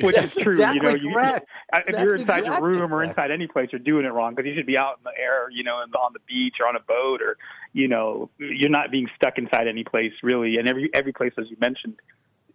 Which 0.00 0.16
That's 0.16 0.36
is 0.36 0.42
true. 0.42 0.52
Exactly 0.54 0.76
you 0.76 0.82
know, 0.82 0.94
you, 0.94 1.12
correct. 1.12 1.46
if 1.74 1.84
That's 1.86 2.02
you're 2.02 2.16
inside 2.16 2.38
exactly 2.38 2.46
your 2.46 2.60
room 2.62 2.94
or 2.94 3.04
inside 3.04 3.30
any 3.30 3.46
place, 3.46 3.68
you're 3.70 3.78
doing 3.78 4.06
it 4.06 4.08
wrong 4.08 4.34
because 4.34 4.48
you 4.48 4.54
should 4.56 4.66
be 4.66 4.78
out 4.78 4.98
in 4.98 5.04
the 5.04 5.12
air, 5.20 5.50
you 5.50 5.62
know, 5.62 5.74
on 5.74 6.12
the 6.14 6.20
beach 6.26 6.56
or 6.58 6.66
on 6.66 6.74
a 6.74 6.80
boat 6.80 7.20
or, 7.20 7.36
you 7.74 7.86
know, 7.86 8.30
you're 8.38 8.70
not 8.70 8.90
being 8.90 9.08
stuck 9.14 9.36
inside 9.36 9.68
any 9.68 9.84
place 9.84 10.12
really. 10.22 10.56
And 10.56 10.68
every 10.68 10.90
every 10.94 11.12
place, 11.12 11.32
as 11.38 11.50
you 11.50 11.56
mentioned, 11.60 11.96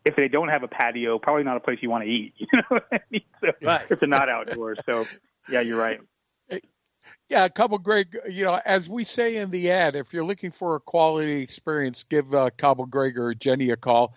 if 0.03 0.15
they 0.15 0.27
don't 0.27 0.49
have 0.49 0.63
a 0.63 0.67
patio, 0.67 1.19
probably 1.19 1.43
not 1.43 1.55
a 1.55 1.59
place 1.59 1.77
you 1.81 1.89
want 1.89 2.03
to 2.03 2.09
eat. 2.09 2.33
You 2.39 2.47
know 2.53 2.63
what 2.69 2.87
I 2.91 2.99
mean? 3.11 3.21
So, 3.41 3.51
Right. 3.61 3.85
If 3.89 3.99
they're 3.99 4.09
not 4.09 4.27
outdoors. 4.27 4.79
So, 4.85 5.05
yeah, 5.49 5.61
you're 5.61 5.77
right. 5.77 5.99
Yeah, 7.29 7.45
a 7.45 7.49
couple 7.49 7.77
Greg, 7.77 8.17
you 8.29 8.43
know, 8.43 8.59
as 8.65 8.89
we 8.89 9.03
say 9.03 9.37
in 9.37 9.51
the 9.51 9.71
ad, 9.71 9.95
if 9.95 10.13
you're 10.13 10.25
looking 10.25 10.51
for 10.51 10.75
a 10.75 10.79
quality 10.79 11.41
experience, 11.41 12.03
give 12.03 12.33
uh, 12.33 12.49
Cabo 12.57 12.85
Greg 12.85 13.17
or 13.17 13.33
Jenny 13.33 13.69
a 13.69 13.77
call. 13.77 14.15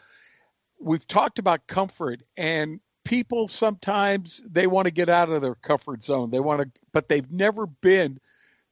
We've 0.81 1.07
talked 1.07 1.39
about 1.39 1.67
comfort, 1.67 2.23
and 2.37 2.81
people 3.05 3.49
sometimes 3.49 4.43
they 4.51 4.67
want 4.67 4.87
to 4.87 4.93
get 4.93 5.09
out 5.09 5.31
of 5.31 5.43
their 5.43 5.55
comfort 5.55 6.03
zone. 6.03 6.31
They 6.31 6.41
want 6.41 6.63
to, 6.63 6.81
but 6.93 7.09
they've 7.09 7.31
never 7.31 7.67
been 7.67 8.19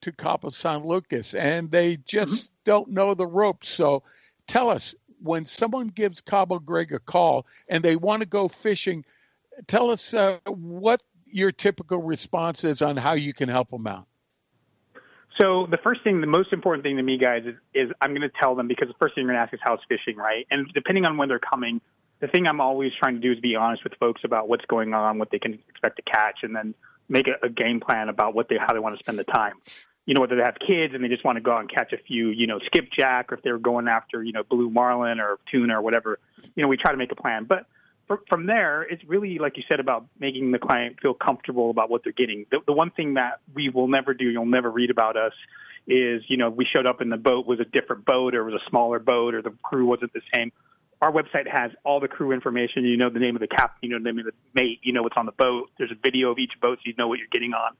to 0.03 0.13
Cabo 0.13 0.49
San 0.49 0.85
Lucas, 0.85 1.35
and 1.35 1.71
they 1.71 1.97
just 1.99 2.51
don't 2.65 2.91
know 2.91 3.15
the 3.15 3.27
ropes. 3.27 3.69
So, 3.69 4.03
tell 4.47 4.71
us 4.71 4.95
when 5.23 5.45
someone 5.47 5.89
gives 5.89 6.21
Cabo 6.21 6.59
Greg 6.59 6.93
a 6.93 6.99
call 6.99 7.47
and 7.69 7.85
they 7.85 7.97
want 7.97 8.21
to 8.21 8.27
go 8.27 8.49
fishing, 8.49 9.05
tell 9.67 9.91
us 9.91 10.15
uh, 10.15 10.39
what 10.47 11.03
your 11.27 11.53
typical 11.53 11.99
response 11.99 12.65
is 12.65 12.83
on 12.83 12.97
how 12.97 13.13
you 13.13 13.33
can 13.33 13.49
help 13.49 13.71
them 13.71 13.87
out. 13.87 14.07
So 15.41 15.67
the 15.71 15.79
first 15.79 16.05
thing, 16.05 16.21
the 16.21 16.27
most 16.27 16.53
important 16.53 16.85
thing 16.85 16.97
to 16.99 17.03
me, 17.03 17.17
guys, 17.17 17.45
is, 17.47 17.55
is 17.73 17.91
I'm 18.01 18.11
going 18.11 18.29
to 18.29 18.33
tell 18.41 18.55
them 18.55 18.69
because 18.69 18.89
the 18.89 18.95
first 19.01 19.15
thing 19.15 19.23
you're 19.25 19.33
going 19.33 19.39
to 19.39 19.43
ask 19.43 19.55
is 19.55 19.61
how's 19.63 19.81
fishing, 19.89 20.17
right? 20.17 20.47
And 20.51 20.71
depending 20.75 21.07
on 21.07 21.17
when 21.17 21.29
they're 21.29 21.39
coming, 21.39 21.81
the 22.21 22.29
thing 22.29 22.47
I'm 22.47 22.61
always 22.61 22.93
trying 22.99 23.15
to 23.15 23.21
do 23.21 23.33
is 23.33 23.41
be 23.41 23.57
honest 23.57 23.83
with 23.83 23.95
folks 23.95 24.21
about 24.25 24.49
what's 24.49 24.67
going 24.67 24.93
on, 24.93 25.19
what 25.19 25.31
they 25.31 25.39
can 25.39 25.55
expect 25.71 25.97
to 25.97 26.03
catch, 26.03 26.41
and 26.43 26.55
then 26.55 26.75
make 27.09 27.27
a, 27.27 27.47
a 27.47 27.49
game 27.49 27.81
plan 27.81 28.11
about 28.11 28.35
what 28.35 28.51
they 28.51 28.59
how 28.59 28.75
they 28.75 28.79
want 28.79 28.97
to 28.97 29.03
spend 29.03 29.19
the 29.19 29.25
time. 29.25 29.55
You 30.05 30.15
know, 30.15 30.21
whether 30.21 30.37
they 30.37 30.43
have 30.43 30.57
kids 30.59 30.93
and 30.95 31.03
they 31.03 31.09
just 31.09 31.25
want 31.25 31.37
to 31.37 31.41
go 31.41 31.53
out 31.53 31.61
and 31.61 31.71
catch 31.71 31.95
a 31.95 31.99
few, 31.99 32.29
you 32.29 32.47
know, 32.47 32.59
skipjack, 32.67 33.33
or 33.33 33.37
if 33.37 33.43
they're 33.43 33.59
going 33.59 33.89
after, 33.89 34.23
you 34.23 34.33
know, 34.33 34.43
blue 34.43 34.69
marlin 34.69 35.21
or 35.21 35.39
tuna 35.51 35.79
or 35.79 35.83
whatever. 35.83 36.19
You 36.55 36.63
know, 36.63 36.69
we 36.69 36.77
try 36.77 36.91
to 36.91 36.99
make 36.99 37.13
a 37.13 37.17
plan, 37.17 37.45
but 37.45 37.65
from 38.29 38.47
there, 38.47 38.83
it's 38.83 39.03
really 39.05 39.39
like 39.39 39.57
you 39.57 39.63
said 39.69 39.81
about 39.81 40.07
making 40.19 40.51
the 40.53 40.59
client 40.59 40.97
feel 41.01 41.15
comfortable 41.15 41.71
about 41.71 41.91
what 41.91 42.03
they're 42.03 42.13
getting. 42.13 42.47
The, 42.51 42.59
the 42.67 42.73
one 42.73 42.91
thing 42.91 43.15
that 43.15 43.41
we 43.55 43.69
will 43.69 43.89
never 43.89 44.15
do, 44.15 44.25
you'll 44.25 44.47
never 44.47 44.71
read 44.71 44.91
about 44.91 45.17
us, 45.17 45.33
is 45.87 46.23
you 46.29 46.37
know 46.37 46.51
we 46.51 46.65
showed 46.65 46.87
up 46.87 47.01
and 47.01 47.11
the 47.11 47.17
boat 47.17 47.47
was 47.47 47.61
a 47.61 47.65
different 47.65 48.05
boat 48.05 48.35
or 48.35 48.45
was 48.45 48.55
a 48.55 48.71
smaller 48.71 48.99
boat 48.99 49.35
or 49.35 49.43
the 49.43 49.55
crew 49.63 49.87
wasn't 49.87 50.13
the 50.13 50.23
same. 50.35 50.53
Our 51.01 51.11
website 51.13 51.49
has 51.51 51.71
all 51.85 52.01
the 52.01 52.09
crew 52.09 52.33
information. 52.33 52.85
You 52.85 52.97
know 52.97 53.11
the 53.11 53.19
name 53.19 53.37
of 53.37 53.41
the 53.41 53.49
captain, 53.49 53.89
you 53.89 53.99
know 53.99 54.03
the 54.03 54.13
name 54.13 54.19
of 54.19 54.27
the 54.27 54.33
mate, 54.55 54.81
you 54.83 54.93
know 54.93 55.03
what's 55.03 55.17
on 55.17 55.27
the 55.27 55.33
boat. 55.33 55.71
There's 55.79 55.93
a 55.93 56.01
video 56.03 56.31
of 56.31 56.39
each 56.39 56.53
boat, 56.61 56.79
so 56.79 56.83
you 56.87 56.95
know 56.99 57.09
what 57.09 57.19
you're 57.19 57.29
getting 57.31 57.55
on. 57.55 57.77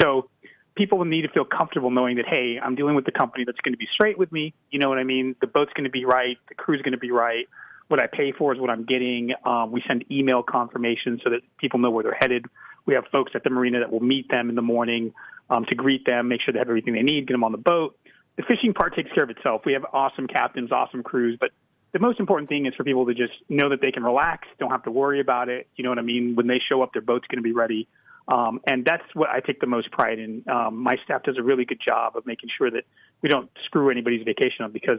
So 0.00 0.28
people 0.74 1.04
need 1.04 1.22
to 1.22 1.28
feel 1.28 1.44
comfortable 1.44 1.90
knowing 1.90 2.16
that 2.16 2.26
hey, 2.26 2.58
I'm 2.62 2.74
dealing 2.74 2.94
with 2.94 3.04
the 3.04 3.12
company 3.12 3.44
that's 3.44 3.60
going 3.60 3.74
to 3.74 3.78
be 3.78 3.88
straight 3.92 4.18
with 4.18 4.32
me. 4.32 4.54
You 4.70 4.78
know 4.78 4.88
what 4.88 4.98
I 4.98 5.04
mean? 5.04 5.36
The 5.40 5.46
boat's 5.46 5.72
going 5.74 5.84
to 5.84 5.90
be 5.90 6.04
right, 6.04 6.38
the 6.48 6.54
crew's 6.54 6.82
going 6.82 6.92
to 6.92 6.98
be 6.98 7.10
right 7.10 7.46
what 7.88 8.02
I 8.02 8.06
pay 8.06 8.32
for 8.32 8.54
is 8.54 8.60
what 8.60 8.70
I'm 8.70 8.84
getting. 8.84 9.32
Um, 9.44 9.70
we 9.72 9.82
send 9.86 10.04
email 10.10 10.42
confirmation 10.42 11.20
so 11.22 11.30
that 11.30 11.40
people 11.58 11.78
know 11.78 11.90
where 11.90 12.02
they're 12.02 12.18
headed. 12.18 12.46
We 12.84 12.94
have 12.94 13.04
folks 13.10 13.32
at 13.34 13.44
the 13.44 13.50
marina 13.50 13.80
that 13.80 13.90
will 13.90 14.02
meet 14.02 14.28
them 14.30 14.48
in 14.48 14.54
the 14.54 14.62
morning 14.62 15.12
um, 15.50 15.64
to 15.66 15.76
greet 15.76 16.04
them, 16.06 16.28
make 16.28 16.40
sure 16.40 16.52
they 16.52 16.58
have 16.58 16.68
everything 16.68 16.94
they 16.94 17.02
need, 17.02 17.26
get 17.26 17.34
them 17.34 17.44
on 17.44 17.52
the 17.52 17.58
boat. 17.58 17.98
The 18.36 18.42
fishing 18.42 18.74
part 18.74 18.94
takes 18.94 19.10
care 19.12 19.24
of 19.24 19.30
itself. 19.30 19.62
We 19.64 19.72
have 19.72 19.84
awesome 19.92 20.26
captains, 20.26 20.70
awesome 20.70 21.02
crews, 21.02 21.36
but 21.40 21.50
the 21.92 21.98
most 21.98 22.20
important 22.20 22.48
thing 22.48 22.66
is 22.66 22.74
for 22.74 22.84
people 22.84 23.06
to 23.06 23.14
just 23.14 23.32
know 23.48 23.70
that 23.70 23.80
they 23.80 23.90
can 23.90 24.02
relax, 24.02 24.46
don't 24.58 24.70
have 24.70 24.82
to 24.82 24.90
worry 24.90 25.20
about 25.20 25.48
it. 25.48 25.68
You 25.76 25.84
know 25.84 25.90
what 25.90 25.98
I 25.98 26.02
mean? 26.02 26.34
When 26.34 26.46
they 26.46 26.60
show 26.68 26.82
up, 26.82 26.92
their 26.92 27.02
boat's 27.02 27.26
going 27.28 27.38
to 27.38 27.42
be 27.42 27.52
ready. 27.52 27.88
Um, 28.28 28.60
and 28.66 28.84
that's 28.84 29.04
what 29.14 29.30
I 29.30 29.40
take 29.40 29.60
the 29.60 29.66
most 29.66 29.90
pride 29.92 30.18
in. 30.18 30.44
Um, 30.50 30.76
my 30.76 30.96
staff 31.04 31.22
does 31.22 31.38
a 31.38 31.42
really 31.42 31.64
good 31.64 31.80
job 31.80 32.16
of 32.16 32.26
making 32.26 32.50
sure 32.58 32.70
that 32.70 32.84
we 33.22 33.28
don't 33.28 33.48
screw 33.64 33.88
anybody's 33.88 34.24
vacation 34.24 34.64
up 34.64 34.72
because 34.72 34.98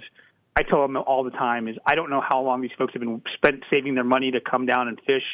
I 0.58 0.64
tell 0.64 0.82
them 0.82 0.98
all 0.98 1.24
the 1.24 1.32
time 1.32 1.68
is 1.68 1.76
I 1.86 1.94
don't 1.96 2.10
know 2.10 2.22
how 2.28 2.42
long 2.42 2.62
these 2.62 2.72
folks 2.78 2.94
have 2.94 3.02
been 3.02 3.22
spent 3.36 3.64
saving 3.72 3.96
their 3.96 4.04
money 4.04 4.32
to 4.32 4.42
come 4.42 4.66
down 4.66 4.88
and 4.88 5.00
fish. 5.06 5.28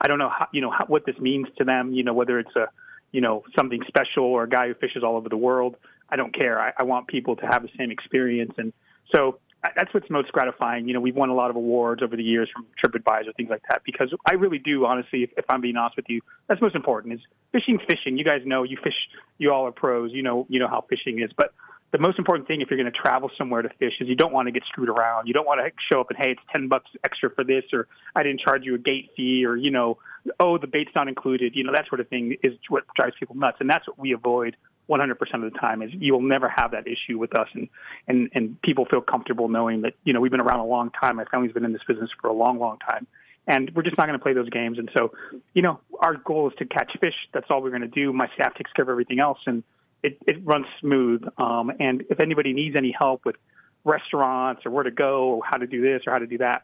I 0.00 0.08
don't 0.08 0.18
know 0.18 0.30
how 0.30 0.48
you 0.52 0.60
know 0.60 0.70
how, 0.70 0.84
what 0.86 1.06
this 1.06 1.18
means 1.18 1.46
to 1.58 1.64
them. 1.64 1.92
You 1.92 2.02
know 2.02 2.12
whether 2.12 2.38
it's 2.38 2.56
a 2.56 2.66
you 3.14 3.20
know, 3.20 3.44
something 3.56 3.80
special 3.86 4.24
or 4.24 4.42
a 4.42 4.48
guy 4.48 4.66
who 4.66 4.74
fishes 4.74 5.04
all 5.04 5.16
over 5.16 5.28
the 5.28 5.36
world. 5.36 5.76
I 6.10 6.16
don't 6.16 6.34
care. 6.36 6.60
I, 6.60 6.72
I 6.76 6.82
want 6.82 7.06
people 7.06 7.36
to 7.36 7.46
have 7.46 7.62
the 7.62 7.68
same 7.78 7.92
experience. 7.92 8.52
And 8.58 8.72
so 9.14 9.38
uh, 9.62 9.68
that's 9.76 9.94
what's 9.94 10.10
most 10.10 10.32
gratifying. 10.32 10.88
You 10.88 10.94
know, 10.94 11.00
we've 11.00 11.14
won 11.14 11.28
a 11.28 11.34
lot 11.34 11.48
of 11.48 11.54
awards 11.54 12.02
over 12.02 12.16
the 12.16 12.24
years 12.24 12.50
from 12.52 12.66
TripAdvisor, 12.84 13.36
things 13.36 13.50
like 13.50 13.62
that, 13.70 13.82
because 13.86 14.12
I 14.26 14.32
really 14.32 14.58
do, 14.58 14.84
honestly, 14.84 15.22
if, 15.22 15.30
if 15.36 15.44
I'm 15.48 15.60
being 15.60 15.76
honest 15.76 15.96
with 15.96 16.06
you, 16.08 16.22
that's 16.48 16.60
most 16.60 16.74
important 16.74 17.14
is 17.14 17.20
fishing, 17.52 17.78
fishing. 17.88 18.18
You 18.18 18.24
guys 18.24 18.40
know 18.44 18.64
you 18.64 18.78
fish, 18.82 19.08
you 19.38 19.52
all 19.52 19.64
are 19.68 19.72
pros. 19.72 20.10
You 20.12 20.24
know, 20.24 20.44
you 20.48 20.58
know 20.58 20.68
how 20.68 20.84
fishing 20.88 21.20
is, 21.22 21.30
but 21.36 21.54
the 21.94 22.00
most 22.00 22.18
important 22.18 22.48
thing 22.48 22.60
if 22.60 22.68
you're 22.68 22.76
going 22.76 22.92
to 22.92 22.98
travel 22.98 23.30
somewhere 23.38 23.62
to 23.62 23.68
fish 23.78 23.92
is 24.00 24.08
you 24.08 24.16
don't 24.16 24.32
want 24.32 24.48
to 24.48 24.52
get 24.52 24.64
screwed 24.66 24.88
around. 24.88 25.28
You 25.28 25.32
don't 25.32 25.46
want 25.46 25.60
to 25.64 25.70
show 25.92 26.00
up 26.00 26.10
and 26.10 26.18
hey, 26.18 26.32
it's 26.32 26.40
ten 26.50 26.66
bucks 26.66 26.90
extra 27.04 27.30
for 27.30 27.44
this, 27.44 27.62
or 27.72 27.86
I 28.16 28.24
didn't 28.24 28.40
charge 28.40 28.64
you 28.64 28.74
a 28.74 28.78
gate 28.78 29.10
fee, 29.16 29.46
or 29.46 29.54
you 29.54 29.70
know, 29.70 29.98
oh 30.40 30.58
the 30.58 30.66
bait's 30.66 30.90
not 30.96 31.06
included. 31.06 31.54
You 31.54 31.62
know 31.62 31.72
that 31.72 31.86
sort 31.88 32.00
of 32.00 32.08
thing 32.08 32.36
is 32.42 32.54
what 32.68 32.82
drives 32.96 33.14
people 33.20 33.36
nuts, 33.36 33.58
and 33.60 33.70
that's 33.70 33.86
what 33.86 33.96
we 33.96 34.10
avoid 34.10 34.56
100% 34.90 35.12
of 35.34 35.52
the 35.52 35.56
time. 35.56 35.82
Is 35.82 35.90
you 35.92 36.12
will 36.12 36.20
never 36.20 36.48
have 36.48 36.72
that 36.72 36.88
issue 36.88 37.16
with 37.16 37.38
us, 37.38 37.46
and 37.54 37.68
and 38.08 38.28
and 38.34 38.60
people 38.62 38.86
feel 38.86 39.00
comfortable 39.00 39.48
knowing 39.48 39.82
that 39.82 39.94
you 40.02 40.12
know 40.12 40.20
we've 40.20 40.32
been 40.32 40.40
around 40.40 40.58
a 40.58 40.66
long 40.66 40.90
time. 40.90 41.14
My 41.14 41.26
family's 41.26 41.52
been 41.52 41.64
in 41.64 41.72
this 41.72 41.84
business 41.86 42.10
for 42.20 42.26
a 42.26 42.34
long, 42.34 42.58
long 42.58 42.78
time. 42.78 43.06
And 43.46 43.70
we're 43.74 43.82
just 43.82 43.98
not 43.98 44.06
going 44.06 44.18
to 44.18 44.22
play 44.22 44.32
those 44.32 44.48
games. 44.48 44.78
And 44.78 44.90
so, 44.96 45.12
you 45.52 45.60
know, 45.60 45.78
our 46.00 46.14
goal 46.14 46.48
is 46.48 46.54
to 46.60 46.64
catch 46.64 46.90
fish. 46.98 47.12
That's 47.34 47.44
all 47.50 47.60
we're 47.60 47.68
going 47.68 47.82
to 47.82 47.88
do. 47.88 48.10
My 48.10 48.26
staff 48.34 48.54
takes 48.54 48.72
care 48.72 48.84
of 48.84 48.88
everything 48.88 49.20
else. 49.20 49.38
And 49.44 49.62
it, 50.04 50.18
it 50.26 50.44
runs 50.44 50.66
smooth. 50.80 51.22
Um, 51.38 51.72
and 51.80 52.04
if 52.10 52.20
anybody 52.20 52.52
needs 52.52 52.76
any 52.76 52.94
help 52.96 53.24
with 53.24 53.36
restaurants 53.84 54.64
or 54.64 54.70
where 54.70 54.84
to 54.84 54.90
go 54.90 55.34
or 55.34 55.42
how 55.44 55.56
to 55.56 55.66
do 55.66 55.80
this 55.80 56.02
or 56.06 56.12
how 56.12 56.18
to 56.18 56.26
do 56.26 56.38
that, 56.38 56.62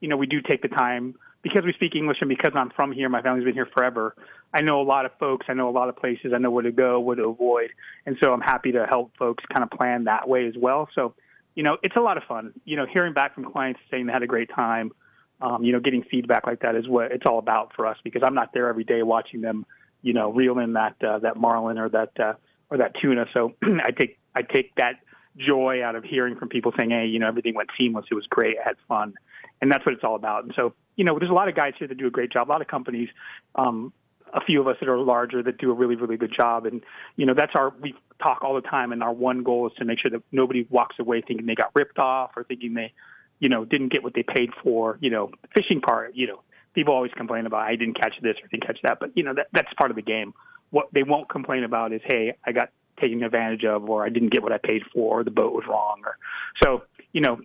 you 0.00 0.08
know, 0.08 0.16
we 0.16 0.26
do 0.26 0.40
take 0.42 0.62
the 0.62 0.68
time 0.68 1.14
because 1.42 1.64
we 1.64 1.72
speak 1.72 1.94
English 1.94 2.18
and 2.20 2.28
because 2.28 2.52
I'm 2.54 2.70
from 2.70 2.92
here, 2.92 3.08
my 3.08 3.22
family's 3.22 3.44
been 3.44 3.54
here 3.54 3.68
forever. 3.72 4.14
I 4.52 4.60
know 4.60 4.80
a 4.80 4.84
lot 4.84 5.06
of 5.06 5.12
folks. 5.18 5.46
I 5.48 5.54
know 5.54 5.68
a 5.68 5.70
lot 5.70 5.88
of 5.88 5.96
places. 5.96 6.32
I 6.34 6.38
know 6.38 6.50
where 6.50 6.64
to 6.64 6.72
go, 6.72 7.00
where 7.00 7.16
to 7.16 7.24
avoid. 7.24 7.70
And 8.04 8.16
so 8.22 8.32
I'm 8.32 8.40
happy 8.40 8.72
to 8.72 8.86
help 8.86 9.16
folks 9.16 9.44
kind 9.52 9.62
of 9.62 9.70
plan 9.70 10.04
that 10.04 10.28
way 10.28 10.46
as 10.46 10.54
well. 10.56 10.88
So, 10.94 11.14
you 11.54 11.62
know, 11.62 11.78
it's 11.82 11.96
a 11.96 12.00
lot 12.00 12.18
of 12.18 12.24
fun. 12.24 12.52
You 12.64 12.76
know, 12.76 12.86
hearing 12.92 13.14
back 13.14 13.34
from 13.34 13.50
clients 13.50 13.80
saying 13.90 14.06
they 14.06 14.12
had 14.12 14.22
a 14.22 14.26
great 14.26 14.50
time, 14.54 14.92
um, 15.40 15.64
you 15.64 15.72
know, 15.72 15.80
getting 15.80 16.02
feedback 16.02 16.46
like 16.46 16.60
that 16.60 16.74
is 16.74 16.86
what 16.88 17.12
it's 17.12 17.24
all 17.26 17.38
about 17.38 17.74
for 17.74 17.86
us 17.86 17.96
because 18.04 18.22
I'm 18.24 18.34
not 18.34 18.52
there 18.52 18.68
every 18.68 18.84
day 18.84 19.02
watching 19.02 19.40
them, 19.40 19.64
you 20.02 20.12
know, 20.12 20.32
reel 20.32 20.58
in 20.58 20.74
that, 20.74 20.96
uh, 21.02 21.20
that 21.20 21.36
marlin 21.36 21.78
or 21.78 21.88
that, 21.90 22.20
uh, 22.20 22.34
or 22.70 22.78
that 22.78 22.92
tuna. 23.00 23.26
So 23.32 23.52
I 23.62 23.90
take 23.90 24.18
I 24.34 24.42
take 24.42 24.74
that 24.76 25.00
joy 25.36 25.82
out 25.84 25.96
of 25.96 26.04
hearing 26.04 26.36
from 26.36 26.48
people 26.48 26.72
saying, 26.76 26.90
"Hey, 26.90 27.06
you 27.06 27.18
know, 27.18 27.28
everything 27.28 27.54
went 27.54 27.70
seamless. 27.78 28.06
It 28.10 28.14
was 28.14 28.26
great. 28.26 28.56
I 28.58 28.68
had 28.68 28.76
fun," 28.88 29.14
and 29.60 29.70
that's 29.70 29.84
what 29.84 29.94
it's 29.94 30.04
all 30.04 30.16
about. 30.16 30.44
And 30.44 30.52
so, 30.56 30.74
you 30.96 31.04
know, 31.04 31.18
there's 31.18 31.30
a 31.30 31.34
lot 31.34 31.48
of 31.48 31.54
guys 31.54 31.74
here 31.78 31.88
that 31.88 31.98
do 31.98 32.06
a 32.06 32.10
great 32.10 32.32
job. 32.32 32.48
A 32.48 32.50
lot 32.50 32.60
of 32.60 32.68
companies, 32.68 33.08
um, 33.54 33.92
a 34.32 34.40
few 34.40 34.60
of 34.60 34.68
us 34.68 34.76
that 34.80 34.88
are 34.88 34.98
larger 34.98 35.42
that 35.42 35.58
do 35.58 35.70
a 35.70 35.74
really 35.74 35.96
really 35.96 36.16
good 36.16 36.32
job. 36.36 36.66
And 36.66 36.82
you 37.16 37.26
know, 37.26 37.34
that's 37.34 37.52
our 37.54 37.72
we 37.80 37.94
talk 38.22 38.42
all 38.42 38.54
the 38.54 38.66
time, 38.66 38.92
and 38.92 39.02
our 39.02 39.12
one 39.12 39.42
goal 39.42 39.66
is 39.66 39.72
to 39.78 39.84
make 39.84 40.00
sure 40.00 40.10
that 40.10 40.22
nobody 40.32 40.66
walks 40.70 40.96
away 40.98 41.22
thinking 41.26 41.46
they 41.46 41.54
got 41.54 41.70
ripped 41.74 41.98
off 41.98 42.32
or 42.36 42.44
thinking 42.44 42.74
they, 42.74 42.92
you 43.38 43.48
know, 43.48 43.64
didn't 43.64 43.88
get 43.88 44.02
what 44.02 44.14
they 44.14 44.22
paid 44.22 44.50
for. 44.62 44.98
You 45.00 45.10
know, 45.10 45.30
the 45.42 45.48
fishing 45.54 45.80
part, 45.80 46.14
you 46.14 46.26
know. 46.26 46.40
People 46.74 46.92
always 46.92 47.12
complain 47.12 47.46
about 47.46 47.62
I 47.62 47.74
didn't 47.74 47.98
catch 47.98 48.12
this 48.20 48.36
or 48.42 48.48
didn't 48.48 48.66
catch 48.66 48.78
that, 48.82 49.00
but 49.00 49.10
you 49.14 49.22
know 49.22 49.32
that 49.32 49.46
that's 49.54 49.72
part 49.78 49.90
of 49.90 49.96
the 49.96 50.02
game 50.02 50.34
what 50.70 50.88
they 50.92 51.02
won't 51.02 51.28
complain 51.28 51.64
about 51.64 51.92
is, 51.92 52.00
hey, 52.04 52.36
I 52.44 52.52
got 52.52 52.70
taken 53.00 53.22
advantage 53.22 53.64
of, 53.64 53.88
or 53.88 54.04
I 54.04 54.08
didn't 54.08 54.30
get 54.30 54.42
what 54.42 54.52
I 54.52 54.58
paid 54.58 54.82
for, 54.92 55.20
or 55.20 55.24
the 55.24 55.30
boat 55.30 55.52
was 55.52 55.64
wrong, 55.68 56.02
or 56.04 56.16
so. 56.62 56.82
You 57.12 57.22
know, 57.22 57.40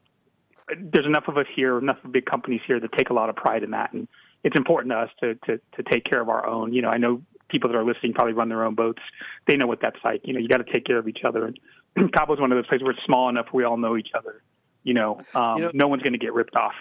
there's 0.77 1.06
enough 1.06 1.26
of 1.27 1.38
us 1.38 1.45
here, 1.56 1.77
enough 1.77 1.98
of 2.03 2.11
big 2.11 2.26
companies 2.26 2.61
here 2.65 2.80
that 2.80 2.91
take 2.93 3.10
a 3.10 3.14
lot 3.14 3.30
of 3.30 3.35
pride 3.35 3.64
in 3.64 3.72
that, 3.72 3.93
and 3.93 4.07
it's 4.43 4.56
important 4.56 4.91
to 4.91 4.98
us 4.98 5.10
to 5.22 5.35
to 5.45 5.61
to 5.76 5.84
take 5.89 6.03
care 6.06 6.22
of 6.22 6.30
our 6.30 6.45
own. 6.45 6.73
You 6.73 6.81
know, 6.81 6.89
I 6.89 6.98
know 6.98 7.22
people 7.52 7.69
that 7.69 7.76
are 7.76 7.84
listening 7.84 8.14
probably 8.14 8.34
run 8.34 8.49
their 8.49 8.64
own 8.64 8.76
boats. 8.76 9.02
They 9.45 9.57
know 9.57 9.68
what 9.68 9.81
that's 9.81 9.99
like. 10.03 10.22
You 10.23 10.34
know, 10.34 10.39
you 10.39 10.48
got 10.48 10.65
to 10.65 10.72
take 10.72 10.85
care 10.85 10.98
of 10.98 11.07
each 11.07 11.19
other. 11.26 11.45
And 11.45 12.11
Cabo 12.14 12.34
is 12.34 12.39
one 12.39 12.52
of 12.52 12.57
those 12.57 12.68
places 12.68 12.84
where 12.84 12.93
it's 12.93 13.03
small 13.06 13.30
enough 13.30 13.48
we 13.53 13.64
all 13.64 13.77
know 13.77 13.98
each 13.98 14.10
other. 14.18 14.41
You 14.84 14.93
know, 14.95 15.22
um, 15.35 15.57
you 15.57 15.64
know 15.65 15.72
no 15.73 15.88
one's 15.88 16.02
going 16.02 16.14
to 16.14 16.19
get 16.19 16.34
ripped 16.34 16.56
off. 16.56 16.73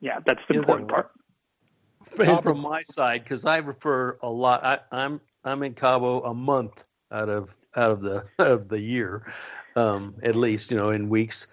Yeah, 0.00 0.18
that's 0.26 0.40
the 0.48 0.58
important 0.58 0.88
part. 0.88 1.10
And 2.18 2.42
from 2.42 2.60
my 2.60 2.82
side, 2.82 3.24
because 3.24 3.44
I 3.44 3.58
refer 3.58 4.18
a 4.22 4.28
lot, 4.28 4.64
I, 4.64 4.78
I'm 4.92 5.20
I'm 5.44 5.62
in 5.62 5.74
Cabo 5.74 6.22
a 6.22 6.34
month 6.34 6.86
out 7.10 7.28
of 7.28 7.54
out 7.76 7.90
of 7.90 8.02
the 8.02 8.24
of 8.38 8.68
the 8.68 8.80
year, 8.80 9.32
um, 9.76 10.14
at 10.22 10.36
least 10.36 10.70
you 10.70 10.76
know 10.76 10.90
in 10.90 11.08
weeks, 11.08 11.46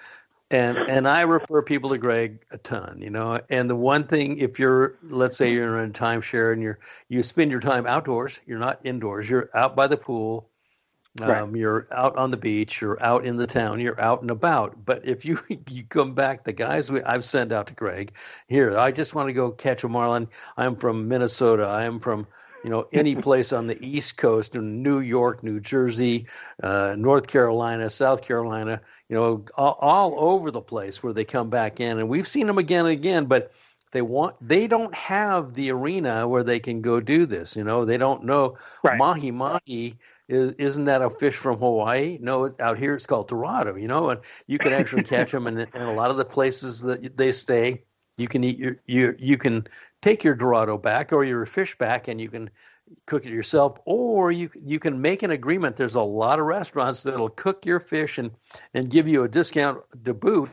and 0.52 0.78
and 0.78 1.08
I 1.08 1.22
refer 1.22 1.62
people 1.62 1.90
to 1.92 1.98
Greg 1.98 2.46
a 2.52 2.58
ton, 2.58 3.00
you 3.02 3.10
know. 3.10 3.40
And 3.50 3.70
the 3.70 3.76
one 3.76 4.06
thing, 4.06 4.40
if 4.40 4.60
you're 4.60 4.98
let's 5.04 5.38
say 5.38 5.54
you're 5.54 5.78
in 5.78 5.90
a 5.90 5.94
timeshare 5.94 6.54
and 6.54 6.62
you're 6.62 6.80
you 7.10 7.24
spend 7.24 7.52
your 7.52 7.62
time 7.62 7.88
outdoors, 7.88 8.40
you're 8.46 8.60
not 8.60 8.86
indoors, 8.86 9.30
you're 9.30 9.50
out 9.54 9.76
by 9.76 9.88
the 9.88 9.98
pool. 9.98 10.50
Um, 11.22 11.30
right. 11.30 11.56
You're 11.56 11.88
out 11.94 12.18
on 12.18 12.30
the 12.30 12.38
beach. 12.38 12.82
You're 12.82 13.02
out 13.02 13.26
in 13.26 13.38
the 13.38 13.48
town. 13.48 13.80
You're 13.80 14.02
out 14.02 14.22
and 14.22 14.30
about. 14.30 14.84
But 14.84 15.06
if 15.06 15.24
you 15.24 15.40
you 15.70 15.86
come 15.86 16.14
back, 16.14 16.44
the 16.44 16.52
guys 16.52 16.92
we, 16.92 17.02
I've 17.02 17.24
sent 17.24 17.54
out 17.54 17.68
to 17.68 17.74
Greg 17.74 18.12
here, 18.48 18.78
I 18.78 18.92
just 18.92 19.16
want 19.16 19.30
to 19.30 19.34
go 19.34 19.52
catch 19.52 19.86
a 19.86 19.88
marlin. 19.88 20.28
I'm 20.58 20.76
from 20.76 21.08
Minnesota. 21.08 21.64
I 21.64 21.86
am 21.86 22.02
from 22.02 22.28
you 22.66 22.72
know, 22.72 22.88
any 22.92 23.16
place 23.16 23.54
on 23.54 23.68
the 23.68 23.78
East 23.86 24.18
Coast, 24.18 24.56
in 24.56 24.82
New 24.82 25.00
York, 25.00 25.44
New 25.44 25.60
Jersey, 25.60 26.26
uh, 26.64 26.96
North 26.98 27.28
Carolina, 27.28 27.92
South 27.92 28.24
Carolina, 28.24 28.82
you 29.08 29.16
know, 29.16 29.46
all, 29.56 29.78
all, 29.80 30.16
over 30.32 30.50
the 30.50 30.62
place 30.62 31.04
where 31.04 31.14
they 31.14 31.26
come 31.26 31.52
back 31.52 31.80
in, 31.80 32.00
and 32.00 32.10
we've 32.10 32.28
seen 32.28 32.48
them 32.48 32.58
again 32.58 32.88
and 32.88 32.94
again, 32.94 33.26
but 33.26 33.52
they 33.92 34.02
want 34.02 34.36
they 34.42 34.66
don't 34.66 34.96
have 34.96 35.54
the 35.54 35.70
arena 35.70 36.28
where 36.28 36.44
they 36.44 36.60
can 36.60 36.82
go 36.82 37.00
do 37.00 37.28
this. 37.28 37.56
You 37.56 37.64
know, 37.64 37.86
they 37.86 37.98
don't 37.98 38.24
know 38.24 38.58
right. 38.84 38.98
mahi 38.98 39.30
mahi. 39.30 40.00
Is, 40.28 40.54
isn't 40.58 40.86
that 40.86 41.04
a 41.04 41.12
fish 41.12 41.36
from 41.36 41.60
Hawaii? 41.60 42.18
No, 42.20 42.52
out 42.60 42.80
here 42.80 42.96
it's 42.96 43.06
called 43.06 43.28
dorado. 43.28 43.76
You 43.76 43.88
know, 43.88 44.10
and 44.10 44.22
you 44.48 44.58
can 44.58 44.74
actually 44.74 45.04
catch 45.04 45.32
them 45.32 45.46
in, 45.46 45.60
in 45.60 45.82
a 45.84 45.94
lot 45.94 46.10
of 46.10 46.18
the 46.18 46.26
places 46.26 46.82
that 46.82 47.16
they 47.16 47.32
stay. 47.32 47.84
You 48.18 48.28
can 48.28 48.44
eat 48.44 48.58
your 48.58 48.78
you 48.88 49.16
you 49.20 49.38
can 49.38 49.68
take 50.06 50.24
your 50.24 50.36
dorado 50.36 50.78
back 50.78 51.12
or 51.12 51.26
your 51.26 51.48
fish 51.48 51.76
back 51.80 52.08
and 52.08 52.22
you 52.22 52.30
can 52.30 52.48
cook 53.08 53.26
it 53.26 53.32
yourself 53.32 53.80
or 53.86 54.32
you 54.32 54.48
you 54.54 54.78
can 54.78 55.02
make 55.02 55.24
an 55.24 55.32
agreement. 55.32 55.76
There's 55.76 55.96
a 55.96 56.02
lot 56.02 56.38
of 56.38 56.46
restaurants 56.46 57.02
that'll 57.02 57.30
cook 57.30 57.66
your 57.66 57.80
fish 57.80 58.20
and 58.20 58.30
and 58.76 58.92
give 58.92 59.08
you 59.08 59.24
a 59.24 59.28
discount 59.28 59.82
to 60.04 60.14
boot 60.14 60.52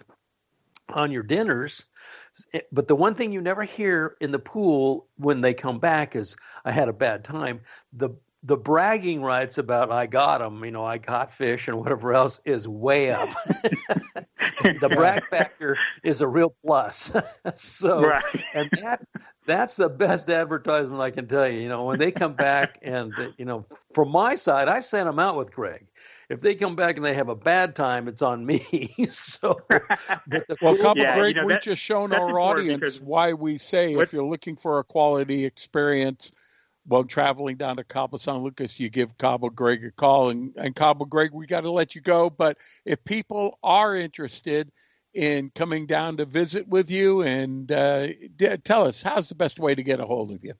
on 0.88 1.12
your 1.12 1.22
dinners. 1.22 1.84
Eh, 2.54 2.60
but 2.72 2.88
the 2.88 2.96
one 2.96 3.14
thing 3.14 3.30
you 3.30 3.42
never 3.42 3.62
hear 3.62 4.16
in 4.22 4.30
the 4.30 4.38
pool 4.38 5.06
when 5.16 5.42
they 5.42 5.52
come 5.52 5.78
back 5.78 6.16
is 6.16 6.34
i 6.64 6.72
had 6.72 6.88
a 6.88 6.94
bad 6.94 7.22
time. 7.22 7.60
The 7.92 8.08
the 8.44 8.56
bragging 8.56 9.22
rights 9.22 9.58
about 9.58 9.92
I 9.92 10.06
got 10.06 10.38
them, 10.38 10.64
you 10.64 10.72
know, 10.72 10.84
I 10.84 10.98
got 10.98 11.32
fish 11.32 11.68
and 11.68 11.78
whatever 11.78 12.12
else 12.12 12.40
is 12.44 12.66
way 12.66 13.10
up. 13.10 13.30
the 14.62 14.90
brag 14.94 15.22
factor 15.30 15.78
is 16.02 16.20
a 16.22 16.28
real 16.28 16.54
plus. 16.64 17.12
so, 17.54 18.02
right. 18.02 18.44
and 18.54 18.68
that 18.80 19.06
that's 19.46 19.76
the 19.76 19.88
best 19.88 20.28
advertisement 20.28 21.00
I 21.00 21.10
can 21.10 21.28
tell 21.28 21.48
you. 21.48 21.60
You 21.60 21.68
know, 21.68 21.84
when 21.84 21.98
they 21.98 22.10
come 22.10 22.34
back 22.34 22.78
and 22.82 23.12
you 23.38 23.44
know, 23.44 23.64
from 23.92 24.10
my 24.10 24.34
side, 24.34 24.68
I 24.68 24.80
sent 24.80 25.06
them 25.06 25.18
out 25.18 25.36
with 25.36 25.52
Greg. 25.52 25.86
If 26.28 26.40
they 26.40 26.54
come 26.54 26.74
back 26.74 26.96
and 26.96 27.04
they 27.04 27.14
have 27.14 27.28
a 27.28 27.36
bad 27.36 27.76
time, 27.76 28.08
it's 28.08 28.22
on 28.22 28.46
me. 28.46 28.94
so, 29.08 29.60
well, 30.62 30.76
Cabo 30.76 30.94
yeah, 31.00 31.18
Greg, 31.18 31.36
you 31.36 31.42
know, 31.42 31.46
we've 31.46 31.60
just 31.60 31.82
shown 31.82 32.14
our 32.14 32.40
audience 32.40 33.00
why 33.00 33.34
we 33.34 33.58
say 33.58 33.94
what, 33.94 34.02
if 34.04 34.12
you're 34.14 34.24
looking 34.24 34.56
for 34.56 34.78
a 34.78 34.84
quality 34.84 35.44
experience 35.44 36.32
while 36.86 37.04
traveling 37.04 37.56
down 37.56 37.76
to 37.76 37.84
Cabo 37.84 38.16
San 38.16 38.38
Lucas, 38.38 38.80
you 38.80 38.88
give 38.88 39.18
Cabo 39.18 39.50
Greg 39.50 39.84
a 39.84 39.90
call. 39.90 40.30
And, 40.30 40.52
and 40.56 40.74
Cabo 40.74 41.04
Greg, 41.04 41.32
we 41.32 41.46
got 41.46 41.60
to 41.60 41.70
let 41.70 41.94
you 41.94 42.00
go. 42.00 42.30
But 42.30 42.56
if 42.84 43.04
people 43.04 43.58
are 43.62 43.94
interested 43.94 44.72
in 45.14 45.50
coming 45.54 45.86
down 45.86 46.16
to 46.16 46.24
visit 46.24 46.66
with 46.66 46.90
you, 46.90 47.22
and 47.22 47.70
uh, 47.70 48.08
d- 48.36 48.56
tell 48.64 48.84
us, 48.86 49.02
how's 49.02 49.28
the 49.28 49.34
best 49.34 49.60
way 49.60 49.74
to 49.74 49.82
get 49.82 50.00
a 50.00 50.06
hold 50.06 50.32
of 50.32 50.42
you? 50.44 50.54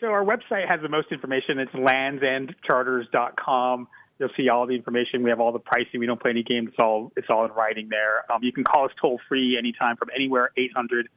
So 0.00 0.08
our 0.08 0.24
website 0.24 0.68
has 0.68 0.80
the 0.82 0.88
most 0.88 1.10
information. 1.10 1.58
It's 1.58 1.72
landsendcharters.com. 1.72 3.88
You'll 4.18 4.28
see 4.36 4.48
all 4.48 4.66
the 4.66 4.74
information. 4.74 5.22
We 5.22 5.30
have 5.30 5.40
all 5.40 5.52
the 5.52 5.58
pricing. 5.58 5.98
We 5.98 6.06
don't 6.06 6.20
play 6.20 6.30
any 6.30 6.44
games. 6.44 6.68
It's 6.68 6.78
all 6.78 7.10
it's 7.16 7.28
all 7.30 7.46
in 7.46 7.52
writing 7.52 7.88
there. 7.88 8.30
Um, 8.30 8.44
you 8.44 8.52
can 8.52 8.64
call 8.64 8.84
us 8.84 8.92
toll 9.00 9.18
free 9.28 9.56
anytime 9.58 9.96
from 9.96 10.10
anywhere 10.14 10.50
800 10.56 11.08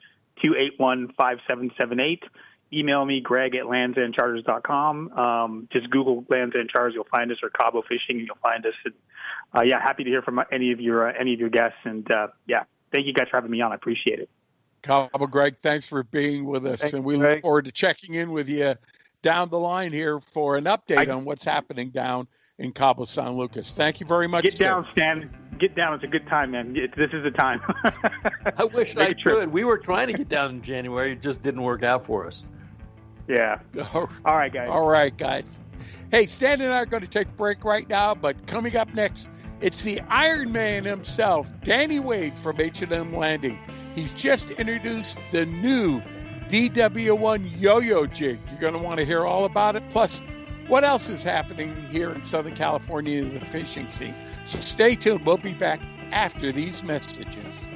281 0.42 1.14
5778 1.18 2.24
email 2.72 3.06
me, 3.06 3.22
greg 3.22 3.56
at 3.56 3.66
landsendcharters.com. 3.66 5.12
Um, 5.14 5.68
just 5.72 5.90
Google 5.90 6.26
Lands 6.30 6.56
End 6.58 6.70
Charters, 6.70 6.94
you'll 6.94 7.08
find 7.12 7.32
us, 7.32 7.38
or 7.42 7.50
Cabo 7.50 7.82
Fishing, 7.82 8.18
and 8.18 8.28
you'll 8.28 8.38
find 8.42 8.66
us. 8.66 8.74
And, 8.86 8.94
uh, 9.56 9.62
yeah, 9.62 9.82
happy 9.82 10.04
to 10.04 10.10
hear 10.10 10.22
from 10.22 10.42
any 10.52 10.72
of 10.72 10.80
your 10.80 11.10
uh, 11.10 11.14
any 11.20 11.34
of 11.34 11.40
your 11.40 11.50
guests. 11.50 11.80
And 11.84 12.10
uh, 12.12 12.28
yeah, 12.48 12.64
thank 12.92 13.06
you 13.06 13.14
guys 13.14 13.28
for 13.30 13.38
having 13.38 13.52
me 13.52 13.62
on. 13.62 13.72
I 13.72 13.76
appreciate 13.76 14.20
it. 14.20 14.30
Cabo 14.84 15.28
Greg, 15.28 15.58
thanks 15.58 15.88
for 15.88 16.04
being 16.04 16.46
with 16.46 16.66
us, 16.66 16.82
thanks, 16.82 16.94
and 16.94 17.04
we 17.04 17.18
Greg. 17.18 17.38
look 17.38 17.42
forward 17.42 17.66
to 17.66 17.72
checking 17.72 18.14
in 18.14 18.32
with 18.32 18.48
you 18.48 18.76
down 19.22 19.50
the 19.50 19.60
line 19.60 19.92
here 19.92 20.20
for 20.20 20.56
an 20.56 20.66
update 20.66 21.10
I, 21.10 21.12
on 21.12 21.26
what's 21.26 21.44
happening 21.44 21.90
down 21.90 22.28
in 22.60 22.72
Cabo 22.72 23.06
San 23.06 23.32
Lucas. 23.32 23.72
Thank 23.72 24.00
you 24.00 24.06
very 24.06 24.28
much. 24.28 24.44
Get 24.44 24.58
down, 24.58 24.88
Stan. 24.94 25.30
Get 25.60 25.76
down. 25.76 25.94
It's 25.96 26.04
a 26.04 26.08
good 26.08 26.28
time, 26.28 26.52
man. 26.52 26.74
this 26.74 27.10
is 27.12 27.24
the 27.24 27.32
time. 27.32 27.62
I 28.58 28.64
wish 28.66 28.96
Make 28.96 29.18
I 29.18 29.22
could. 29.22 29.52
We 29.52 29.64
were 29.64 29.78
trying 29.78 30.08
to 30.08 30.14
get 30.14 30.30
down 30.30 30.52
in 30.52 30.62
January. 30.62 31.12
It 31.12 31.22
just 31.22 31.42
didn't 31.42 31.64
work 31.64 31.84
out 31.84 32.06
for 32.06 32.26
us. 32.28 32.46
Yeah. 33.28 33.60
All 33.94 34.10
right, 34.26 34.52
guys. 34.52 34.70
All 34.70 34.88
right, 34.88 35.16
guys. 35.16 35.60
Hey, 36.12 36.26
Stan 36.26 36.62
and 36.62 36.74
I 36.74 36.78
are 36.78 36.86
going 36.86 37.04
to 37.04 37.10
take 37.10 37.28
a 37.28 37.32
break 37.32 37.66
right 37.66 37.88
now, 37.90 38.16
but 38.16 38.48
coming 38.48 38.78
up 38.78 38.94
next, 38.94 39.30
it's 39.60 39.84
the 39.84 40.00
Iron 40.10 40.52
Man 40.52 40.86
himself, 40.86 41.52
Danny 41.64 42.00
Wade 42.00 42.38
from 42.38 42.62
H&M 42.62 43.16
Landing. 43.16 43.60
He's 43.94 44.14
just 44.14 44.50
introduced 44.52 45.20
the 45.32 45.46
new 45.46 46.02
DW1 46.48 47.60
yo-yo 47.60 48.06
jig. 48.06 48.40
You're 48.50 48.60
going 48.60 48.74
to 48.74 48.80
want 48.80 49.00
to 49.00 49.06
hear 49.06 49.26
all 49.26 49.46
about 49.46 49.76
it. 49.76 49.84
Plus, 49.90 50.22
what 50.68 50.84
else 50.84 51.10
is 51.10 51.24
happening 51.24 51.76
here 51.90 52.12
in 52.12 52.24
Southern 52.24 52.56
California 52.56 53.22
in 53.22 53.38
the 53.38 53.46
fishing 53.46 53.90
scene? 53.90 54.16
So 54.44 54.60
stay 54.60 54.96
tuned. 54.96 55.26
We'll 55.26 55.38
be 55.38 55.54
back 55.54 55.82
after 56.12 56.52
these 56.52 56.84
messages. 56.84 57.70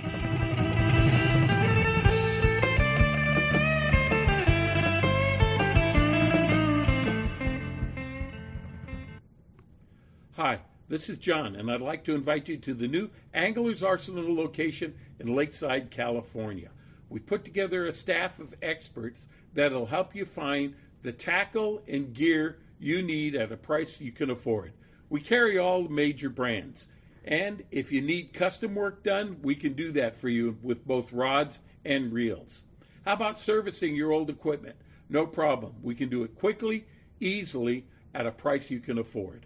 Hi, 10.37 10.59
this 10.87 11.09
is 11.09 11.17
John, 11.17 11.57
and 11.57 11.69
I'd 11.69 11.81
like 11.81 12.05
to 12.05 12.15
invite 12.15 12.47
you 12.47 12.55
to 12.55 12.73
the 12.73 12.87
new 12.87 13.09
Anglers 13.33 13.83
Arsenal 13.83 14.33
location 14.33 14.95
in 15.19 15.35
Lakeside, 15.35 15.91
California. 15.91 16.69
We've 17.09 17.25
put 17.25 17.43
together 17.43 17.85
a 17.85 17.91
staff 17.91 18.39
of 18.39 18.55
experts 18.61 19.27
that'll 19.53 19.87
help 19.87 20.15
you 20.15 20.25
find 20.25 20.73
the 21.01 21.11
tackle 21.11 21.81
and 21.85 22.13
gear 22.13 22.59
you 22.79 23.01
need 23.01 23.35
at 23.35 23.51
a 23.51 23.57
price 23.57 23.99
you 23.99 24.13
can 24.13 24.29
afford. 24.29 24.71
We 25.09 25.19
carry 25.19 25.57
all 25.57 25.89
major 25.89 26.29
brands, 26.29 26.87
and 27.25 27.63
if 27.69 27.91
you 27.91 27.99
need 27.99 28.31
custom 28.31 28.73
work 28.73 29.03
done, 29.03 29.35
we 29.43 29.55
can 29.55 29.73
do 29.73 29.91
that 29.91 30.15
for 30.15 30.29
you 30.29 30.57
with 30.63 30.87
both 30.87 31.11
rods 31.11 31.59
and 31.83 32.13
reels. 32.13 32.61
How 33.03 33.13
about 33.13 33.37
servicing 33.37 33.97
your 33.97 34.13
old 34.13 34.29
equipment? 34.29 34.77
No 35.09 35.27
problem. 35.27 35.73
We 35.83 35.93
can 35.93 36.07
do 36.07 36.23
it 36.23 36.39
quickly, 36.39 36.85
easily, 37.19 37.85
at 38.15 38.25
a 38.25 38.31
price 38.31 38.69
you 38.69 38.79
can 38.79 38.97
afford. 38.97 39.45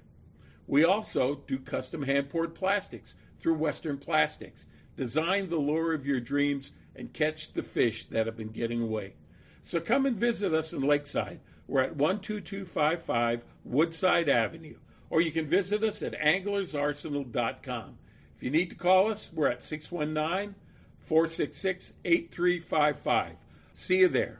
We 0.68 0.84
also 0.84 1.42
do 1.48 1.60
custom 1.60 2.04
hand 2.04 2.30
poured 2.30 2.56
plastics 2.56 3.16
through 3.40 3.56
Western 3.56 3.98
Plastics. 3.98 4.66
Design 4.98 5.50
the 5.50 5.58
lure 5.58 5.94
of 5.94 6.06
your 6.06 6.20
dreams 6.20 6.72
and 6.96 7.14
catch 7.14 7.54
the 7.54 7.64
fish 7.64 8.06
that 8.06 8.26
have 8.26 8.38
been 8.38 8.52
getting 8.52 8.82
away. 8.82 9.14
So 9.64 9.80
come 9.80 10.06
and 10.06 10.16
visit 10.16 10.54
us 10.54 10.74
in 10.74 10.82
Lakeside. 10.82 11.40
We're 11.68 11.82
at 11.82 11.98
12255 11.98 13.44
Woodside 13.64 14.30
Avenue. 14.30 14.78
Or 15.10 15.22
you 15.22 15.32
can 15.32 15.48
visit 15.48 15.84
us 15.84 16.02
at 16.02 16.20
anglersarsenal.com. 16.20 17.98
If 18.38 18.44
you 18.44 18.50
need 18.50 18.70
to 18.70 18.76
call 18.76 19.12
us, 19.12 19.30
we're 19.34 19.48
at 19.48 19.64
619 19.64 20.56
466 21.06 21.94
8355. 22.04 23.36
See 23.74 23.98
you 24.00 24.08
there. 24.08 24.40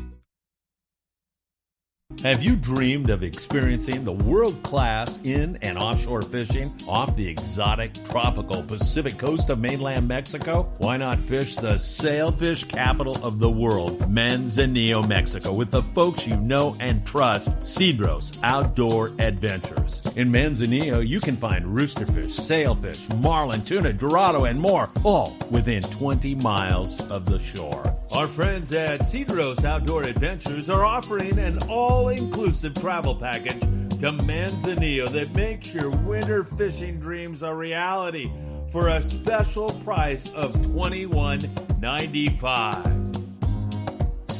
Have 2.23 2.43
you 2.43 2.55
dreamed 2.55 3.09
of 3.09 3.23
experiencing 3.23 4.05
the 4.05 4.11
world 4.11 4.61
class 4.61 5.17
in 5.23 5.57
and 5.63 5.79
offshore 5.79 6.21
fishing 6.21 6.71
off 6.87 7.15
the 7.15 7.27
exotic 7.27 7.93
tropical 8.11 8.61
Pacific 8.61 9.17
coast 9.17 9.49
of 9.49 9.57
mainland 9.57 10.07
Mexico? 10.07 10.71
Why 10.77 10.97
not 10.97 11.17
fish 11.17 11.55
the 11.55 11.79
sailfish 11.79 12.63
capital 12.63 13.17
of 13.25 13.39
the 13.39 13.49
world, 13.49 14.01
Manzanillo, 14.01 15.07
Mexico, 15.07 15.51
with 15.51 15.71
the 15.71 15.81
folks 15.81 16.27
you 16.27 16.37
know 16.37 16.75
and 16.79 17.03
trust, 17.07 17.57
Cedros 17.61 18.39
Outdoor 18.43 19.07
Adventures. 19.17 20.15
In 20.15 20.31
Manzanillo, 20.31 21.07
you 21.07 21.19
can 21.19 21.35
find 21.35 21.65
roosterfish, 21.65 22.33
sailfish, 22.33 23.09
marlin, 23.15 23.63
tuna, 23.63 23.93
dorado, 23.93 24.45
and 24.45 24.59
more, 24.59 24.91
all 25.03 25.35
within 25.49 25.81
20 25.81 26.35
miles 26.35 27.09
of 27.09 27.25
the 27.25 27.39
shore. 27.39 27.95
Our 28.11 28.27
friends 28.27 28.75
at 28.75 28.99
Cedros 28.99 29.63
Outdoor 29.63 30.03
Adventures 30.03 30.69
are 30.69 30.85
offering 30.85 31.39
an 31.39 31.57
all 31.69 32.00
inclusive 32.09 32.75
travel 32.75 33.15
package 33.15 33.59
to 33.59 34.11
Manzanillo 34.11 35.09
that 35.09 35.33
makes 35.35 35.73
your 35.73 35.89
winter 35.89 36.43
fishing 36.43 36.99
dreams 36.99 37.41
a 37.43 37.53
reality 37.53 38.31
for 38.71 38.89
a 38.89 39.01
special 39.01 39.69
price 39.83 40.31
of 40.33 40.53
$21.95. 40.53 43.01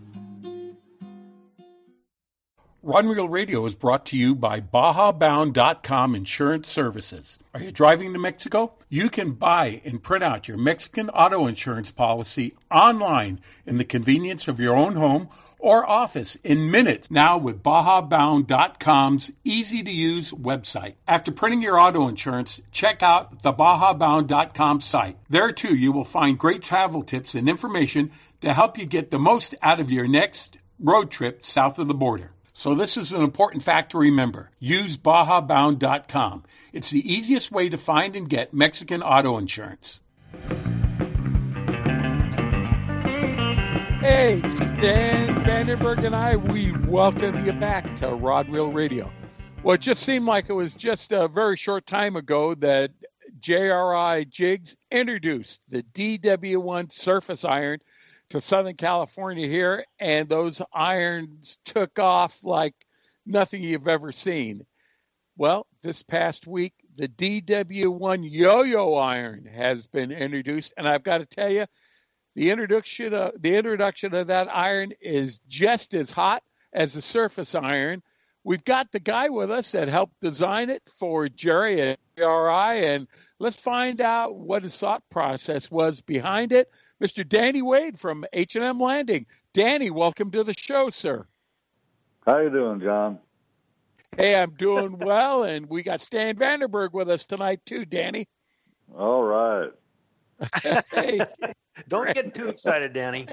Rod 2.86 3.06
and 3.06 3.14
Reel 3.14 3.30
Radio 3.30 3.64
is 3.64 3.74
brought 3.74 4.04
to 4.06 4.18
you 4.18 4.34
by 4.34 4.60
BajaBound.com 4.60 6.14
Insurance 6.14 6.68
Services. 6.68 7.38
Are 7.54 7.60
you 7.60 7.72
driving 7.72 8.12
to 8.12 8.18
Mexico? 8.18 8.74
You 8.90 9.08
can 9.08 9.32
buy 9.32 9.80
and 9.86 10.02
print 10.02 10.22
out 10.22 10.48
your 10.48 10.58
Mexican 10.58 11.08
auto 11.08 11.46
insurance 11.46 11.90
policy 11.90 12.54
online 12.70 13.40
in 13.64 13.78
the 13.78 13.86
convenience 13.86 14.48
of 14.48 14.60
your 14.60 14.76
own 14.76 14.96
home 14.96 15.30
or 15.64 15.88
office 15.88 16.36
in 16.44 16.70
minutes 16.70 17.10
now 17.10 17.38
with 17.38 17.62
BajaBound.com's 17.62 19.30
easy 19.44 19.82
to 19.82 19.90
use 19.90 20.30
website. 20.30 20.96
After 21.08 21.32
printing 21.32 21.62
your 21.62 21.80
auto 21.80 22.06
insurance, 22.06 22.60
check 22.70 23.02
out 23.02 23.42
the 23.42 23.54
BajaBound.com 23.54 24.82
site. 24.82 25.16
There 25.30 25.50
too, 25.52 25.74
you 25.74 25.90
will 25.90 26.04
find 26.04 26.38
great 26.38 26.62
travel 26.62 27.02
tips 27.02 27.34
and 27.34 27.48
information 27.48 28.10
to 28.42 28.52
help 28.52 28.76
you 28.76 28.84
get 28.84 29.10
the 29.10 29.18
most 29.18 29.54
out 29.62 29.80
of 29.80 29.90
your 29.90 30.06
next 30.06 30.58
road 30.78 31.10
trip 31.10 31.42
south 31.42 31.78
of 31.78 31.88
the 31.88 31.94
border. 31.94 32.32
So 32.52 32.74
this 32.74 32.98
is 32.98 33.12
an 33.12 33.22
important 33.22 33.62
fact 33.62 33.92
to 33.92 33.98
remember. 33.98 34.50
Use 34.58 34.98
BajaBound.com. 34.98 36.44
It's 36.74 36.90
the 36.90 37.10
easiest 37.10 37.50
way 37.50 37.70
to 37.70 37.78
find 37.78 38.14
and 38.16 38.28
get 38.28 38.52
Mexican 38.52 39.02
auto 39.02 39.38
insurance. 39.38 39.98
Hey, 44.04 44.42
Stan 44.50 45.34
Vandenberg 45.46 46.04
and 46.04 46.14
I, 46.14 46.36
we 46.36 46.72
welcome 46.86 47.46
you 47.46 47.54
back 47.54 47.96
to 47.96 48.08
Rod 48.08 48.50
Reel 48.50 48.70
Radio. 48.70 49.10
Well, 49.62 49.76
it 49.76 49.80
just 49.80 50.02
seemed 50.02 50.26
like 50.26 50.50
it 50.50 50.52
was 50.52 50.74
just 50.74 51.10
a 51.12 51.26
very 51.26 51.56
short 51.56 51.86
time 51.86 52.14
ago 52.14 52.54
that 52.56 52.90
JRI 53.40 54.28
Jigs 54.28 54.76
introduced 54.90 55.70
the 55.70 55.84
DW1 55.94 56.92
surface 56.92 57.46
iron 57.46 57.78
to 58.28 58.42
Southern 58.42 58.76
California 58.76 59.48
here, 59.48 59.86
and 59.98 60.28
those 60.28 60.60
irons 60.70 61.56
took 61.64 61.98
off 61.98 62.44
like 62.44 62.74
nothing 63.24 63.62
you've 63.62 63.88
ever 63.88 64.12
seen. 64.12 64.66
Well, 65.38 65.66
this 65.82 66.02
past 66.02 66.46
week, 66.46 66.74
the 66.94 67.08
DW1 67.08 68.30
yo 68.30 68.64
yo 68.64 68.96
iron 68.96 69.46
has 69.46 69.86
been 69.86 70.12
introduced, 70.12 70.74
and 70.76 70.86
I've 70.86 71.04
got 71.04 71.18
to 71.18 71.26
tell 71.26 71.50
you, 71.50 71.64
the 72.34 72.50
introduction 72.50 73.14
of 73.14 73.32
the 73.40 73.56
introduction 73.56 74.14
of 74.14 74.26
that 74.26 74.54
iron 74.54 74.92
is 75.00 75.38
just 75.48 75.94
as 75.94 76.10
hot 76.10 76.42
as 76.72 76.92
the 76.92 77.02
surface 77.02 77.54
iron. 77.54 78.02
We've 78.42 78.64
got 78.64 78.92
the 78.92 79.00
guy 79.00 79.30
with 79.30 79.50
us 79.50 79.72
that 79.72 79.88
helped 79.88 80.20
design 80.20 80.68
it 80.68 80.82
for 80.98 81.28
Jerry 81.28 81.80
at 81.80 81.98
RI, 82.18 82.86
and 82.86 83.06
let's 83.38 83.56
find 83.56 84.00
out 84.00 84.36
what 84.36 84.64
his 84.64 84.76
thought 84.76 85.02
process 85.10 85.70
was 85.70 86.00
behind 86.02 86.52
it. 86.52 86.70
Mr. 87.02 87.26
Danny 87.26 87.62
Wade 87.62 87.98
from 87.98 88.24
H&M 88.32 88.78
Landing. 88.78 89.26
Danny, 89.54 89.90
welcome 89.90 90.30
to 90.32 90.44
the 90.44 90.52
show, 90.52 90.90
sir. 90.90 91.26
How 92.26 92.38
you 92.38 92.50
doing, 92.50 92.80
John? 92.80 93.18
Hey, 94.16 94.36
I'm 94.36 94.50
doing 94.52 94.98
well, 94.98 95.44
and 95.44 95.68
we 95.68 95.82
got 95.82 96.00
Stan 96.00 96.36
Vanderberg 96.36 96.92
with 96.92 97.08
us 97.08 97.24
tonight 97.24 97.60
too, 97.64 97.84
Danny. 97.84 98.28
All 98.96 99.22
right. 99.22 99.70
hey, 100.92 101.20
don't 101.88 102.12
get 102.14 102.34
too 102.34 102.48
excited, 102.48 102.92
Danny. 102.92 103.28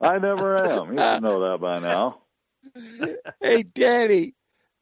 I 0.00 0.18
never 0.18 0.56
am. 0.56 0.92
You 0.92 0.98
should 0.98 1.22
know 1.22 1.40
that 1.50 1.60
by 1.60 1.78
now. 1.78 2.22
hey, 3.40 3.62
Danny, 3.62 4.34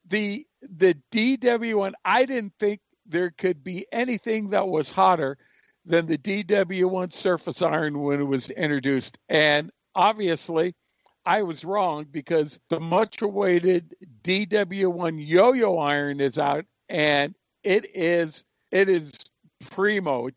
the 0.09 0.47
the 0.63 0.97
DW1. 1.13 1.93
I 2.05 2.25
didn't 2.25 2.55
think 2.59 2.81
there 3.07 3.31
could 3.31 3.63
be 3.63 3.87
anything 3.93 4.51
that 4.51 4.67
was 4.69 4.91
hotter 4.91 5.39
than 5.85 6.07
the 6.07 6.19
DW1 6.19 7.13
surface 7.13 7.63
iron 7.63 8.01
when 8.01 8.21
it 8.21 8.25
was 8.25 8.51
introduced, 8.51 9.19
and 9.29 9.71
obviously 9.95 10.75
I 11.27 11.43
was 11.43 11.65
wrong 11.65 12.07
because 12.11 12.61
the 12.69 12.81
much 12.81 13.23
awaited 13.23 13.95
DW1 14.23 15.27
yo-yo 15.27 15.79
iron 15.79 16.21
is 16.21 16.39
out 16.39 16.65
and 16.89 17.35
it 17.63 17.87
is 17.97 18.45
it 18.71 18.89
is 18.89 19.13
primo. 19.71 20.29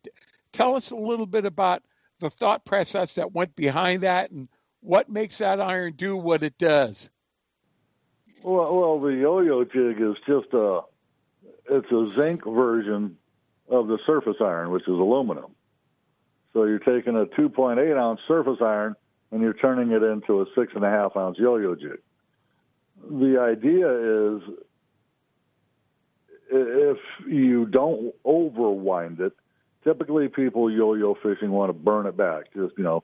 Tell 0.52 0.74
us 0.76 0.90
a 0.90 0.96
little 0.96 1.26
bit 1.26 1.44
about 1.44 1.82
the 2.18 2.30
thought 2.30 2.64
process 2.64 3.14
that 3.14 3.32
went 3.32 3.54
behind 3.56 4.02
that 4.02 4.30
and 4.30 4.48
what 4.80 5.08
makes 5.08 5.38
that 5.38 5.60
iron 5.60 5.94
do 5.94 6.16
what 6.16 6.42
it 6.42 6.58
does. 6.58 7.10
Well, 8.42 8.76
well, 8.76 9.00
the 9.00 9.08
yo-yo 9.08 9.64
jig 9.64 10.00
is 10.00 10.16
just 10.26 10.52
a 10.52 10.82
it's 11.70 11.90
a 11.90 12.10
zinc 12.14 12.44
version 12.44 13.16
of 13.68 13.88
the 13.88 13.98
surface 14.06 14.36
iron, 14.40 14.70
which 14.70 14.84
is 14.84 14.88
aluminum. 14.88 15.54
So 16.52 16.64
you're 16.64 16.78
taking 16.78 17.14
a 17.14 17.26
2.8 17.26 17.98
ounce 17.98 18.20
surface 18.26 18.58
iron 18.60 18.96
and 19.30 19.42
you're 19.42 19.52
turning 19.52 19.90
it 19.92 20.02
into 20.02 20.40
a 20.40 20.46
six 20.54 20.72
and 20.74 20.84
a 20.84 20.90
half 20.90 21.16
ounce 21.16 21.38
yo-yo 21.38 21.74
jig. 21.74 21.98
The 23.10 23.38
idea 23.40 24.36
is 24.36 24.42
if 26.50 26.98
you 27.26 27.66
don't 27.66 28.14
overwind 28.24 29.20
it, 29.20 29.34
typically 29.84 30.28
people 30.28 30.70
yo-yo 30.70 31.14
fishing 31.22 31.50
want 31.50 31.70
to 31.70 31.72
burn 31.72 32.06
it 32.06 32.16
back, 32.16 32.52
just 32.54 32.74
you 32.76 32.84
know, 32.84 33.02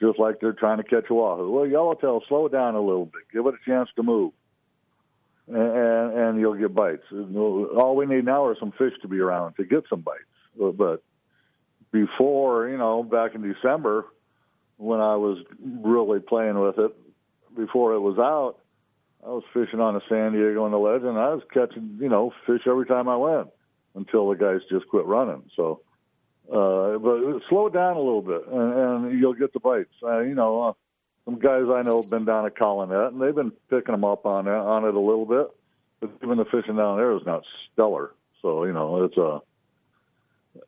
just 0.00 0.18
like 0.18 0.40
they're 0.40 0.52
trying 0.52 0.78
to 0.78 0.84
catch 0.84 1.10
a 1.10 1.14
wahoo. 1.14 1.50
Well, 1.50 1.66
yellowtail, 1.66 2.22
slow 2.28 2.46
it 2.46 2.52
down 2.52 2.74
a 2.74 2.80
little 2.80 3.06
bit, 3.06 3.22
give 3.32 3.46
it 3.46 3.54
a 3.54 3.70
chance 3.70 3.88
to 3.96 4.02
move, 4.02 4.32
and, 5.48 5.56
and, 5.56 6.18
and 6.18 6.40
you'll 6.40 6.54
get 6.54 6.74
bites. 6.74 7.04
All 7.12 7.96
we 7.96 8.06
need 8.06 8.24
now 8.24 8.44
are 8.44 8.56
some 8.58 8.72
fish 8.72 8.92
to 9.02 9.08
be 9.08 9.20
around 9.20 9.54
to 9.54 9.64
get 9.64 9.84
some 9.88 10.00
bites. 10.00 10.22
But 10.76 11.02
before, 11.92 12.68
you 12.68 12.78
know, 12.78 13.02
back 13.02 13.34
in 13.34 13.42
December, 13.42 14.06
when 14.78 15.00
I 15.00 15.16
was 15.16 15.38
really 15.60 16.20
playing 16.20 16.58
with 16.58 16.78
it 16.78 16.92
before 17.56 17.94
it 17.94 18.00
was 18.00 18.18
out, 18.18 18.56
I 19.24 19.30
was 19.30 19.44
fishing 19.52 19.80
on 19.80 19.94
the 19.94 20.02
San 20.08 20.32
Diego 20.32 20.64
on 20.64 20.70
the 20.70 20.78
ledge, 20.78 21.02
and 21.02 21.18
I 21.18 21.34
was 21.34 21.42
catching, 21.52 21.98
you 22.00 22.08
know, 22.08 22.32
fish 22.46 22.62
every 22.66 22.86
time 22.86 23.08
I 23.08 23.16
went 23.16 23.48
until 23.94 24.28
the 24.28 24.36
guys 24.36 24.60
just 24.70 24.86
quit 24.88 25.06
running. 25.06 25.42
So, 25.56 25.80
uh, 26.52 26.98
but 26.98 27.42
slow 27.48 27.66
it 27.66 27.72
down 27.72 27.96
a 27.96 28.00
little 28.00 28.22
bit, 28.22 28.46
and, 28.46 28.72
and 29.06 29.18
you'll 29.18 29.34
get 29.34 29.52
the 29.52 29.60
bites. 29.60 29.92
Uh, 30.02 30.20
you 30.20 30.34
know, 30.34 30.62
uh, 30.62 30.72
some 31.24 31.38
guys 31.38 31.64
I 31.72 31.82
know 31.82 32.02
have 32.02 32.10
been 32.10 32.24
down 32.24 32.46
at 32.46 32.54
Colonet, 32.54 33.08
and 33.08 33.20
they've 33.20 33.34
been 33.34 33.52
picking 33.68 33.92
them 33.92 34.04
up 34.04 34.26
on 34.26 34.46
on 34.48 34.84
it 34.84 34.94
a 34.94 35.00
little 35.00 35.26
bit. 35.26 35.48
But 36.00 36.10
even 36.22 36.38
the 36.38 36.44
fishing 36.44 36.76
down 36.76 36.98
there 36.98 37.16
is 37.16 37.22
not 37.24 37.42
stellar. 37.72 38.12
So, 38.42 38.64
you 38.64 38.72
know, 38.72 39.04
it's 39.04 39.16
a. 39.16 39.40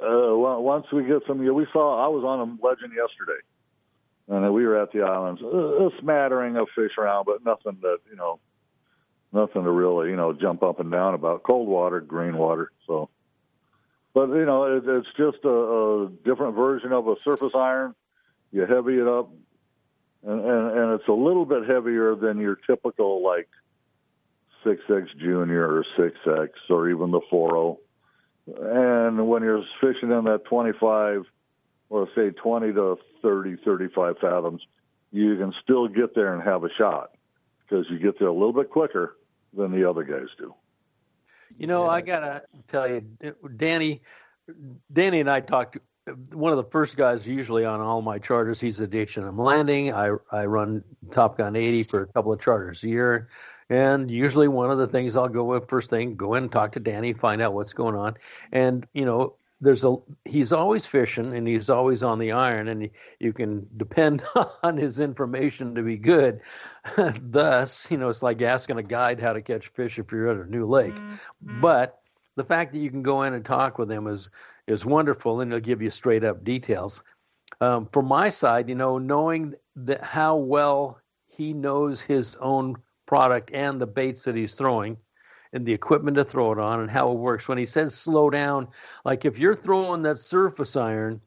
Uh, 0.00 0.36
once 0.36 0.86
we 0.92 1.04
get 1.04 1.22
some, 1.26 1.38
we 1.38 1.66
saw. 1.72 2.04
I 2.04 2.08
was 2.08 2.24
on 2.24 2.40
a 2.40 2.66
legend 2.66 2.92
yesterday 2.94 3.40
and 4.28 4.52
we 4.52 4.66
were 4.66 4.80
at 4.80 4.92
the 4.92 5.02
islands. 5.02 5.40
A 5.42 5.88
smattering 6.00 6.56
of 6.56 6.68
fish 6.74 6.92
around, 6.98 7.24
but 7.24 7.44
nothing 7.44 7.78
that 7.82 7.98
you 8.10 8.16
know, 8.16 8.38
nothing 9.32 9.64
to 9.64 9.70
really 9.70 10.10
you 10.10 10.16
know 10.16 10.32
jump 10.32 10.62
up 10.62 10.80
and 10.80 10.90
down 10.90 11.14
about. 11.14 11.42
Cold 11.42 11.68
water, 11.68 12.00
green 12.00 12.36
water. 12.36 12.70
So, 12.86 13.08
but 14.18 14.30
you 14.30 14.46
know, 14.46 14.64
it, 14.64 14.82
it's 14.84 15.06
just 15.16 15.44
a, 15.44 15.48
a 15.48 16.08
different 16.24 16.56
version 16.56 16.92
of 16.92 17.06
a 17.06 17.14
surface 17.22 17.52
iron. 17.54 17.94
You 18.50 18.62
heavy 18.66 18.98
it 18.98 19.06
up, 19.06 19.30
and, 20.26 20.40
and 20.40 20.76
and 20.76 20.92
it's 20.98 21.06
a 21.06 21.12
little 21.12 21.46
bit 21.46 21.68
heavier 21.68 22.16
than 22.16 22.40
your 22.40 22.56
typical 22.56 23.22
like 23.22 23.48
six 24.64 24.82
X 24.90 25.08
Junior 25.20 25.68
or 25.68 25.84
six 25.96 26.16
X 26.26 26.50
or 26.68 26.90
even 26.90 27.12
the 27.12 27.20
four 27.30 27.56
O. 27.56 27.80
And 28.48 29.28
when 29.28 29.44
you're 29.44 29.62
fishing 29.80 30.10
in 30.10 30.24
that 30.24 30.46
twenty 30.46 30.72
five 30.80 31.22
or 31.88 32.08
say 32.16 32.30
20 32.30 32.72
to 32.72 32.98
30, 33.22 33.56
35 33.64 34.16
fathoms, 34.20 34.60
you 35.12 35.36
can 35.36 35.54
still 35.62 35.86
get 35.86 36.14
there 36.14 36.34
and 36.34 36.42
have 36.42 36.64
a 36.64 36.68
shot 36.76 37.12
because 37.62 37.86
you 37.88 38.00
get 38.00 38.18
there 38.18 38.28
a 38.28 38.32
little 38.32 38.52
bit 38.52 38.68
quicker 38.68 39.16
than 39.56 39.70
the 39.70 39.88
other 39.88 40.02
guys 40.02 40.26
do. 40.36 40.52
You 41.56 41.66
know, 41.66 41.84
yeah. 41.84 41.90
I 41.90 42.00
gotta 42.00 42.42
tell 42.66 42.88
you, 42.88 43.02
Danny, 43.56 44.02
Danny 44.92 45.20
and 45.20 45.30
I 45.30 45.40
talked. 45.40 45.74
To 45.74 45.80
one 46.32 46.52
of 46.52 46.56
the 46.56 46.70
first 46.70 46.96
guys 46.96 47.26
usually 47.26 47.64
on 47.64 47.80
all 47.80 48.00
my 48.00 48.18
charters. 48.18 48.60
He's 48.60 48.80
at 48.80 48.94
H&M 48.94 49.38
Landing. 49.38 49.92
I 49.92 50.12
I 50.32 50.46
run 50.46 50.82
Top 51.10 51.36
Gun 51.38 51.56
80 51.56 51.82
for 51.84 52.02
a 52.02 52.06
couple 52.06 52.32
of 52.32 52.40
charters 52.40 52.82
a 52.84 52.88
year, 52.88 53.28
and 53.68 54.10
usually 54.10 54.48
one 54.48 54.70
of 54.70 54.78
the 54.78 54.86
things 54.86 55.16
I'll 55.16 55.28
go 55.28 55.44
with 55.44 55.68
first 55.68 55.90
thing, 55.90 56.16
go 56.16 56.34
in 56.34 56.44
and 56.44 56.52
talk 56.52 56.72
to 56.72 56.80
Danny, 56.80 57.12
find 57.12 57.42
out 57.42 57.54
what's 57.54 57.72
going 57.72 57.94
on, 57.94 58.14
and 58.52 58.86
you 58.94 59.04
know 59.04 59.34
there's 59.60 59.84
a 59.84 59.96
he's 60.24 60.52
always 60.52 60.86
fishing 60.86 61.34
and 61.36 61.46
he's 61.48 61.68
always 61.68 62.02
on 62.02 62.18
the 62.18 62.32
iron 62.32 62.68
and 62.68 62.88
you 63.18 63.32
can 63.32 63.66
depend 63.76 64.22
on 64.62 64.76
his 64.76 65.00
information 65.00 65.74
to 65.74 65.82
be 65.82 65.96
good. 65.96 66.40
Thus 67.20 67.90
you 67.90 67.96
know 67.96 68.08
it's 68.08 68.22
like 68.22 68.40
asking 68.42 68.78
a 68.78 68.82
guide 68.82 69.20
how 69.20 69.32
to 69.32 69.42
catch 69.42 69.68
fish 69.68 69.98
if 69.98 70.12
you're 70.12 70.28
at 70.28 70.46
a 70.46 70.50
new 70.50 70.66
lake. 70.66 70.94
Mm-hmm. 70.94 71.60
but 71.60 72.00
the 72.36 72.44
fact 72.44 72.72
that 72.72 72.78
you 72.78 72.90
can 72.90 73.02
go 73.02 73.22
in 73.22 73.34
and 73.34 73.44
talk 73.44 73.78
with 73.78 73.90
him 73.90 74.06
is 74.06 74.30
is 74.66 74.84
wonderful 74.84 75.40
and 75.40 75.50
he'll 75.50 75.60
give 75.60 75.82
you 75.82 75.90
straight 75.90 76.24
up 76.24 76.44
details. 76.44 77.02
Um, 77.60 77.88
from 77.92 78.06
my 78.06 78.28
side 78.28 78.68
you 78.68 78.74
know 78.74 78.98
knowing 78.98 79.54
that 79.74 80.02
how 80.04 80.36
well 80.36 81.00
he 81.26 81.52
knows 81.52 82.00
his 82.00 82.36
own 82.36 82.76
product 83.06 83.50
and 83.52 83.80
the 83.80 83.86
baits 83.86 84.22
that 84.24 84.36
he's 84.36 84.54
throwing 84.54 84.98
and 85.52 85.64
the 85.64 85.72
equipment 85.72 86.16
to 86.16 86.24
throw 86.24 86.52
it 86.52 86.58
on 86.58 86.80
and 86.80 86.90
how 86.90 87.10
it 87.10 87.18
works. 87.18 87.48
When 87.48 87.58
he 87.58 87.66
says 87.66 87.94
slow 87.94 88.30
down, 88.30 88.68
like 89.04 89.24
if 89.24 89.38
you're 89.38 89.56
throwing 89.56 90.02
that 90.02 90.18
surface 90.18 90.76
iron, 90.76 91.20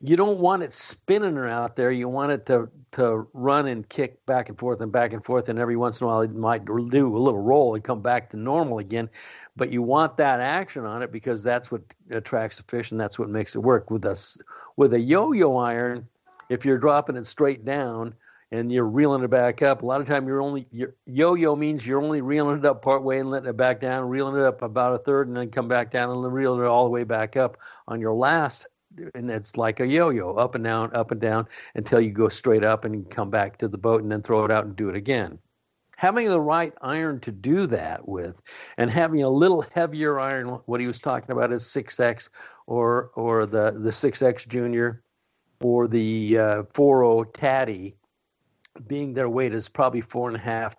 you 0.00 0.16
don't 0.16 0.38
want 0.38 0.62
it 0.62 0.74
spinning 0.74 1.38
out 1.38 1.76
there. 1.76 1.90
You 1.90 2.08
want 2.08 2.32
it 2.32 2.44
to 2.46 2.68
to 2.92 3.26
run 3.32 3.66
and 3.66 3.88
kick 3.88 4.24
back 4.26 4.48
and 4.48 4.58
forth 4.58 4.80
and 4.80 4.92
back 4.92 5.12
and 5.12 5.24
forth, 5.24 5.48
and 5.48 5.58
every 5.58 5.76
once 5.76 6.00
in 6.00 6.04
a 6.04 6.08
while 6.08 6.20
it 6.20 6.34
might 6.34 6.64
do 6.64 7.16
a 7.16 7.18
little 7.18 7.40
roll 7.40 7.74
and 7.74 7.82
come 7.82 8.02
back 8.02 8.30
to 8.30 8.36
normal 8.36 8.78
again. 8.78 9.08
But 9.56 9.72
you 9.72 9.82
want 9.82 10.16
that 10.18 10.40
action 10.40 10.84
on 10.84 11.02
it 11.02 11.10
because 11.10 11.42
that's 11.42 11.70
what 11.70 11.82
attracts 12.10 12.58
the 12.58 12.64
fish 12.64 12.90
and 12.90 13.00
that's 13.00 13.18
what 13.18 13.28
makes 13.30 13.54
it 13.54 13.60
work. 13.60 13.90
With 13.90 14.04
us 14.04 14.36
with 14.76 14.94
a 14.94 15.00
yo-yo 15.00 15.56
iron, 15.56 16.06
if 16.50 16.64
you're 16.64 16.78
dropping 16.78 17.16
it 17.16 17.26
straight 17.26 17.64
down, 17.64 18.14
and 18.54 18.70
you're 18.70 18.86
reeling 18.86 19.24
it 19.24 19.30
back 19.30 19.62
up. 19.62 19.82
A 19.82 19.86
lot 19.86 20.00
of 20.00 20.06
time 20.06 20.28
you're 20.28 20.40
only 20.40 20.66
yo-yo 21.06 21.56
means 21.56 21.84
you're 21.84 22.00
only 22.00 22.20
reeling 22.20 22.58
it 22.58 22.64
up 22.64 22.82
part 22.82 23.02
way 23.02 23.18
and 23.18 23.30
letting 23.30 23.48
it 23.48 23.56
back 23.56 23.80
down, 23.80 24.08
reeling 24.08 24.36
it 24.36 24.42
up 24.44 24.62
about 24.62 24.94
a 24.94 24.98
third, 24.98 25.26
and 25.26 25.36
then 25.36 25.50
come 25.50 25.66
back 25.66 25.90
down 25.90 26.10
and 26.10 26.24
then 26.24 26.30
reel 26.30 26.60
it 26.60 26.66
all 26.66 26.84
the 26.84 26.90
way 26.90 27.02
back 27.02 27.36
up 27.36 27.56
on 27.88 28.00
your 28.00 28.14
last. 28.14 28.66
And 29.14 29.28
it's 29.28 29.56
like 29.56 29.80
a 29.80 29.86
yo-yo, 29.86 30.34
up 30.34 30.54
and 30.54 30.62
down, 30.62 30.94
up 30.94 31.10
and 31.10 31.20
down, 31.20 31.48
until 31.74 32.00
you 32.00 32.12
go 32.12 32.28
straight 32.28 32.62
up 32.62 32.84
and 32.84 33.10
come 33.10 33.28
back 33.28 33.58
to 33.58 33.66
the 33.66 33.78
boat 33.78 34.02
and 34.02 34.12
then 34.12 34.22
throw 34.22 34.44
it 34.44 34.52
out 34.52 34.66
and 34.66 34.76
do 34.76 34.88
it 34.88 34.94
again. 34.94 35.38
Having 35.96 36.28
the 36.28 36.40
right 36.40 36.72
iron 36.80 37.18
to 37.20 37.32
do 37.32 37.66
that 37.68 38.06
with, 38.06 38.40
and 38.78 38.88
having 38.88 39.24
a 39.24 39.28
little 39.28 39.64
heavier 39.74 40.20
iron, 40.20 40.60
what 40.66 40.80
he 40.80 40.86
was 40.86 40.98
talking 40.98 41.32
about 41.32 41.52
is 41.52 41.64
6x 41.64 42.28
or 42.66 43.10
or 43.14 43.46
the 43.46 43.72
the 43.72 43.90
6x 43.90 44.46
Junior, 44.48 45.02
or 45.60 45.86
the 45.86 46.38
uh, 46.38 46.62
40 46.72 47.30
Tady 47.32 47.96
being 48.86 49.14
their 49.14 49.28
weight 49.28 49.54
is 49.54 49.68
probably 49.68 50.00
four 50.00 50.28
and 50.28 50.36
a 50.36 50.40
half, 50.40 50.76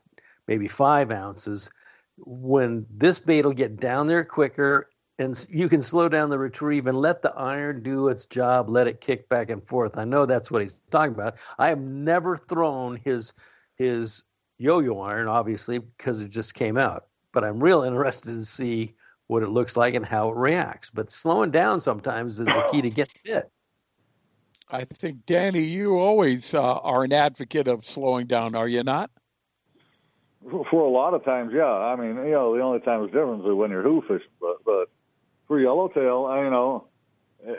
maybe 0.48 0.68
five 0.68 1.12
ounces. 1.12 1.70
When 2.18 2.86
this 2.90 3.20
bait 3.20 3.46
will 3.46 3.54
get 3.54 3.78
down 3.78 4.08
there 4.08 4.24
quicker, 4.24 4.90
and 5.18 5.46
you 5.50 5.70
can 5.70 5.82
slow 5.82 6.10
down 6.10 6.30
the 6.30 6.38
retrieve 6.38 6.88
and 6.88 7.00
let 7.00 7.22
the 7.22 7.32
iron 7.32 7.82
do 7.84 8.10
its 8.10 8.26
job, 8.26 8.70
let 8.70 8.88
it 8.88 9.00
kick 9.00 9.30
back 9.30 9.50
and 9.50 9.66
forth. 9.66 9.98
I 9.98 10.04
know 10.04 10.26
that's 10.26 10.52
what 10.52 10.62
he's 10.62 10.74
talking 10.92 11.14
about. 11.14 11.36
I 11.58 11.70
have 11.70 11.80
never 11.80 12.36
thrown 12.36 13.00
his 13.04 13.34
his 13.78 14.24
yo-yo 14.58 15.00
iron, 15.00 15.28
obviously, 15.28 15.80
because 15.80 16.22
it 16.22 16.30
just 16.30 16.54
came 16.54 16.78
out. 16.78 17.08
But 17.34 17.44
I'm 17.44 17.62
real 17.62 17.84
interested 17.84 18.34
to 18.34 18.46
see 18.46 18.94
what 19.28 19.44
it 19.44 19.50
looks 19.50 19.76
like 19.76 19.96
and 19.96 20.06
how 20.06 20.30
it 20.30 20.36
reacts. 20.36 20.90
But 20.90 21.12
slowing 21.12 21.52
down 21.52 21.80
sometimes 21.82 22.40
is 22.40 22.48
the 22.48 22.68
key 22.72 22.82
to 22.82 22.90
get 22.90 23.10
fit. 23.26 23.52
I 24.70 24.86
think, 24.86 25.26
Danny, 25.26 25.64
you 25.64 26.00
always 26.00 26.54
uh, 26.54 26.62
are 26.62 27.04
an 27.04 27.14
advocate 27.14 27.68
of 27.68 27.86
slowing 27.86 28.28
down, 28.28 28.56
are 28.56 28.68
you 28.68 28.84
not? 28.84 29.12
For 30.70 30.82
a 30.84 30.90
lot 30.90 31.14
of 31.14 31.24
times, 31.24 31.52
yeah. 31.54 31.66
I 31.66 31.96
mean, 31.96 32.16
you 32.18 32.32
know, 32.32 32.56
the 32.56 32.62
only 32.62 32.80
time 32.80 33.04
it's 33.04 33.14
different 33.14 33.46
is 33.46 33.54
when 33.54 33.72
you're 33.72 33.84
who 33.84 34.02
fishing. 34.02 34.28
But, 34.40 34.58
but 34.66 34.90
for 35.48 35.60
yellowtail, 35.60 36.26
I, 36.26 36.44
you 36.44 36.50
know, 36.50 36.88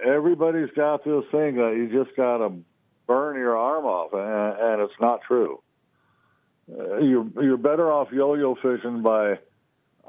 everybody's 0.05 0.71
got 0.77 1.05
this 1.05 1.25
thing 1.31 1.57
that 1.57 1.75
you 1.77 1.91
just 1.93 2.17
got 2.17 2.39
to 2.39 2.53
burn 3.07 3.37
your 3.37 3.57
arm 3.57 3.85
off, 3.85 4.13
and, 4.13 4.73
and 4.73 4.83
it's 4.83 5.01
not 5.01 5.21
true. 5.27 5.63
Uh, 6.69 6.99
you're 6.99 7.27
you're 7.41 7.57
better 7.57 7.93
off 7.93 8.09
yo-yo 8.11 8.57
fishing 8.57 9.01
by 9.01 9.39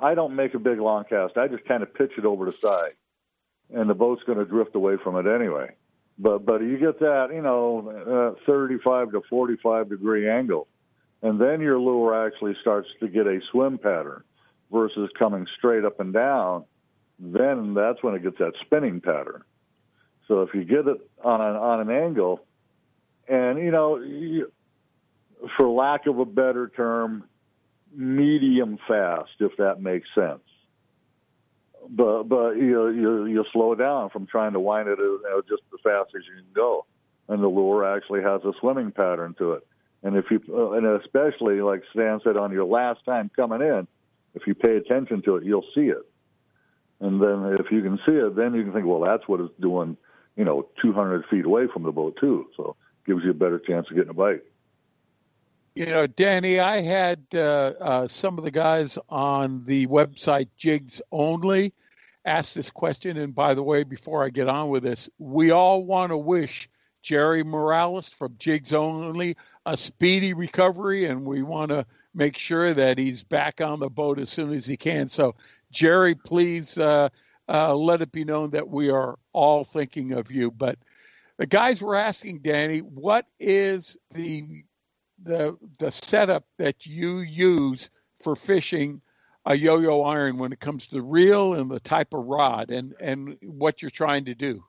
I 0.02 0.16
don't 0.16 0.36
make 0.36 0.56
a 0.56 0.60
big 0.60 0.80
long 0.80 1.04
cast. 1.04 1.38
I 1.38 1.48
just 1.48 1.66
kind 1.66 1.84
of 1.84 1.94
pitch 1.94 2.14
it 2.18 2.26
over 2.26 2.46
the 2.46 2.58
side, 2.60 2.94
and 3.72 3.90
the 3.90 3.94
boat's 3.94 4.24
going 4.24 4.40
to 4.40 4.46
drift 4.46 4.76
away 4.76 4.98
from 5.04 5.16
it 5.18 5.30
anyway. 5.30 5.76
But 6.20 6.46
but 6.46 6.62
you 6.62 6.78
get 6.78 7.00
that 7.00 7.28
you 7.34 7.42
know 7.42 8.36
uh, 8.38 8.44
35 8.46 9.12
to 9.12 9.22
45 9.30 9.90
degree 9.90 10.30
angle, 10.30 10.68
and 11.22 11.40
then 11.40 11.62
your 11.62 11.80
lure 11.80 12.26
actually 12.26 12.56
starts 12.62 12.88
to 13.00 13.08
get 13.08 13.28
a 13.28 13.40
swim 13.52 13.78
pattern 13.78 14.24
versus 14.72 15.10
coming 15.18 15.46
straight 15.58 15.86
up 15.86 16.00
and 16.00 16.14
down. 16.14 16.66
Then 17.20 17.74
that's 17.74 18.02
when 18.02 18.16
it 18.16 18.24
gets 18.24 18.38
that 18.40 18.54
spinning 18.66 19.02
pattern. 19.02 19.44
So 20.28 20.42
if 20.42 20.54
you 20.54 20.64
get 20.64 20.88
it 20.88 20.98
on 21.24 21.42
an 21.42 21.56
on 21.56 21.82
an 21.82 21.90
angle, 21.90 22.46
and 23.28 23.60
you 23.60 23.72
know, 23.72 23.98
you, 23.98 24.52
for 25.56 25.68
lack 25.68 26.08
of 26.08 26.20
a 26.20 26.26
better 26.26 26.70
term, 26.70 27.26
medium 27.94 28.78
fast, 28.88 29.32
if 29.40 29.52
that 29.58 29.82
makes 29.82 30.08
sense. 30.16 30.42
But 31.90 32.24
but 32.24 32.52
you 32.58 32.90
you 32.90 33.26
you 33.26 33.46
slow 33.54 33.76
down 33.76 34.10
from 34.10 34.28
trying 34.28 34.54
to 34.54 34.60
wind 34.60 34.90
it 34.90 35.00
you 35.00 35.22
know, 35.24 35.42
just 35.42 35.64
as 35.74 35.80
fast 35.84 36.12
as 36.16 36.24
you 36.28 36.44
can 36.44 36.54
go, 36.54 36.86
and 37.28 37.42
the 37.42 37.48
lure 37.48 37.86
actually 37.86 38.22
has 38.22 38.42
a 38.44 38.54
swimming 38.60 38.92
pattern 38.92 39.36
to 39.40 39.54
it. 39.54 39.68
And 40.04 40.16
if 40.16 40.26
you 40.30 40.42
uh, 40.50 40.72
and 40.72 40.86
especially 41.02 41.62
like 41.62 41.84
Stan 41.92 42.20
said 42.24 42.38
on 42.38 42.52
your 42.52 42.66
last 42.66 43.04
time 43.06 43.32
coming 43.36 43.62
in, 43.62 43.88
if 44.36 44.46
you 44.48 44.56
pay 44.56 44.78
attention 44.78 45.22
to 45.24 45.38
it, 45.38 45.44
you'll 45.44 45.66
see 45.74 45.90
it. 45.90 46.06
And 47.00 47.22
then 47.22 47.58
if 47.60 47.72
you 47.72 47.82
can 47.82 47.98
see 48.06 48.14
it, 48.14 48.36
then 48.36 48.54
you 48.54 48.64
can 48.64 48.74
think, 48.74 48.86
well, 48.86 49.02
that's 49.02 49.28
what 49.28 49.40
it's 49.40 49.54
doing, 49.60 49.98
you 50.36 50.46
know, 50.46 50.68
200 50.82 51.26
feet 51.30 51.46
away 51.46 51.68
from 51.72 51.84
the 51.84 51.92
boat 51.92 52.18
too. 52.20 52.48
So 52.58 52.76
it 53.06 53.10
gives 53.10 53.24
you 53.24 53.32
a 53.32 53.36
better 53.36 53.60
chance 53.60 53.88
of 53.90 53.96
getting 53.96 54.10
a 54.10 54.14
bite. 54.14 54.44
You 55.78 55.86
know, 55.86 56.08
Danny, 56.08 56.60
I 56.60 56.82
had 56.82 57.24
uh, 57.36 57.38
uh, 57.80 58.08
some 58.08 58.40
of 58.40 58.44
the 58.44 58.50
guys 58.50 58.98
on 59.10 59.60
the 59.60 59.86
website 59.86 60.48
Jigs 60.58 61.04
Only 61.12 61.72
ask 62.26 62.56
this 62.56 62.72
question. 62.72 63.16
And 63.18 63.36
by 63.36 63.54
the 63.54 63.62
way, 63.62 63.84
before 63.84 64.26
I 64.26 64.30
get 64.30 64.48
on 64.48 64.70
with 64.70 64.82
this, 64.82 65.08
we 65.20 65.52
all 65.52 65.86
want 65.86 66.10
to 66.10 66.18
wish 66.18 66.68
Jerry 67.04 67.44
Morales 67.44 68.10
from 68.10 68.34
Jigs 68.40 68.74
Only 68.74 69.38
a 69.68 69.78
speedy 69.78 70.34
recovery, 70.34 71.06
and 71.06 71.28
we 71.28 71.44
want 71.44 71.70
to 71.70 71.86
make 72.16 72.40
sure 72.40 72.74
that 72.74 72.98
he's 72.98 73.24
back 73.24 73.62
on 73.62 73.80
the 73.80 73.88
boat 73.92 74.18
as 74.18 74.32
soon 74.32 74.56
as 74.56 74.66
he 74.66 74.78
can. 74.78 75.08
So, 75.08 75.36
Jerry, 75.70 76.16
please 76.16 76.80
uh, 76.80 77.10
uh 77.48 77.76
let 77.76 78.02
it 78.02 78.12
be 78.12 78.26
known 78.26 78.50
that 78.50 78.68
we 78.68 78.90
are 78.90 79.20
all 79.32 79.64
thinking 79.64 80.14
of 80.14 80.32
you. 80.32 80.50
But 80.50 80.80
the 81.38 81.46
guys 81.46 81.84
were 81.84 81.96
asking 81.96 82.40
Danny, 82.40 82.80
what 82.80 83.28
is 83.40 83.96
the 84.16 84.64
the 85.22 85.58
the 85.80 85.92
setup 85.92 86.46
that 86.58 86.86
you 86.86 87.20
use 87.20 87.90
for 88.22 88.36
fishing 88.36 89.02
a 89.46 89.56
yo-yo 89.56 90.02
iron 90.02 90.38
when 90.38 90.52
it 90.52 90.60
comes 90.60 90.88
to 90.88 90.96
the 90.96 91.02
reel 91.02 91.54
and 91.54 91.72
the 91.72 91.80
type 91.80 92.14
of 92.14 92.26
rod 92.26 92.70
and 92.72 92.96
and 93.00 93.38
what 93.44 93.82
you're 93.82 93.92
trying 93.92 94.26
to 94.26 94.36
do? 94.36 94.64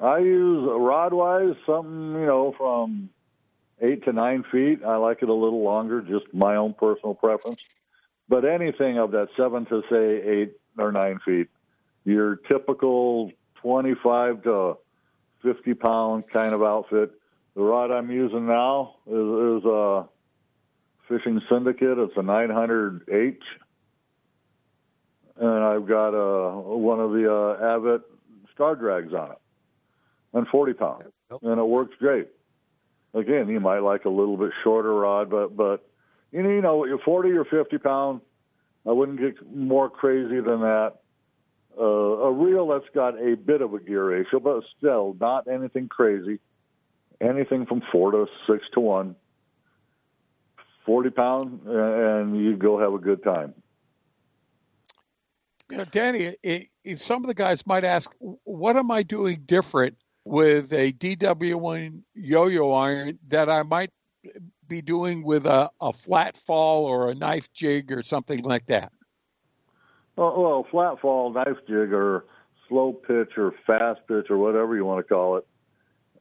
I 0.00 0.18
use 0.18 0.68
rod 0.68 1.12
wise 1.12 1.54
something 1.66 2.12
you 2.12 2.26
know 2.26 2.54
from 2.56 3.10
eight 3.80 4.04
to 4.04 4.12
nine 4.12 4.44
feet. 4.50 4.84
I 4.84 4.96
like 4.96 5.22
it 5.22 5.28
a 5.28 5.34
little 5.34 5.62
longer 5.62 6.00
just 6.02 6.32
my 6.32 6.56
own 6.56 6.74
personal 6.74 7.14
preference. 7.14 7.62
But 8.28 8.44
anything 8.44 8.98
of 8.98 9.10
that 9.12 9.28
seven 9.36 9.66
to 9.66 9.82
say 9.90 10.22
eight 10.22 10.52
or 10.78 10.92
nine 10.92 11.18
feet 11.24 11.48
your 12.04 12.36
typical 12.36 13.30
25 13.56 14.42
to 14.44 14.76
50 15.42 15.74
pound 15.74 16.28
kind 16.30 16.54
of 16.54 16.62
outfit 16.62 17.12
the 17.54 17.62
rod 17.62 17.90
I'm 17.90 18.10
using 18.10 18.46
now 18.46 18.96
is, 19.06 19.12
is 19.12 19.64
a 19.64 20.08
Fishing 21.08 21.40
Syndicate. 21.50 21.98
It's 21.98 22.16
a 22.16 22.20
900H. 22.20 23.36
And 25.36 25.64
I've 25.64 25.86
got 25.86 26.10
a, 26.10 26.60
one 26.60 27.00
of 27.00 27.12
the 27.12 27.26
uh, 27.26 27.62
Avet 27.62 28.02
Star 28.54 28.76
Drags 28.76 29.12
on 29.12 29.32
it 29.32 29.38
and 30.34 30.46
40 30.46 30.74
pound. 30.74 31.04
And 31.42 31.58
it 31.58 31.64
works 31.64 31.94
great. 31.98 32.28
Again, 33.14 33.48
you 33.48 33.58
might 33.58 33.80
like 33.80 34.04
a 34.04 34.10
little 34.10 34.36
bit 34.36 34.52
shorter 34.62 34.94
rod, 34.94 35.30
but, 35.30 35.56
but 35.56 35.88
you 36.30 36.42
know, 36.42 36.50
you 36.50 36.62
know, 36.62 36.84
you're 36.84 36.98
40 36.98 37.30
or 37.30 37.44
50 37.44 37.78
pound. 37.78 38.20
I 38.86 38.92
wouldn't 38.92 39.18
get 39.18 39.34
more 39.52 39.90
crazy 39.90 40.40
than 40.40 40.60
that. 40.60 40.94
Uh, 41.78 41.82
a 41.82 42.32
reel 42.32 42.68
that's 42.68 42.88
got 42.94 43.20
a 43.20 43.34
bit 43.34 43.62
of 43.62 43.74
a 43.74 43.80
gear 43.80 44.04
ratio, 44.04 44.38
but 44.38 44.62
still 44.76 45.16
not 45.20 45.48
anything 45.48 45.88
crazy 45.88 46.38
anything 47.20 47.66
from 47.66 47.82
four 47.92 48.12
to 48.12 48.26
six 48.48 48.64
to 48.74 48.80
one, 48.80 49.16
40 50.86 51.10
pound, 51.10 51.60
and 51.66 52.36
you 52.36 52.56
go 52.56 52.78
have 52.78 52.94
a 52.94 52.98
good 52.98 53.22
time. 53.22 53.54
You 55.70 55.76
know, 55.76 55.84
Danny, 55.84 56.34
it, 56.42 56.68
it, 56.82 56.98
some 56.98 57.22
of 57.22 57.28
the 57.28 57.34
guys 57.34 57.66
might 57.66 57.84
ask, 57.84 58.10
what 58.18 58.76
am 58.76 58.90
I 58.90 59.04
doing 59.04 59.42
different 59.46 59.96
with 60.24 60.72
a 60.72 60.92
DW1 60.92 62.00
yo-yo 62.14 62.72
iron 62.72 63.18
that 63.28 63.48
I 63.48 63.62
might 63.62 63.90
be 64.68 64.82
doing 64.82 65.22
with 65.22 65.46
a, 65.46 65.70
a 65.80 65.92
flat 65.92 66.36
fall 66.36 66.84
or 66.84 67.10
a 67.10 67.14
knife 67.14 67.52
jig 67.52 67.92
or 67.92 68.02
something 68.02 68.42
like 68.42 68.66
that? 68.66 68.92
Well, 70.16 70.40
well, 70.40 70.66
flat 70.70 71.00
fall, 71.00 71.32
knife 71.32 71.58
jig, 71.68 71.92
or 71.92 72.24
slow 72.68 72.92
pitch, 72.92 73.36
or 73.36 73.54
fast 73.66 74.00
pitch, 74.08 74.26
or 74.28 74.38
whatever 74.38 74.76
you 74.76 74.84
want 74.84 75.06
to 75.06 75.14
call 75.14 75.36
it. 75.36 75.46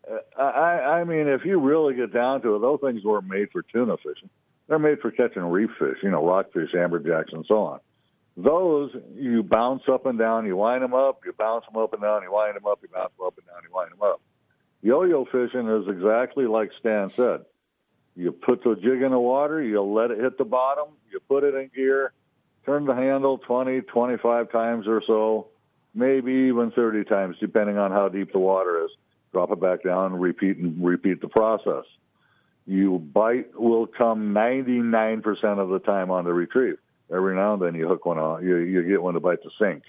Uh, 0.10 0.42
I, 0.42 1.00
I 1.00 1.04
mean, 1.04 1.28
if 1.28 1.46
you 1.46 1.60
really 1.60 1.96
get 1.96 2.14
down 2.14 2.42
to 2.42 2.56
it, 2.56 2.60
those 2.60 2.80
things 2.82 3.04
weren't 3.04 3.28
made 3.28 3.52
for 3.52 3.62
tuna 3.62 3.98
fishing. 3.98 4.30
They're 4.68 4.80
made 4.80 5.00
for 5.00 5.12
catching 5.12 5.44
reef 5.44 5.70
fish, 5.80 5.98
you 6.04 6.12
know, 6.12 6.26
rockfish, 6.26 6.72
amberjacks, 6.74 7.34
and 7.34 7.46
so 7.48 7.58
on. 7.58 7.80
Those 8.38 8.92
you 9.16 9.44
bounce 9.44 9.84
up 9.92 10.06
and 10.06 10.18
down, 10.18 10.46
you 10.46 10.56
wind 10.56 10.84
them 10.84 10.94
up, 10.94 11.22
you 11.26 11.34
bounce 11.34 11.66
them 11.66 11.82
up 11.82 11.94
and 11.94 12.02
down, 12.02 12.24
you 12.24 12.32
wind 12.32 12.56
them 12.56 12.66
up, 12.66 12.80
you 12.82 12.88
bounce 12.88 13.12
them 13.18 13.28
up 13.28 13.38
and 13.38 13.46
down, 13.48 13.58
you 13.64 13.76
wind 13.76 13.92
them 13.92 14.02
up. 14.02 14.22
Yo-yo 14.82 15.26
fishing 15.26 15.68
is 15.68 15.88
exactly 15.88 16.46
like 16.46 16.72
Stan 16.80 17.10
said. 17.10 17.42
You 18.16 18.32
put 18.32 18.64
the 18.64 18.76
jig 18.76 19.02
in 19.02 19.12
the 19.12 19.20
water, 19.20 19.62
you 19.62 19.82
let 19.82 20.12
it 20.12 20.20
hit 20.20 20.38
the 20.38 20.46
bottom, 20.46 20.94
you 21.12 21.20
put 21.28 21.44
it 21.44 21.54
in 21.56 21.70
gear, 21.76 22.14
turn 22.66 22.86
the 22.86 22.96
handle 22.96 23.40
20, 23.40 23.82
25 23.82 24.52
times 24.52 24.88
or 24.88 25.02
so, 25.06 25.48
maybe 25.94 26.32
even 26.32 26.72
30 26.72 27.04
times, 27.06 27.36
depending 27.40 27.78
on 27.78 27.92
how 27.92 28.08
deep 28.08 28.32
the 28.32 28.40
water 28.40 28.86
is 28.86 28.92
drop 29.32 29.52
it 29.52 29.60
back 29.60 29.84
down, 29.84 30.14
repeat 30.14 30.58
and 30.58 30.84
repeat 30.84 31.22
the 31.22 31.28
process. 31.28 31.86
You 32.66 33.00
bite 33.00 33.60
will 33.60 33.88
come 33.88 34.34
99% 34.34 35.24
of 35.60 35.70
the 35.70 35.80
time 35.80 36.12
on 36.12 36.26
the 36.26 36.34
retrieve. 36.34 36.78
Every 37.12 37.36
now 37.36 37.54
and 37.54 37.62
then 37.62 37.74
you 37.74 37.88
hook 37.88 38.06
one 38.06 38.20
on, 38.20 38.46
you, 38.46 38.58
you 38.58 38.84
get 38.84 39.02
one 39.02 39.16
to 39.16 39.20
bite 39.20 39.40
the 39.44 39.50
sink. 39.60 39.84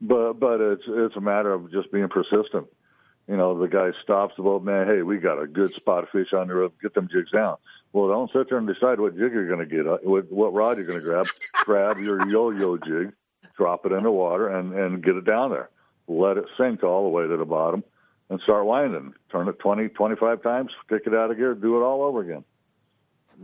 But, 0.00 0.34
but 0.34 0.60
it's, 0.60 0.82
it's 0.86 1.14
a 1.14 1.20
matter 1.20 1.52
of 1.52 1.70
just 1.70 1.92
being 1.92 2.08
persistent. 2.08 2.66
You 3.28 3.36
know, 3.36 3.56
the 3.56 3.68
guy 3.68 3.90
stops 4.02 4.34
the 4.36 4.42
boat, 4.42 4.64
man, 4.64 4.88
hey, 4.88 5.02
we 5.02 5.18
got 5.18 5.40
a 5.40 5.46
good 5.46 5.72
spot 5.72 6.02
of 6.02 6.10
fish 6.10 6.32
on 6.32 6.48
there, 6.48 6.68
get 6.82 6.92
them 6.94 7.08
jigs 7.10 7.30
down. 7.30 7.56
Well, 7.92 8.08
don't 8.08 8.32
sit 8.32 8.48
there 8.48 8.58
and 8.58 8.66
decide 8.66 8.98
what 8.98 9.16
jig 9.16 9.32
you're 9.32 9.46
going 9.46 9.60
to 9.60 9.76
get, 9.76 9.86
uh, 9.86 9.98
what, 10.02 10.32
what 10.32 10.52
rod 10.52 10.78
you're 10.78 10.86
going 10.86 10.98
to 10.98 11.04
grab. 11.04 11.26
grab 11.64 11.98
your 11.98 12.28
yo-yo 12.28 12.78
jig, 12.78 13.12
drop 13.56 13.86
it 13.86 13.92
in 13.92 14.02
the 14.02 14.10
water, 14.10 14.48
and, 14.48 14.72
and 14.74 15.04
get 15.04 15.14
it 15.14 15.24
down 15.24 15.50
there. 15.50 15.70
Let 16.08 16.36
it 16.36 16.46
sink 16.58 16.82
all 16.82 17.04
the 17.04 17.10
way 17.10 17.28
to 17.28 17.36
the 17.36 17.44
bottom 17.44 17.84
and 18.32 18.40
start 18.40 18.64
winding. 18.64 19.12
Turn 19.30 19.46
it 19.46 19.58
20, 19.58 19.88
25 19.90 20.42
times, 20.42 20.72
kick 20.88 21.02
it 21.04 21.14
out 21.14 21.30
of 21.30 21.36
gear, 21.36 21.54
do 21.54 21.76
it 21.76 21.84
all 21.84 22.02
over 22.02 22.22
again. 22.22 22.44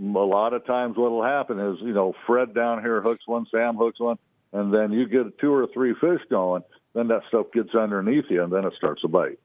A 0.00 0.02
lot 0.02 0.54
of 0.54 0.64
times 0.64 0.96
what 0.96 1.10
will 1.10 1.22
happen 1.22 1.60
is, 1.60 1.78
you 1.82 1.92
know, 1.92 2.14
Fred 2.26 2.54
down 2.54 2.80
here 2.80 3.02
hooks 3.02 3.26
one, 3.26 3.46
Sam 3.50 3.76
hooks 3.76 4.00
one, 4.00 4.16
and 4.52 4.72
then 4.72 4.92
you 4.92 5.06
get 5.06 5.38
two 5.38 5.52
or 5.52 5.66
three 5.66 5.94
fish 6.00 6.22
going, 6.30 6.62
then 6.94 7.08
that 7.08 7.22
stuff 7.28 7.48
gets 7.52 7.74
underneath 7.74 8.24
you, 8.30 8.42
and 8.42 8.50
then 8.50 8.64
it 8.64 8.72
starts 8.78 9.02
to 9.02 9.08
bite. 9.08 9.38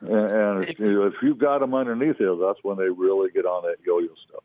And, 0.00 0.10
and 0.12 0.64
if, 0.64 0.78
you 0.78 0.94
know, 0.94 1.06
if 1.06 1.14
you've 1.20 1.38
got 1.38 1.58
them 1.58 1.74
underneath 1.74 2.16
you, 2.18 2.42
that's 2.42 2.60
when 2.62 2.78
they 2.78 2.88
really 2.88 3.30
get 3.30 3.44
on 3.44 3.64
that 3.64 3.76
yo-yo 3.84 4.08
stuff. 4.28 4.44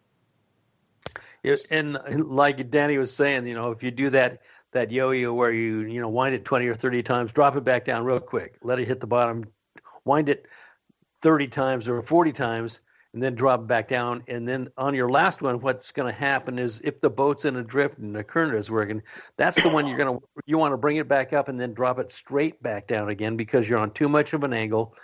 and 1.72 1.98
like 2.30 2.70
Danny 2.70 2.98
was 2.98 3.16
saying, 3.16 3.48
you 3.48 3.54
know, 3.54 3.72
if 3.72 3.84
you 3.84 3.92
do 3.92 4.10
that 4.10 4.42
that 4.74 4.92
yo-yo 4.92 5.34
where 5.34 5.52
you 5.52 5.82
you 5.82 6.02
know 6.02 6.10
wind 6.10 6.36
it 6.36 6.44
20 6.44 6.68
or 6.68 6.76
30 6.76 7.04
times, 7.04 7.32
drop 7.32 7.56
it 7.56 7.64
back 7.64 7.86
down 7.86 8.04
real 8.04 8.20
quick, 8.20 8.58
let 8.64 8.80
it 8.80 8.88
hit 8.88 9.00
the 9.00 9.08
bottom, 9.08 9.46
wind 10.06 10.30
it 10.30 10.46
30 11.22 11.48
times 11.48 11.88
or 11.88 12.02
40 12.02 12.34
times 12.34 12.82
and 13.14 13.22
then 13.22 13.36
drop 13.36 13.68
back 13.68 13.88
down. 13.88 14.24
And 14.28 14.48
then 14.48 14.70
on 14.78 14.96
your 14.96 15.10
last 15.10 15.42
one, 15.42 15.62
what's 15.62 15.92
going 15.92 16.12
to 16.12 16.20
happen 16.20 16.58
is 16.58 16.82
if 16.84 17.00
the 17.00 17.10
boat's 17.10 17.46
in 17.46 17.56
a 17.56 17.64
drift 17.64 18.00
and 18.00 18.16
the 18.16 18.24
current 18.24 18.56
is 18.56 18.72
working, 18.72 19.04
that's 19.38 19.62
the 19.62 19.70
one 19.70 19.88
you're 19.88 19.98
going 19.98 20.20
to 20.20 20.26
you 20.46 20.58
want 20.58 20.74
to 20.74 20.78
bring 20.78 20.98
it 20.98 21.08
back 21.08 21.32
up 21.32 21.48
and 21.48 21.60
then 21.60 21.74
drop 21.74 22.00
it 22.00 22.12
straight 22.12 22.62
back 22.62 22.88
down 22.88 23.10
again 23.10 23.38
because 23.38 23.70
you're 23.70 23.80
on 23.80 23.92
too 23.92 24.10
much 24.10 24.34
of 24.34 24.44
an 24.44 24.54
angle, 24.54 24.96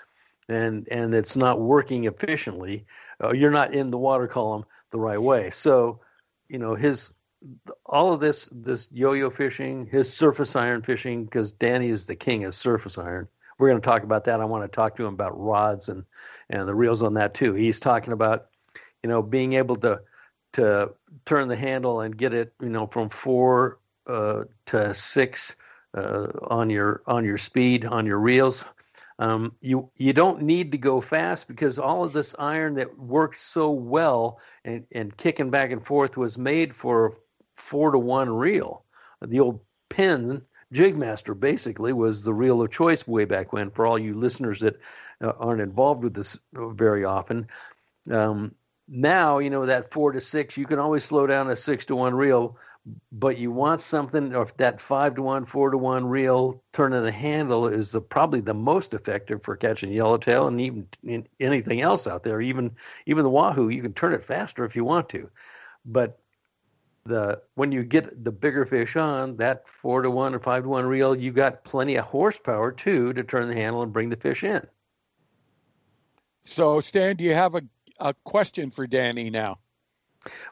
and 0.48 0.88
and 0.90 1.14
it's 1.14 1.36
not 1.36 1.62
working 1.62 2.06
efficiently. 2.06 2.86
Uh, 3.24 3.32
you're 3.32 3.52
not 3.52 3.74
in 3.74 3.92
the 3.92 3.98
water 3.98 4.28
column 4.28 4.66
the 4.92 5.00
right 5.00 5.22
way. 5.22 5.52
So, 5.52 6.00
you 6.48 6.58
know 6.58 6.74
his 6.74 7.14
all 7.86 8.12
of 8.12 8.20
this 8.20 8.50
this 8.52 8.90
yo-yo 8.92 9.30
fishing, 9.30 9.86
his 9.86 10.12
surface 10.12 10.56
iron 10.56 10.82
fishing, 10.82 11.26
because 11.26 11.52
Danny 11.52 11.90
is 11.90 12.06
the 12.06 12.16
king 12.16 12.44
of 12.44 12.56
surface 12.56 12.98
iron 12.98 13.28
we're 13.60 13.70
going 13.70 13.82
to 13.82 13.86
talk 13.86 14.04
about 14.04 14.24
that. 14.24 14.40
I 14.40 14.46
want 14.46 14.64
to 14.64 14.76
talk 14.76 14.96
to 14.96 15.06
him 15.06 15.14
about 15.14 15.40
rods 15.40 15.90
and 15.90 16.04
and 16.50 16.68
the 16.68 16.74
reels 16.74 17.04
on 17.04 17.14
that 17.16 17.34
too. 17.36 17.54
He's 17.54 17.80
talking 17.80 18.14
about 18.14 18.48
you 19.04 19.10
know 19.10 19.22
being 19.22 19.54
able 19.54 19.76
to 19.78 20.02
to 20.54 20.92
turn 21.26 21.48
the 21.48 21.56
handle 21.56 22.02
and 22.02 22.18
get 22.18 22.34
it, 22.34 22.54
you 22.62 22.70
know, 22.70 22.88
from 22.88 23.10
four 23.10 23.80
uh, 24.08 24.46
to 24.66 24.94
six 24.94 25.56
uh, 25.96 26.28
on 26.48 26.70
your 26.70 27.04
on 27.06 27.26
your 27.26 27.38
speed 27.38 27.86
on 27.86 28.06
your 28.06 28.20
reels. 28.20 28.64
Um, 29.20 29.54
you 29.60 29.92
you 29.98 30.14
don't 30.14 30.42
need 30.44 30.72
to 30.72 30.78
go 30.78 31.02
fast 31.02 31.48
because 31.48 31.78
all 31.78 32.06
of 32.06 32.14
this 32.14 32.34
iron 32.40 32.76
that 32.76 32.98
worked 32.98 33.42
so 33.42 33.70
well 33.70 34.40
and, 34.64 34.86
and 34.94 35.16
kicking 35.18 35.50
back 35.50 35.72
and 35.72 35.86
forth 35.86 36.16
was 36.16 36.38
made 36.38 36.74
for 36.74 37.18
four 37.58 37.92
to 37.92 38.00
one 38.00 38.30
reel. 38.30 38.86
The 39.22 39.42
old 39.42 39.60
Penn 39.90 40.44
Jigmaster 40.74 41.40
basically 41.40 41.94
was 41.94 42.24
the 42.24 42.34
reel 42.34 42.62
of 42.62 42.72
choice 42.72 43.08
way 43.08 43.26
back 43.26 43.54
when. 43.54 43.72
For 43.72 43.86
all 43.86 43.98
you 43.98 44.14
listeners 44.14 44.60
that 44.60 44.80
uh, 45.22 45.34
aren't 45.40 45.62
involved 45.62 46.04
with 46.04 46.14
this 46.14 46.38
very 46.54 47.06
often, 47.06 47.48
um, 48.12 48.54
now 48.88 49.40
you 49.40 49.50
know 49.50 49.66
that 49.66 49.92
four 49.92 50.12
to 50.12 50.22
six. 50.22 50.58
You 50.58 50.66
can 50.66 50.80
always 50.80 51.04
slow 51.04 51.28
down 51.28 51.50
a 51.50 51.56
six 51.56 51.86
to 51.86 51.96
one 51.96 52.16
reel 52.16 52.58
but 53.12 53.38
you 53.38 53.52
want 53.52 53.82
something 53.82 54.34
or 54.36 54.48
that 54.58 54.80
five 54.80 55.16
to 55.16 55.22
one, 55.22 55.46
four 55.46 55.70
to 55.72 55.78
one 55.78 56.06
reel 56.06 56.64
turning 56.74 57.04
the 57.04 57.12
handle 57.12 57.68
is 57.68 57.92
the 57.92 58.02
probably 58.02 58.42
the 58.42 58.54
most 58.54 58.94
effective 58.94 59.44
for 59.44 59.56
catching 59.56 59.92
yellowtail 59.92 60.48
and 60.48 60.62
even 60.62 61.28
anything 61.40 61.82
else 61.82 62.08
out 62.08 62.24
there. 62.24 62.42
Even 62.42 62.76
even 63.06 63.24
the 63.24 63.30
wahoo, 63.30 63.70
you 63.70 63.82
can 63.82 63.94
turn 63.94 64.14
it 64.14 64.24
faster 64.24 64.66
if 64.66 64.76
you 64.76 64.84
want 64.84 65.10
to, 65.10 65.30
but 65.86 66.20
the 67.06 67.42
when 67.56 67.72
you 67.72 67.84
get 67.84 68.24
the 68.24 68.32
bigger 68.32 68.66
fish 68.66 68.96
on 68.96 69.38
that 69.38 69.68
four 69.68 70.02
to 70.02 70.12
one 70.12 70.36
or 70.36 70.40
five 70.40 70.64
to 70.64 70.70
one 70.70 70.86
reel, 70.86 71.16
you 71.16 71.32
got 71.32 71.64
plenty 71.64 71.96
of 71.96 72.06
horsepower 72.06 72.72
too 72.72 73.14
to 73.14 73.24
turn 73.24 73.48
the 73.48 73.56
handle 73.56 73.82
and 73.82 73.94
bring 73.94 74.10
the 74.10 74.16
fish 74.16 74.44
in. 74.44 74.66
So, 76.42 76.82
Stan, 76.82 77.18
do 77.18 77.24
you 77.24 77.34
have 77.34 77.56
a, 77.56 77.62
a 78.00 78.14
question 78.24 78.70
for 78.70 78.88
Danny 78.88 79.30
now? 79.30 79.60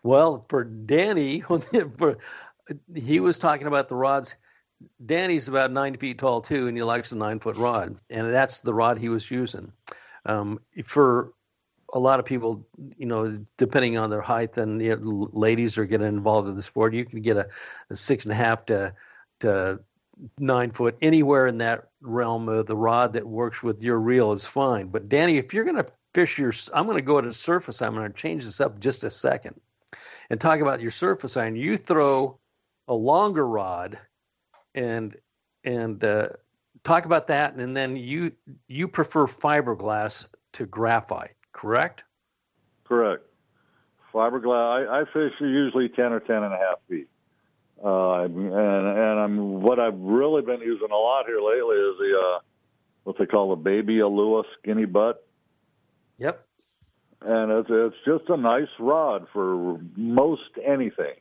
Well, 0.04 0.46
for 0.50 0.64
Danny, 0.64 1.42
for, 1.98 2.18
he 2.94 3.20
was 3.20 3.38
talking 3.38 3.68
about 3.68 3.90
the 3.90 3.96
rods. 3.96 4.36
Danny's 5.04 5.48
about 5.48 5.72
nine 5.72 5.98
feet 5.98 6.20
tall 6.20 6.42
too, 6.42 6.68
and 6.68 6.78
he 6.78 6.84
likes 6.84 7.12
a 7.12 7.16
nine 7.16 7.40
foot 7.40 7.58
rod, 7.58 7.98
and 8.10 8.34
that's 8.34 8.60
the 8.60 8.74
rod 8.74 8.98
he 8.98 9.10
was 9.10 9.30
using. 9.30 9.72
Um, 10.26 10.60
for 10.84 11.34
a 11.94 12.00
lot 12.00 12.20
of 12.20 12.26
people, 12.26 12.66
you 12.98 13.06
know, 13.06 13.40
depending 13.58 13.98
on 13.98 14.10
their 14.10 14.22
height, 14.22 14.58
and 14.58 14.82
you 14.82 14.96
know, 14.96 15.30
ladies 15.34 15.78
are 15.78 15.86
getting 15.86 16.08
involved 16.08 16.50
in 16.50 16.56
the 16.56 16.64
sport, 16.64 16.94
you 16.94 17.06
can 17.06 17.22
get 17.22 17.38
a, 17.38 17.48
a 17.90 17.96
six 17.96 18.26
and 18.26 18.32
a 18.32 18.36
half 18.36 18.66
to 18.66 18.94
to 19.40 19.80
nine 20.40 20.72
foot 20.72 20.98
anywhere 21.02 21.48
in 21.48 21.60
that 21.60 21.90
realm 22.02 22.50
of 22.50 22.66
the 22.66 22.76
rod 22.76 23.14
that 23.14 23.28
works 23.28 23.62
with 23.62 23.82
your 23.82 24.00
reel 24.00 24.32
is 24.32 24.46
fine. 24.46 24.88
But 24.88 25.10
Danny, 25.10 25.38
if 25.38 25.54
you're 25.54 25.64
going 25.64 25.76
to 25.76 25.86
fish 26.14 26.40
your, 26.40 26.52
I'm 26.74 26.86
going 26.86 26.98
to 26.98 27.04
go 27.04 27.22
to 27.22 27.32
surface. 27.32 27.82
I'm 27.82 27.94
going 27.94 28.12
to 28.12 28.18
change 28.18 28.44
this 28.44 28.60
up 28.60 28.80
just 28.80 29.04
a 29.04 29.10
second 29.12 29.60
and 30.30 30.42
talk 30.42 30.60
about 30.60 30.82
your 30.82 30.92
surface 30.92 31.38
iron. 31.38 31.56
You 31.56 31.78
throw 31.78 32.40
a 32.88 32.94
longer 32.94 33.48
rod 33.48 34.00
and 34.76 35.16
and 35.64 36.04
uh, 36.04 36.30
talk 36.84 37.06
about 37.06 37.28
that, 37.28 37.56
and 37.56 37.76
then 37.76 37.96
you 37.96 38.32
you 38.68 38.88
prefer 38.88 39.28
fiberglass 39.28 40.26
to 40.54 40.66
graphite, 40.66 41.36
correct? 41.58 42.04
Correct. 42.86 43.24
Fiberglass. 44.14 44.88
I, 44.88 45.02
I 45.02 45.04
fish 45.06 45.34
usually 45.40 45.90
ten 45.90 46.14
or 46.14 46.20
ten 46.20 46.44
and 46.44 46.54
a 46.54 46.58
half 46.58 46.80
feet. 46.88 47.10
Uh, 47.84 48.24
and 48.24 48.54
and 48.54 49.20
I'm 49.20 49.62
what 49.62 49.80
I've 49.80 50.00
really 50.00 50.42
been 50.42 50.62
using 50.62 50.90
a 50.90 50.96
lot 50.96 51.26
here 51.28 51.42
lately 51.42 51.76
is 51.76 51.98
the 52.00 52.20
uh, 52.20 52.40
what 53.04 53.18
they 53.20 53.26
call 53.26 53.50
the 53.52 53.56
baby 53.56 53.98
Ulua 53.98 54.44
skinny 54.58 54.86
butt. 54.86 55.28
Yep. 56.18 56.44
And 57.22 57.52
it's 57.52 57.70
it's 57.70 57.96
just 58.06 58.30
a 58.30 58.38
nice 58.38 58.70
rod 58.80 59.28
for 59.34 59.80
most 59.96 60.52
anything. 60.66 61.16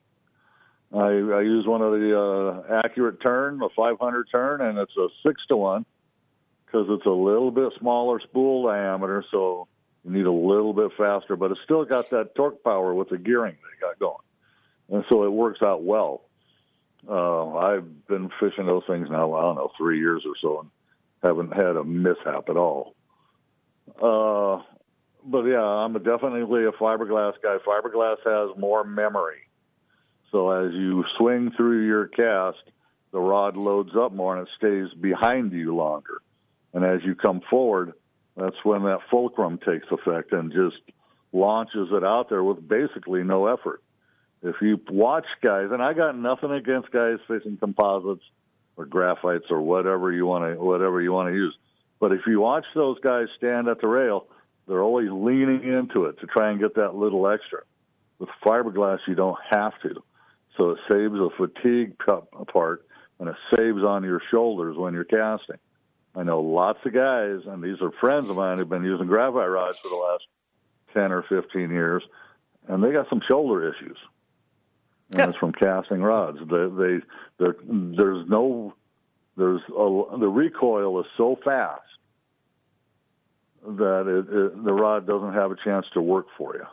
I, 0.94 0.98
I 0.98 1.40
use 1.42 1.66
one 1.66 1.82
of 1.82 1.92
the 1.92 2.64
uh, 2.68 2.80
accurate 2.84 3.20
Tern, 3.20 3.60
a 3.60 3.68
500 3.76 4.28
Tern, 4.30 4.60
and 4.60 4.78
it's 4.78 4.96
a 4.96 5.08
six 5.26 5.42
to 5.48 5.56
one 5.56 5.84
because 6.64 6.86
it's 6.90 7.06
a 7.06 7.10
little 7.10 7.50
bit 7.50 7.72
smaller 7.78 8.20
spool 8.20 8.66
diameter, 8.66 9.24
so 9.30 9.68
you 10.06 10.12
need 10.12 10.26
a 10.26 10.32
little 10.32 10.72
bit 10.72 10.92
faster, 10.96 11.36
but 11.36 11.50
it's 11.50 11.60
still 11.64 11.84
got 11.84 12.10
that 12.10 12.34
torque 12.36 12.62
power 12.62 12.94
with 12.94 13.08
the 13.08 13.18
gearing 13.18 13.56
they 13.56 13.86
got 13.86 13.98
going, 13.98 14.22
and 14.90 15.04
so 15.08 15.24
it 15.24 15.32
works 15.32 15.60
out 15.62 15.82
well. 15.82 16.22
Uh, 17.08 17.54
I've 17.56 18.06
been 18.06 18.30
fishing 18.40 18.66
those 18.66 18.84
things 18.86 19.08
now, 19.10 19.34
I 19.34 19.42
don't 19.42 19.56
know, 19.56 19.70
three 19.76 19.98
years 19.98 20.24
or 20.26 20.34
so, 20.40 20.60
and 20.60 20.70
haven't 21.22 21.52
had 21.54 21.76
a 21.76 21.84
mishap 21.84 22.48
at 22.48 22.56
all. 22.56 22.94
Uh, 24.00 24.62
but 25.24 25.42
yeah, 25.44 25.60
I'm 25.62 25.92
definitely 25.94 26.64
a 26.64 26.72
fiberglass 26.72 27.34
guy. 27.42 27.56
Fiberglass 27.66 28.16
has 28.24 28.56
more 28.58 28.84
memory. 28.84 29.38
So 30.30 30.50
as 30.50 30.72
you 30.72 31.04
swing 31.16 31.52
through 31.56 31.86
your 31.86 32.06
cast, 32.08 32.62
the 33.12 33.20
rod 33.20 33.56
loads 33.56 33.92
up 33.96 34.12
more 34.12 34.36
and 34.36 34.46
it 34.46 34.52
stays 34.56 34.92
behind 35.00 35.52
you 35.52 35.74
longer. 35.74 36.20
And 36.74 36.84
as 36.84 37.00
you 37.04 37.14
come 37.14 37.40
forward, 37.48 37.92
that's 38.36 38.56
when 38.64 38.82
that 38.84 39.00
fulcrum 39.10 39.58
takes 39.58 39.86
effect 39.90 40.32
and 40.32 40.52
just 40.52 40.76
launches 41.32 41.88
it 41.92 42.04
out 42.04 42.28
there 42.28 42.44
with 42.44 42.66
basically 42.66 43.22
no 43.22 43.46
effort. 43.46 43.82
If 44.42 44.56
you 44.60 44.80
watch 44.90 45.26
guys, 45.42 45.68
and 45.72 45.82
I 45.82 45.92
got 45.94 46.16
nothing 46.16 46.52
against 46.52 46.90
guys 46.90 47.18
fishing 47.26 47.56
composites 47.56 48.22
or 48.76 48.86
graphites 48.86 49.50
or 49.50 49.60
whatever 49.60 50.12
you 50.12 50.26
want 50.26 50.44
to 50.44 50.62
whatever 50.62 51.00
you 51.00 51.12
want 51.12 51.28
to 51.28 51.34
use, 51.34 51.56
but 51.98 52.12
if 52.12 52.20
you 52.26 52.40
watch 52.40 52.64
those 52.74 52.98
guys 53.00 53.26
stand 53.36 53.68
at 53.68 53.80
the 53.80 53.88
rail, 53.88 54.26
they're 54.68 54.82
always 54.82 55.08
leaning 55.10 55.62
into 55.64 56.04
it 56.04 56.20
to 56.20 56.26
try 56.26 56.50
and 56.50 56.60
get 56.60 56.74
that 56.74 56.94
little 56.94 57.28
extra. 57.28 57.60
With 58.18 58.28
fiberglass, 58.44 58.98
you 59.06 59.14
don't 59.14 59.38
have 59.50 59.72
to. 59.82 60.02
So 60.56 60.70
it 60.70 60.78
saves 60.90 61.14
a 61.14 61.28
fatigue 61.36 61.96
part 61.98 62.84
and 63.18 63.28
it 63.28 63.36
saves 63.54 63.82
on 63.82 64.04
your 64.04 64.20
shoulders 64.30 64.76
when 64.76 64.94
you're 64.94 65.04
casting. 65.04 65.56
I 66.16 66.22
know 66.22 66.40
lots 66.40 66.78
of 66.86 66.94
guys, 66.94 67.40
and 67.46 67.62
these 67.62 67.80
are 67.82 67.90
friends 68.00 68.28
of 68.28 68.36
mine 68.36 68.58
who've 68.58 68.68
been 68.68 68.84
using 68.84 69.06
graphite 69.06 69.50
rods 69.50 69.78
for 69.78 69.88
the 69.88 69.96
last 69.96 70.26
10 70.94 71.12
or 71.12 71.22
15 71.22 71.70
years, 71.70 72.02
and 72.68 72.82
they 72.82 72.90
got 72.90 73.08
some 73.10 73.20
shoulder 73.28 73.68
issues. 73.68 73.98
And 75.10 75.18
yeah. 75.18 75.28
it's 75.28 75.38
from 75.38 75.52
casting 75.52 76.02
rods. 76.02 76.38
They, 76.38 76.66
they, 76.68 76.98
there's 77.38 78.28
no, 78.28 78.74
there's 79.36 79.60
a, 79.68 80.18
the 80.18 80.28
recoil 80.28 80.98
is 81.00 81.06
so 81.18 81.38
fast 81.44 81.82
that 83.62 84.06
it, 84.06 84.34
it, 84.34 84.64
the 84.64 84.72
rod 84.72 85.06
doesn't 85.06 85.34
have 85.34 85.50
a 85.50 85.56
chance 85.62 85.86
to 85.92 86.00
work 86.00 86.26
for 86.38 86.56
you. 86.56 86.66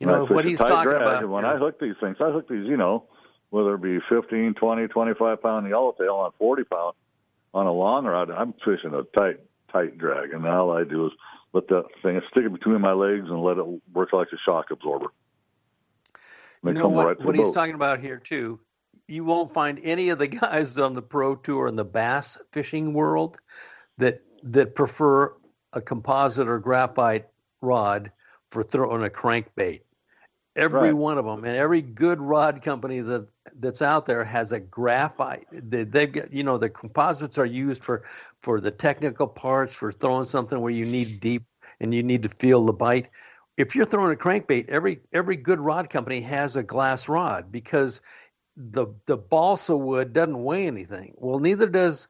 You 0.00 0.06
know, 0.06 0.24
what 0.26 0.44
he's 0.44 0.58
talking 0.58 0.90
drag, 0.90 1.02
about. 1.02 1.28
When 1.28 1.44
yeah. 1.44 1.52
I 1.52 1.56
hook 1.58 1.78
these 1.78 1.94
things, 2.00 2.16
I 2.18 2.32
hook 2.32 2.48
these, 2.48 2.66
you 2.66 2.76
know, 2.76 3.04
whether 3.50 3.74
it 3.74 3.82
be 3.82 4.00
15, 4.08 4.54
20, 4.54 4.88
25 4.88 5.42
pound 5.42 5.68
yellowtail 5.68 6.14
on 6.14 6.32
40 6.38 6.64
pound 6.64 6.94
on 7.54 7.66
a 7.66 7.72
long 7.72 8.04
rod, 8.04 8.30
I'm 8.30 8.54
fishing 8.64 8.94
a 8.94 9.02
tight, 9.18 9.40
tight 9.70 9.98
drag. 9.98 10.32
And 10.32 10.46
all 10.46 10.70
I 10.70 10.84
do 10.84 11.06
is 11.06 11.12
let 11.52 11.68
that 11.68 11.84
thing 12.02 12.20
stick 12.30 12.44
it 12.44 12.52
between 12.52 12.80
my 12.80 12.92
legs 12.92 13.28
and 13.28 13.42
let 13.42 13.58
it 13.58 13.66
work 13.92 14.12
like 14.12 14.28
a 14.32 14.38
shock 14.44 14.70
absorber. 14.70 15.06
you 16.64 16.72
know 16.72 16.88
what, 16.88 17.06
right 17.06 17.20
what 17.20 17.36
he's 17.36 17.50
talking 17.50 17.74
about 17.74 18.00
here 18.00 18.18
too. 18.18 18.58
You 19.08 19.24
won't 19.24 19.52
find 19.52 19.80
any 19.82 20.08
of 20.08 20.18
the 20.18 20.26
guys 20.28 20.78
on 20.78 20.94
the 20.94 21.02
pro 21.02 21.36
tour 21.36 21.66
in 21.66 21.76
the 21.76 21.84
bass 21.84 22.38
fishing 22.52 22.94
world 22.94 23.38
that 23.98 24.22
that 24.44 24.74
prefer 24.74 25.34
a 25.72 25.80
composite 25.80 26.48
or 26.48 26.58
graphite 26.58 27.28
rod 27.60 28.10
for 28.50 28.62
throwing 28.62 29.04
a 29.04 29.08
crankbait. 29.08 29.82
Every 30.54 30.80
right. 30.80 30.94
one 30.94 31.16
of 31.16 31.24
them, 31.24 31.44
and 31.44 31.56
every 31.56 31.80
good 31.80 32.20
rod 32.20 32.62
company 32.62 33.00
that 33.00 33.26
that's 33.58 33.82
out 33.82 34.06
there 34.06 34.24
has 34.24 34.52
a 34.52 34.60
graphite. 34.60 35.46
They, 35.52 35.84
they've 35.84 36.12
got, 36.12 36.32
you 36.32 36.42
know, 36.42 36.58
the 36.58 36.70
composites 36.70 37.38
are 37.38 37.46
used 37.46 37.82
for 37.82 38.04
for 38.40 38.60
the 38.60 38.70
technical 38.70 39.26
parts 39.26 39.74
for 39.74 39.92
throwing 39.92 40.24
something 40.24 40.60
where 40.60 40.72
you 40.72 40.84
need 40.84 41.20
deep 41.20 41.44
and 41.80 41.94
you 41.94 42.02
need 42.02 42.22
to 42.24 42.28
feel 42.28 42.64
the 42.64 42.72
bite. 42.72 43.08
If 43.56 43.76
you're 43.76 43.84
throwing 43.84 44.12
a 44.12 44.16
crankbait, 44.16 44.68
every 44.68 45.00
every 45.12 45.36
good 45.36 45.60
rod 45.60 45.90
company 45.90 46.20
has 46.22 46.56
a 46.56 46.62
glass 46.62 47.08
rod 47.08 47.52
because 47.52 48.00
the 48.56 48.86
the 49.06 49.16
balsa 49.16 49.76
wood 49.76 50.12
doesn't 50.12 50.42
weigh 50.42 50.66
anything. 50.66 51.14
Well, 51.16 51.38
neither 51.38 51.66
does 51.66 52.08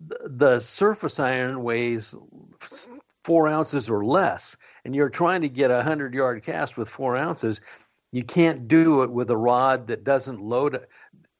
the 0.00 0.60
surface 0.60 1.18
iron 1.18 1.62
weighs 1.62 2.14
four 3.24 3.48
ounces 3.48 3.88
or 3.88 4.04
less, 4.04 4.56
and 4.84 4.94
you're 4.94 5.08
trying 5.08 5.42
to 5.42 5.48
get 5.48 5.70
a 5.70 5.82
hundred 5.82 6.14
yard 6.14 6.42
cast 6.42 6.76
with 6.76 6.88
four 6.88 7.16
ounces, 7.16 7.60
you 8.14 8.22
can't 8.22 8.68
do 8.68 9.02
it 9.02 9.10
with 9.10 9.28
a 9.30 9.36
rod 9.36 9.88
that 9.88 10.04
doesn't 10.04 10.40
load 10.40 10.86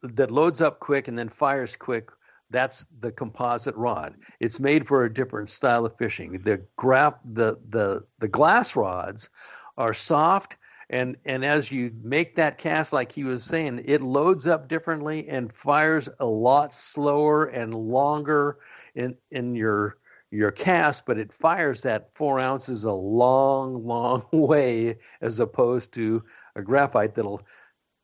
that 0.03 0.31
loads 0.33 0.61
up 0.61 0.81
quick 0.81 1.07
and 1.07 1.17
then 1.17 1.29
fires 1.29 1.77
quick. 1.77 2.11
That's 2.51 2.85
the 2.99 3.13
composite 3.13 3.77
rod. 3.77 4.17
It's 4.41 4.59
made 4.59 4.89
for 4.89 5.05
a 5.05 5.15
different 5.15 5.51
style 5.51 5.87
of 5.87 5.97
fishing. 5.97 6.41
The 6.43 6.61
graph 6.75 7.15
the 7.25 7.61
the 7.71 8.05
the 8.19 8.27
glass 8.27 8.75
rods 8.75 9.31
are 9.79 9.95
soft 9.95 10.57
and 10.91 11.17
and 11.25 11.45
as 11.45 11.71
you 11.71 11.93
make 12.03 12.35
that 12.35 12.59
cast 12.59 12.93
like 12.93 13.13
he 13.13 13.23
was 13.23 13.45
saying 13.45 13.83
it 13.85 14.03
loads 14.03 14.49
up 14.49 14.67
differently 14.69 15.29
and 15.29 15.53
fires 15.53 16.09
a 16.19 16.27
lot 16.27 16.73
slower 16.73 17.45
and 17.45 17.73
longer 17.73 18.59
in 18.97 19.15
in 19.31 19.55
your 19.55 19.97
your 20.35 20.51
cast, 20.51 21.07
but 21.07 21.19
it 21.19 21.33
fires 21.33 21.83
that 21.83 22.11
four 22.15 22.41
ounces 22.41 22.83
a 22.83 22.93
long, 22.93 23.87
long 23.87 24.25
way 24.33 24.99
as 25.21 25.39
opposed 25.39 25.95
to 25.95 26.25
a 26.57 26.63
graphite 26.63 27.15
that'll 27.15 27.43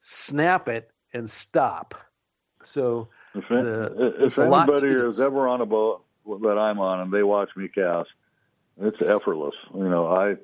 snap 0.00 0.68
it 0.68 0.90
and 1.12 1.28
stop. 1.28 1.94
So 2.62 3.08
if, 3.34 3.48
the, 3.48 4.14
if 4.18 4.38
anybody 4.38 4.88
is 4.88 5.20
ever 5.20 5.48
on 5.48 5.60
a 5.60 5.66
boat 5.66 6.04
that 6.26 6.58
I'm 6.58 6.78
on 6.78 7.00
and 7.00 7.12
they 7.12 7.22
watch 7.22 7.50
me 7.56 7.68
cast, 7.68 8.10
it's 8.80 9.02
effortless. 9.02 9.54
You 9.74 9.88
know, 9.88 10.06
I 10.06 10.36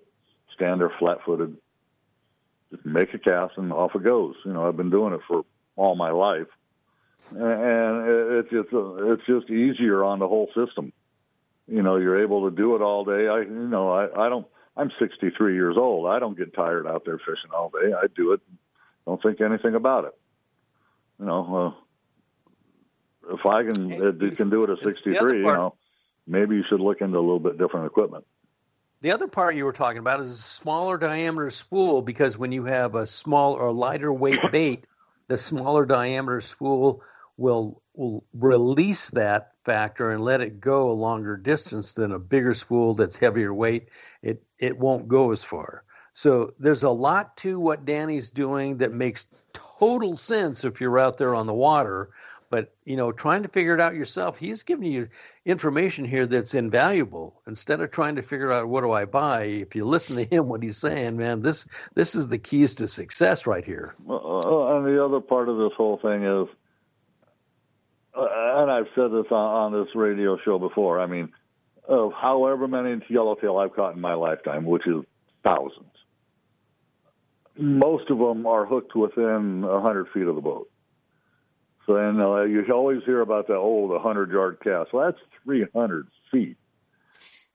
stand 0.54 0.80
there 0.80 0.92
flat-footed, 0.98 1.56
just 2.70 2.84
make 2.86 3.12
a 3.14 3.18
cast 3.18 3.56
and 3.58 3.72
off 3.72 3.94
it 3.94 4.02
goes. 4.02 4.34
You 4.44 4.52
know, 4.52 4.66
I've 4.66 4.76
been 4.76 4.90
doing 4.90 5.12
it 5.14 5.20
for 5.28 5.44
all 5.76 5.94
my 5.94 6.10
life, 6.10 6.48
and 7.30 8.08
it's 8.38 8.50
just 8.50 8.68
it's 8.72 9.26
just 9.26 9.50
easier 9.50 10.02
on 10.04 10.18
the 10.18 10.28
whole 10.28 10.48
system. 10.54 10.92
You 11.68 11.82
know, 11.82 11.96
you're 11.96 12.22
able 12.22 12.48
to 12.48 12.56
do 12.56 12.76
it 12.76 12.82
all 12.82 13.04
day. 13.04 13.28
I, 13.28 13.40
you 13.40 13.68
know, 13.68 13.90
I, 13.90 14.26
I 14.26 14.28
don't. 14.28 14.46
I'm 14.76 14.90
63 14.98 15.54
years 15.54 15.76
old. 15.78 16.06
I 16.08 16.18
don't 16.18 16.36
get 16.36 16.54
tired 16.54 16.86
out 16.86 17.04
there 17.04 17.18
fishing 17.18 17.50
all 17.54 17.70
day. 17.70 17.92
I 17.92 18.06
do 18.14 18.32
it. 18.32 18.40
Don't 19.06 19.22
think 19.22 19.40
anything 19.40 19.74
about 19.74 20.04
it. 20.04 20.14
You 21.18 21.26
know, 21.26 21.74
uh, 23.28 23.34
if 23.34 23.46
I 23.46 23.62
can 23.62 23.88
you 23.88 24.30
can 24.32 24.50
do 24.50 24.64
it 24.64 24.70
at 24.70 24.78
63, 24.84 25.14
part, 25.14 25.34
you 25.34 25.42
know, 25.44 25.74
maybe 26.26 26.56
you 26.56 26.64
should 26.68 26.80
look 26.80 27.00
into 27.00 27.18
a 27.18 27.20
little 27.20 27.38
bit 27.38 27.56
different 27.58 27.86
equipment. 27.86 28.26
The 29.00 29.12
other 29.12 29.28
part 29.28 29.56
you 29.56 29.64
were 29.64 29.72
talking 29.72 29.98
about 29.98 30.20
is 30.20 30.30
a 30.30 30.42
smaller 30.42 30.98
diameter 30.98 31.50
spool 31.50 32.02
because 32.02 32.36
when 32.36 32.52
you 32.52 32.64
have 32.64 32.94
a 32.94 33.06
small 33.06 33.54
or 33.54 33.72
lighter 33.72 34.12
weight 34.12 34.40
bait, 34.52 34.84
the 35.28 35.38
smaller 35.38 35.86
diameter 35.86 36.40
spool 36.40 37.02
will 37.36 37.82
will 37.94 38.24
release 38.34 39.10
that 39.10 39.52
factor 39.64 40.10
and 40.10 40.22
let 40.22 40.40
it 40.40 40.60
go 40.60 40.90
a 40.90 40.92
longer 40.92 41.36
distance 41.36 41.94
than 41.94 42.12
a 42.12 42.18
bigger 42.18 42.54
spool 42.54 42.94
that's 42.94 43.16
heavier 43.16 43.52
weight. 43.52 43.88
It 44.22 44.42
it 44.58 44.78
won't 44.78 45.08
go 45.08 45.32
as 45.32 45.42
far. 45.42 45.84
So 46.12 46.54
there's 46.58 46.82
a 46.82 46.90
lot 46.90 47.36
to 47.38 47.60
what 47.60 47.84
Danny's 47.84 48.30
doing 48.30 48.78
that 48.78 48.92
makes 48.92 49.26
total 49.52 50.16
sense 50.16 50.64
if 50.64 50.80
you're 50.80 50.98
out 50.98 51.18
there 51.18 51.34
on 51.34 51.46
the 51.46 51.54
water. 51.54 52.10
But 52.48 52.72
you 52.84 52.96
know, 52.96 53.12
trying 53.12 53.42
to 53.42 53.48
figure 53.48 53.74
it 53.74 53.80
out 53.80 53.94
yourself, 53.94 54.38
he's 54.38 54.62
giving 54.62 54.90
you 54.90 55.08
information 55.44 56.04
here 56.04 56.26
that's 56.26 56.54
invaluable. 56.54 57.42
Instead 57.46 57.80
of 57.80 57.90
trying 57.90 58.16
to 58.16 58.22
figure 58.22 58.52
out 58.52 58.68
what 58.68 58.82
do 58.82 58.92
I 58.92 59.04
buy, 59.04 59.44
if 59.44 59.74
you 59.74 59.84
listen 59.84 60.16
to 60.16 60.24
him, 60.24 60.48
what 60.48 60.62
he's 60.62 60.78
saying, 60.78 61.16
man, 61.16 61.42
this 61.42 61.66
this 61.94 62.14
is 62.14 62.28
the 62.28 62.38
keys 62.38 62.76
to 62.76 62.88
success 62.88 63.46
right 63.46 63.64
here. 63.64 63.94
Uh, 64.08 64.76
and 64.76 64.86
the 64.86 65.04
other 65.04 65.20
part 65.20 65.48
of 65.48 65.58
this 65.58 65.72
whole 65.76 65.98
thing 65.98 66.22
is, 66.22 66.48
and 68.16 68.70
I've 68.70 68.88
said 68.94 69.10
this 69.10 69.30
on, 69.30 69.74
on 69.74 69.84
this 69.84 69.94
radio 69.94 70.38
show 70.44 70.58
before. 70.58 71.00
I 71.00 71.06
mean, 71.06 71.32
of 71.86 72.12
however 72.12 72.66
many 72.66 73.00
yellowtail 73.08 73.58
I've 73.58 73.74
caught 73.74 73.94
in 73.94 74.00
my 74.00 74.14
lifetime, 74.14 74.64
which 74.64 74.86
is 74.86 75.04
thousands, 75.44 75.92
most 77.56 78.10
of 78.10 78.18
them 78.18 78.46
are 78.46 78.66
hooked 78.66 78.94
within 78.94 79.64
a 79.64 79.80
hundred 79.80 80.08
feet 80.12 80.26
of 80.26 80.34
the 80.34 80.40
boat. 80.40 80.70
So 81.86 81.96
and 81.96 82.20
uh, 82.20 82.42
you 82.42 82.64
always 82.72 83.02
hear 83.04 83.20
about 83.20 83.46
the 83.46 83.54
old 83.54 83.90
100 83.90 84.30
yard 84.30 84.58
cast. 84.62 84.92
Well, 84.92 85.06
that's 85.06 85.22
300 85.44 86.08
feet. 86.32 86.56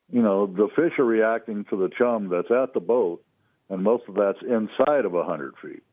You 0.09 0.21
know, 0.21 0.45
the 0.47 0.69
fish 0.75 0.97
are 0.99 1.05
reacting 1.05 1.65
to 1.65 1.75
the 1.77 1.89
chum 1.89 2.29
that's 2.29 2.51
at 2.51 2.73
the 2.73 2.79
boat, 2.79 3.23
and 3.69 3.83
most 3.83 4.03
of 4.07 4.15
that's 4.15 4.41
inside 4.41 5.05
of 5.05 5.11
100 5.11 5.55
feet. 5.61 5.83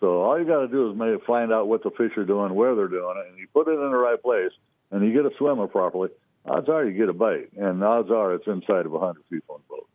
So 0.00 0.22
all 0.22 0.38
you 0.38 0.46
got 0.46 0.60
to 0.60 0.68
do 0.68 0.90
is 0.90 0.96
maybe 0.96 1.18
find 1.26 1.52
out 1.52 1.68
what 1.68 1.82
the 1.82 1.90
fish 1.90 2.16
are 2.16 2.24
doing, 2.24 2.54
where 2.54 2.74
they're 2.74 2.88
doing 2.88 3.16
it, 3.18 3.30
and 3.30 3.38
you 3.38 3.46
put 3.52 3.68
it 3.68 3.72
in 3.72 3.90
the 3.90 3.98
right 3.98 4.20
place, 4.20 4.52
and 4.90 5.04
you 5.04 5.12
get 5.12 5.30
a 5.30 5.36
swimmer 5.36 5.66
properly. 5.66 6.08
Odds 6.46 6.68
are 6.70 6.84
you 6.84 6.96
get 6.96 7.10
a 7.10 7.12
bite, 7.12 7.52
and 7.56 7.84
odds 7.84 8.10
are 8.10 8.34
it's 8.34 8.46
inside 8.46 8.86
of 8.86 8.92
100 8.92 9.22
feet 9.28 9.44
on 9.48 9.60
the 9.68 9.74
boat. 9.76 9.88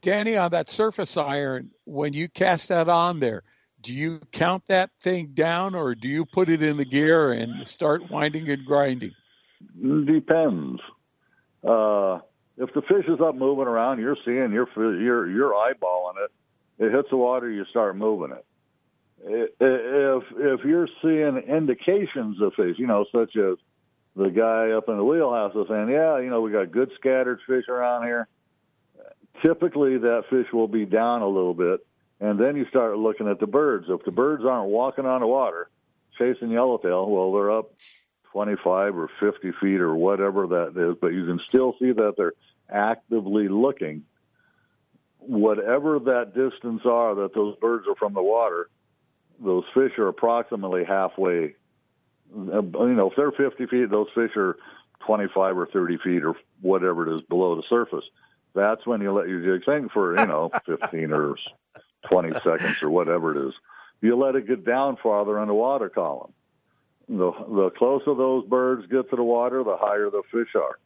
Danny, 0.00 0.36
on 0.36 0.50
that 0.52 0.70
surface 0.70 1.16
iron, 1.16 1.70
when 1.84 2.14
you 2.14 2.28
cast 2.28 2.68
that 2.68 2.88
on 2.88 3.20
there, 3.20 3.42
do 3.82 3.92
you 3.92 4.20
count 4.32 4.66
that 4.66 4.90
thing 5.00 5.32
down 5.34 5.74
or 5.74 5.94
do 5.94 6.08
you 6.08 6.24
put 6.24 6.48
it 6.48 6.62
in 6.62 6.76
the 6.76 6.84
gear 6.84 7.32
and 7.32 7.66
start 7.68 8.10
winding 8.10 8.48
and 8.48 8.64
grinding? 8.64 9.12
Depends. 9.80 10.80
Uh, 11.62 12.20
if 12.56 12.72
the 12.74 12.82
fish 12.82 13.04
is 13.08 13.20
up 13.20 13.34
moving 13.34 13.66
around, 13.66 14.00
you're 14.00 14.16
seeing 14.24 14.52
you're 14.52 14.68
you're 14.76 15.30
you're 15.30 15.52
eyeballing 15.52 16.14
it. 16.24 16.30
It 16.78 16.92
hits 16.92 17.10
the 17.10 17.16
water, 17.16 17.50
you 17.50 17.64
start 17.66 17.96
moving 17.96 18.36
it. 18.36 18.44
If 19.60 20.24
if 20.36 20.64
you're 20.64 20.88
seeing 21.02 21.38
indications 21.48 22.40
of 22.40 22.54
fish, 22.54 22.76
you 22.78 22.86
know, 22.86 23.04
such 23.10 23.36
as 23.36 23.56
the 24.14 24.30
guy 24.30 24.70
up 24.70 24.88
in 24.88 24.96
the 24.96 25.04
wheelhouse 25.04 25.54
is 25.56 25.66
saying, 25.68 25.88
"Yeah, 25.88 26.18
you 26.20 26.30
know, 26.30 26.40
we 26.40 26.52
got 26.52 26.70
good 26.70 26.92
scattered 26.94 27.40
fish 27.46 27.64
around 27.68 28.04
here." 28.04 28.28
Typically, 29.42 29.98
that 29.98 30.26
fish 30.30 30.46
will 30.52 30.68
be 30.68 30.84
down 30.84 31.22
a 31.22 31.28
little 31.28 31.54
bit 31.54 31.84
and 32.20 32.38
then 32.38 32.56
you 32.56 32.66
start 32.66 32.98
looking 32.98 33.28
at 33.28 33.38
the 33.38 33.46
birds. 33.46 33.86
If 33.88 34.04
the 34.04 34.10
birds 34.10 34.44
aren't 34.44 34.70
walking 34.70 35.06
on 35.06 35.20
the 35.20 35.26
water 35.26 35.68
chasing 36.18 36.50
yellowtail, 36.50 37.08
well, 37.08 37.32
they're 37.32 37.50
up 37.50 37.72
25 38.32 38.96
or 38.96 39.08
50 39.20 39.52
feet 39.60 39.80
or 39.80 39.94
whatever 39.94 40.46
that 40.48 40.76
is, 40.76 40.96
but 41.00 41.12
you 41.12 41.26
can 41.26 41.38
still 41.38 41.76
see 41.78 41.92
that 41.92 42.14
they're 42.16 42.32
actively 42.68 43.48
looking. 43.48 44.04
Whatever 45.28 45.98
that 45.98 46.34
distance 46.34 46.80
are 46.86 47.14
that 47.16 47.34
those 47.34 47.54
birds 47.56 47.86
are 47.86 47.94
from 47.96 48.14
the 48.14 48.22
water, 48.22 48.70
those 49.44 49.64
fish 49.74 49.92
are 49.98 50.08
approximately 50.08 50.84
halfway. 50.84 51.54
Uh, 52.34 52.62
you 52.62 52.94
know, 52.94 53.10
if 53.10 53.16
they're 53.16 53.30
50 53.30 53.66
feet, 53.66 53.90
those 53.90 54.08
fish 54.14 54.30
are 54.36 54.56
25 55.06 55.58
or 55.58 55.66
30 55.66 55.98
feet 55.98 56.24
or 56.24 56.34
whatever 56.62 57.06
it 57.06 57.16
is 57.18 57.22
below 57.28 57.56
the 57.56 57.62
surface. 57.68 58.04
That's 58.54 58.86
when 58.86 59.02
you 59.02 59.12
let 59.12 59.28
your 59.28 59.40
jig 59.40 59.66
sink 59.66 59.92
for, 59.92 60.18
you 60.18 60.26
know, 60.26 60.50
15 60.66 61.12
or 61.12 61.36
20 62.10 62.32
seconds 62.42 62.82
or 62.82 62.88
whatever 62.88 63.36
it 63.36 63.48
is. 63.48 63.54
You 64.00 64.16
let 64.16 64.34
it 64.34 64.46
get 64.46 64.64
down 64.64 64.96
farther 65.02 65.40
in 65.40 65.48
the 65.48 65.54
water 65.54 65.90
column. 65.90 66.32
The, 67.08 67.32
the 67.32 67.70
closer 67.76 68.14
those 68.14 68.46
birds 68.46 68.86
get 68.86 69.10
to 69.10 69.16
the 69.16 69.22
water, 69.22 69.62
the 69.62 69.76
higher 69.76 70.10
the 70.10 70.22
fish 70.30 70.54
are. 70.54 70.78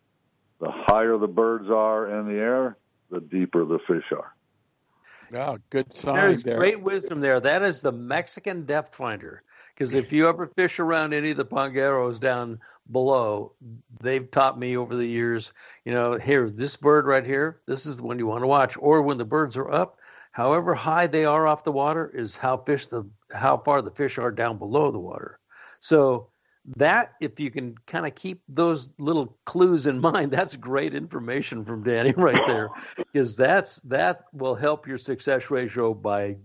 The 0.61 0.71
higher 0.71 1.17
the 1.17 1.27
birds 1.29 1.69
are 1.69 2.09
in 2.09 2.27
the 2.27 2.41
air, 2.41 2.77
the 3.13 3.21
deeper 3.21 3.65
the 3.65 3.79
fish 3.87 4.11
are. 4.11 4.35
Oh, 5.35 5.59
good 5.71 5.93
sign 5.93 6.17
There's 6.17 6.43
there. 6.43 6.59
great 6.59 6.83
wisdom 6.83 7.21
there. 7.21 7.41
That 7.41 7.63
is 7.63 7.81
the 7.81 7.93
Mexican 7.93 8.65
depth 8.65 8.97
finder. 8.97 9.43
Because 9.75 9.95
if 9.95 10.13
you 10.13 10.29
ever 10.29 10.47
fish 10.47 10.79
around 10.79 11.15
any 11.15 11.31
of 11.31 11.37
the 11.37 11.45
pangueros 11.45 12.21
down 12.21 12.59
below, 12.91 13.53
they've 14.01 14.31
taught 14.31 14.59
me 14.59 14.77
over 14.77 14.95
the 14.95 15.07
years, 15.07 15.53
you 15.85 15.93
know, 15.93 16.19
here, 16.19 16.51
this 16.51 16.77
bird 16.77 17.07
right 17.07 17.25
here, 17.25 17.61
this 17.67 17.87
is 17.87 17.97
the 17.97 18.03
one 18.03 18.19
you 18.19 18.27
want 18.27 18.43
to 18.43 18.49
watch. 18.49 18.77
Or 18.79 19.01
when 19.01 19.17
the 19.17 19.25
birds 19.25 19.57
are 19.57 19.71
up, 19.71 19.99
however 20.33 20.75
high 20.75 21.07
they 21.07 21.25
are 21.25 21.47
off 21.47 21.65
the 21.65 21.73
water 21.73 22.11
is 22.13 22.37
how 22.37 22.59
fish 22.59 22.87
the 22.87 23.05
how 23.33 23.57
far 23.57 23.81
the 23.81 23.91
fish 23.91 24.19
are 24.19 24.31
down 24.31 24.59
below 24.59 24.91
the 24.91 24.99
water. 24.99 25.39
So 25.81 26.29
that 26.77 27.13
if 27.21 27.41
you 27.41 27.51
can 27.51 27.77
kind 27.87 28.07
of 28.07 28.15
keep 28.15 28.41
those 28.49 28.91
little 28.99 29.37
clues 29.45 29.87
in 29.87 30.01
mind, 30.13 30.31
that's 30.31 30.57
great 30.57 30.95
information 30.95 31.65
from 31.65 31.83
Danny 31.83 32.13
right 32.17 32.41
there, 32.47 32.71
because 32.97 33.37
that's 33.37 33.77
that 33.81 34.25
will 34.33 34.55
help 34.55 34.87
your 34.87 34.99
success 34.99 35.51
ratio 35.51 35.95
by 35.95 36.37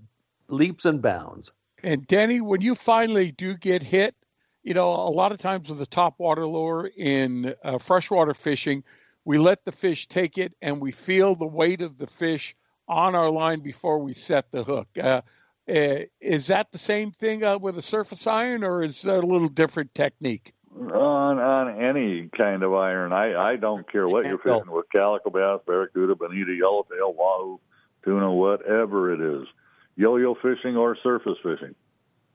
leaps 0.48 0.85
and 0.85 1.02
bounds. 1.02 1.52
And 1.84 2.07
Danny, 2.07 2.41
when 2.41 2.61
you 2.61 2.73
finally 2.73 3.31
do 3.31 3.56
get 3.56 3.84
hit, 3.84 4.15
you 4.64 4.73
know 4.73 4.89
a 4.89 5.14
lot 5.14 5.31
of 5.31 5.38
times 5.38 5.69
with 5.69 5.77
the 5.77 5.85
top 5.85 6.15
water 6.18 6.48
lure 6.48 6.89
in 6.98 7.53
uh, 7.64 7.77
freshwater 7.77 8.34
fishing, 8.34 8.84
we 9.26 9.38
let 9.38 9.64
the 9.65 9.72
fish 9.72 10.07
take 10.07 10.38
it 10.38 10.53
and 10.61 10.81
we 10.81 10.91
feel 10.91 11.35
the 11.35 11.45
weight 11.45 11.81
of 11.81 11.98
the 11.98 12.07
fish 12.07 12.56
on 12.88 13.15
our 13.15 13.30
line 13.30 13.60
before 13.60 13.99
we 13.99 14.14
set 14.14 14.52
the 14.52 14.64
hook. 14.64 14.88
Uh, 15.02 15.22
uh, 15.69 16.06
is 16.22 16.48
that 16.48 16.72
the 16.72 16.77
same 16.77 17.11
thing 17.11 17.44
uh, 17.44 17.57
with 17.57 17.77
a 17.77 17.81
surface 17.81 18.26
iron, 18.27 18.64
or 18.64 18.84
is 18.84 19.02
that 19.03 19.23
a 19.23 19.27
little 19.27 19.48
different 19.48 19.94
technique? 19.94 20.53
On 20.76 21.39
on 21.39 21.81
any 21.81 22.30
kind 22.38 22.61
of 22.64 22.73
iron, 22.73 23.11
I 23.11 23.35
I 23.35 23.56
don't 23.56 23.89
care 23.91 24.07
what 24.07 24.26
you're 24.26 24.38
fishing 24.38 24.69
with: 24.72 24.85
calico 24.91 25.30
bass, 25.30 25.61
barracuda, 25.65 26.15
bonita, 26.15 26.53
yellowtail, 26.53 27.14
wahoo, 27.14 27.60
tuna, 28.03 28.31
whatever 28.31 29.11
it 29.11 29.22
is. 29.41 29.48
Yo-yo 29.95 30.35
fishing 30.35 30.77
or 30.77 30.95
surface 31.02 31.38
fishing, 31.41 31.73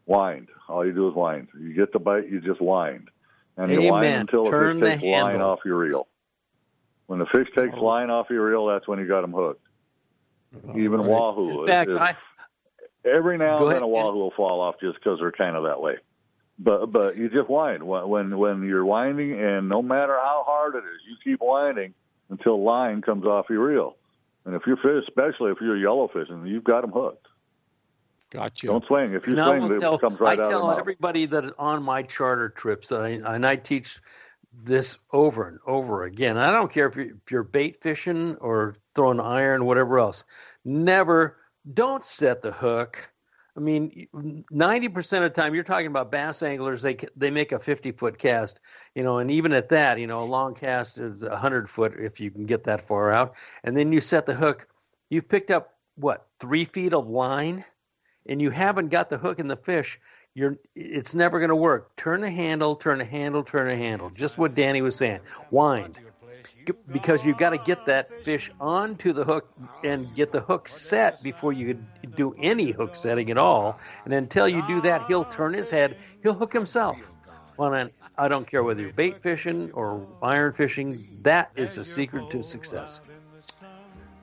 wind. 0.07 0.49
All 0.69 0.85
you 0.85 0.93
do 0.93 1.09
is 1.09 1.15
wind. 1.15 1.49
You 1.59 1.73
get 1.73 1.93
the 1.93 2.01
bite, 2.01 2.29
you 2.29 2.41
just 2.41 2.61
wind, 2.61 3.11
and 3.57 3.71
Amen. 3.71 3.83
you 3.85 3.93
wind 3.93 4.07
until 4.23 4.47
Turn 4.47 4.81
the 4.81 4.87
fish 4.87 5.01
the 5.01 5.07
takes 5.07 5.13
line 5.23 5.41
off 5.41 5.61
your 5.65 5.79
reel. 5.79 6.09
When 7.07 7.21
the 7.21 7.27
fish 7.27 7.47
takes 7.57 7.75
Oh. 7.77 7.85
line 7.85 8.11
off 8.11 8.27
your 8.29 8.45
reel, 8.49 8.67
that's 8.67 8.89
when 8.89 8.99
you 8.99 9.07
got 9.07 9.21
them 9.21 9.33
hooked. 9.33 9.65
Even 10.75 11.07
wahoo. 11.07 11.63
In 11.63 11.69
fact, 11.69 11.91
It- 11.91 11.97
I 11.97 12.17
every 13.05 13.39
now 13.39 13.59
Go 13.59 13.67
and 13.69 13.77
then 13.77 13.83
a 13.83 13.89
wahoo 13.89 14.19
will 14.19 14.31
fall 14.33 14.61
off 14.61 14.77
just 14.81 14.97
because 14.99 15.19
they're 15.21 15.33
kind 15.33 15.57
of 15.57 15.65
that 15.65 15.81
way. 15.81 15.97
But 16.59 16.93
but 16.93 17.17
you 17.17 17.29
just 17.29 17.49
wind 17.49 17.83
when 17.83 18.09
when 18.09 18.39
when 18.39 18.63
you're 18.65 18.85
winding, 18.85 19.33
and 19.41 19.69
no 19.69 19.83
matter 19.83 20.15
how 20.23 20.45
hard 20.47 20.75
it 20.75 20.79
is, 20.85 21.01
you 21.09 21.17
keep 21.25 21.41
winding 21.41 21.95
until 22.31 22.63
line 22.63 23.03
comes 23.03 23.25
off 23.25 23.47
your 23.51 23.67
reel. 23.67 23.97
And 24.45 24.55
if 24.55 24.63
you're 24.67 24.77
fish, 24.77 25.05
especially 25.09 25.51
if 25.53 25.59
you're 25.61 25.77
yellow 25.77 26.09
fishing, 26.13 26.47
you've 26.47 26.65
got 26.65 26.83
them 26.83 26.91
hooked. 26.93 27.27
Gotcha. 28.31 28.67
Don't 28.67 28.85
swing. 28.87 29.13
If 29.13 29.27
you 29.27 29.35
No, 29.35 29.47
swing, 29.51 29.63
I'll 29.65 29.73
it 29.73 29.81
tell- 29.81 29.99
comes 29.99 30.19
right 30.19 30.39
I 30.39 30.43
out 30.43 30.47
of 30.47 30.51
tell 30.51 30.61
the 30.63 30.67
mouth. 30.69 30.79
everybody 30.79 31.27
that 31.27 31.45
on 31.59 31.83
my 31.83 32.03
charter 32.03 32.49
trips, 32.49 32.89
that 32.89 33.03
I, 33.03 33.09
and 33.35 33.47
I 33.47 33.57
teach 33.57 34.01
this 34.65 34.99
over 35.13 35.47
and 35.49 35.59
over 35.67 36.05
again. 36.05 36.39
I 36.39 36.51
don't 36.51 36.71
care 36.73 36.87
if 36.87 36.97
you're, 36.97 37.07
if 37.07 37.31
you're 37.31 37.43
bait 37.43 37.81
fishing 37.83 38.37
or 38.37 38.77
throwing 38.95 39.21
iron, 39.21 39.65
whatever 39.67 39.99
else. 39.99 40.25
Never, 40.65 41.37
don't 41.75 42.05
set 42.05 42.43
the 42.43 42.53
hook. 42.53 43.11
I 43.57 43.61
mean, 43.61 44.09
90% 44.15 44.97
of 45.19 45.23
the 45.23 45.31
time 45.31 45.55
you're 45.55 45.63
talking 45.63 45.89
about 45.89 46.11
bass 46.11 46.43
anglers, 46.43 46.81
they 46.81 46.97
they 47.17 47.31
make 47.31 47.53
a 47.53 47.59
50 47.59 47.93
foot 47.93 48.19
cast, 48.19 48.61
you 48.95 49.03
know, 49.03 49.19
and 49.19 49.31
even 49.31 49.53
at 49.53 49.69
that, 49.69 49.99
you 49.99 50.07
know, 50.07 50.23
a 50.23 50.25
long 50.25 50.55
cast 50.55 50.99
is 50.99 51.23
100 51.23 51.69
foot 51.69 51.95
if 51.99 52.19
you 52.19 52.31
can 52.31 52.47
get 52.47 52.65
that 52.65 52.87
far 52.87 53.13
out. 53.13 53.35
And 53.63 53.77
then 53.77 53.93
you 53.93 54.01
set 54.01 54.25
the 54.25 54.35
hook, 54.35 54.67
you've 55.11 55.29
picked 55.29 55.51
up 55.51 55.75
what, 55.97 56.27
three 56.41 56.65
feet 56.65 56.95
of 56.95 57.09
line, 57.09 57.63
and 58.27 58.41
you 58.41 58.49
haven't 58.49 58.89
got 58.89 59.11
the 59.11 59.19
hook 59.19 59.39
in 59.39 59.49
the 59.49 59.57
fish 59.57 60.01
you're 60.35 60.59
it's 60.75 61.15
never 61.15 61.39
going 61.39 61.51
to 61.51 61.57
work. 61.57 61.95
Turn 61.97 62.21
the 62.21 62.31
handle, 62.31 62.75
turn 62.75 62.99
the 62.99 63.05
handle, 63.05 63.43
turn 63.43 63.69
the 63.69 63.77
handle. 63.77 64.11
Just 64.11 64.39
what 64.39 64.55
Danny 64.55 64.83
was 64.83 64.97
saying. 64.97 65.21
Wind. 65.51 65.99
Because 66.91 67.25
you've 67.25 67.39
got 67.39 67.51
to 67.51 67.59
get 67.59 67.87
that 67.87 68.25
fish 68.25 68.51
onto 68.61 69.13
the 69.13 69.25
hook 69.25 69.49
and 69.85 70.13
get 70.15 70.33
the 70.33 70.41
hook 70.41 70.69
set 70.69 71.23
before 71.23 71.53
you 71.53 71.85
do 72.17 72.35
any 72.39 72.71
hook 72.71 72.97
setting 72.97 73.31
at 73.31 73.39
all. 73.39 73.79
And 74.05 74.15
until 74.15 74.49
you 74.49 74.63
do 74.67 74.81
that, 74.83 75.07
he'll 75.07 75.25
turn 75.25 75.55
his 75.55 75.71
head, 75.71 75.97
he'll 76.23 76.35
hook 76.35 76.53
himself. 76.53 77.11
An, 77.59 77.91
I 78.19 78.29
don't 78.29 78.47
care 78.47 78.63
whether 78.65 78.81
you're 78.81 78.93
bait 78.93 79.23
fishing 79.23 79.71
or 79.73 80.07
iron 80.23 80.53
fishing, 80.53 80.99
that 81.23 81.51
is 81.55 81.77
the 81.77 81.85
secret 81.85 82.31
to 82.31 82.43
success. 82.43 83.01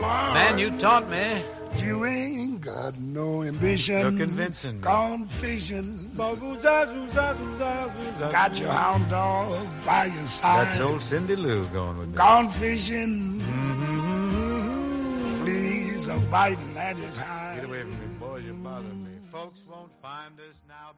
Man, 0.02 0.58
you 0.58 0.76
taught 0.78 1.08
me. 1.10 1.44
You 1.78 2.06
ain't 2.06 2.62
got 2.62 2.98
no 3.00 3.44
ambition. 3.44 4.00
You're 4.00 4.12
convincing. 4.12 4.82
Gone 4.82 5.26
fishing. 5.26 6.12
Got 6.16 6.42
your 8.60 8.72
hound 8.72 9.10
dog 9.10 9.68
by 9.86 10.06
your 10.06 10.26
side. 10.26 10.68
That's 10.68 10.80
old 10.80 11.04
Cindy 11.04 11.36
Lou 11.36 11.66
going 11.66 11.98
with 12.00 12.10
me. 12.10 12.16
Gone 12.16 12.50
fishing. 12.50 13.40
Mm-hmm. 13.40 15.44
Fleas 15.44 15.87
are 16.10 16.20
biting 16.32 16.78
at 16.78 16.98
his 16.98 17.18
hide. 17.18 17.56
Get 17.56 17.66
away 17.66 17.82
from 17.82 17.92
me, 17.92 18.20
boys. 18.20 18.46
You're 18.46 18.54
bothering 18.56 19.04
me. 19.04 19.12
Folks 19.32 19.64
won't 19.70 19.92
find 20.02 20.40
us 20.40 20.62
now. 20.68 20.92